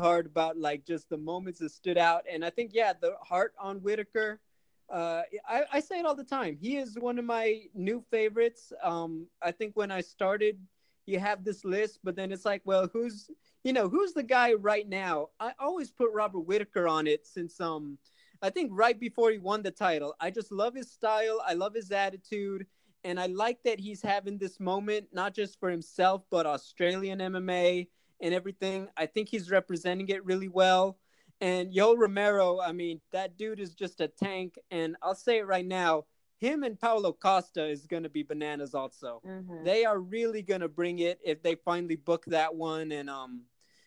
hard 0.00 0.26
about 0.26 0.56
like 0.56 0.86
just 0.86 1.08
the 1.08 1.16
moments 1.16 1.58
that 1.58 1.70
stood 1.70 1.98
out. 1.98 2.24
And 2.30 2.44
I 2.44 2.50
think, 2.50 2.70
yeah, 2.72 2.92
the 2.98 3.14
heart 3.20 3.54
on 3.58 3.78
Whitaker. 3.78 4.40
Uh, 4.88 5.22
I, 5.46 5.64
I 5.72 5.80
say 5.80 5.98
it 5.98 6.06
all 6.06 6.14
the 6.14 6.24
time. 6.24 6.56
He 6.58 6.76
is 6.76 6.96
one 6.98 7.18
of 7.18 7.24
my 7.24 7.62
new 7.74 8.02
favorites. 8.10 8.72
Um, 8.82 9.26
I 9.42 9.50
think 9.50 9.72
when 9.74 9.90
I 9.90 10.00
started, 10.00 10.58
you 11.04 11.18
have 11.18 11.44
this 11.44 11.64
list, 11.64 11.98
but 12.04 12.16
then 12.16 12.32
it's 12.32 12.44
like, 12.44 12.62
well, 12.64 12.88
who's 12.92 13.30
you 13.64 13.72
know 13.72 13.88
who's 13.88 14.12
the 14.12 14.22
guy 14.22 14.54
right 14.54 14.88
now? 14.88 15.28
I 15.40 15.52
always 15.58 15.90
put 15.90 16.12
Robert 16.12 16.40
Whitaker 16.40 16.86
on 16.86 17.06
it 17.06 17.26
since 17.26 17.60
um, 17.60 17.98
I 18.40 18.50
think 18.50 18.70
right 18.72 18.98
before 18.98 19.30
he 19.30 19.38
won 19.38 19.62
the 19.62 19.70
title. 19.70 20.14
I 20.20 20.30
just 20.30 20.52
love 20.52 20.74
his 20.74 20.90
style. 20.90 21.42
I 21.46 21.54
love 21.54 21.74
his 21.74 21.90
attitude. 21.90 22.66
And 23.04 23.18
I 23.18 23.26
like 23.26 23.62
that 23.64 23.78
he's 23.78 24.02
having 24.02 24.38
this 24.38 24.58
moment, 24.58 25.08
not 25.12 25.34
just 25.34 25.58
for 25.60 25.70
himself, 25.70 26.24
but 26.30 26.46
Australian 26.46 27.20
MMA 27.20 27.88
and 28.20 28.34
everything. 28.34 28.88
I 28.96 29.06
think 29.06 29.28
he's 29.28 29.50
representing 29.50 30.08
it 30.08 30.24
really 30.24 30.48
well. 30.48 30.98
And 31.40 31.72
Yoel 31.72 31.96
Romero, 31.96 32.60
I 32.60 32.72
mean, 32.72 33.00
that 33.12 33.38
dude 33.38 33.60
is 33.60 33.74
just 33.74 34.00
a 34.00 34.08
tank. 34.08 34.58
And 34.70 34.96
I'll 35.02 35.14
say 35.14 35.38
it 35.38 35.46
right 35.46 35.66
now 35.66 36.04
him 36.38 36.62
and 36.62 36.78
Paulo 36.78 37.12
Costa 37.12 37.66
is 37.66 37.86
going 37.86 38.04
to 38.04 38.08
be 38.08 38.22
bananas 38.22 38.74
also. 38.74 39.20
Mm-hmm. 39.26 39.64
They 39.64 39.84
are 39.84 39.98
really 39.98 40.42
going 40.42 40.60
to 40.60 40.68
bring 40.68 41.00
it 41.00 41.18
if 41.24 41.42
they 41.42 41.56
finally 41.56 41.96
book 41.96 42.24
that 42.26 42.54
one. 42.54 42.92
And 42.92 43.10
um, 43.10 43.42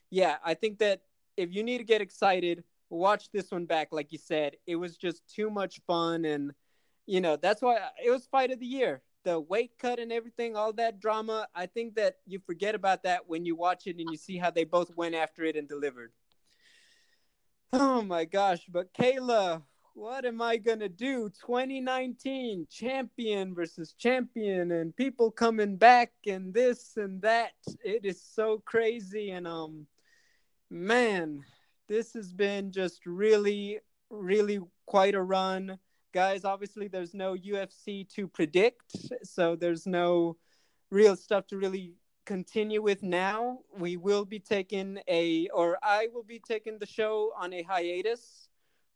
yeah, 0.10 0.38
I 0.44 0.54
think 0.54 0.80
that 0.80 1.02
if 1.38 1.54
you 1.54 1.64
need 1.64 1.78
to 1.78 1.84
get 1.84 2.02
excited, 2.02 2.64
watch 2.90 3.32
this 3.32 3.52
one 3.52 3.66
back. 3.66 3.90
Like 3.92 4.12
you 4.12 4.18
said, 4.18 4.58
it 4.68 4.76
was 4.76 4.98
just 4.98 5.28
too 5.34 5.50
much 5.50 5.80
fun. 5.88 6.26
And, 6.26 6.52
you 7.06 7.22
know, 7.22 7.38
that's 7.38 7.62
why 7.62 7.80
it 8.04 8.12
was 8.12 8.26
fight 8.26 8.52
of 8.52 8.60
the 8.60 8.66
year 8.66 9.02
the 9.24 9.40
weight 9.40 9.72
cut 9.80 10.00
and 10.00 10.12
everything, 10.12 10.56
all 10.56 10.74
that 10.74 11.00
drama, 11.00 11.48
I 11.56 11.66
think 11.66 11.96
that 11.96 12.18
you 12.26 12.40
forget 12.40 12.76
about 12.76 13.04
that 13.04 13.28
when 13.28 13.46
you 13.46 13.56
watch 13.56 13.88
it 13.88 13.98
and 13.98 14.10
you 14.10 14.18
see 14.18 14.38
how 14.38 14.52
they 14.52 14.64
both 14.64 14.96
went 14.96 15.16
after 15.16 15.44
it 15.44 15.56
and 15.56 15.68
delivered. 15.68 16.12
Oh 17.74 18.02
my 18.02 18.26
gosh. 18.26 18.66
But 18.68 18.94
Kayla, 18.94 19.62
what 19.94 20.26
am 20.26 20.42
I 20.42 20.58
gonna 20.58 20.90
do? 20.90 21.30
2019 21.30 22.68
champion 22.70 23.54
versus 23.54 23.94
champion, 23.94 24.72
and 24.72 24.96
people 24.96 25.32
coming 25.32 25.76
back, 25.76 26.12
and 26.28 26.54
this 26.54 26.98
and 26.98 27.22
that. 27.22 27.52
It 27.84 28.06
is 28.06 28.22
so 28.22 28.62
crazy, 28.66 29.32
and 29.32 29.48
um, 29.48 29.88
man, 30.70 31.44
this 31.88 32.14
has 32.14 32.34
been 32.34 32.72
just 32.72 33.06
really, 33.06 33.80
really 34.10 34.60
quite 34.86 35.16
a 35.16 35.22
run, 35.22 35.78
guys. 36.12 36.46
Obviously, 36.46 36.88
there's 36.88 37.14
no 37.14 37.36
UFC 37.36 38.08
to 38.16 38.28
predict, 38.28 38.96
so 39.24 39.56
there's 39.56 39.86
no 39.86 40.38
real 40.90 41.16
stuff 41.16 41.48
to 41.48 41.58
really 41.58 41.96
continue 42.26 42.82
with 42.82 43.04
now. 43.04 43.60
We 43.78 43.98
will 43.98 44.26
be 44.26 44.40
taking 44.40 45.00
a, 45.08 45.48
or 45.54 45.78
I 45.82 46.08
will 46.14 46.24
be 46.24 46.40
taking 46.40 46.80
the 46.80 46.86
show 46.86 47.32
on 47.38 47.54
a 47.54 47.64
hiatus 47.64 48.50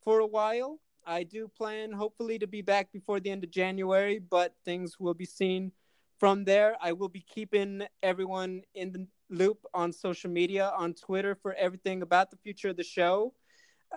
for 0.03 0.19
a 0.19 0.27
while. 0.27 0.79
I 1.05 1.23
do 1.23 1.47
plan, 1.47 1.91
hopefully, 1.91 2.39
to 2.39 2.47
be 2.47 2.61
back 2.61 2.91
before 2.91 3.19
the 3.19 3.29
end 3.29 3.43
of 3.43 3.51
January, 3.51 4.19
but 4.19 4.55
things 4.65 4.99
will 4.99 5.13
be 5.13 5.25
seen 5.25 5.71
from 6.19 6.45
there. 6.45 6.75
I 6.81 6.93
will 6.93 7.09
be 7.09 7.21
keeping 7.21 7.83
everyone 8.01 8.61
in 8.73 8.91
the 8.91 9.07
loop 9.29 9.65
on 9.73 9.91
social 9.91 10.29
media, 10.29 10.71
on 10.75 10.93
Twitter, 10.93 11.35
for 11.35 11.53
everything 11.53 12.01
about 12.01 12.31
the 12.31 12.37
future 12.37 12.69
of 12.69 12.77
the 12.77 12.83
show. 12.83 13.33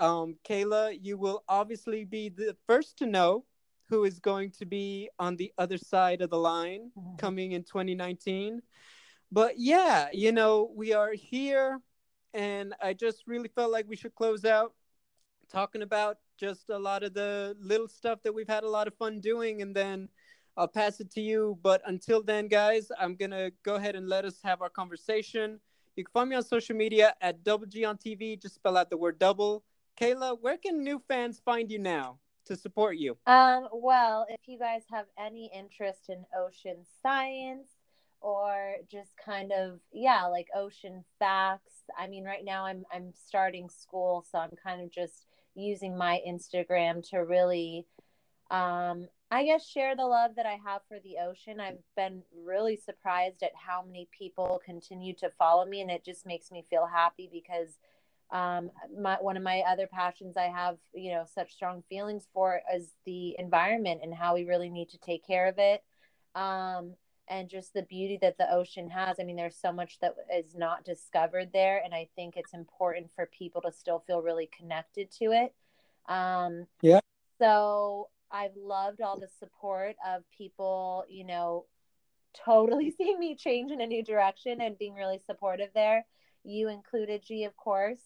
Um, 0.01 0.36
Kayla, 0.49 0.99
you 1.01 1.16
will 1.16 1.45
obviously 1.49 2.05
be 2.05 2.28
the 2.28 2.57
first 2.66 2.99
to 2.99 3.07
know 3.07 3.45
who 3.89 4.05
is 4.05 4.18
going 4.18 4.51
to 4.51 4.66
be 4.66 5.09
on 5.18 5.36
the 5.36 5.53
other 5.59 5.78
side 5.78 6.20
of 6.20 6.30
the 6.30 6.39
line 6.39 6.91
mm-hmm. 6.97 7.16
coming 7.16 7.53
in 7.53 7.62
2019. 7.62 8.61
But 9.32 9.55
yeah, 9.59 10.09
you 10.12 10.32
know, 10.32 10.70
we 10.74 10.93
are 10.93 11.12
here, 11.12 11.80
and 12.34 12.74
I 12.82 12.95
just 12.95 13.26
really 13.26 13.49
felt 13.49 13.70
like 13.70 13.86
we 13.89 13.97
should 13.97 14.14
close 14.14 14.45
out 14.45 14.74
talking 15.51 15.82
about 15.82 16.18
just 16.39 16.68
a 16.70 16.78
lot 16.78 17.03
of 17.03 17.14
the 17.14 17.57
little 17.61 17.89
stuff 17.89 18.22
that 18.22 18.34
we've 18.34 18.49
had 18.49 18.64
a 18.64 18.68
lot 18.68 18.86
of 18.86 18.95
fun 18.95 19.20
doing, 19.20 19.62
and 19.62 19.74
then 19.74 20.09
I'll 20.57 20.68
pass 20.68 21.01
it 21.01 21.11
to 21.12 21.20
you. 21.20 21.59
But 21.62 21.82
until 21.86 22.22
then, 22.22 22.49
guys, 22.49 22.91
I'm 22.99 23.16
gonna 23.16 23.51
go 23.62 23.74
ahead 23.76 23.97
and 23.97 24.09
let 24.09 24.24
us 24.24 24.39
have 24.45 24.62
our 24.62 24.70
conversation. 24.70 25.61
You 25.97 26.05
can 26.05 26.12
find 26.12 26.30
me 26.30 26.36
on 26.36 26.45
social 26.45 26.76
media 26.76 27.14
at 27.20 27.43
Double 27.43 27.66
G 27.66 27.84
on 27.84 27.97
TV. 27.99 28.41
Just 28.41 28.55
spell 28.55 28.76
out 28.76 28.89
the 28.91 28.97
word 28.97 29.18
double. 29.18 29.64
Kayla, 30.01 30.40
where 30.40 30.57
can 30.57 30.82
new 30.82 31.03
fans 31.09 31.40
find 31.44 31.70
you 31.70 31.78
now 31.78 32.18
to 32.46 32.57
support 32.57 32.96
you? 32.96 33.16
Um, 33.26 33.68
well, 33.72 34.26
if 34.28 34.46
you 34.46 34.59
guys 34.59 34.82
have 34.90 35.07
any 35.18 35.51
interest 35.55 36.09
in 36.09 36.24
ocean 36.36 36.84
science 37.03 37.68
or 38.20 38.76
just 38.90 39.11
kind 39.16 39.53
of 39.53 39.80
yeah, 39.92 40.26
like 40.26 40.49
ocean 40.55 41.05
facts. 41.18 41.72
I 41.99 42.07
mean, 42.07 42.24
right 42.24 42.44
now 42.44 42.64
I'm 42.64 42.84
I'm 42.92 43.12
starting 43.12 43.68
school, 43.68 44.24
so 44.30 44.38
I'm 44.38 44.53
kind 44.62 44.80
of 44.80 44.90
just 44.90 45.26
using 45.55 45.96
my 45.96 46.20
Instagram 46.26 47.09
to 47.11 47.18
really 47.18 47.86
um 48.51 49.09
I 49.30 49.44
guess 49.44 49.66
share 49.66 49.94
the 49.94 50.07
love 50.07 50.36
that 50.36 50.46
I 50.46 50.59
have 50.64 50.82
for 50.88 50.99
the 51.01 51.16
ocean. 51.22 51.61
I've 51.61 51.82
been 51.96 52.22
really 52.44 52.76
surprised 52.76 53.42
at 53.42 53.53
how 53.55 53.82
many 53.84 54.09
people 54.16 54.61
continue 54.64 55.14
to 55.16 55.30
follow 55.38 55.66
me 55.66 55.80
and 55.80 55.90
it 55.90 56.05
just 56.05 56.24
makes 56.24 56.51
me 56.51 56.64
feel 56.70 56.86
happy 56.86 57.28
because 57.30 57.78
um 58.30 58.70
my 58.98 59.16
one 59.20 59.36
of 59.36 59.42
my 59.42 59.62
other 59.68 59.86
passions 59.86 60.36
I 60.36 60.46
have, 60.46 60.76
you 60.92 61.12
know, 61.12 61.24
such 61.32 61.52
strong 61.52 61.82
feelings 61.88 62.28
for 62.34 62.60
is 62.74 62.94
the 63.06 63.36
environment 63.38 64.00
and 64.02 64.14
how 64.14 64.34
we 64.34 64.44
really 64.44 64.68
need 64.70 64.90
to 64.90 64.98
take 64.98 65.26
care 65.26 65.46
of 65.46 65.58
it. 65.58 65.82
Um 66.34 66.94
and 67.30 67.48
just 67.48 67.74
the 67.74 67.82
beauty 67.82 68.18
that 68.22 68.38
the 68.38 68.52
ocean 68.52 68.88
has. 68.90 69.18
I 69.20 69.24
mean, 69.24 69.36
there's 69.36 69.56
so 69.56 69.72
much 69.72 69.98
that 70.00 70.14
is 70.34 70.54
not 70.54 70.84
discovered 70.84 71.50
there, 71.52 71.82
and 71.84 71.94
I 71.94 72.08
think 72.16 72.36
it's 72.36 72.54
important 72.54 73.10
for 73.14 73.26
people 73.26 73.60
to 73.62 73.72
still 73.72 74.02
feel 74.06 74.22
really 74.22 74.48
connected 74.56 75.10
to 75.18 75.32
it. 75.32 75.54
Um, 76.08 76.66
yeah. 76.82 77.00
So 77.38 78.08
I've 78.30 78.56
loved 78.56 79.00
all 79.00 79.18
the 79.18 79.28
support 79.38 79.96
of 80.06 80.22
people, 80.36 81.04
you 81.08 81.24
know, 81.24 81.66
totally 82.44 82.90
seeing 82.96 83.18
me 83.18 83.36
change 83.36 83.70
in 83.70 83.80
a 83.80 83.86
new 83.86 84.02
direction 84.02 84.60
and 84.60 84.78
being 84.78 84.94
really 84.94 85.20
supportive 85.26 85.70
there. 85.74 86.06
You 86.44 86.68
included, 86.68 87.22
G, 87.22 87.44
of 87.44 87.56
course. 87.56 88.00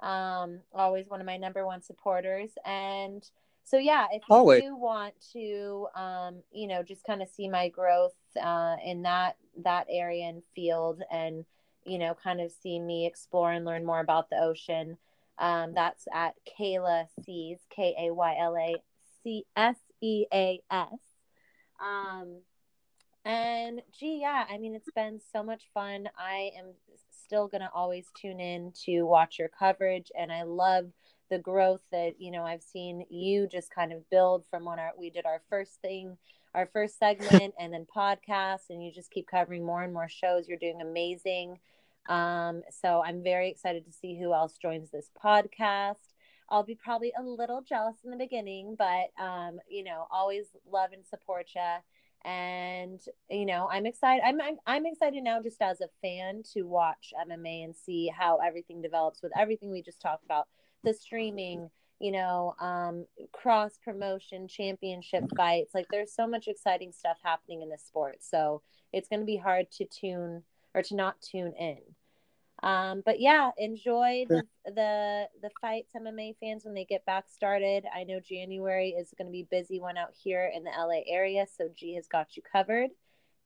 Um, 0.00 0.60
always 0.74 1.08
one 1.08 1.20
of 1.20 1.26
my 1.26 1.36
number 1.36 1.64
one 1.64 1.82
supporters, 1.82 2.50
and 2.64 3.24
so 3.64 3.78
yeah 3.78 4.06
if 4.12 4.22
you 4.30 4.34
Always. 4.36 4.62
do 4.62 4.76
want 4.76 5.14
to 5.32 5.88
um, 5.96 6.42
you 6.52 6.66
know 6.68 6.82
just 6.82 7.04
kind 7.04 7.20
of 7.22 7.28
see 7.28 7.48
my 7.48 7.68
growth 7.68 8.14
uh, 8.40 8.76
in 8.84 9.02
that 9.02 9.36
that 9.64 9.86
area 9.90 10.24
and 10.24 10.42
field 10.54 11.02
and 11.10 11.44
you 11.84 11.98
know 11.98 12.14
kind 12.14 12.40
of 12.40 12.50
see 12.50 12.78
me 12.78 13.06
explore 13.06 13.52
and 13.52 13.64
learn 13.64 13.84
more 13.84 14.00
about 14.00 14.30
the 14.30 14.36
ocean 14.36 14.96
um, 15.38 15.74
that's 15.74 16.06
at 16.14 16.34
kayla 16.58 17.06
seas 17.24 17.58
k-a-y-l-a-c-s-e-a-s 17.70 18.06
um, 21.78 22.40
and 23.26 23.82
gee 23.98 24.18
yeah 24.20 24.44
i 24.48 24.56
mean 24.56 24.74
it's 24.74 24.90
been 24.94 25.20
so 25.32 25.42
much 25.42 25.64
fun 25.74 26.08
i 26.18 26.50
am 26.58 26.66
still 27.10 27.48
going 27.48 27.60
to 27.60 27.70
always 27.74 28.06
tune 28.20 28.40
in 28.40 28.72
to 28.84 29.02
watch 29.02 29.38
your 29.38 29.48
coverage 29.48 30.10
and 30.16 30.32
i 30.32 30.42
love 30.42 30.86
the 31.30 31.38
growth 31.38 31.80
that 31.92 32.14
you 32.18 32.30
know 32.30 32.44
I've 32.44 32.62
seen 32.62 33.04
you 33.10 33.46
just 33.46 33.74
kind 33.74 33.92
of 33.92 34.08
build 34.10 34.44
from 34.50 34.64
when 34.64 34.78
our 34.78 34.92
we 34.98 35.10
did 35.10 35.26
our 35.26 35.42
first 35.48 35.80
thing, 35.80 36.16
our 36.54 36.68
first 36.72 36.98
segment, 36.98 37.54
and 37.60 37.72
then 37.72 37.86
podcast, 37.94 38.70
and 38.70 38.84
you 38.84 38.92
just 38.92 39.10
keep 39.10 39.26
covering 39.26 39.64
more 39.64 39.82
and 39.82 39.92
more 39.92 40.08
shows. 40.08 40.48
You're 40.48 40.58
doing 40.58 40.80
amazing. 40.80 41.58
Um, 42.08 42.62
so 42.70 43.02
I'm 43.04 43.22
very 43.22 43.50
excited 43.50 43.84
to 43.86 43.92
see 43.92 44.16
who 44.18 44.32
else 44.32 44.56
joins 44.58 44.90
this 44.90 45.10
podcast. 45.22 45.96
I'll 46.48 46.62
be 46.62 46.76
probably 46.76 47.12
a 47.18 47.22
little 47.22 47.62
jealous 47.62 47.96
in 48.04 48.12
the 48.12 48.16
beginning, 48.16 48.76
but 48.78 49.10
um, 49.20 49.58
you 49.68 49.82
know, 49.82 50.06
always 50.10 50.46
love 50.70 50.90
and 50.92 51.04
support 51.04 51.48
you. 51.56 51.62
And 52.24 53.00
you 53.30 53.46
know, 53.46 53.68
I'm 53.70 53.86
excited. 53.86 54.22
I'm, 54.26 54.40
I'm 54.40 54.56
I'm 54.66 54.86
excited 54.86 55.22
now, 55.22 55.40
just 55.42 55.62
as 55.62 55.80
a 55.80 55.88
fan, 56.02 56.42
to 56.54 56.62
watch 56.62 57.12
MMA 57.28 57.64
and 57.64 57.74
see 57.76 58.08
how 58.16 58.38
everything 58.38 58.82
develops 58.82 59.22
with 59.22 59.32
everything 59.38 59.70
we 59.70 59.82
just 59.82 60.00
talked 60.00 60.24
about 60.24 60.48
the 60.82 60.94
streaming 60.94 61.70
you 61.98 62.12
know 62.12 62.54
um 62.60 63.06
cross 63.32 63.78
promotion 63.82 64.46
championship 64.46 65.24
fights 65.36 65.74
like 65.74 65.86
there's 65.90 66.12
so 66.12 66.26
much 66.26 66.46
exciting 66.46 66.92
stuff 66.92 67.16
happening 67.22 67.62
in 67.62 67.70
this 67.70 67.84
sport 67.84 68.16
so 68.20 68.62
it's 68.92 69.08
going 69.08 69.20
to 69.20 69.26
be 69.26 69.36
hard 69.36 69.70
to 69.70 69.84
tune 69.86 70.42
or 70.74 70.82
to 70.82 70.94
not 70.94 71.20
tune 71.22 71.52
in 71.58 71.78
um 72.62 73.02
but 73.04 73.20
yeah 73.20 73.50
enjoy 73.58 74.24
the 74.28 74.42
the 74.64 75.28
the 75.42 75.50
fights 75.60 75.92
mma 75.94 76.34
fans 76.40 76.64
when 76.64 76.74
they 76.74 76.84
get 76.84 77.04
back 77.04 77.24
started 77.28 77.84
i 77.94 78.02
know 78.04 78.18
january 78.18 78.90
is 78.90 79.12
going 79.18 79.26
to 79.26 79.32
be 79.32 79.46
busy 79.50 79.78
one 79.78 79.96
out 79.96 80.14
here 80.22 80.50
in 80.54 80.64
the 80.64 80.70
la 80.70 81.00
area 81.06 81.46
so 81.58 81.68
g 81.76 81.94
has 81.94 82.06
got 82.06 82.36
you 82.36 82.42
covered 82.42 82.90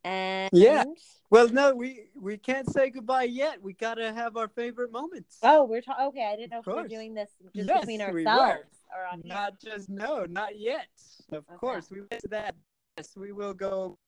and 0.05 0.51
yeah. 0.53 0.85
Well, 1.29 1.49
no, 1.49 1.75
we 1.75 2.09
we 2.19 2.37
can't 2.37 2.69
say 2.71 2.91
goodbye 2.91 3.25
yet. 3.25 3.63
We 3.63 3.75
gotta 3.75 4.13
have 4.13 4.37
our 4.37 4.49
favorite 4.49 4.91
moments. 4.91 5.39
Oh, 5.43 5.65
we're 5.65 5.83
talking. 5.83 6.07
Okay, 6.07 6.25
I 6.25 6.37
didn't 6.37 6.53
know 6.53 6.61
if 6.61 6.67
we 6.67 6.73
are 6.73 6.89
doing 6.89 7.15
this 7.15 7.31
just 7.55 7.69
yes, 7.69 7.81
between 7.81 8.01
ourselves 8.01 8.15
we 8.15 8.99
or 8.99 9.07
on. 9.13 9.23
Not 9.25 9.61
just 9.61 9.89
no, 9.89 10.25
not 10.29 10.59
yet. 10.59 10.89
Of 11.31 11.45
okay. 11.49 11.57
course, 11.59 11.91
we 11.91 12.01
went 12.01 12.23
to 12.23 12.29
that. 12.29 12.55
Yes, 12.97 13.13
we 13.17 13.33
will 13.33 13.55
go 13.55 13.99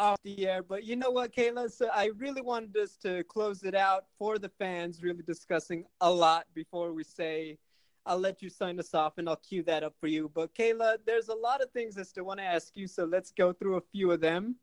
off 0.00 0.18
the 0.24 0.48
air. 0.48 0.62
But 0.62 0.84
you 0.84 0.96
know 0.96 1.10
what, 1.10 1.32
Kayla? 1.32 1.70
So 1.70 1.88
I 1.92 2.10
really 2.16 2.40
wanted 2.40 2.76
us 2.76 2.96
to 3.02 3.22
close 3.24 3.62
it 3.62 3.74
out 3.74 4.06
for 4.18 4.38
the 4.38 4.48
fans, 4.48 5.02
really 5.02 5.22
discussing 5.22 5.84
a 6.00 6.10
lot 6.10 6.46
before 6.54 6.92
we 6.92 7.04
say 7.04 7.58
I'll 8.06 8.18
let 8.18 8.40
you 8.42 8.48
sign 8.48 8.80
us 8.80 8.94
off 8.94 9.18
and 9.18 9.28
I'll 9.28 9.36
cue 9.36 9.62
that 9.64 9.84
up 9.84 9.94
for 10.00 10.06
you. 10.06 10.30
But 10.34 10.54
Kayla, 10.54 10.96
there's 11.06 11.28
a 11.28 11.34
lot 11.34 11.62
of 11.62 11.70
things 11.70 11.98
I 11.98 12.02
still 12.02 12.24
want 12.24 12.40
to 12.40 12.44
ask 12.44 12.76
you, 12.76 12.86
so 12.86 13.04
let's 13.04 13.30
go 13.30 13.52
through 13.52 13.76
a 13.76 13.82
few 13.92 14.10
of 14.10 14.20
them. 14.20 14.56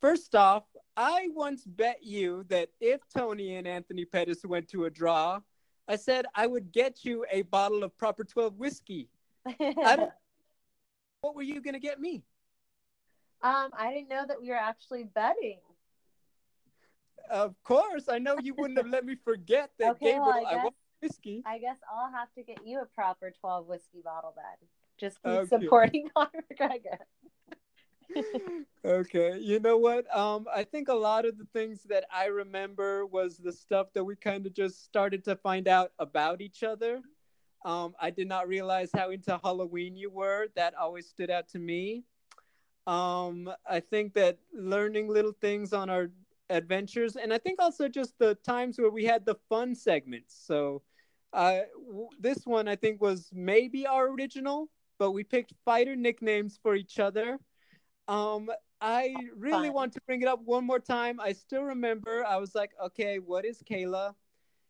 First 0.00 0.34
off, 0.34 0.64
I 0.94 1.28
once 1.34 1.64
bet 1.64 2.00
you 2.02 2.44
that 2.48 2.68
if 2.80 3.00
Tony 3.16 3.56
and 3.56 3.66
Anthony 3.66 4.04
Pettis 4.04 4.44
went 4.44 4.68
to 4.68 4.84
a 4.84 4.90
draw, 4.90 5.40
I 5.88 5.96
said 5.96 6.26
I 6.34 6.46
would 6.46 6.70
get 6.70 7.04
you 7.04 7.24
a 7.30 7.42
bottle 7.42 7.82
of 7.82 7.96
Proper 7.96 8.24
12 8.24 8.58
whiskey. 8.58 9.08
what 9.56 10.14
were 11.34 11.42
you 11.42 11.62
going 11.62 11.74
to 11.74 11.80
get 11.80 11.98
me? 11.98 12.22
Um, 13.42 13.70
I 13.78 13.92
didn't 13.92 14.08
know 14.08 14.24
that 14.26 14.40
we 14.40 14.48
were 14.48 14.54
actually 14.54 15.04
betting. 15.04 15.58
Of 17.30 17.54
course, 17.64 18.08
I 18.08 18.18
know 18.18 18.36
you 18.42 18.54
wouldn't 18.54 18.78
have 18.78 18.88
let 18.88 19.04
me 19.04 19.16
forget 19.24 19.70
that 19.78 19.92
okay, 19.92 20.12
Gabriel. 20.12 20.26
Well, 20.26 20.46
I, 20.46 20.62
guess, 20.64 20.72
whiskey. 21.02 21.42
I 21.46 21.58
guess 21.58 21.76
I'll 21.92 22.12
have 22.12 22.32
to 22.34 22.42
get 22.42 22.58
you 22.64 22.80
a 22.80 22.86
proper 22.86 23.32
12 23.40 23.66
whiskey 23.66 24.00
bottle 24.04 24.34
then. 24.36 24.68
Just 24.98 25.22
keep 25.22 25.32
okay. 25.32 25.48
supporting 25.48 26.08
Conor 26.16 26.44
McGregor. 26.52 26.98
okay, 28.84 29.38
you 29.38 29.60
know 29.60 29.76
what? 29.76 30.14
Um, 30.16 30.46
I 30.54 30.64
think 30.64 30.88
a 30.88 30.94
lot 30.94 31.26
of 31.26 31.36
the 31.36 31.46
things 31.52 31.82
that 31.88 32.04
I 32.14 32.26
remember 32.26 33.04
was 33.04 33.36
the 33.36 33.52
stuff 33.52 33.88
that 33.94 34.04
we 34.04 34.16
kind 34.16 34.46
of 34.46 34.54
just 34.54 34.84
started 34.84 35.24
to 35.24 35.36
find 35.36 35.68
out 35.68 35.92
about 35.98 36.40
each 36.40 36.62
other. 36.62 37.02
Um, 37.64 37.94
I 38.00 38.10
did 38.10 38.28
not 38.28 38.48
realize 38.48 38.90
how 38.94 39.10
into 39.10 39.38
Halloween 39.42 39.96
you 39.96 40.10
were. 40.10 40.46
That 40.54 40.74
always 40.74 41.08
stood 41.08 41.30
out 41.30 41.48
to 41.48 41.58
me. 41.58 42.04
Um, 42.86 43.52
I 43.68 43.80
think 43.80 44.14
that 44.14 44.38
learning 44.52 45.08
little 45.08 45.32
things 45.40 45.72
on 45.72 45.90
our 45.90 46.10
adventures 46.48 47.16
and 47.16 47.32
i 47.32 47.38
think 47.38 47.60
also 47.60 47.88
just 47.88 48.16
the 48.20 48.36
times 48.36 48.78
where 48.78 48.88
we 48.90 49.04
had 49.04 49.26
the 49.26 49.34
fun 49.48 49.74
segments 49.74 50.40
so 50.46 50.80
uh, 51.32 51.60
w- 51.86 52.08
this 52.18 52.46
one 52.46 52.66
I 52.68 52.76
think 52.76 53.00
was 53.00 53.30
maybe 53.32 53.86
our 53.86 54.08
original, 54.08 54.70
but 54.98 55.10
we 55.12 55.22
picked 55.22 55.52
fighter 55.64 55.94
nicknames 55.94 56.58
for 56.62 56.74
each 56.74 56.98
other. 56.98 57.38
Um, 58.08 58.50
I 58.80 59.14
really 59.36 59.68
Fun. 59.68 59.74
want 59.74 59.92
to 59.94 60.00
bring 60.06 60.22
it 60.22 60.28
up 60.28 60.40
one 60.44 60.64
more 60.64 60.78
time. 60.78 61.20
I 61.20 61.32
still 61.32 61.62
remember 61.62 62.24
I 62.26 62.36
was 62.36 62.54
like, 62.54 62.72
okay, 62.86 63.18
what 63.18 63.44
is 63.44 63.62
Kayla? 63.62 64.14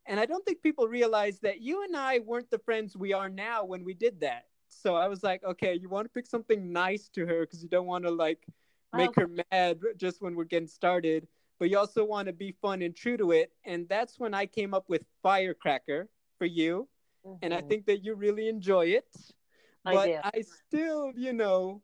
And 0.06 0.18
I 0.20 0.26
don't 0.26 0.44
think 0.44 0.62
people 0.62 0.88
realize 0.88 1.40
that 1.40 1.60
you 1.60 1.82
and 1.84 1.96
I 1.96 2.20
weren't 2.20 2.50
the 2.50 2.58
friends 2.58 2.96
we 2.96 3.12
are 3.12 3.28
now 3.28 3.64
when 3.64 3.84
we 3.84 3.94
did 3.94 4.20
that. 4.20 4.46
So 4.76 4.96
I 4.96 5.08
was 5.08 5.22
like, 5.22 5.44
okay, 5.44 5.74
you 5.74 5.88
want 5.88 6.06
to 6.06 6.10
pick 6.10 6.26
something 6.26 6.72
nice 6.72 7.08
to 7.10 7.26
her 7.26 7.40
because 7.42 7.62
you 7.62 7.68
don't 7.68 7.86
want 7.86 8.04
to 8.04 8.10
like 8.10 8.46
make 8.92 9.14
Oh. 9.14 9.16
her 9.16 9.28
mad 9.50 9.80
just 9.96 10.20
when 10.22 10.34
we're 10.34 10.44
getting 10.44 10.68
started, 10.68 11.28
but 11.58 11.70
you 11.70 11.78
also 11.78 12.04
want 12.04 12.26
to 12.26 12.32
be 12.32 12.52
fun 12.52 12.82
and 12.82 12.94
true 12.94 13.16
to 13.16 13.32
it. 13.32 13.52
And 13.64 13.88
that's 13.88 14.18
when 14.18 14.34
I 14.34 14.46
came 14.46 14.74
up 14.74 14.88
with 14.88 15.04
Firecracker 15.22 16.08
for 16.38 16.46
you. 16.46 16.88
And 17.42 17.52
I 17.54 17.60
Mhm. 17.60 17.62
think 17.62 17.86
that 17.86 18.04
you 18.04 18.14
really 18.14 18.48
enjoy 18.48 18.86
it. 18.86 19.14
I 19.84 20.00
But. 20.00 20.14
I 20.22 20.42
still, 20.42 21.12
you 21.16 21.32
know, 21.32 21.82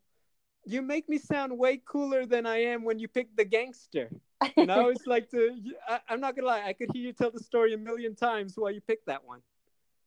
you 0.65 0.83
make 0.83 1.09
me 1.09 1.19
sound 1.19 1.59
way 1.59 1.79
cooler 1.79 2.27
than 2.27 2.47
I 2.47 2.59
am 2.59 2.85
when 2.85 2.99
you 2.99 3.09
pick 3.09 3.37
the 3.37 3.45
gangster. 3.45 4.11
And 4.59 4.71
I 4.71 4.77
always 4.81 5.07
like 5.07 5.29
to, 5.31 5.57
I, 5.89 6.01
I'm 6.09 6.21
not 6.21 6.37
gonna 6.37 6.49
lie, 6.49 6.63
I 6.65 6.73
could 6.73 6.91
hear 6.93 7.03
you 7.03 7.13
tell 7.13 7.31
the 7.31 7.41
story 7.41 7.75
a 7.75 7.79
million 7.79 8.15
times 8.15 8.55
why 8.57 8.71
you 8.71 8.81
picked 8.81 9.07
that 9.07 9.25
one. 9.25 9.41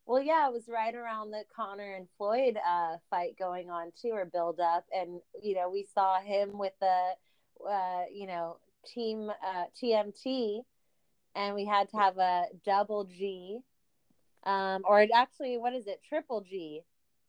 Well, 0.06 0.22
yeah, 0.22 0.46
it 0.46 0.52
was 0.52 0.68
right 0.68 0.94
around 0.94 1.32
the 1.32 1.42
Conor 1.54 1.94
and 1.94 2.06
Floyd 2.16 2.56
uh, 2.56 2.96
fight 3.10 3.36
going 3.36 3.70
on 3.70 3.90
too, 4.00 4.10
or 4.12 4.24
build 4.24 4.60
up, 4.60 4.84
and 4.92 5.20
you 5.42 5.56
know 5.56 5.68
we 5.68 5.84
saw 5.94 6.20
him 6.20 6.58
with 6.58 6.74
the, 6.80 7.10
uh, 7.68 8.02
you 8.12 8.28
know, 8.28 8.58
team 8.86 9.30
uh, 9.30 9.64
TMT, 9.82 10.60
and 11.34 11.54
we 11.56 11.64
had 11.64 11.88
to 11.90 11.96
have 11.96 12.18
a 12.18 12.44
double 12.64 13.04
G, 13.04 13.58
um, 14.44 14.82
or 14.84 15.04
actually, 15.12 15.58
what 15.58 15.74
is 15.74 15.88
it, 15.88 16.00
triple 16.08 16.40
G? 16.40 16.82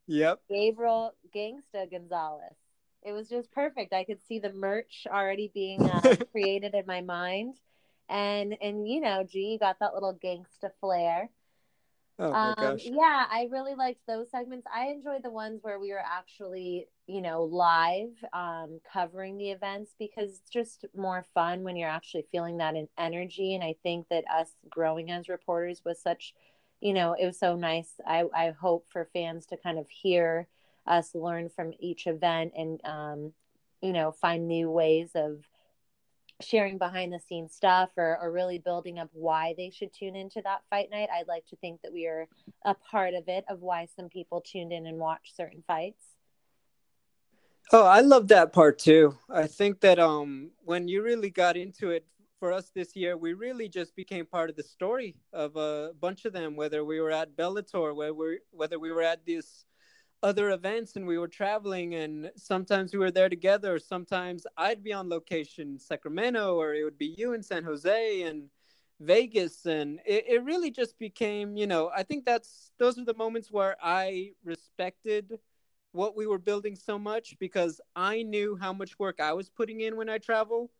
Yep. 0.05 0.41
Gabriel 0.47 1.13
Gangsta 1.35 1.89
Gonzalez. 1.89 2.53
It 3.03 3.11
was 3.11 3.27
just 3.27 3.51
perfect. 3.51 3.91
I 3.91 4.03
could 4.03 4.19
see 4.27 4.37
the 4.37 4.53
merch 4.53 5.07
already 5.09 5.49
being 5.51 5.81
uh, 5.81 6.15
created 6.31 6.75
in 6.75 6.85
my 6.85 7.01
mind, 7.01 7.55
and 8.07 8.55
and 8.61 8.87
you 8.87 9.01
know, 9.01 9.23
G 9.23 9.53
you 9.53 9.57
got 9.57 9.79
that 9.79 9.95
little 9.95 10.13
gangsta 10.13 10.69
flair. 10.79 11.29
Oh 12.19 12.37
my 12.41 12.53
Um, 12.53 12.55
gosh. 12.59 12.83
yeah, 12.83 13.25
I 13.29 13.47
really 13.51 13.75
liked 13.75 14.05
those 14.07 14.29
segments. 14.29 14.67
I 14.73 14.87
enjoyed 14.87 15.23
the 15.23 15.29
ones 15.31 15.63
where 15.63 15.79
we 15.79 15.91
were 15.91 16.03
actually, 16.05 16.87
you 17.07 17.21
know, 17.21 17.43
live 17.43 18.11
um, 18.33 18.79
covering 18.91 19.37
the 19.37 19.51
events 19.51 19.95
because 19.97 20.29
it's 20.31 20.49
just 20.49 20.85
more 20.95 21.25
fun 21.33 21.63
when 21.63 21.75
you're 21.77 21.89
actually 21.89 22.25
feeling 22.31 22.57
that 22.57 22.75
in 22.75 22.89
energy. 22.97 23.55
And 23.55 23.63
I 23.63 23.75
think 23.81 24.07
that 24.09 24.25
us 24.29 24.49
growing 24.69 25.09
as 25.09 25.29
reporters 25.29 25.81
was 25.85 26.01
such, 26.01 26.33
you 26.81 26.93
know, 26.93 27.13
it 27.13 27.25
was 27.25 27.39
so 27.39 27.55
nice. 27.55 27.93
I, 28.05 28.25
I 28.35 28.51
hope 28.51 28.85
for 28.89 29.09
fans 29.13 29.45
to 29.47 29.57
kind 29.57 29.79
of 29.79 29.87
hear 29.89 30.47
us 30.85 31.15
learn 31.15 31.49
from 31.49 31.73
each 31.79 32.07
event 32.07 32.53
and, 32.57 32.81
um, 32.85 33.33
you 33.81 33.93
know, 33.93 34.11
find 34.11 34.47
new 34.47 34.69
ways 34.69 35.11
of 35.15 35.43
sharing 36.41 36.77
behind 36.77 37.11
the 37.11 37.19
scenes 37.19 37.53
stuff 37.53 37.89
or, 37.97 38.17
or 38.21 38.31
really 38.31 38.59
building 38.59 38.99
up 38.99 39.09
why 39.13 39.53
they 39.57 39.69
should 39.69 39.93
tune 39.93 40.15
into 40.15 40.41
that 40.43 40.61
fight 40.69 40.89
night. 40.91 41.09
I'd 41.13 41.27
like 41.27 41.45
to 41.47 41.55
think 41.57 41.81
that 41.81 41.91
we 41.91 42.05
are 42.07 42.27
a 42.65 42.75
part 42.75 43.13
of 43.13 43.27
it 43.27 43.43
of 43.49 43.61
why 43.61 43.87
some 43.95 44.09
people 44.09 44.41
tuned 44.41 44.71
in 44.71 44.85
and 44.85 44.97
watched 44.97 45.35
certain 45.35 45.63
fights. 45.65 46.03
Oh, 47.73 47.85
I 47.85 47.99
love 47.99 48.29
that 48.29 48.53
part 48.53 48.79
too. 48.79 49.17
I 49.29 49.47
think 49.47 49.81
that 49.81 49.99
um 49.99 50.51
when 50.63 50.87
you 50.87 51.03
really 51.03 51.29
got 51.29 51.57
into 51.57 51.89
it 51.89 52.05
for 52.39 52.53
us 52.53 52.69
this 52.73 52.95
year, 52.95 53.17
we 53.17 53.33
really 53.33 53.67
just 53.67 53.95
became 53.95 54.25
part 54.25 54.49
of 54.49 54.55
the 54.55 54.63
story 54.63 55.15
of 55.33 55.55
a 55.55 55.91
bunch 55.99 56.25
of 56.25 56.33
them. 56.33 56.55
Whether 56.55 56.85
we 56.85 57.01
were 57.01 57.11
at 57.11 57.35
Bellator, 57.35 57.95
where 57.95 58.13
we 58.13 58.39
whether 58.51 58.79
we 58.79 58.91
were 58.91 59.01
at 59.01 59.25
these 59.25 59.65
other 60.23 60.51
events 60.51 60.95
and 60.95 61.05
we 61.05 61.17
were 61.17 61.27
traveling, 61.27 61.95
and 61.95 62.31
sometimes 62.35 62.93
we 62.93 62.99
were 62.99 63.11
there 63.11 63.29
together. 63.29 63.79
Sometimes 63.79 64.45
I'd 64.57 64.83
be 64.83 64.93
on 64.93 65.09
location 65.09 65.79
Sacramento, 65.79 66.55
or 66.55 66.73
it 66.73 66.83
would 66.83 66.97
be 66.97 67.15
you 67.17 67.33
in 67.33 67.43
San 67.43 67.63
Jose 67.63 68.21
and 68.23 68.49
Vegas, 68.99 69.65
and 69.65 69.99
it, 70.05 70.25
it 70.27 70.43
really 70.43 70.71
just 70.71 70.97
became. 70.97 71.55
You 71.55 71.67
know, 71.67 71.91
I 71.95 72.03
think 72.03 72.25
that's 72.25 72.71
those 72.79 72.97
are 72.97 73.05
the 73.05 73.13
moments 73.13 73.51
where 73.51 73.77
I 73.81 74.31
respected 74.43 75.39
what 75.91 76.15
we 76.15 76.27
were 76.27 76.37
building 76.37 76.75
so 76.75 76.99
much 76.99 77.35
because 77.39 77.81
I 77.95 78.21
knew 78.21 78.55
how 78.59 78.73
much 78.73 78.99
work 78.99 79.19
I 79.19 79.33
was 79.33 79.49
putting 79.49 79.81
in 79.81 79.95
when 79.97 80.09
I 80.09 80.17
travel 80.19 80.71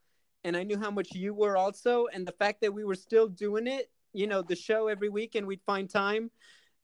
and 0.43 0.55
I 0.55 0.64
knew 0.64 0.80
how 0.80 0.91
much 0.91 1.14
you 1.14 1.34
were 1.34 1.57
also 1.57 2.07
and 2.14 2.26
the 2.26 2.34
fact 2.34 2.61
that 2.61 2.73
we 2.73 2.84
were 2.84 2.95
still 2.95 3.27
doing 3.27 3.68
it, 3.68 3.89
you 4.14 4.27
know, 4.27 4.41
the 4.41 4.55
show 4.55 4.88
every 4.88 5.09
week 5.09 5.35
and 5.35 5.47
we'd 5.47 5.61
find 5.65 5.89
time. 5.89 6.30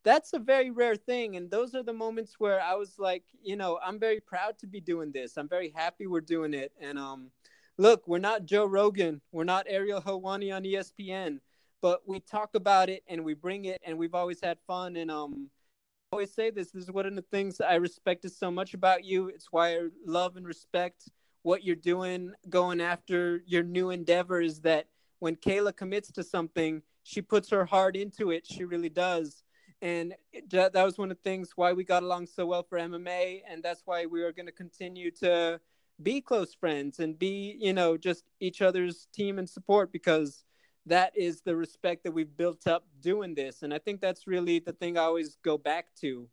That's 0.03 0.33
a 0.33 0.39
very 0.39 0.69
rare 0.69 0.95
thing 0.95 1.37
and 1.37 1.49
those 1.49 1.75
are 1.75 1.83
the 1.83 1.93
moments 1.93 2.35
where 2.37 2.61
I 2.61 2.75
was 2.75 2.99
like, 2.99 3.23
you 3.41 3.55
know, 3.55 3.79
I'm 3.83 3.99
very 3.99 4.19
proud 4.19 4.59
to 4.59 4.67
be 4.67 4.81
doing 4.81 5.11
this. 5.11 5.37
I'm 5.37 5.47
very 5.47 5.69
happy 5.75 6.07
we're 6.07 6.21
doing 6.21 6.53
it 6.53 6.71
and 6.79 6.99
um 6.99 7.31
look, 7.77 8.07
we're 8.07 8.19
not 8.19 8.45
Joe 8.45 8.65
Rogan, 8.65 9.21
we're 9.31 9.43
not 9.43 9.65
Ariel 9.67 10.01
Helwani 10.01 10.53
on 10.55 10.63
ESPN, 10.63 11.39
but 11.81 12.01
we 12.07 12.19
talk 12.19 12.55
about 12.55 12.89
it 12.89 13.03
and 13.07 13.23
we 13.23 13.33
bring 13.33 13.65
it 13.65 13.81
and 13.85 13.97
we've 13.97 14.15
always 14.15 14.41
had 14.41 14.57
fun 14.67 14.95
and 14.97 15.09
um 15.09 15.49
always 16.13 16.33
say 16.33 16.51
this. 16.51 16.69
This 16.69 16.83
is 16.83 16.91
one 16.91 17.07
of 17.07 17.15
the 17.15 17.23
things 17.23 17.59
I 17.59 17.75
respected 17.75 18.31
so 18.31 18.51
much 18.51 18.75
about 18.75 19.03
you. 19.03 19.29
It's 19.29 19.47
why 19.51 19.75
I 19.75 19.87
love 20.05 20.37
and 20.37 20.45
respect 20.45 21.09
what 21.41 21.63
you're 21.63 21.75
doing, 21.75 22.31
going 22.49 22.79
after 22.81 23.41
your 23.47 23.63
new 23.63 23.89
endeavor. 23.89 24.39
Is 24.39 24.61
that 24.61 24.85
when 25.19 25.35
Kayla 25.35 25.75
commits 25.75 26.11
to 26.11 26.23
something, 26.23 26.83
she 27.01 27.21
puts 27.21 27.49
her 27.49 27.65
heart 27.65 27.95
into 27.95 28.29
it. 28.29 28.45
She 28.45 28.63
really 28.63 28.89
does. 28.89 29.43
And 29.83 30.15
that, 30.49 30.71
that 30.71 30.83
was 30.83 30.97
one 30.97 31.11
of 31.11 31.17
the 31.17 31.29
things 31.29 31.51
why 31.57 31.73
we 31.73 31.83
got 31.83 32.03
along 32.03 32.27
so 32.27 32.45
well 32.45 32.63
for 32.63 32.79
MMA. 32.79 33.41
And 33.47 33.61
that's 33.61 33.81
why 33.83 34.05
we 34.05 34.23
are 34.23 34.31
going 34.31 34.45
to 34.45 34.53
continue 34.53 35.11
to 35.19 35.59
be 36.01 36.21
close 36.21 36.53
friends 36.53 36.99
and 36.99 37.19
be, 37.19 37.57
you 37.59 37.73
know, 37.73 37.97
just 37.97 38.23
each 38.39 38.61
other's 38.61 39.09
team 39.13 39.37
and 39.37 39.49
support 39.49 39.91
because 39.91 40.45
that 40.85 41.11
is 41.17 41.41
the 41.41 41.55
respect 41.55 42.03
that 42.03 42.13
we've 42.13 42.35
built 42.35 42.67
up 42.67 42.85
doing 43.01 43.33
this 43.33 43.63
and 43.63 43.73
i 43.73 43.77
think 43.77 44.01
that's 44.01 44.27
really 44.27 44.59
the 44.59 44.73
thing 44.73 44.97
i 44.97 45.01
always 45.01 45.37
go 45.43 45.57
back 45.57 45.87
to 45.95 46.27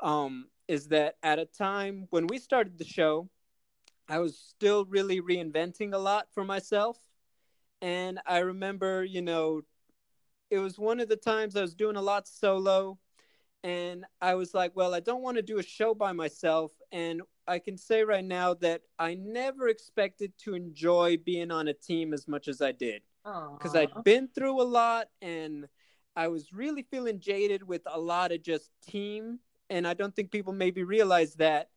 um, 0.00 0.48
is 0.68 0.88
that 0.88 1.16
at 1.22 1.38
a 1.38 1.44
time 1.44 2.06
when 2.10 2.26
we 2.26 2.38
started 2.38 2.78
the 2.78 2.84
show 2.84 3.28
i 4.08 4.18
was 4.18 4.36
still 4.36 4.84
really 4.86 5.20
reinventing 5.20 5.94
a 5.94 5.98
lot 5.98 6.26
for 6.32 6.44
myself 6.44 6.98
and 7.80 8.18
i 8.26 8.38
remember 8.38 9.04
you 9.04 9.22
know 9.22 9.62
it 10.50 10.58
was 10.58 10.78
one 10.78 11.00
of 11.00 11.08
the 11.08 11.16
times 11.16 11.56
i 11.56 11.60
was 11.60 11.74
doing 11.74 11.96
a 11.96 12.02
lot 12.02 12.28
solo 12.28 12.98
and 13.62 14.04
i 14.20 14.34
was 14.34 14.54
like 14.54 14.74
well 14.74 14.94
i 14.94 15.00
don't 15.00 15.22
want 15.22 15.36
to 15.36 15.42
do 15.42 15.58
a 15.58 15.62
show 15.62 15.94
by 15.94 16.12
myself 16.12 16.72
and 16.92 17.22
i 17.46 17.58
can 17.58 17.76
say 17.76 18.04
right 18.04 18.24
now 18.24 18.54
that 18.54 18.82
i 18.98 19.14
never 19.14 19.68
expected 19.68 20.32
to 20.38 20.54
enjoy 20.54 21.16
being 21.16 21.50
on 21.50 21.68
a 21.68 21.74
team 21.74 22.12
as 22.12 22.28
much 22.28 22.48
as 22.48 22.60
i 22.60 22.72
did 22.72 23.02
because 23.24 23.74
I'd 23.74 24.04
been 24.04 24.28
through 24.28 24.60
a 24.60 24.64
lot 24.64 25.08
and 25.22 25.66
I 26.16 26.28
was 26.28 26.52
really 26.52 26.82
feeling 26.82 27.20
jaded 27.20 27.62
with 27.66 27.82
a 27.86 27.98
lot 27.98 28.32
of 28.32 28.42
just 28.42 28.70
team. 28.86 29.40
And 29.70 29.86
I 29.86 29.94
don't 29.94 30.14
think 30.14 30.30
people 30.30 30.52
maybe 30.52 30.84
realize 30.84 31.34
that. 31.36 31.70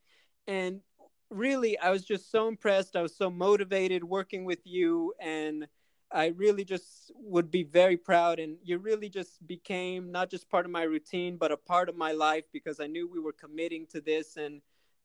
And 0.45 0.81
really, 1.29 1.79
I 1.79 1.89
was 1.89 2.03
just 2.03 2.31
so 2.31 2.47
impressed. 2.47 2.95
I 2.95 3.01
was 3.01 3.15
so 3.15 3.29
motivated 3.29 4.03
working 4.03 4.45
with 4.45 4.59
you. 4.65 5.13
And 5.19 5.67
I 6.11 6.27
really 6.27 6.63
just 6.63 7.11
would 7.15 7.51
be 7.51 7.63
very 7.63 7.97
proud. 7.97 8.39
And 8.39 8.57
you 8.63 8.77
really 8.77 9.09
just 9.09 9.45
became 9.45 10.11
not 10.11 10.29
just 10.29 10.49
part 10.49 10.65
of 10.65 10.71
my 10.71 10.83
routine, 10.83 11.37
but 11.37 11.51
a 11.51 11.57
part 11.57 11.89
of 11.89 11.95
my 11.95 12.11
life 12.11 12.45
because 12.51 12.79
I 12.79 12.87
knew 12.87 13.07
we 13.07 13.19
were 13.19 13.33
committing 13.33 13.85
to 13.87 14.01
this 14.01 14.37
and 14.37 14.61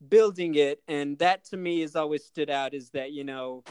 building 0.09 0.55
it. 0.55 0.81
And 0.87 1.17
that 1.19 1.43
to 1.45 1.57
me 1.57 1.81
has 1.81 1.95
always 1.95 2.23
stood 2.23 2.49
out 2.49 2.73
is 2.73 2.89
that, 2.91 3.11
you 3.11 3.23
know, 3.23 3.63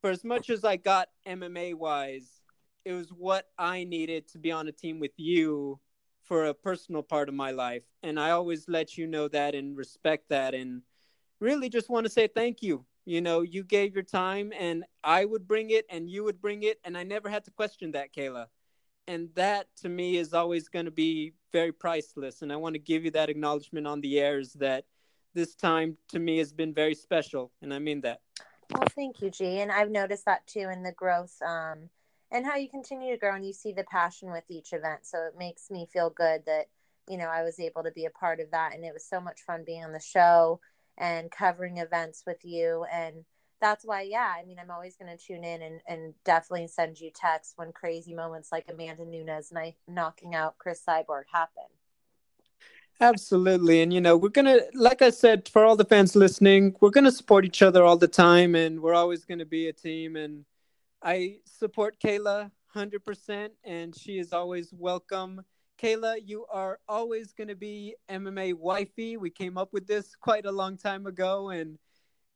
for 0.00 0.10
as 0.10 0.24
much 0.24 0.50
as 0.50 0.64
I 0.64 0.76
got 0.76 1.08
MMA 1.26 1.74
wise, 1.74 2.42
it 2.84 2.92
was 2.92 3.10
what 3.10 3.46
I 3.58 3.84
needed 3.84 4.28
to 4.28 4.38
be 4.38 4.50
on 4.50 4.68
a 4.68 4.72
team 4.72 4.98
with 4.98 5.12
you 5.16 5.78
for 6.22 6.46
a 6.46 6.54
personal 6.54 7.02
part 7.02 7.28
of 7.28 7.34
my 7.34 7.50
life. 7.50 7.82
And 8.02 8.18
I 8.18 8.30
always 8.30 8.68
let 8.68 8.96
you 8.96 9.06
know 9.06 9.28
that 9.28 9.54
and 9.54 9.76
respect 9.76 10.28
that. 10.30 10.54
And 10.54 10.82
really 11.40 11.68
just 11.68 11.90
want 11.90 12.06
to 12.06 12.12
say 12.12 12.26
thank 12.28 12.62
you. 12.62 12.84
You 13.04 13.20
know, 13.20 13.40
you 13.42 13.64
gave 13.64 13.94
your 13.94 14.04
time 14.04 14.52
and 14.58 14.84
I 15.02 15.24
would 15.24 15.46
bring 15.46 15.70
it 15.70 15.86
and 15.90 16.08
you 16.08 16.24
would 16.24 16.40
bring 16.40 16.62
it. 16.62 16.78
And 16.84 16.96
I 16.96 17.02
never 17.02 17.28
had 17.28 17.44
to 17.44 17.50
question 17.50 17.92
that, 17.92 18.14
Kayla. 18.14 18.46
And 19.08 19.30
that 19.34 19.66
to 19.78 19.88
me 19.88 20.16
is 20.16 20.32
always 20.32 20.68
going 20.68 20.84
to 20.84 20.92
be 20.92 21.34
very 21.52 21.72
priceless. 21.72 22.42
And 22.42 22.52
I 22.52 22.56
want 22.56 22.74
to 22.74 22.78
give 22.78 23.04
you 23.04 23.10
that 23.12 23.28
acknowledgement 23.28 23.86
on 23.86 24.00
the 24.00 24.20
air 24.20 24.38
is 24.38 24.52
that 24.54 24.84
this 25.34 25.54
time 25.56 25.96
to 26.08 26.20
me 26.20 26.38
has 26.38 26.52
been 26.52 26.72
very 26.72 26.94
special. 26.94 27.50
And 27.60 27.74
I 27.74 27.80
mean 27.80 28.02
that. 28.02 28.20
Well, 28.70 28.84
thank 28.94 29.20
you, 29.20 29.30
G. 29.30 29.60
And 29.60 29.72
I've 29.72 29.90
noticed 29.90 30.24
that 30.26 30.46
too 30.46 30.70
in 30.72 30.82
the 30.82 30.92
growth 30.92 31.36
um, 31.42 31.90
and 32.30 32.46
how 32.46 32.56
you 32.56 32.68
continue 32.68 33.12
to 33.12 33.18
grow 33.18 33.34
and 33.34 33.44
you 33.44 33.52
see 33.52 33.72
the 33.72 33.84
passion 33.84 34.30
with 34.30 34.44
each 34.48 34.72
event. 34.72 35.04
So 35.04 35.26
it 35.26 35.34
makes 35.36 35.70
me 35.70 35.88
feel 35.92 36.10
good 36.10 36.44
that, 36.46 36.66
you 37.08 37.18
know, 37.18 37.26
I 37.26 37.42
was 37.42 37.58
able 37.58 37.82
to 37.82 37.90
be 37.90 38.04
a 38.04 38.10
part 38.10 38.38
of 38.38 38.52
that. 38.52 38.74
And 38.74 38.84
it 38.84 38.94
was 38.94 39.04
so 39.04 39.20
much 39.20 39.40
fun 39.40 39.64
being 39.66 39.84
on 39.84 39.92
the 39.92 40.00
show 40.00 40.60
and 40.98 41.30
covering 41.30 41.78
events 41.78 42.24
with 42.26 42.44
you. 42.44 42.84
And 42.92 43.24
that's 43.60 43.84
why, 43.84 44.02
yeah, 44.02 44.32
I 44.36 44.44
mean, 44.44 44.58
I'm 44.58 44.70
always 44.70 44.96
going 44.96 45.16
to 45.16 45.22
tune 45.22 45.44
in 45.44 45.62
and, 45.62 45.80
and 45.86 46.14
definitely 46.24 46.66
send 46.66 47.00
you 47.00 47.10
texts 47.14 47.54
when 47.56 47.72
crazy 47.72 48.14
moments 48.14 48.50
like 48.50 48.66
Amanda 48.68 49.04
Nunes 49.04 49.52
knocking 49.88 50.34
out 50.34 50.58
Cris 50.58 50.82
Cyborg 50.86 51.24
happen. 51.32 51.64
Absolutely. 53.00 53.82
And, 53.82 53.92
you 53.92 54.00
know, 54.00 54.16
we're 54.16 54.28
going 54.28 54.44
to, 54.44 54.64
like 54.74 55.02
I 55.02 55.10
said, 55.10 55.48
for 55.48 55.64
all 55.64 55.76
the 55.76 55.84
fans 55.84 56.14
listening, 56.14 56.76
we're 56.80 56.90
going 56.90 57.04
to 57.04 57.12
support 57.12 57.44
each 57.44 57.62
other 57.62 57.84
all 57.84 57.96
the 57.96 58.06
time 58.06 58.54
and 58.54 58.80
we're 58.80 58.94
always 58.94 59.24
going 59.24 59.40
to 59.40 59.46
be 59.46 59.68
a 59.68 59.72
team. 59.72 60.16
And 60.16 60.44
I 61.02 61.38
support 61.44 61.98
Kayla 62.00 62.50
100% 62.76 63.48
and 63.64 63.96
she 63.96 64.18
is 64.18 64.32
always 64.32 64.72
welcome. 64.72 65.42
Kayla, 65.82 66.18
you 66.24 66.46
are 66.48 66.78
always 66.88 67.32
going 67.32 67.48
to 67.48 67.56
be 67.56 67.96
MMA 68.08 68.54
wifey. 68.54 69.16
We 69.16 69.30
came 69.30 69.58
up 69.58 69.72
with 69.72 69.88
this 69.88 70.14
quite 70.14 70.46
a 70.46 70.52
long 70.52 70.76
time 70.76 71.06
ago 71.06 71.50
and 71.50 71.76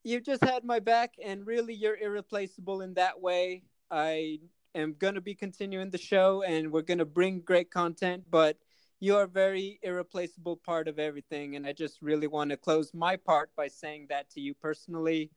you've 0.02 0.24
just 0.24 0.42
had 0.42 0.64
my 0.64 0.80
back 0.80 1.14
and 1.24 1.46
really 1.46 1.72
you're 1.72 1.96
irreplaceable 1.96 2.80
in 2.80 2.94
that 2.94 3.20
way. 3.20 3.62
I 3.88 4.40
am 4.74 4.96
going 4.98 5.14
to 5.14 5.20
be 5.20 5.36
continuing 5.36 5.90
the 5.90 5.98
show 5.98 6.42
and 6.42 6.72
we're 6.72 6.82
going 6.82 6.98
to 6.98 7.04
bring 7.04 7.40
great 7.40 7.70
content, 7.70 8.24
but 8.28 8.56
you 8.98 9.14
are 9.14 9.24
a 9.24 9.28
very 9.28 9.78
irreplaceable 9.84 10.56
part 10.56 10.88
of 10.88 10.98
everything. 10.98 11.54
And 11.54 11.68
I 11.68 11.72
just 11.72 12.02
really 12.02 12.26
want 12.26 12.50
to 12.50 12.56
close 12.56 12.92
my 12.92 13.14
part 13.14 13.50
by 13.56 13.68
saying 13.68 14.08
that 14.08 14.28
to 14.30 14.40
you 14.40 14.54
personally. 14.54 15.30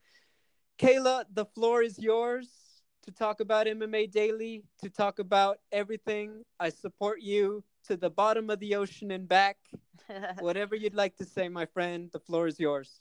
Kayla, 0.79 1.25
the 1.31 1.45
floor 1.45 1.83
is 1.83 1.99
yours 1.99 2.68
to 3.09 3.15
talk 3.15 3.39
about 3.39 3.65
MMA 3.65 4.11
Daily, 4.11 4.63
to 4.83 4.89
talk 4.89 5.17
about 5.17 5.57
everything. 5.71 6.43
I 6.59 6.69
support 6.69 7.21
you 7.21 7.63
to 7.87 7.97
the 7.97 8.09
bottom 8.09 8.49
of 8.51 8.59
the 8.59 8.75
ocean 8.75 9.11
and 9.11 9.27
back. 9.27 9.57
Whatever 10.39 10.75
you'd 10.75 10.93
like 10.93 11.15
to 11.17 11.25
say, 11.25 11.49
my 11.49 11.65
friend, 11.65 12.09
the 12.13 12.19
floor 12.19 12.47
is 12.47 12.59
yours. 12.59 12.99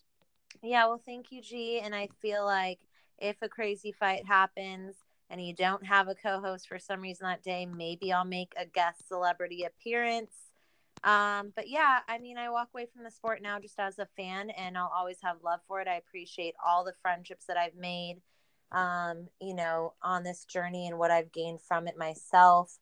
Yeah, 0.62 0.86
well, 0.86 1.02
thank 1.04 1.30
you, 1.30 1.42
G. 1.42 1.80
And 1.80 1.94
I 1.94 2.08
feel 2.22 2.44
like 2.44 2.78
if 3.18 3.36
a 3.42 3.48
crazy 3.48 3.92
fight 3.92 4.26
happens, 4.26 4.96
and 5.30 5.44
you 5.44 5.54
don't 5.54 5.84
have 5.84 6.08
a 6.08 6.14
co-host 6.14 6.66
for 6.68 6.78
some 6.78 7.02
reason 7.02 7.26
that 7.26 7.42
day, 7.42 7.66
maybe 7.66 8.10
I'll 8.10 8.24
make 8.24 8.54
a 8.56 8.64
guest 8.64 9.06
celebrity 9.08 9.64
appearance. 9.64 10.32
Um, 11.04 11.52
but 11.54 11.68
yeah, 11.68 11.98
I 12.08 12.16
mean, 12.18 12.38
I 12.38 12.48
walk 12.48 12.70
away 12.72 12.86
from 12.86 13.04
the 13.04 13.10
sport 13.10 13.42
now 13.42 13.60
just 13.60 13.78
as 13.78 13.98
a 13.98 14.08
fan, 14.16 14.48
and 14.48 14.78
I'll 14.78 14.90
always 14.96 15.18
have 15.22 15.42
love 15.44 15.60
for 15.68 15.82
it. 15.82 15.86
I 15.86 15.96
appreciate 15.96 16.54
all 16.66 16.82
the 16.82 16.94
friendships 17.02 17.44
that 17.44 17.58
I've 17.58 17.76
made, 17.76 18.22
um, 18.72 19.28
you 19.40 19.54
know, 19.54 19.94
on 20.02 20.24
this 20.24 20.44
journey 20.44 20.86
and 20.86 20.98
what 20.98 21.10
I've 21.10 21.32
gained 21.32 21.60
from 21.60 21.88
it 21.88 21.96
myself. 21.96 22.78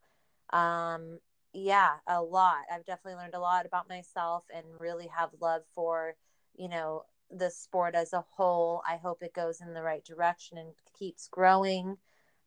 Um, 0.50 1.18
yeah, 1.52 1.96
a 2.06 2.22
lot. 2.22 2.64
I've 2.72 2.84
definitely 2.84 3.20
learned 3.20 3.34
a 3.34 3.40
lot 3.40 3.66
about 3.66 3.88
myself 3.88 4.44
and 4.54 4.64
really 4.78 5.08
have 5.16 5.30
love 5.40 5.62
for, 5.74 6.16
you 6.54 6.68
know, 6.68 7.04
the 7.30 7.50
sport 7.50 7.94
as 7.94 8.12
a 8.12 8.24
whole. 8.36 8.82
I 8.86 8.96
hope 8.96 9.22
it 9.22 9.34
goes 9.34 9.60
in 9.60 9.74
the 9.74 9.82
right 9.82 10.04
direction 10.04 10.58
and 10.58 10.72
keeps 10.98 11.28
growing. 11.28 11.96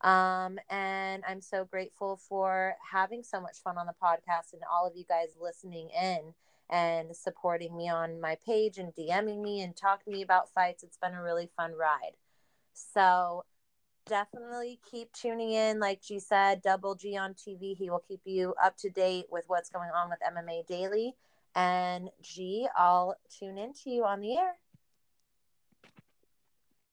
Um, 0.01 0.59
and 0.69 1.23
I'm 1.27 1.41
so 1.41 1.65
grateful 1.65 2.17
for 2.17 2.75
having 2.91 3.23
so 3.23 3.41
much 3.41 3.57
fun 3.61 3.77
on 3.77 3.85
the 3.85 3.93
podcast 4.01 4.53
and 4.53 4.61
all 4.71 4.87
of 4.87 4.95
you 4.95 5.03
guys 5.03 5.29
listening 5.39 5.89
in 5.89 6.33
and 6.69 7.15
supporting 7.15 7.75
me 7.75 7.89
on 7.89 8.21
my 8.21 8.37
page 8.45 8.77
and 8.77 8.93
DMing 8.95 9.41
me 9.41 9.61
and 9.61 9.75
talking 9.75 10.13
to 10.13 10.17
me 10.17 10.21
about 10.21 10.53
fights. 10.53 10.83
It's 10.83 10.97
been 10.97 11.15
a 11.15 11.23
really 11.23 11.49
fun 11.57 11.73
ride. 11.73 12.15
So 12.73 13.43
definitely 14.05 14.79
keep 14.89 15.11
tuning 15.13 15.51
in. 15.51 15.79
Like 15.79 16.01
G 16.01 16.19
said, 16.19 16.61
Double 16.61 16.95
G 16.95 17.17
on 17.17 17.33
TV. 17.33 17.75
He 17.75 17.89
will 17.89 18.03
keep 18.07 18.21
you 18.25 18.55
up 18.61 18.75
to 18.77 18.89
date 18.89 19.25
with 19.31 19.45
what's 19.47 19.69
going 19.69 19.89
on 19.95 20.09
with 20.09 20.19
MMA 20.27 20.65
Daily. 20.67 21.13
And 21.55 22.09
G, 22.21 22.67
I'll 22.75 23.15
tune 23.39 23.57
in 23.57 23.73
to 23.83 23.89
you 23.89 24.05
on 24.05 24.21
the 24.21 24.37
air. 24.37 24.53